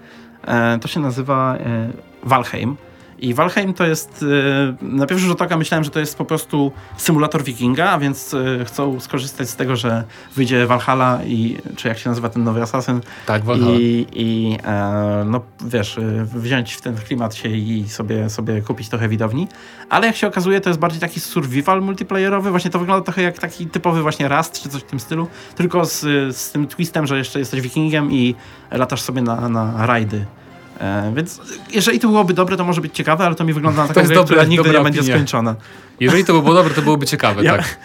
E, 0.47 0.79
to 0.79 0.87
się 0.87 0.99
nazywa 0.99 1.55
e, 1.55 1.89
Valheim. 2.23 2.77
I 3.19 3.33
Valheim 3.33 3.73
to 3.73 3.85
jest, 3.85 4.23
y, 4.23 4.85
na 4.85 5.05
pierwszy 5.05 5.25
rzut 5.27 5.41
oka 5.41 5.57
myślałem, 5.57 5.83
że 5.83 5.89
to 5.89 5.99
jest 5.99 6.17
po 6.17 6.25
prostu 6.25 6.71
symulator 6.97 7.43
wikinga, 7.43 7.89
a 7.89 7.97
więc 7.99 8.33
y, 8.33 8.65
chcą 8.65 8.99
skorzystać 8.99 9.49
z 9.49 9.55
tego, 9.55 9.75
że 9.75 10.03
wyjdzie 10.35 10.67
Valhalla 10.67 11.19
i, 11.25 11.57
czy 11.75 11.87
jak 11.87 11.97
się 11.97 12.09
nazywa 12.09 12.29
ten 12.29 12.43
nowy 12.43 12.61
Assassin. 12.61 13.01
Tak, 13.25 13.43
Valhalla. 13.43 13.77
I, 13.79 14.07
i 14.13 14.57
e, 14.63 15.23
no 15.25 15.41
wiesz, 15.65 15.97
y, 15.97 16.27
wziąć 16.35 16.73
w 16.73 16.81
ten 16.81 16.95
klimat 16.95 17.35
się 17.35 17.49
i 17.49 17.89
sobie, 17.89 18.29
sobie 18.29 18.61
kupić 18.61 18.89
trochę 18.89 19.09
widowni. 19.09 19.47
Ale 19.89 20.07
jak 20.07 20.15
się 20.15 20.27
okazuje, 20.27 20.61
to 20.61 20.69
jest 20.69 20.79
bardziej 20.79 21.01
taki 21.01 21.19
survival 21.19 21.81
multiplayerowy. 21.81 22.51
Właśnie 22.51 22.71
to 22.71 22.79
wygląda 22.79 23.05
trochę 23.05 23.21
jak 23.21 23.39
taki 23.39 23.67
typowy 23.67 24.01
właśnie 24.01 24.27
Rust, 24.27 24.61
czy 24.61 24.69
coś 24.69 24.81
w 24.81 24.85
tym 24.85 24.99
stylu. 24.99 25.27
Tylko 25.55 25.85
z, 25.85 26.01
z 26.37 26.51
tym 26.51 26.67
twistem, 26.67 27.07
że 27.07 27.17
jeszcze 27.17 27.39
jesteś 27.39 27.61
wikingiem 27.61 28.11
i 28.11 28.35
latasz 28.71 29.01
sobie 29.01 29.21
na, 29.21 29.49
na 29.49 29.85
rajdy 29.85 30.25
więc 31.15 31.41
jeżeli 31.73 31.99
to 31.99 32.07
byłoby 32.07 32.33
dobre, 32.33 32.57
to 32.57 32.63
może 32.63 32.81
być 32.81 32.95
ciekawe, 32.95 33.25
ale 33.25 33.35
to 33.35 33.43
mi 33.43 33.53
wygląda 33.53 33.81
na 33.81 33.93
taką 33.93 34.07
grę, 34.07 34.23
która 34.23 34.43
nigdy 34.43 34.69
nie 34.69 34.81
będzie 34.81 35.03
skończona. 35.03 35.55
Jeżeli 35.99 36.25
to 36.25 36.33
by 36.33 36.41
było 36.41 36.53
dobre, 36.53 36.73
to 36.73 36.81
byłoby 36.81 37.05
ciekawe, 37.05 37.43
ja, 37.43 37.57
tak. 37.57 37.77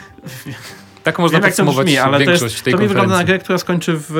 Tak 1.03 1.19
można 1.19 1.39
wiem, 1.41 1.49
podsumować 1.49 1.87
brzmi, 1.87 1.99
ale 1.99 2.19
większość 2.19 2.41
to 2.41 2.47
jest, 2.47 2.65
tej 2.65 2.73
To 2.75 2.79
mi 2.79 2.89
wygląda 2.89 3.17
na 3.17 3.25
grę, 3.25 3.39
która 3.39 3.59
skończy 3.59 3.93
w, 3.97 4.11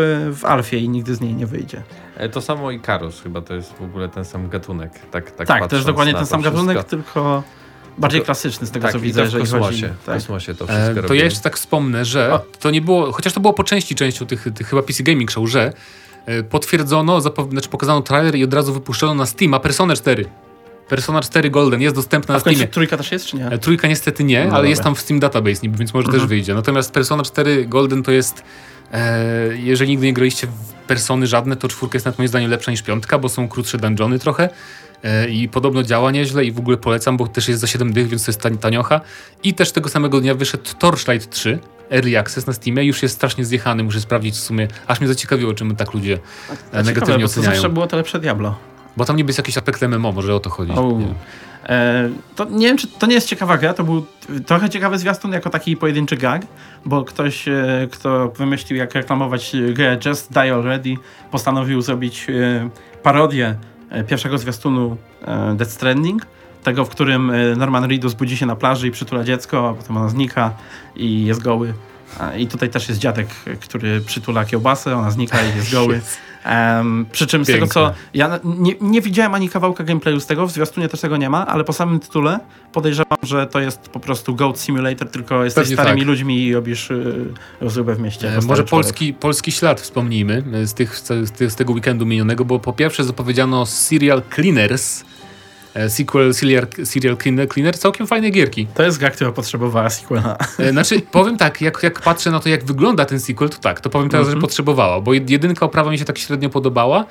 w 0.41 0.45
Alfie 0.45 0.79
i 0.79 0.89
nigdy 0.89 1.15
z 1.15 1.21
niej 1.21 1.35
nie 1.35 1.47
wyjdzie. 1.47 1.83
E, 2.17 2.29
to 2.29 2.41
samo 2.41 2.71
i 2.71 2.81
Karus 2.81 3.23
chyba 3.23 3.41
to 3.41 3.55
jest 3.55 3.73
w 3.73 3.83
ogóle 3.83 4.09
ten 4.09 4.25
sam 4.25 4.49
gatunek. 4.49 4.93
Tak, 5.11 5.31
tak, 5.31 5.49
tak 5.49 5.69
to 5.69 5.77
jest 5.77 5.89
dokładnie 5.89 6.15
ten 6.15 6.27
sam 6.27 6.43
gatunek, 6.43 6.85
tylko 6.85 7.43
bardziej 7.99 8.23
klasyczny 8.23 8.67
z 8.67 8.71
tego 8.71 8.83
tak, 8.83 8.93
co 8.93 9.01
widzę, 9.01 9.27
że 9.27 9.39
w 9.39 9.41
kosmosie, 9.41 9.89
tak. 9.89 9.97
w 10.01 10.05
kosmosie 10.19 10.55
to 10.55 10.67
wszystko 10.67 11.01
e, 11.01 11.03
To 11.03 11.15
ja 11.15 11.25
jeszcze 11.25 11.41
tak 11.41 11.57
wspomnę, 11.57 12.05
że 12.05 12.41
to 12.61 12.71
nie 12.71 12.81
było, 12.81 13.13
chociaż 13.13 13.33
to 13.33 13.41
było 13.41 13.53
po 13.53 13.65
części 13.65 13.95
częścią 13.95 14.27
tych, 14.27 14.47
tych 14.55 14.69
chyba 14.69 14.83
PC 14.83 15.03
Gaming 15.03 15.31
Show, 15.31 15.51
że 15.51 15.73
E, 16.12 16.12
potwierdzono, 16.51 17.21
znaczy 17.21 17.69
pokazano 17.69 18.03
trailer 18.03 18.35
i 18.35 18.45
od 18.45 18.55
razu 18.55 18.73
wypuszczono 18.73 19.15
na 19.15 19.27
Steam, 19.27 19.55
a 19.55 19.61
Persona 19.61 19.97
4. 19.97 20.27
Persona 20.89 21.23
4 21.23 21.51
Golden 21.51 21.81
jest 21.81 21.97
dostępna 21.97 22.35
a 22.35 22.37
na 22.37 22.41
Steamie. 22.41 22.67
trójka 22.67 22.97
też 22.97 23.13
jest, 23.13 23.27
czy 23.27 23.37
nie? 23.37 23.47
E, 23.47 23.59
trójka 23.59 23.89
niestety 23.89 24.25
nie, 24.25 24.39
no 24.39 24.45
ale 24.45 24.51
dobra. 24.51 24.69
jest 24.69 24.83
tam 24.83 24.95
w 24.95 25.01
Steam 25.01 25.21
Database, 25.21 25.61
więc 25.63 25.95
może 25.95 26.07
mhm. 26.07 26.21
też 26.21 26.29
wyjdzie. 26.29 26.55
Natomiast 26.55 26.93
Persona 26.93 27.23
4 27.23 27.67
Golden 27.67 28.03
to 28.03 28.13
jest 28.13 28.43
e, 28.93 29.57
jeżeli 29.57 29.91
nigdy 29.91 30.07
nie 30.07 30.13
graliście 30.13 30.47
w 30.47 30.73
Persony 30.87 31.27
żadne, 31.27 31.57
to 31.57 31.69
czwórka 31.69 31.97
jest 31.97 32.07
nawet 32.07 32.19
moim 32.19 32.29
zdaniem 32.29 32.51
lepsza 32.51 32.71
niż 32.71 32.83
piątka, 32.83 33.19
bo 33.19 33.29
są 33.29 33.49
krótsze 33.49 33.79
dungeony 33.79 34.19
trochę 34.19 34.49
e, 35.03 35.29
i 35.29 35.49
podobno 35.49 35.83
działa 35.83 36.11
nieźle 36.11 36.45
i 36.45 36.53
w 36.53 36.59
ogóle 36.59 36.77
polecam, 36.77 37.17
bo 37.17 37.27
też 37.27 37.49
jest 37.49 37.61
za 37.61 37.67
7 37.67 37.93
dych, 37.93 38.09
więc 38.09 38.25
to 38.25 38.31
jest 38.31 38.61
taniocha. 38.61 39.01
I 39.43 39.55
też 39.55 39.73
tego 39.73 39.89
samego 39.89 40.21
dnia 40.21 40.35
wyszedł 40.35 40.65
Torchlight 40.79 41.31
3, 41.31 41.59
Early 41.93 42.19
Access 42.19 42.47
na 42.47 42.53
Steamie, 42.53 42.85
już 42.85 43.03
jest 43.03 43.15
strasznie 43.15 43.45
zjechany, 43.45 43.85
muszę 43.85 44.01
sprawdzić 44.01 44.35
w 44.35 44.41
sumie, 44.41 44.69
aż 44.87 45.01
mnie 45.01 45.09
zaciekawiło, 45.09 45.55
czym 45.55 45.77
tak 45.77 45.95
ludzie 45.95 46.19
A, 46.49 46.77
negatywnie 46.77 46.95
ciekawe, 47.05 47.25
oceniają. 47.25 47.29
Bo 47.29 47.29
to 47.29 47.43
zawsze 47.43 47.69
było 47.69 47.87
to 47.87 47.97
lepsze 47.97 48.21
Diablo. 48.21 48.55
Bo 48.97 49.05
tam 49.05 49.17
niby 49.17 49.29
jest 49.29 49.39
jakiś 49.39 49.59
aspekt 49.59 49.83
MMO, 49.83 50.13
może 50.13 50.35
o 50.35 50.41
to 50.41 50.51
chodzi. 50.51 50.73
E, 51.69 52.09
to 52.37 52.45
nie 52.45 52.67
wiem, 52.67 52.77
czy 52.77 52.87
to 52.87 53.07
nie 53.07 53.15
jest 53.15 53.29
ciekawa 53.29 53.59
gra, 53.59 53.75
to 53.75 53.85
był 53.85 54.07
trochę 54.47 54.71
ciekawy 54.71 54.99
zwiastun 54.99 55.33
jako 55.33 55.51
taki 55.51 55.77
pojedynczy 55.77 56.17
gag, 56.17 56.43
bo 56.85 57.05
ktoś, 57.05 57.49
e, 57.49 57.89
kto 57.93 58.29
wymyślił 58.29 58.79
jak 58.79 58.95
reklamować 58.95 59.57
grę 59.73 59.99
Just 60.07 60.33
Die 60.33 60.55
Already, 60.55 60.95
postanowił 61.31 61.83
zrobić 61.83 62.27
e, 62.31 62.69
parodię 63.03 63.55
pierwszego 64.07 64.39
zwiastunu 64.39 64.97
Death 65.55 65.71
Stranding, 65.71 66.27
tego, 66.63 66.85
w 66.85 66.89
którym 66.89 67.33
Norman 67.57 67.85
Reedus 67.85 68.15
budzi 68.15 68.37
się 68.37 68.47
na 68.47 68.57
plaży 68.57 68.89
i 68.89 68.91
przytula 68.91 69.25
dziecko, 69.25 69.69
a 69.69 69.75
potem 69.75 69.97
ona 69.97 70.09
znika 70.09 70.53
i 70.97 71.25
jest 71.25 71.43
goły. 71.43 71.75
I 72.39 72.47
tutaj 72.47 72.71
też 72.71 72.89
jest 72.89 73.01
dziadek, 73.01 73.29
który 73.61 74.01
przytula 74.01 74.45
kiełbasę, 74.45 74.97
ona 74.97 75.11
znika 75.11 75.39
i 75.43 75.57
jest 75.57 75.73
goły. 75.73 76.01
Um, 76.47 77.07
przy 77.13 77.27
czym 77.27 77.45
Piękne. 77.45 77.55
z 77.55 77.57
tego 77.57 77.67
co. 77.67 77.95
Ja 78.15 78.41
nie, 78.45 78.75
nie, 78.81 79.01
widziałem 79.01 79.35
ani 79.35 79.49
kawałka 79.49 79.85
gameplayu 79.85 80.21
z 80.21 80.27
tego, 80.27 80.47
w 80.47 80.53
zwiastunie 80.53 80.89
też 80.89 81.01
tego 81.01 81.17
nie 81.17 81.31
ma, 81.31 81.47
ale 81.47 81.65
po 81.65 81.73
samym 81.73 82.01
tytule 82.01 82.41
podejrzewam, 82.73 83.19
że 83.23 83.47
to 83.47 83.61
jest 83.61 83.81
po 83.81 84.01
prostu 84.01 84.35
Goat 84.35 84.61
Simulator, 84.61 85.11
tylko 85.11 85.45
jesteś 85.45 85.63
Pewnie 85.63 85.77
starymi 85.77 86.01
tak. 86.01 86.09
ludźmi 86.09 86.45
i 86.45 86.55
robisz 86.55 86.91
y, 86.91 87.35
rozróbę 87.61 87.95
w 87.95 88.01
mieście. 88.01 88.37
E, 88.37 88.41
może 88.41 88.65
polski, 88.65 89.15
polski 89.15 89.53
ślad 89.53 89.81
wspomnijmy 89.81 90.67
z, 90.67 90.75
tych, 90.75 90.99
z, 90.99 91.39
z 91.53 91.55
tego 91.55 91.73
weekendu 91.73 92.07
minionego, 92.07 92.45
bo 92.45 92.59
po 92.59 92.73
pierwsze 92.73 93.05
zapowiedziano 93.05 93.67
Serial 93.67 94.23
Cleaners 94.35 95.05
E, 95.05 95.05
sequel 95.89 96.35
Serial, 96.35 96.67
Serial 96.85 97.17
Cleaner, 97.17 97.49
Cleaner, 97.49 97.79
całkiem 97.79 98.07
fajne 98.07 98.31
gierki. 98.31 98.67
To 98.75 98.83
jest 98.83 98.99
gra, 98.99 99.11
która 99.11 99.33
potrzebowała 99.33 99.91
sequela. 99.91 100.37
E, 100.59 100.71
znaczy, 100.71 101.01
powiem 101.01 101.37
tak, 101.39 101.61
jak, 101.61 101.83
jak 101.83 102.01
patrzę 102.01 102.31
na 102.31 102.41
to, 102.41 102.49
jak 102.49 102.65
wygląda 102.65 103.05
ten 103.05 103.21
sequel, 103.21 103.49
to 103.49 103.59
tak, 103.59 103.81
to 103.81 103.91
powiem 103.91 104.09
teraz, 104.09 104.21
mm 104.21 104.29
-hmm. 104.29 104.33
że 104.33 104.37
mhm. 104.37 104.49
potrzebowała, 104.49 105.01
bo 105.01 105.15
jedynka 105.15 105.67
oprawa 105.67 105.91
mi 105.91 105.99
się 105.99 106.05
tak 106.05 106.19
średnio 106.19 106.51
podobała, 106.51 107.05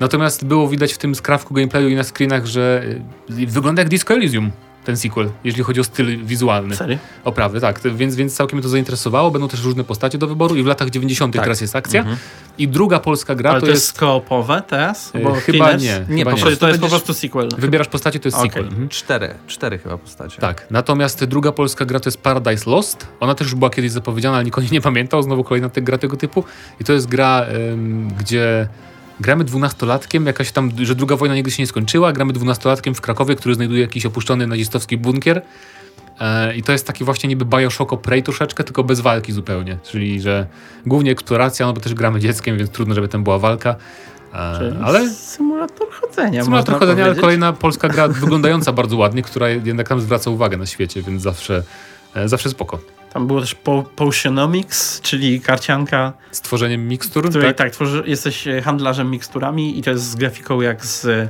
natomiast 0.00 0.44
było 0.44 0.68
widać 0.68 0.92
w 0.92 0.98
tym 0.98 1.14
skrawku 1.14 1.54
gameplayu 1.54 1.88
i 1.88 1.94
na 1.94 2.04
screenach, 2.04 2.46
że 2.46 2.84
e, 3.30 3.46
wygląda 3.46 3.82
jak 3.82 3.88
Disco 3.88 4.14
Elysium 4.14 4.50
ten 4.84 4.96
sequel, 4.96 5.30
jeśli 5.44 5.62
chodzi 5.62 5.80
o 5.80 5.84
styl 5.84 6.24
wizualny. 6.24 6.76
Serio? 6.76 6.98
Oprawy, 7.24 7.60
tak. 7.60 7.80
Więc, 7.94 8.14
więc 8.14 8.36
całkiem 8.36 8.56
mnie 8.56 8.62
to 8.62 8.68
zainteresowało. 8.68 9.30
Będą 9.30 9.48
też 9.48 9.64
różne 9.64 9.84
postacie 9.84 10.18
do 10.18 10.26
wyboru 10.26 10.56
i 10.56 10.62
w 10.62 10.66
latach 10.66 10.90
90. 10.90 11.34
Tak. 11.34 11.42
teraz 11.42 11.60
jest 11.60 11.76
akcja. 11.76 12.00
Mhm. 12.00 12.18
I 12.58 12.68
druga 12.68 13.00
polska 13.00 13.34
gra 13.34 13.50
Ale 13.50 13.60
to, 13.60 13.66
to 13.66 13.72
jest 13.72 13.98
koopowe 13.98 14.62
teraz? 14.68 15.12
Bo 15.22 15.34
chyba 15.34 15.72
nie. 15.72 16.04
Nie, 16.08 16.24
chyba 16.24 16.32
nie. 16.32 16.56
to 16.56 16.68
jest 16.68 16.80
po 16.80 16.88
prostu 16.88 17.14
sequel. 17.14 17.48
Wybierasz 17.58 17.88
postacie, 17.88 18.20
to 18.20 18.28
jest 18.28 18.38
okay. 18.38 18.48
sequel. 18.48 18.64
Mhm. 18.64 18.88
Cztery, 18.88 19.34
cztery 19.46 19.78
chyba 19.78 19.98
postacie. 19.98 20.40
Tak. 20.40 20.66
Natomiast 20.70 21.24
druga 21.24 21.52
polska 21.52 21.84
gra 21.84 22.00
to 22.00 22.08
jest 22.08 22.20
Paradise 22.20 22.70
Lost. 22.70 23.06
Ona 23.20 23.34
też 23.34 23.46
już 23.46 23.54
była 23.54 23.70
kiedyś 23.70 23.90
zapowiedziana, 23.90 24.36
ale 24.36 24.44
nikt 24.44 24.72
nie 24.72 24.80
pamiętał. 24.80 25.22
Znowu 25.22 25.44
kolejna 25.44 25.70
gra 25.74 25.98
tego 25.98 26.16
typu. 26.16 26.44
I 26.80 26.84
to 26.84 26.92
jest 26.92 27.06
gra, 27.06 27.46
ym, 27.72 28.08
gdzie 28.18 28.68
gramy 29.20 29.44
dwunastolatkiem, 29.44 30.26
jakaś 30.26 30.52
tam, 30.52 30.70
że 30.82 30.94
druga 30.94 31.16
wojna 31.16 31.34
nigdy 31.34 31.50
się 31.50 31.62
nie 31.62 31.66
skończyła, 31.66 32.12
gramy 32.12 32.32
dwunastolatkiem 32.32 32.94
w 32.94 33.00
Krakowie, 33.00 33.36
który 33.36 33.54
znajduje 33.54 33.80
jakiś 33.80 34.06
opuszczony 34.06 34.46
nazistowski 34.46 34.96
bunkier. 34.96 35.42
E, 36.20 36.56
I 36.56 36.62
to 36.62 36.72
jest 36.72 36.86
taki 36.86 37.04
właśnie 37.04 37.28
niby 37.28 37.44
Bioshock 37.44 38.00
Prey 38.02 38.22
troszeczkę, 38.22 38.64
tylko 38.64 38.84
bez 38.84 39.00
walki 39.00 39.32
zupełnie. 39.32 39.78
Czyli, 39.82 40.20
że 40.20 40.46
głównie 40.86 41.10
eksploracja, 41.10 41.66
no 41.66 41.72
bo 41.72 41.80
też 41.80 41.94
gramy 41.94 42.20
dzieckiem, 42.20 42.58
więc 42.58 42.70
trudno, 42.70 42.94
żeby 42.94 43.08
tam 43.08 43.24
była 43.24 43.38
walka. 43.38 43.76
E, 44.34 44.74
ale 44.84 45.10
symulator 45.10 45.88
chodzenia. 45.90 46.44
Symulator 46.44 46.78
chodzenia, 46.78 47.04
ale 47.04 47.14
kolejna 47.14 47.52
polska 47.52 47.88
gra 47.88 48.08
wyglądająca 48.24 48.72
bardzo 48.72 48.96
ładnie, 48.96 49.22
która 49.22 49.48
jednak 49.48 49.88
tam 49.88 50.00
zwraca 50.00 50.30
uwagę 50.30 50.56
na 50.56 50.66
świecie, 50.66 51.02
więc 51.02 51.22
zawsze, 51.22 51.62
zawsze 52.26 52.50
spoko. 52.50 52.78
Tam 53.12 53.26
było 53.26 53.40
też 53.40 53.54
po, 53.54 53.84
Potionomics, 53.96 55.00
czyli 55.00 55.40
karcianka. 55.40 56.12
Z 56.30 56.40
tworzeniem 56.40 56.88
mikstur? 56.88 57.28
Której, 57.28 57.54
tak, 57.54 57.76
tak 57.76 57.88
jesteś 58.06 58.44
handlarzem 58.64 59.10
miksturami 59.10 59.78
i 59.78 59.82
to 59.82 59.90
jest 59.90 60.10
z 60.10 60.16
grafiką 60.16 60.60
jak 60.60 60.86
z 60.86 61.04
y, 61.04 61.28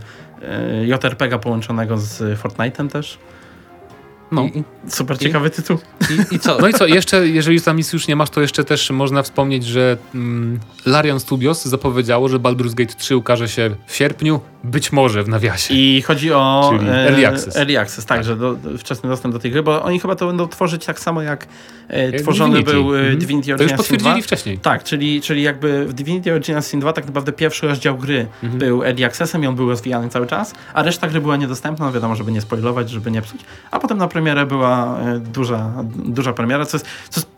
JRPG 0.87 1.39
połączonego 1.39 1.99
z 1.99 2.41
Fortnite'em 2.41 2.89
też. 2.89 3.19
No. 4.33 4.45
I, 4.45 4.65
super 4.89 5.19
ciekawy 5.19 5.49
I, 5.49 5.51
tytuł. 5.51 5.79
I, 6.11 6.35
I, 6.35 6.39
co? 6.39 6.59
No 6.61 6.69
i 6.69 6.73
co, 6.73 6.87
jeszcze, 6.87 7.29
jeżeli 7.29 7.61
tam 7.61 7.77
nic 7.77 7.93
już 7.93 8.09
nie 8.09 8.17
masz, 8.17 8.31
to 8.31 8.41
jeszcze 8.41 8.65
też 8.65 8.91
można 8.91 9.23
wspomnieć, 9.23 9.65
że 9.65 9.97
mm, 10.15 10.61
Larian 10.87 11.21
Studios 11.21 11.65
zapowiedziało, 11.65 12.29
że 12.29 12.39
Baldur's 12.39 12.75
Gate 12.75 12.95
3 12.95 13.17
ukaże 13.17 13.49
się 13.49 13.77
w 13.87 13.97
sierpniu, 13.97 14.41
być 14.65 14.93
może 14.93 15.23
w 15.23 15.29
nawiasie. 15.29 15.75
I 15.75 16.03
chodzi 16.03 16.33
o 16.33 16.73
Czyli 16.77 16.91
e, 16.91 17.09
Early 17.09 17.29
Access. 17.29 17.57
Early 17.57 17.81
Access, 17.81 18.07
tak, 18.07 18.19
tak. 18.19 18.27
że 18.27 18.37
do, 18.37 18.57
wczesny 18.79 19.09
dostęp 19.09 19.35
do 19.35 19.41
tej 19.41 19.51
gry, 19.51 19.63
bo 19.63 19.83
oni 19.83 20.01
chyba 20.01 20.15
to 20.17 20.27
będą 20.27 20.49
tworzyć 20.49 20.85
tak 20.85 21.01
samo 21.01 21.23
jak 21.23 21.47
e, 21.89 22.13
tworzony 22.13 22.53
Divinity. 22.53 22.73
był 22.73 22.97
e, 22.97 23.17
Divinity 23.17 23.55
Original 23.55 23.57
Sin 23.57 23.57
2. 23.57 23.57
To 23.57 23.63
już 23.63 23.73
potwierdzili 23.73 24.23
wcześniej. 24.23 24.59
Tak, 24.59 24.85
czyli, 24.85 25.21
czyli 25.21 25.43
jakby 25.43 25.87
w 25.87 25.93
Divinity 25.93 26.33
Original 26.33 26.63
Sin 26.63 26.81
2 26.81 26.93
tak 26.93 27.07
naprawdę 27.07 27.33
pierwszy 27.33 27.67
rozdział 27.67 27.99
gry 27.99 28.27
mhm. 28.43 28.59
był 28.59 28.85
Early 28.85 29.07
Accessem 29.07 29.45
i 29.45 29.47
on 29.47 29.55
był 29.55 29.69
rozwijany 29.71 30.09
cały 30.09 30.27
czas, 30.27 30.55
a 30.75 30.83
reszta 30.83 31.09
gry 31.09 31.21
była 31.21 31.37
niedostępna, 31.37 31.87
no 31.87 31.93
wiadomo, 31.93 32.17
żeby 32.17 32.33
nie 32.33 32.41
spoilować, 32.41 32.91
żeby 32.91 33.11
nie 33.11 33.23
psuć, 33.23 33.41
a 33.71 33.79
potem 33.79 33.99
na 33.99 34.09
premierę 34.09 34.47
była 34.47 35.01
e, 35.01 35.19
duża, 35.19 35.71
duża 35.85 36.33
premiera, 36.33 36.67
co 36.67 36.77
jest, 36.77 36.87
co 37.11 37.21
jest 37.21 37.31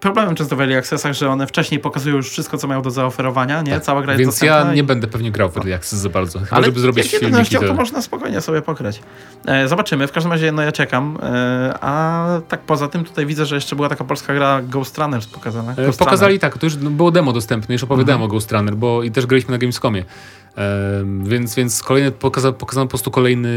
problemem 0.00 0.34
często 0.34 0.56
w 0.56 0.60
Early 0.60 0.76
Accessach, 0.76 1.12
że 1.12 1.30
one 1.30 1.46
wcześniej 1.46 1.80
pokazują 1.80 2.16
już 2.16 2.30
wszystko, 2.30 2.58
co 2.58 2.66
mają 2.66 2.82
do 2.82 2.90
zaoferowania, 2.90 3.62
nie? 3.62 3.72
Tak. 3.72 3.82
Cała 3.82 4.02
gra 4.02 4.12
jest 4.12 4.20
Więc 4.20 4.34
dostępna. 4.34 4.56
ja 4.56 4.74
nie 4.74 4.80
i... 4.80 4.84
będę 4.84 5.06
pewnie 5.06 5.30
grał 5.30 5.50
w 5.50 5.56
Early 5.56 5.74
Access 5.74 5.98
za 5.98 6.08
bardzo, 6.08 6.38
chyba 6.38 6.56
Ale 6.56 6.73
żeby 6.74 6.80
zrobić 6.80 7.10
filmiki 7.10 7.44
chciał, 7.44 7.62
to 7.62 7.74
można 7.74 8.02
spokojnie 8.02 8.40
sobie 8.40 8.62
pokryć. 8.62 9.00
E, 9.46 9.68
zobaczymy, 9.68 10.06
w 10.06 10.12
każdym 10.12 10.32
razie 10.32 10.52
no 10.52 10.62
ja 10.62 10.72
czekam. 10.72 11.18
E, 11.22 11.74
a 11.80 12.26
tak 12.48 12.60
poza 12.60 12.88
tym 12.88 13.04
tutaj 13.04 13.26
widzę, 13.26 13.46
że 13.46 13.54
jeszcze 13.54 13.76
była 13.76 13.88
taka 13.88 14.04
polska 14.04 14.34
gra 14.34 14.62
Ghost 14.62 14.98
Runners 14.98 15.26
pokazana. 15.26 15.72
E, 15.72 15.84
Ghost 15.84 15.98
Pokazali 15.98 16.38
tak, 16.38 16.58
to 16.58 16.66
już 16.66 16.76
było 16.76 17.10
demo 17.10 17.32
dostępne, 17.32 17.72
już 17.72 17.84
opowiadałem 17.84 18.22
mhm. 18.22 18.30
o 18.30 18.34
Ghost 18.34 18.52
Runner, 18.52 18.74
bo 18.76 19.02
i 19.02 19.10
też 19.10 19.26
graliśmy 19.26 19.52
na 19.52 19.58
Gamescomie. 19.58 20.04
E, 20.58 21.04
więc, 21.22 21.54
więc 21.54 21.82
kolejny, 21.82 22.10
pokaza, 22.10 22.52
pokazano 22.52 22.86
po 22.86 22.90
prostu 22.90 23.10
kolejny 23.10 23.48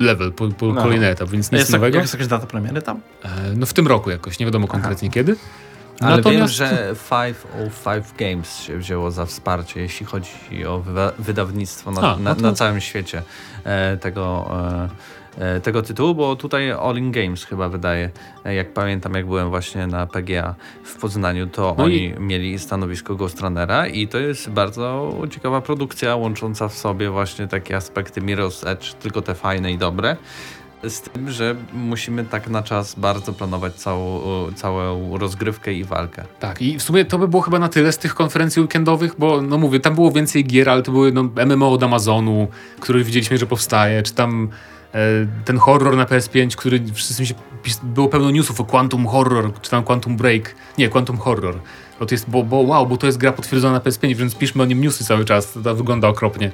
level, 0.00 0.32
po, 0.32 0.48
po 0.48 0.66
no. 0.66 0.82
kolejny 0.82 1.06
etap, 1.06 1.28
więc 1.28 1.52
nic 1.52 1.60
jest 1.60 1.72
nowego. 1.72 1.98
Jest 1.98 2.12
jakaś 2.12 2.28
data 2.28 2.46
premiery 2.46 2.82
tam? 2.82 3.00
E, 3.22 3.28
no 3.56 3.66
w 3.66 3.72
tym 3.72 3.86
roku 3.86 4.10
jakoś, 4.10 4.38
nie 4.38 4.46
wiadomo 4.46 4.66
konkretnie 4.66 5.08
Aha. 5.08 5.14
kiedy. 5.14 5.36
Ale 6.00 6.16
Natomiast... 6.16 6.58
wiem, 6.58 6.68
że 6.68 6.94
505 7.10 8.06
Games 8.18 8.62
się 8.62 8.78
wzięło 8.78 9.10
za 9.10 9.26
wsparcie, 9.26 9.80
jeśli 9.80 10.06
chodzi 10.06 10.66
o 10.66 10.82
wydawnictwo 11.18 11.90
na, 11.90 12.00
A, 12.00 12.16
na, 12.16 12.34
to... 12.34 12.42
na 12.42 12.52
całym 12.52 12.80
świecie 12.80 13.22
e, 13.64 13.96
tego, 13.96 14.50
e, 15.38 15.56
e, 15.56 15.60
tego 15.60 15.82
tytułu, 15.82 16.14
bo 16.14 16.36
tutaj 16.36 16.70
All 16.70 16.96
In 16.96 17.12
Games 17.12 17.44
chyba 17.44 17.68
wydaje. 17.68 18.10
Jak 18.44 18.72
pamiętam, 18.72 19.14
jak 19.14 19.26
byłem 19.26 19.50
właśnie 19.50 19.86
na 19.86 20.06
PGA 20.06 20.54
w 20.84 20.94
Poznaniu, 20.94 21.46
to 21.46 21.74
no 21.78 21.84
oni 21.84 22.04
i... 22.04 22.20
mieli 22.20 22.58
stanowisko 22.58 23.14
Ghost 23.14 23.40
Runnera 23.40 23.86
i 23.86 24.08
to 24.08 24.18
jest 24.18 24.50
bardzo 24.50 25.12
ciekawa 25.30 25.60
produkcja, 25.60 26.16
łącząca 26.16 26.68
w 26.68 26.74
sobie 26.74 27.10
właśnie 27.10 27.48
takie 27.48 27.76
aspekty 27.76 28.20
Mirror's 28.20 28.68
Edge, 28.68 28.92
tylko 28.94 29.22
te 29.22 29.34
fajne 29.34 29.72
i 29.72 29.78
dobre 29.78 30.16
z 30.88 31.00
tym, 31.00 31.30
że 31.30 31.56
musimy 31.72 32.24
tak 32.24 32.48
na 32.48 32.62
czas 32.62 32.94
bardzo 32.94 33.32
planować 33.32 33.74
całą, 33.74 34.20
całą 34.54 35.18
rozgrywkę 35.18 35.72
i 35.72 35.84
walkę. 35.84 36.24
Tak, 36.40 36.62
i 36.62 36.78
w 36.78 36.82
sumie 36.82 37.04
to 37.04 37.18
by 37.18 37.28
było 37.28 37.42
chyba 37.42 37.58
na 37.58 37.68
tyle 37.68 37.92
z 37.92 37.98
tych 37.98 38.14
konferencji 38.14 38.62
weekendowych, 38.62 39.14
bo 39.18 39.42
no 39.42 39.58
mówię, 39.58 39.80
tam 39.80 39.94
było 39.94 40.12
więcej 40.12 40.44
gier, 40.44 40.70
ale 40.70 40.82
to 40.82 40.92
były 40.92 41.12
no, 41.12 41.22
MMO 41.46 41.72
od 41.72 41.82
Amazonu, 41.82 42.48
który 42.80 43.04
widzieliśmy, 43.04 43.38
że 43.38 43.46
powstaje, 43.46 44.02
czy 44.02 44.14
tam 44.14 44.48
e, 44.94 44.98
ten 45.44 45.58
horror 45.58 45.96
na 45.96 46.04
PS5, 46.04 46.56
który 46.56 46.80
wszyscy 46.94 47.26
się, 47.26 47.34
było 47.82 48.08
pełno 48.08 48.30
newsów 48.30 48.60
o 48.60 48.64
Quantum 48.64 49.06
Horror, 49.06 49.52
czy 49.62 49.70
tam 49.70 49.84
Quantum 49.84 50.16
Break, 50.16 50.54
nie, 50.78 50.88
Quantum 50.88 51.16
Horror. 51.16 51.58
Bo, 52.00 52.06
to 52.06 52.14
jest, 52.14 52.30
bo, 52.30 52.42
bo 52.42 52.56
wow, 52.56 52.86
bo 52.86 52.96
to 52.96 53.06
jest 53.06 53.18
gra 53.18 53.32
potwierdzona 53.32 53.72
na 53.74 53.80
PS5, 53.80 54.14
więc 54.14 54.34
piszmy 54.34 54.62
o 54.62 54.66
nim 54.66 54.80
newsy 54.80 55.04
cały 55.04 55.24
czas, 55.24 55.58
to 55.64 55.74
wygląda 55.74 56.08
okropnie. 56.08 56.50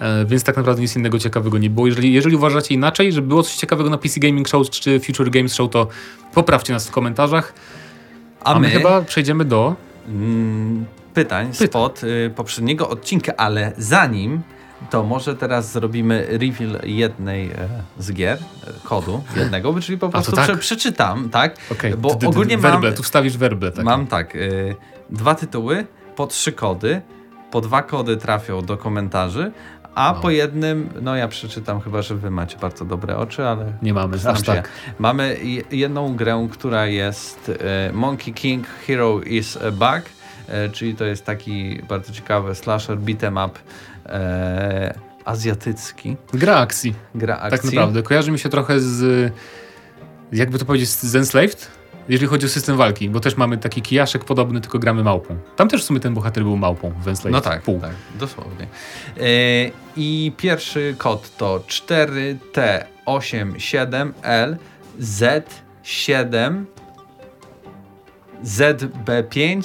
E, 0.00 0.24
więc 0.24 0.44
tak 0.44 0.56
naprawdę 0.56 0.82
nic 0.82 0.96
innego 0.96 1.18
ciekawego 1.18 1.58
nie 1.58 1.70
było. 1.70 1.86
Jeżeli, 1.86 2.12
jeżeli 2.12 2.36
uważacie 2.36 2.74
inaczej, 2.74 3.12
że 3.12 3.22
było 3.22 3.42
coś 3.42 3.56
ciekawego 3.56 3.90
na 3.90 3.98
PC 3.98 4.20
Gaming 4.20 4.48
Show 4.48 4.70
czy 4.70 5.00
Future 5.00 5.30
Games 5.30 5.54
Show, 5.54 5.70
to 5.70 5.88
poprawcie 6.34 6.72
nas 6.72 6.88
w 6.88 6.90
komentarzach. 6.90 7.54
A, 8.40 8.54
A 8.54 8.58
my, 8.58 8.60
my, 8.60 8.70
chyba 8.72 9.02
przejdziemy 9.02 9.44
do 9.44 9.76
mm, 10.08 10.84
pytań, 11.14 11.46
pytań 11.46 11.68
spod 11.68 12.04
y, 12.04 12.30
poprzedniego 12.36 12.88
odcinka, 12.88 13.32
ale 13.36 13.72
zanim 13.78 14.42
to 14.90 15.02
może 15.02 15.36
teraz 15.36 15.72
zrobimy 15.72 16.26
reveal 16.30 16.80
jednej 16.82 17.50
e, 17.50 17.68
z 17.98 18.12
gier, 18.12 18.38
e, 18.38 18.72
kodu 18.84 19.22
jednego, 19.36 19.80
czyli 19.80 19.98
po 19.98 20.08
prostu 20.08 20.32
tak? 20.32 20.44
prze, 20.44 20.56
przeczytam, 20.56 21.30
tak? 21.30 21.56
Okay. 21.72 21.96
Bo 21.96 22.08
ogólnie 22.26 22.58
mam... 22.58 22.72
Werble, 22.72 22.92
tu 22.92 23.02
wstawisz 23.02 23.36
werble. 23.36 23.72
Tak. 23.72 23.84
Mam 23.84 24.06
tak, 24.06 24.34
y, 24.34 24.76
dwa 25.10 25.34
tytuły, 25.34 25.86
po 26.16 26.26
trzy 26.26 26.52
kody, 26.52 27.00
po 27.50 27.60
dwa 27.60 27.82
kody 27.82 28.16
trafią 28.16 28.62
do 28.62 28.76
komentarzy, 28.76 29.52
a 29.98 30.12
no. 30.12 30.20
po 30.20 30.30
jednym, 30.30 30.88
no 31.02 31.16
ja 31.16 31.28
przeczytam, 31.28 31.80
chyba 31.80 32.02
że 32.02 32.14
wy 32.14 32.30
macie 32.30 32.58
bardzo 32.58 32.84
dobre 32.84 33.16
oczy, 33.16 33.46
ale. 33.46 33.72
Nie 33.82 33.94
mamy, 33.94 34.16
aż 34.28 34.42
tak. 34.42 34.68
Mamy 34.98 35.36
jedną 35.70 36.16
grę, 36.16 36.48
która 36.52 36.86
jest 36.86 37.52
e, 37.60 37.92
Monkey 37.92 38.34
King 38.34 38.66
Hero 38.86 39.20
is 39.20 39.56
a 39.56 39.70
Bug, 39.70 40.02
e, 40.48 40.68
czyli 40.68 40.94
to 40.94 41.04
jest 41.04 41.24
taki 41.24 41.82
bardzo 41.88 42.12
ciekawy 42.12 42.54
slasher 42.54 42.98
beat'em 42.98 43.46
up 43.48 43.58
e, 44.06 44.94
azjatycki. 45.24 46.16
Gra 46.32 46.56
akcji. 46.56 46.94
Gra 47.14 47.36
tak 47.36 47.44
akcji. 47.44 47.68
Tak 47.68 47.74
naprawdę. 47.74 48.02
Kojarzy 48.02 48.30
mi 48.30 48.38
się 48.38 48.48
trochę 48.48 48.80
z, 48.80 49.32
jakby 50.32 50.58
to 50.58 50.64
powiedzieć, 50.64 50.88
z 50.88 51.16
Enslaved 51.16 51.77
jeżeli 52.08 52.28
chodzi 52.28 52.46
o 52.46 52.48
system 52.48 52.76
walki, 52.76 53.10
bo 53.10 53.20
też 53.20 53.36
mamy 53.36 53.58
taki 53.58 53.82
kijaszek 53.82 54.24
podobny, 54.24 54.60
tylko 54.60 54.78
gramy 54.78 55.04
małpą. 55.04 55.36
Tam 55.56 55.68
też 55.68 55.82
w 55.82 55.84
sumie 55.84 56.00
ten 56.00 56.14
bohater 56.14 56.42
był 56.42 56.56
małpą 56.56 56.92
w 57.02 57.08
Enslave 57.08 57.32
No 57.32 57.40
tak, 57.40 57.62
pół. 57.62 57.80
tak, 57.80 57.92
dosłownie. 58.18 58.66
Yy, 59.16 59.22
I 59.96 60.32
pierwszy 60.36 60.94
kod 60.98 61.36
to 61.36 61.60
4T87L 61.68 64.56
Z7 65.00 66.64
ZB5 68.44 69.62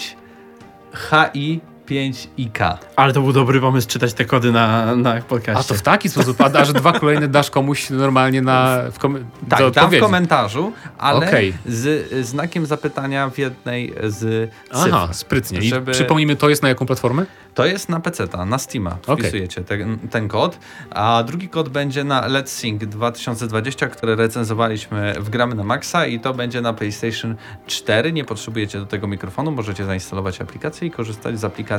HI 0.94 1.60
5IK. 1.90 2.78
Ale 2.96 3.14
to 3.14 3.22
był 3.22 3.34
dobry 3.34 3.62
pomysł 3.62 3.88
czytać 3.88 4.14
te 4.14 4.26
kody 4.26 4.52
na, 4.52 4.96
na 4.96 5.22
podcaście. 5.22 5.60
A 5.60 5.64
to 5.64 5.74
w 5.74 5.82
taki 5.82 6.10
sposób, 6.10 6.42
a, 6.42 6.66
że 6.66 6.74
dwa 6.74 7.00
kolejne 7.00 7.28
dasz 7.28 7.50
komuś 7.50 7.90
normalnie 7.90 8.42
na, 8.42 8.80
w 8.92 9.00
kom- 9.00 9.26
Tak, 9.50 9.74
tam 9.74 9.92
w 9.92 10.00
komentarzu, 10.00 10.74
ale 10.98 11.28
okay. 11.28 11.54
z 11.66 12.26
znakiem 12.26 12.66
zapytania 12.66 13.30
w 13.30 13.38
jednej 13.38 13.94
z 14.04 14.52
cyfr. 14.72 14.90
Aha, 14.94 15.10
sprytnie. 15.12 15.62
Żeby... 15.62 15.92
przypomnijmy, 15.92 16.36
to 16.36 16.50
jest 16.50 16.64
na 16.64 16.70
jaką 16.70 16.86
platformę? 16.86 17.26
To 17.54 17.66
jest 17.66 17.90
na 17.90 18.00
PC, 18.00 18.28
na 18.46 18.58
Steama. 18.58 18.98
Wpisujecie 19.14 19.62
okay. 19.62 19.78
ten, 19.78 20.00
ten 20.10 20.28
kod. 20.28 20.60
A 20.90 21.24
drugi 21.28 21.50
kod 21.50 21.70
będzie 21.70 22.04
na 22.04 22.30
Let's 22.30 22.48
Sing 22.48 22.86
2020, 22.86 23.88
które 23.88 24.16
recenzowaliśmy 24.16 25.14
w 25.20 25.30
Gramy 25.30 25.56
na 25.56 25.64
Maxa 25.64 26.06
i 26.06 26.20
to 26.20 26.34
będzie 26.34 26.62
na 26.62 26.74
PlayStation 26.74 27.36
4. 27.68 28.14
Nie 28.14 28.26
potrzebujecie 28.26 28.80
do 28.80 28.86
tego 28.86 29.08
mikrofonu, 29.08 29.52
możecie 29.52 29.86
zainstalować 29.86 30.42
aplikację 30.42 30.88
i 30.88 30.92
korzystać 30.92 31.40
z 31.40 31.44
aplikacji 31.44 31.73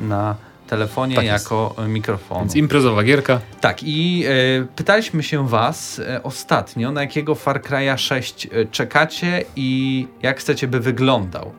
na 0.00 0.36
telefonie 0.72 1.16
tak 1.16 1.24
jako 1.24 1.74
mikrofon. 1.88 2.38
Więc 2.38 2.56
imprezowa 2.56 3.02
gierka. 3.02 3.40
Tak 3.60 3.82
i 3.82 4.24
e, 4.26 4.30
pytaliśmy 4.76 5.22
się 5.22 5.48
was 5.48 5.98
e, 5.98 6.22
ostatnio, 6.22 6.92
na 6.92 7.00
jakiego 7.00 7.34
Far 7.34 7.62
Cry'a 7.62 7.96
6 7.98 8.46
e, 8.46 8.66
czekacie 8.66 9.44
i 9.56 10.06
jak 10.22 10.40
chcecie 10.40 10.68
by 10.68 10.80
wyglądał. 10.80 11.52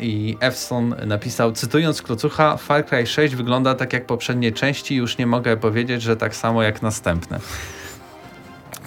I 0.00 0.36
Efson 0.40 0.94
napisał, 1.06 1.52
cytując 1.52 2.02
Klocucha, 2.02 2.56
Far 2.56 2.86
Cry 2.86 3.06
6 3.06 3.34
wygląda 3.34 3.74
tak 3.74 3.92
jak 3.92 4.06
poprzednie 4.06 4.52
części, 4.52 4.94
już 4.94 5.18
nie 5.18 5.26
mogę 5.26 5.56
powiedzieć, 5.56 6.02
że 6.02 6.16
tak 6.16 6.36
samo 6.36 6.62
jak 6.62 6.82
następne. 6.82 7.40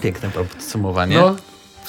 Piękne 0.02 0.30
podsumowanie. 0.30 1.16
No, 1.16 1.36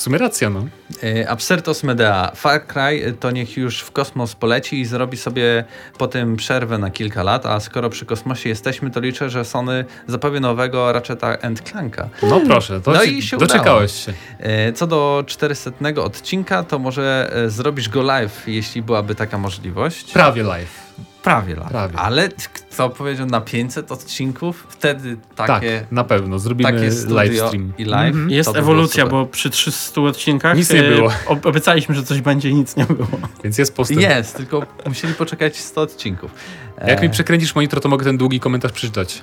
w 0.01 0.03
sumie 0.03 0.19
racja, 0.19 0.51
no. 0.51 0.67
E, 1.03 1.31
Absyrtos 1.31 1.83
Medea. 1.83 2.33
Far 2.35 2.67
Cry 2.67 3.15
to 3.21 3.31
niech 3.31 3.57
już 3.57 3.81
w 3.81 3.91
kosmos 3.91 4.35
poleci 4.35 4.81
i 4.81 4.85
zrobi 4.85 5.17
sobie 5.17 5.65
po 5.99 6.09
tym 6.09 6.37
przerwę 6.37 6.79
na 6.79 6.91
kilka 6.91 7.23
lat, 7.23 7.47
a 7.47 7.61
skoro 7.61 7.91
przy 7.91 8.07
kosmosie 8.07 8.49
jesteśmy, 8.49 8.91
to 8.91 9.01
liczę, 9.01 9.31
że 9.31 9.45
Sony 9.45 9.85
zapowie 10.07 10.41
nowego 10.41 10.93
Ratcheta 10.93 11.37
Clanka. 11.65 12.09
No 12.23 12.41
proszę, 12.47 12.81
to 12.81 12.93
no 12.93 13.05
ci, 13.05 13.19
i 13.19 13.23
się 13.23 13.37
doczekałeś 13.37 13.93
się. 13.93 14.13
E, 14.39 14.73
co 14.73 14.87
do 14.87 15.25
400 15.27 15.71
odcinka, 15.97 16.63
to 16.63 16.79
może 16.79 17.31
e, 17.33 17.51
zrobisz 17.51 17.89
go 17.89 18.03
live, 18.03 18.43
jeśli 18.47 18.83
byłaby 18.83 19.15
taka 19.15 19.39
możliwość. 19.39 20.13
Prawie 20.13 20.43
live. 20.43 20.91
Prawie 21.23 21.57
lat. 21.57 21.69
Prawie. 21.69 21.99
Ale 21.99 22.29
kto 22.53 22.91
powiedział 22.91 23.27
na 23.27 23.41
500 23.41 23.93
odcinków? 23.93 24.67
Wtedy 24.69 25.17
takie. 25.37 25.81
Tak, 25.81 25.93
na 25.93 26.05
pewno. 26.05 26.39
Zrobimy 26.39 26.73
takie 26.73 26.91
live 27.09 27.37
stream. 27.37 27.73
I 27.79 27.85
live. 27.85 28.15
Mm 28.15 28.29
-hmm. 28.29 28.33
Jest 28.33 28.57
ewolucja, 28.57 29.07
bo 29.07 29.27
przy 29.27 29.51
300 29.51 30.01
odcinkach 30.01 30.57
nic 30.57 30.73
nie 30.73 30.83
było. 30.83 31.13
Obiecaliśmy, 31.45 31.95
że 31.95 32.03
coś 32.03 32.21
będzie 32.21 32.51
i 32.51 32.55
nic 32.55 32.77
nie 32.77 32.85
było. 32.85 33.09
Więc 33.45 33.59
jest 33.59 33.75
postęp. 33.75 34.01
Jest, 34.01 34.37
tylko 34.37 34.67
musieli 34.87 35.15
poczekać 35.15 35.57
100 35.57 35.81
odcinków. 35.81 36.31
Jak 36.87 37.03
mi 37.03 37.11
przekręcisz 37.11 37.55
monitor, 37.55 37.81
to 37.81 37.89
mogę 37.89 38.05
ten 38.05 38.19
długi 38.19 38.41
komentarz 38.41 38.73
przeczytać 38.73 39.23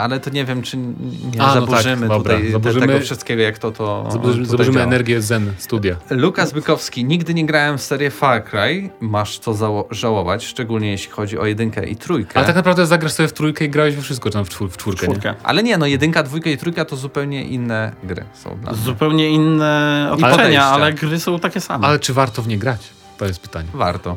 ale 0.00 0.20
to 0.20 0.30
nie 0.30 0.44
wiem, 0.44 0.62
czy 0.62 0.76
nie 0.76 1.42
A, 1.42 1.54
zaburzymy 1.54 2.08
no 2.08 2.14
tak, 2.14 2.18
tutaj 2.18 2.50
zaburzymy, 2.50 2.86
tego 2.86 3.00
wszystkiego, 3.00 3.42
jak 3.42 3.58
to 3.58 3.72
to 3.72 4.08
Zaburzymy, 4.12 4.46
zaburzymy 4.46 4.82
energię 4.82 5.22
Zen 5.22 5.52
Studia. 5.58 5.96
Lukas 6.10 6.52
Bykowski. 6.52 7.04
Nigdy 7.04 7.34
nie 7.34 7.46
grałem 7.46 7.78
w 7.78 7.82
serię 7.82 8.10
Far 8.10 8.44
Cry. 8.44 8.90
Masz 9.00 9.38
co 9.38 9.86
żałować, 9.90 10.44
szczególnie 10.44 10.90
jeśli 10.90 11.10
chodzi 11.10 11.38
o 11.38 11.46
jedynkę 11.46 11.86
i 11.86 11.96
trójkę. 11.96 12.36
Ale 12.36 12.46
tak 12.46 12.56
naprawdę 12.56 12.86
zagrasz 12.86 13.12
sobie 13.12 13.28
w 13.28 13.32
trójkę 13.32 13.64
i 13.64 13.68
grałeś 13.68 13.96
we 13.96 14.02
wszystko, 14.02 14.30
czy 14.30 14.32
tam 14.32 14.44
w, 14.44 14.48
czwór 14.48 14.70
w 14.70 14.76
czwórkę. 14.76 15.06
czwórkę. 15.06 15.28
Nie? 15.28 15.34
Ale 15.42 15.62
nie, 15.62 15.78
no 15.78 15.86
jedynka, 15.86 16.22
dwójka 16.22 16.50
i 16.50 16.56
trójka 16.56 16.84
to 16.84 16.96
zupełnie 16.96 17.44
inne 17.44 17.92
gry 18.04 18.24
są 18.34 18.58
dla 18.62 18.72
mnie. 18.72 18.80
Zupełnie 18.82 19.30
inne 19.30 20.10
otoczenia, 20.12 20.64
ale 20.64 20.92
gry 20.92 21.20
są 21.20 21.38
takie 21.38 21.60
same. 21.60 21.86
Ale 21.86 21.98
czy 21.98 22.14
warto 22.14 22.42
w 22.42 22.48
nie 22.48 22.58
grać? 22.58 22.90
To 23.18 23.26
jest 23.26 23.40
pytanie. 23.40 23.68
Warto. 23.74 24.16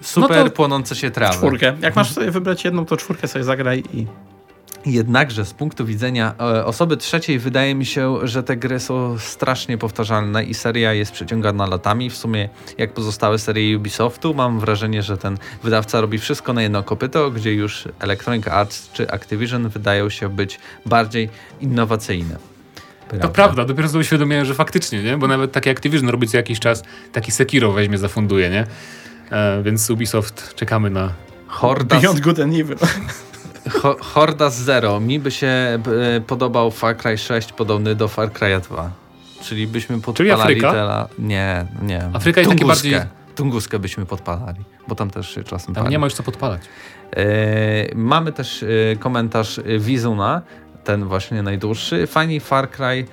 Super 0.00 0.44
no 0.44 0.50
płonące 0.50 0.96
się 0.96 1.10
trawy. 1.10 1.36
Czwórkę. 1.36 1.76
Jak 1.80 1.96
masz 1.96 2.12
sobie 2.12 2.30
wybrać 2.30 2.64
jedną, 2.64 2.86
to 2.86 2.96
czwórkę 2.96 3.28
sobie 3.28 3.44
zagraj 3.44 3.82
i... 3.92 4.06
Jednakże 4.86 5.44
z 5.44 5.54
punktu 5.54 5.86
widzenia 5.86 6.34
e, 6.40 6.64
osoby 6.64 6.96
trzeciej 6.96 7.38
wydaje 7.38 7.74
mi 7.74 7.86
się, 7.86 8.26
że 8.26 8.42
te 8.42 8.56
gry 8.56 8.80
są 8.80 9.18
strasznie 9.18 9.78
powtarzalne 9.78 10.44
i 10.44 10.54
seria 10.54 10.92
jest 10.92 11.12
przeciągana 11.12 11.66
latami. 11.66 12.10
W 12.10 12.16
sumie 12.16 12.48
jak 12.78 12.92
pozostałe 12.92 13.38
serie 13.38 13.76
Ubisoftu, 13.76 14.34
mam 14.34 14.60
wrażenie, 14.60 15.02
że 15.02 15.16
ten 15.16 15.38
wydawca 15.62 16.00
robi 16.00 16.18
wszystko 16.18 16.52
na 16.52 16.62
jedno 16.62 16.82
kopyto, 16.82 17.30
gdzie 17.30 17.54
już 17.54 17.88
Electronic 18.00 18.48
Arts 18.48 18.90
czy 18.92 19.10
Activision 19.10 19.68
wydają 19.68 20.10
się 20.10 20.28
być 20.28 20.58
bardziej 20.86 21.28
innowacyjne. 21.60 22.36
Prawda. 23.08 23.28
To 23.28 23.34
prawda, 23.34 23.64
dopiero 23.64 23.88
sobie 23.88 24.00
uświadomiłem, 24.00 24.44
że 24.44 24.54
faktycznie, 24.54 25.02
nie? 25.02 25.16
Bo 25.16 25.28
nawet 25.28 25.52
taki 25.52 25.70
Activision 25.70 26.08
robi 26.08 26.28
co 26.28 26.36
jakiś 26.36 26.60
czas, 26.60 26.82
taki 27.12 27.32
Sekiro 27.32 27.72
weźmie, 27.72 27.98
zafunduje, 27.98 28.50
nie? 28.50 28.66
E, 29.30 29.62
więc 29.62 29.90
Ubisoft 29.90 30.54
czekamy 30.54 30.90
na 30.90 31.12
Horda. 31.46 32.00
Beyond 32.00 32.20
Good 32.20 32.40
and 32.40 32.54
Evil. 32.54 32.76
Horda 34.00 34.50
Zero. 34.50 35.00
Mi 35.00 35.18
by 35.18 35.30
się 35.30 35.46
e, 35.46 35.80
podobał 36.26 36.70
Far 36.70 36.96
Cry 36.96 37.18
6 37.18 37.52
podobny 37.52 37.94
do 37.94 38.08
Far 38.08 38.32
Cry 38.32 38.60
2. 38.60 38.90
Czyli 39.42 39.66
byśmy 39.66 40.00
podpalali 40.00 40.30
Czyli 40.30 40.42
Afryka? 40.42 40.72
Tela... 40.72 41.08
Nie, 41.18 41.66
nie. 41.82 42.10
Afryka 42.12 42.40
jest 42.40 42.52
taki 42.52 42.66
bardziej... 42.66 43.00
Tunguskę 43.34 43.78
byśmy 43.78 44.06
podpalali, 44.06 44.64
bo 44.88 44.94
tam 44.94 45.10
też 45.10 45.38
czasem 45.44 45.74
Tam 45.74 45.84
pali. 45.84 45.92
nie 45.92 45.98
ma 45.98 46.06
już 46.06 46.14
co 46.14 46.22
podpalać. 46.22 46.62
E, 47.16 47.94
mamy 47.94 48.32
też 48.32 48.62
e, 48.62 48.96
komentarz 48.96 49.60
Wizuna, 49.78 50.42
ten 50.84 51.04
właśnie 51.04 51.42
najdłuższy. 51.42 52.06
Fajnie 52.06 52.40
Far 52.40 52.70
Cry 52.70 53.06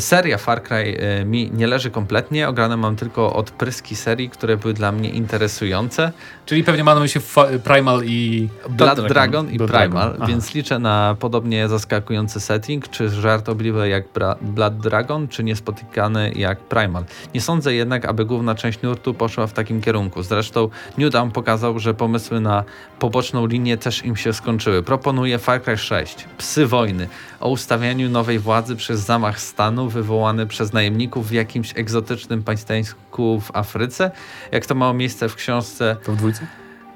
seria 0.00 0.38
Far 0.38 0.62
Cry 0.62 0.98
e, 1.00 1.24
mi 1.24 1.50
nie 1.54 1.66
leży 1.66 1.90
kompletnie. 1.90 2.48
Ograne 2.48 2.76
mam 2.76 2.96
tylko 2.96 3.32
odpryski 3.32 3.96
serii, 3.96 4.30
które 4.30 4.56
były 4.56 4.74
dla 4.74 4.92
mnie 4.92 5.10
interesujące. 5.10 6.12
Czyli 6.46 6.64
pewnie 6.64 6.84
mamy 6.84 7.08
się 7.08 7.20
Primal 7.64 8.02
i... 8.04 8.48
Blood, 8.68 8.94
Blood 8.94 9.12
Dragon, 9.12 9.50
i 9.50 9.56
Blood 9.56 9.70
Primal, 9.70 10.08
Dragon. 10.08 10.28
więc 10.28 10.54
liczę 10.54 10.78
na 10.78 11.16
podobnie 11.20 11.68
zaskakujący 11.68 12.40
setting, 12.40 12.88
czy 12.88 13.08
żartobliwy 13.08 13.88
jak 13.88 14.04
Blood 14.42 14.78
Dragon, 14.78 15.28
czy 15.28 15.44
niespotykany 15.44 16.32
jak 16.32 16.58
Primal. 16.58 17.04
Nie 17.34 17.40
sądzę 17.40 17.74
jednak, 17.74 18.04
aby 18.04 18.24
główna 18.24 18.54
część 18.54 18.82
nurtu 18.82 19.14
poszła 19.14 19.46
w 19.46 19.52
takim 19.52 19.80
kierunku. 19.80 20.22
Zresztą 20.22 20.68
New 20.98 21.12
Dawn 21.12 21.30
pokazał, 21.30 21.78
że 21.78 21.94
pomysły 21.94 22.40
na 22.40 22.64
poboczną 22.98 23.46
linię 23.46 23.76
też 23.76 24.04
im 24.04 24.16
się 24.16 24.32
skończyły. 24.32 24.82
Proponuję 24.82 25.38
Far 25.38 25.62
Cry 25.62 25.76
6, 25.76 26.26
Psy 26.38 26.66
Wojny, 26.66 27.08
o 27.40 27.48
ustawianiu 27.48 28.08
nowej 28.08 28.38
władzy 28.38 28.76
przez 28.76 29.00
zamach 29.00 29.40
stanu 29.40 29.69
wywołany 29.88 30.46
przez 30.46 30.72
najemników 30.72 31.28
w 31.28 31.32
jakimś 31.32 31.78
egzotycznym 31.78 32.42
państewku 32.42 33.40
w 33.40 33.56
Afryce, 33.56 34.10
jak 34.52 34.66
to 34.66 34.74
miało 34.74 34.94
miejsce 34.94 35.28
w 35.28 35.34
książce. 35.34 35.96
To 36.04 36.12
w 36.12 36.16
dwójce? 36.16 36.46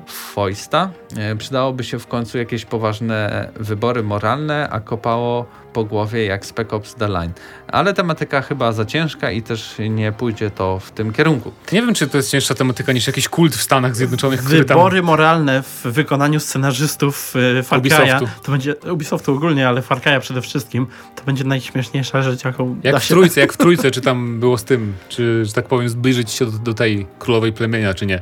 Foista. 0.06 0.90
E, 1.16 1.36
przydałoby 1.36 1.84
się 1.84 1.98
w 1.98 2.06
końcu 2.06 2.38
jakieś 2.38 2.64
poważne 2.64 3.48
wybory 3.56 4.02
moralne, 4.02 4.68
a 4.70 4.80
kopało 4.80 5.46
po 5.72 5.84
głowie 5.84 6.24
jak 6.24 6.46
Spec 6.46 6.72
Ops 6.72 6.94
The 6.94 7.08
Line. 7.08 7.32
Ale 7.68 7.94
tematyka 7.94 8.42
chyba 8.42 8.72
za 8.72 8.84
ciężka 8.84 9.30
i 9.30 9.42
też 9.42 9.74
nie 9.90 10.12
pójdzie 10.12 10.50
to 10.50 10.78
w 10.78 10.90
tym 10.90 11.12
kierunku. 11.12 11.52
Nie 11.72 11.82
wiem, 11.82 11.94
czy 11.94 12.06
to 12.06 12.16
jest 12.16 12.30
cięższa 12.30 12.54
tematyka 12.54 12.92
niż 12.92 13.06
jakiś 13.06 13.28
kult 13.28 13.54
w 13.54 13.62
Stanach 13.62 13.96
Zjednoczonych. 13.96 14.42
Wybory 14.42 14.96
tam... 14.96 15.06
moralne 15.06 15.62
w 15.62 15.82
wykonaniu 15.82 16.40
scenarzystów 16.40 17.34
e, 17.58 17.62
Far 17.62 17.80
Cry'a, 17.80 18.26
to 18.42 18.52
będzie 18.52 18.74
Ubisoftu 18.92 19.32
ogólnie, 19.32 19.68
ale 19.68 19.82
Far 19.82 19.98
Cry'a 19.98 20.20
przede 20.20 20.42
wszystkim, 20.42 20.86
to 21.16 21.24
będzie 21.24 21.44
najśmieszniejsza 21.44 22.22
rzecz, 22.22 22.44
jaką 22.44 22.76
jak 22.82 23.02
w 23.02 23.08
trójce, 23.08 23.40
Jak 23.40 23.52
w 23.52 23.56
trójce, 23.64 23.90
czy 23.90 24.00
tam 24.00 24.40
było 24.40 24.58
z 24.58 24.64
tym, 24.64 24.92
czy, 25.08 25.44
że 25.44 25.52
tak 25.52 25.66
powiem, 25.66 25.88
zbliżyć 25.88 26.30
się 26.30 26.46
do, 26.46 26.58
do 26.58 26.74
tej 26.74 27.06
królowej 27.18 27.52
plemienia, 27.52 27.94
czy 27.94 28.06
nie. 28.06 28.20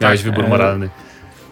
Miałeś 0.00 0.22
tak, 0.22 0.30
wybór 0.30 0.44
e, 0.44 0.48
moralny. 0.48 0.90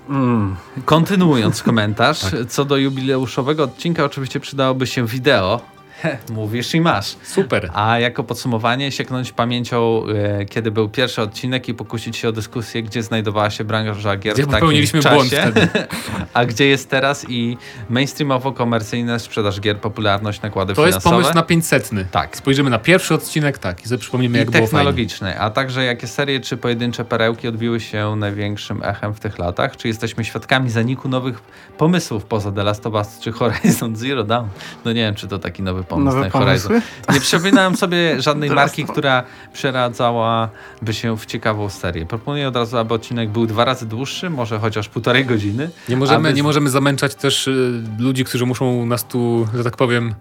Mm. 0.09 0.57
Kontynuując 0.85 1.63
komentarz, 1.63 2.21
tak. 2.21 2.31
co 2.49 2.65
do 2.65 2.77
jubileuszowego 2.77 3.63
odcinka 3.63 4.05
oczywiście 4.05 4.41
przydałoby 4.41 4.87
się 4.87 5.07
wideo, 5.07 5.61
Mówisz 6.31 6.75
i 6.75 6.81
masz. 6.81 7.17
Super. 7.23 7.71
A 7.75 7.99
jako 7.99 8.25
podsumowanie 8.25 8.93
sieknąć 8.93 9.33
pamięcią, 9.33 10.03
e, 10.07 10.45
kiedy 10.45 10.71
był 10.71 10.89
pierwszy 10.89 11.23
odcinek 11.23 11.69
i 11.69 11.75
pokusić 11.75 12.17
się 12.17 12.29
o 12.29 12.33
dyskusję, 12.33 12.83
gdzie 12.83 13.03
znajdowała 13.03 13.51
się 13.51 13.65
branża 13.65 14.17
gier 14.17 14.35
gdzie 14.35 14.43
w 14.43 14.51
takim 14.51 14.87
czasie, 15.03 15.15
błąd 15.15 15.29
wtedy. 15.29 15.69
a 16.35 16.45
gdzie 16.45 16.67
jest 16.67 16.91
teraz 16.91 17.27
i 17.29 17.57
mainstreamowo-komercyjne 17.91 19.19
sprzedaż 19.19 19.61
gier, 19.61 19.81
popularność, 19.81 20.43
nakłady 20.43 20.75
to 20.75 20.85
finansowe. 20.85 21.11
To 21.11 21.17
jest 21.17 21.25
pomysł 21.25 21.35
na 21.35 21.43
500. 21.43 21.91
Tak. 22.11 22.37
Spojrzymy 22.37 22.71
na 22.71 22.79
pierwszy 22.79 23.15
odcinek, 23.15 23.59
tak, 23.59 23.85
i 23.85 23.89
sobie 23.89 23.99
przypomnimy, 23.99 24.39
jak 24.39 24.49
I 24.49 24.51
było 24.51 24.65
technologiczny, 24.65 25.41
a 25.41 25.51
także 25.51 25.85
jakie 25.85 26.07
serie 26.07 26.41
czy 26.41 26.57
pojedyncze 26.57 27.05
perełki 27.05 27.49
odbiły 27.49 27.81
się 27.81 28.17
największym 28.17 28.83
echem 28.83 29.15
w 29.15 29.21
tych 29.21 29.39
latach, 29.39 29.77
czy 29.77 29.89
jesteśmy 29.89 30.25
świadkami 30.25 30.71
zaniku 30.71 31.09
nowych 31.09 31.43
pomysłów 31.79 32.25
poza 32.25 32.53
The 32.53 32.63
Last 32.63 32.87
of 32.87 32.95
Us 32.95 33.19
czy 33.21 33.33
Horizon 33.33 33.97
Zero 33.97 34.25
Dawn. 34.25 34.49
No 34.85 34.93
nie 34.93 35.01
wiem, 35.01 35.15
czy 35.15 35.29
to 35.29 35.39
taki 35.39 35.63
nowy 35.63 35.85
pomysł 35.89 36.17
Nowe 36.17 36.31
Horizon. 36.31 36.69
pomysły? 36.69 36.83
Nie 37.15 37.21
przypominałem 37.21 37.77
sobie 37.77 38.23
żadnej 38.23 38.51
marki, 38.61 38.85
która 38.85 39.23
przeradzałaby 39.53 40.93
się 40.95 41.17
w 41.17 41.27
ciekawą 41.27 41.69
serię. 41.69 42.07
Proponuję 42.07 42.49
od 42.49 42.57
razu, 42.57 42.79
aby 42.79 42.95
odcinek 42.95 43.29
był 43.31 43.47
dwa 43.47 43.65
razy 43.65 43.87
dłuższy, 43.87 44.31
może 44.31 44.59
chociaż 44.59 44.89
półtorej 44.89 45.25
godziny. 45.25 45.71
Nie 45.89 45.97
możemy, 45.97 46.29
aby 46.29 46.37
nie 46.37 46.43
możemy 46.43 46.71
zamęczać 46.71 47.15
też 47.15 47.49
y, 47.49 47.83
ludzi, 47.99 48.25
którzy 48.25 48.47
muszą 48.47 48.87
nas 48.87 49.05
tu, 49.05 49.49
że 49.55 49.65
tak 49.65 49.77
powiem, 49.77 50.15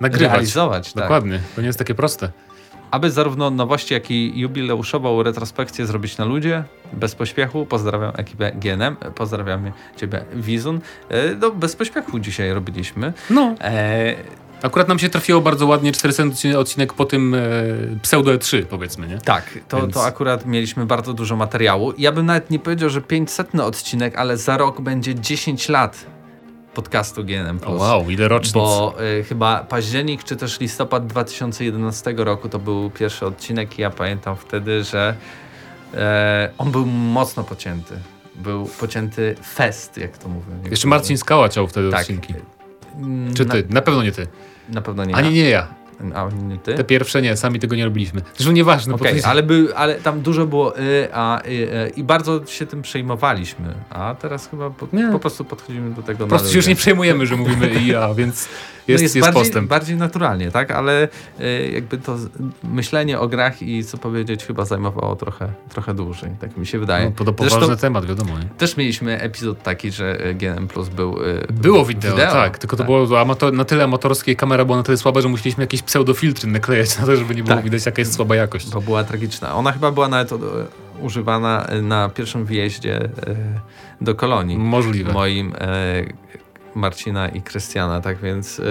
nagrywać. 0.00 0.30
realizować. 0.32 0.92
Tak. 0.92 1.02
Dokładnie. 1.04 1.40
To 1.54 1.60
nie 1.60 1.66
jest 1.66 1.78
takie 1.78 1.94
proste. 1.94 2.30
Aby 2.90 3.10
zarówno 3.10 3.50
nowości, 3.50 3.94
jak 3.94 4.10
i 4.10 4.40
jubileuszową 4.40 5.22
retrospekcję 5.22 5.86
zrobić 5.86 6.18
na 6.18 6.24
ludzie, 6.24 6.64
bez 6.92 7.14
pośpiechu. 7.14 7.66
Pozdrawiam 7.66 8.12
ekipę 8.16 8.52
GNM, 8.52 8.96
pozdrawiamy 9.14 9.72
Ciebie 9.96 10.24
Wizun. 10.34 10.80
E, 11.08 11.34
No, 11.34 11.50
bez 11.50 11.76
pośpiechu 11.76 12.18
dzisiaj 12.18 12.52
robiliśmy. 12.52 13.12
No. 13.30 13.54
E, 13.60 14.14
Akurat 14.62 14.88
nam 14.88 14.98
się 14.98 15.08
trafiło 15.08 15.40
bardzo 15.40 15.66
ładnie 15.66 15.92
400 15.92 16.22
odcinek 16.58 16.92
po 16.92 17.04
tym 17.04 17.34
e, 17.34 17.38
pseudo 18.02 18.30
E3, 18.32 18.64
powiedzmy, 18.64 19.06
nie? 19.08 19.18
tak, 19.18 19.58
to, 19.68 19.80
Więc- 19.80 19.94
to 19.94 20.04
akurat 20.04 20.46
mieliśmy 20.46 20.86
bardzo 20.86 21.12
dużo 21.12 21.36
materiału. 21.36 21.92
Ja 21.98 22.12
bym 22.12 22.26
nawet 22.26 22.50
nie 22.50 22.58
powiedział, 22.58 22.90
że 22.90 23.00
500 23.00 23.54
odcinek, 23.60 24.16
ale 24.16 24.36
za 24.36 24.56
rok 24.56 24.80
będzie 24.80 25.14
10 25.14 25.68
lat 25.68 26.06
podcastu 26.74 27.24
GNM+. 27.24 27.58
O, 27.66 27.72
wow, 27.72 28.10
ile 28.10 28.28
rocznic. 28.28 28.52
Bo 28.52 28.94
y, 29.20 29.24
chyba 29.24 29.58
październik 29.68 30.24
czy 30.24 30.36
też 30.36 30.60
listopad 30.60 31.06
2011 31.06 32.14
roku 32.16 32.48
to 32.48 32.58
był 32.58 32.90
pierwszy 32.90 33.26
odcinek 33.26 33.78
i 33.78 33.82
ja 33.82 33.90
pamiętam 33.90 34.36
wtedy, 34.36 34.84
że 34.84 35.14
e, 35.94 36.50
on 36.58 36.70
był 36.70 36.86
mocno 36.86 37.44
pocięty. 37.44 37.94
Był 38.34 38.66
pocięty 38.80 39.34
fest, 39.54 39.96
jak 39.98 40.18
to 40.18 40.28
mówią. 40.28 40.70
Jeszcze 40.70 40.88
Marcin 40.88 41.18
Skała 41.18 41.48
ciął 41.48 41.66
wtedy 41.66 41.90
Tak. 41.90 42.00
odcinki. 42.00 42.34
Mm, 42.96 43.34
Czy 43.34 43.46
ty? 43.46 43.64
Na, 43.68 43.82
pewno 43.82 44.02
nie 44.02 44.12
ty. 44.12 44.26
Na, 44.72 44.82
pewno 44.82 45.04
nie 45.04 45.16
Ani 45.16 45.28
ja. 45.28 45.42
nie 45.42 45.50
ja. 45.50 45.82
A 46.14 46.28
nie 46.48 46.58
ty? 46.58 46.74
Te 46.74 46.84
pierwsze 46.84 47.22
nie, 47.22 47.36
sami 47.36 47.58
tego 47.60 47.76
nie 47.76 47.84
robiliśmy. 47.84 48.20
Zresztą 48.34 48.52
nieważne. 48.52 48.92
Bo 48.92 48.98
to- 48.98 49.04
ale, 49.24 49.42
był, 49.42 49.68
ale 49.76 49.94
tam 49.94 50.20
dużo 50.20 50.46
było 50.46 50.78
y, 50.78 51.08
a, 51.12 51.42
y, 51.42 51.50
y, 51.50 51.92
i 51.96 52.04
bardzo 52.04 52.46
się 52.46 52.66
tym 52.66 52.82
przejmowaliśmy. 52.82 53.74
A 53.90 54.14
teraz 54.14 54.48
chyba 54.48 54.70
po, 54.70 54.86
po 55.12 55.18
prostu 55.18 55.44
podchodzimy 55.44 55.94
do 55.94 56.02
tego 56.02 56.18
Po 56.18 56.26
prostu 56.26 56.50
się 56.50 56.56
już 56.56 56.66
nie 56.66 56.76
przejmujemy, 56.76 57.26
że 57.26 57.36
mówimy 57.36 57.70
i 57.74 57.86
ja, 57.86 58.14
więc 58.14 58.48
No 58.88 58.92
jest, 58.92 59.02
jest, 59.02 59.20
bardziej, 59.20 59.42
postęp. 59.42 59.68
bardziej 59.68 59.96
naturalnie, 59.96 60.50
tak? 60.50 60.70
Ale 60.70 61.08
y, 61.40 61.70
jakby 61.74 61.98
to 61.98 62.16
myślenie 62.64 63.20
o 63.20 63.28
grach 63.28 63.62
i 63.62 63.84
co 63.84 63.98
powiedzieć 63.98 64.44
chyba 64.44 64.64
zajmowało 64.64 65.16
trochę, 65.16 65.48
trochę 65.68 65.94
dłużej, 65.94 66.30
tak 66.40 66.56
mi 66.56 66.66
się 66.66 66.78
wydaje. 66.78 67.04
No, 67.18 67.24
to 67.24 67.32
poważny 67.32 67.58
Zresztą 67.58 67.76
temat, 67.76 68.06
wiadomo. 68.06 68.38
Nie? 68.38 68.44
też 68.44 68.76
mieliśmy 68.76 69.20
epizod 69.20 69.62
taki, 69.62 69.90
że 69.90 70.26
y, 70.26 70.34
GNM 70.34 70.68
Plus 70.68 70.88
był 70.88 71.22
y, 71.22 71.46
Było 71.52 71.84
wideo, 71.84 72.16
tak, 72.16 72.58
tylko 72.58 72.76
to 72.76 72.84
było 72.84 73.20
amator, 73.20 73.52
na 73.52 73.64
tyle 73.64 73.84
amatorskie, 73.84 74.36
kamera 74.36 74.64
była 74.64 74.76
na 74.76 74.82
tyle 74.82 74.96
słaba, 74.96 75.20
że 75.20 75.28
musieliśmy 75.28 75.64
jakieś 75.64 75.82
pseudofiltry 75.82 76.50
naklejać 76.50 76.98
na 76.98 77.06
to, 77.06 77.16
żeby 77.16 77.34
nie 77.34 77.42
było 77.42 77.56
Tak. 77.56 77.64
widać 77.64 77.86
jaka 77.86 78.00
jest 78.02 78.14
słaba 78.14 78.36
jakość. 78.36 78.70
Bo 78.70 78.80
była 78.80 79.04
tragiczna. 79.04 79.54
Ona 79.54 79.72
chyba 79.72 79.90
była 79.90 80.08
nawet 80.08 80.30
używana 81.00 81.66
na 81.82 82.08
pierwszym 82.08 82.44
wyjeździe 82.44 83.04
y, 83.04 83.10
do 84.00 84.14
kolonii. 84.14 84.58
Możliwe. 84.58 85.12
moim 85.12 85.52
Marcina 86.74 87.28
i 87.28 87.42
Krystiana, 87.42 88.00
tak 88.00 88.18
więc 88.20 88.60
e, 88.60 88.64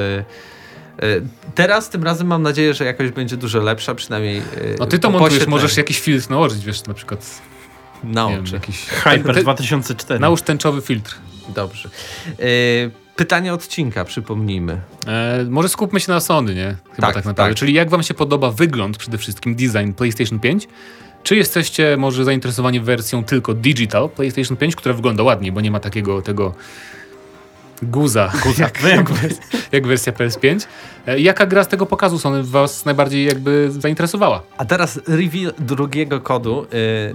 e, 1.00 1.22
teraz 1.56 1.90
tym 1.90 2.04
razem 2.04 2.28
mam 2.28 2.42
nadzieję, 2.42 2.74
że 2.74 2.86
jakoś 2.86 3.12
będzie 3.12 3.38
dużo 3.38 3.60
lepsza, 3.60 3.96
przynajmniej 3.96 4.42
No 4.80 4.86
ty 4.86 5.00
to 5.00 5.10
montujesz, 5.10 5.48
możesz 5.48 5.78
jakiś 5.78 6.00
filtr 6.00 6.30
nałożyć, 6.30 6.66
wiesz, 6.66 6.86
na 6.86 6.94
przykład, 6.94 7.42
nauczy. 8.04 8.54
jakiś... 8.54 8.86
Hyper 8.86 9.36
Ty- 9.36 9.42
2004. 9.42 10.20
Nałóż 10.20 10.42
tęczowy 10.42 10.82
filtr. 10.82 11.16
Dobrze. 11.56 11.90
Pytanie 13.16 13.54
odcinka, 13.54 14.06
przypomnijmy. 14.06 14.82
E, 15.08 15.46
może 15.50 15.70
skupmy 15.70 16.00
się 16.00 16.12
na 16.12 16.20
Sony, 16.20 16.56
nie? 16.56 16.76
Chyba 16.96 17.08
Tak, 17.08 17.16
tak, 17.16 17.26
naprawdę. 17.26 17.52
tak. 17.54 17.60
Czyli 17.60 17.74
jak 17.74 17.90
wam 17.90 18.04
się 18.04 18.14
podoba 18.14 18.52
wygląd, 18.52 18.98
przede 18.98 19.18
wszystkim 19.18 19.56
design 19.56 19.92
PlayStation 19.94 20.40
5? 20.40 20.68
Czy 21.24 21.36
jesteście 21.36 21.98
może 21.98 22.26
zainteresowani 22.26 22.80
wersją 22.80 23.24
tylko 23.24 23.54
digital 23.54 24.10
PlayStation 24.10 24.58
5, 24.58 24.76
która 24.76 24.96
wygląda 24.96 25.24
ładniej, 25.24 25.52
bo 25.52 25.62
nie 25.62 25.72
ma 25.72 25.80
takiego 25.80 26.22
tego 26.22 26.56
guza, 27.82 28.32
jak, 28.58 28.84
jak, 28.84 29.10
jak 29.72 29.88
wersja 29.88 30.14
PS5? 30.14 30.68
E, 31.08 31.20
jaka 31.20 31.46
gra 31.46 31.64
z 31.64 31.68
tego 31.68 31.86
pokazu 31.86 32.20
Sony 32.20 32.44
was 32.44 32.86
najbardziej 32.86 33.26
jakby 33.26 33.72
zainteresowała? 33.72 34.42
A 34.58 34.66
teraz 34.66 35.00
reveal 35.08 35.54
drugiego 35.60 36.22
kodu, 36.22 36.66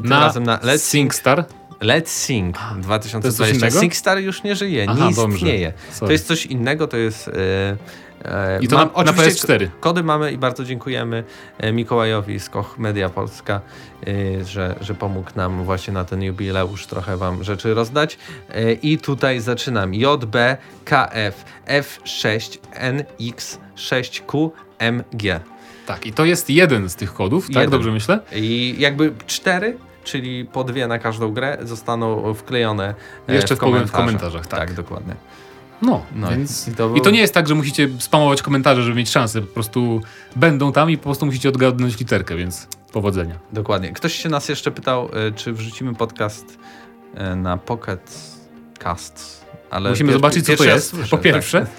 tym 0.02 0.10
Na 0.10 0.20
razem 0.20 0.44
na 0.44 0.58
Let's 0.58 0.90
SingStar? 0.90 1.44
Let's 1.80 2.08
coś 2.08 2.80
2020. 2.82 3.56
innego? 3.56 3.80
SingStar 3.80 4.18
już 4.18 4.42
nie 4.42 4.56
żyje, 4.56 4.86
Aha, 4.88 5.04
nie 5.04 5.34
istnieje. 5.34 5.72
To 6.00 6.12
jest 6.12 6.26
coś 6.26 6.46
innego, 6.46 6.86
to 6.86 6.96
jest... 6.96 7.28
E, 7.28 7.32
I 8.60 8.68
to 8.68 8.76
mam- 8.76 8.88
na, 8.88 8.92
na 9.04 9.10
oczywiście 9.10 9.46
PS4. 9.48 9.68
Kody 9.80 10.02
mamy 10.02 10.32
i 10.32 10.38
bardzo 10.38 10.64
dziękujemy 10.64 11.24
e, 11.58 11.72
Mikołajowi 11.72 12.40
z 12.40 12.48
Koch 12.50 12.78
Media 12.78 13.08
Polska, 13.08 13.60
e, 14.06 14.44
że, 14.44 14.74
że 14.80 14.94
pomógł 14.94 15.30
nam 15.36 15.64
właśnie 15.64 15.92
na 15.92 16.04
ten 16.04 16.22
jubileusz 16.22 16.86
trochę 16.86 17.16
wam 17.16 17.44
rzeczy 17.44 17.74
rozdać. 17.74 18.18
E, 18.50 18.72
I 18.72 18.98
tutaj 18.98 19.40
zaczynam. 19.40 19.94
JB 19.94 20.36
KF 20.84 21.44
F6 21.66 22.58
NX 22.92 23.58
6Q 23.76 24.50
MG. 24.78 25.40
Tak, 25.86 26.06
i 26.06 26.12
to 26.12 26.24
jest 26.24 26.50
jeden 26.50 26.88
z 26.88 26.96
tych 26.96 27.14
kodów, 27.14 27.46
tak? 27.46 27.54
Jeden. 27.56 27.70
Dobrze 27.70 27.90
myślę? 27.90 28.20
I 28.32 28.74
jakby 28.78 29.12
cztery, 29.26 29.76
czyli 30.04 30.44
po 30.44 30.64
dwie 30.64 30.86
na 30.86 30.98
każdą 30.98 31.32
grę, 31.32 31.58
zostaną 31.62 32.34
wklejone 32.34 32.94
e, 33.28 33.34
Jeszcze 33.34 33.54
w 33.54 33.58
w 33.58 33.60
komen- 33.60 33.86
w 33.86 33.92
komentarzach. 33.92 33.92
komentarzach, 33.92 34.46
tak. 34.46 34.72
dokładnie. 34.74 35.14
No, 35.82 36.02
No 36.14 36.30
więc... 36.30 36.68
i 36.68 36.72
to, 36.72 36.94
I 36.96 37.00
to 37.00 37.10
nie 37.10 37.20
jest 37.20 37.34
tak, 37.34 37.48
że 37.48 37.54
musicie 37.54 37.88
spamować 37.98 38.42
komentarze, 38.42 38.82
żeby 38.82 38.96
mieć 38.96 39.10
szansę. 39.10 39.40
Po 39.40 39.54
prostu 39.54 40.00
będą 40.36 40.72
tam 40.72 40.90
i 40.90 40.96
po 40.96 41.04
prostu 41.04 41.26
musicie 41.26 41.48
odgadnąć 41.48 41.98
literkę, 41.98 42.36
więc 42.36 42.68
powodzenia. 42.92 43.34
Dokładnie. 43.52 43.92
Ktoś 43.92 44.14
się 44.14 44.28
nas 44.28 44.48
jeszcze 44.48 44.70
pytał, 44.70 45.08
e, 45.12 45.32
czy 45.32 45.52
wrzucimy 45.52 45.94
podcast 45.94 46.58
e, 47.14 47.36
na 47.36 47.56
Pocket 47.56 48.20
Casts. 48.78 49.44
Ale 49.70 49.90
Musimy 49.90 50.10
pier- 50.10 50.16
zobaczyć, 50.16 50.46
co 50.46 50.56
to 50.56 50.64
jest, 50.64 50.90
słyszę, 50.90 51.08
po 51.10 51.18
pierwsze. 51.18 51.60
Tak. 51.60 51.70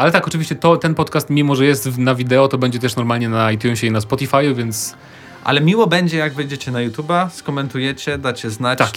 Ale 0.00 0.12
tak, 0.12 0.26
oczywiście 0.26 0.54
to, 0.54 0.76
ten 0.76 0.94
podcast, 0.94 1.30
mimo 1.30 1.54
że 1.56 1.66
jest 1.66 1.98
na 1.98 2.14
wideo, 2.14 2.48
to 2.48 2.58
będzie 2.58 2.78
też 2.78 2.96
normalnie 2.96 3.28
na 3.28 3.52
iTunesie 3.52 3.86
i 3.86 3.90
na 3.90 4.00
Spotify, 4.00 4.54
więc 4.54 4.94
Ale 5.48 5.60
miło 5.60 5.86
będzie, 5.86 6.18
jak 6.18 6.34
wejdziecie 6.34 6.70
na 6.70 6.78
YouTube'a, 6.78 7.30
skomentujecie, 7.30 8.18
dacie 8.18 8.50
znać 8.50 8.78
Tak 8.78 8.92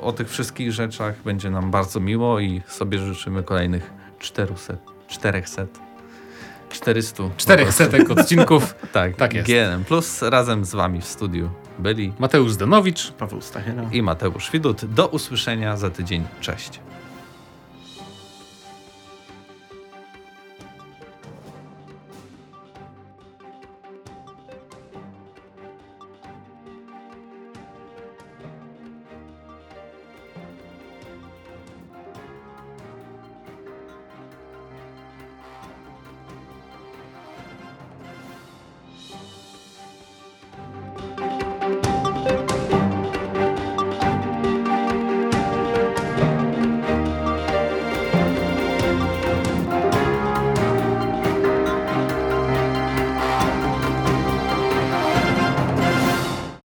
o 0.00 0.12
tych 0.12 0.30
wszystkich 0.30 0.72
rzeczach. 0.72 1.14
Będzie 1.24 1.50
nam 1.50 1.70
bardzo 1.70 2.00
miło 2.00 2.40
i 2.40 2.62
sobie 2.68 2.98
życzymy 2.98 3.42
kolejnych 3.42 3.92
400, 4.18 4.74
400, 5.08 5.66
400. 6.70 7.22
po 7.22 7.30
czterech 7.36 7.74
setek 7.74 8.10
odcinków. 8.10 8.74
Tak, 8.92 9.16
Tak 9.16 9.34
jest. 9.34 9.48
GNM 9.48 9.84
Plus 9.84 10.22
razem 10.22 10.64
z 10.64 10.74
wami 10.74 11.00
w 11.00 11.06
studiu 11.06 11.50
byli 11.78 12.12
Mateusz 12.18 12.52
Zdanowicz. 12.52 13.12
Paweł 13.12 13.40
Stachera. 13.40 13.82
i 13.92 14.02
Mateusz 14.02 14.50
Widut. 14.50 14.84
Do 14.84 15.06
usłyszenia 15.08 15.76
za 15.76 15.90
tydzień. 15.90 16.24
Cześć. 16.40 16.80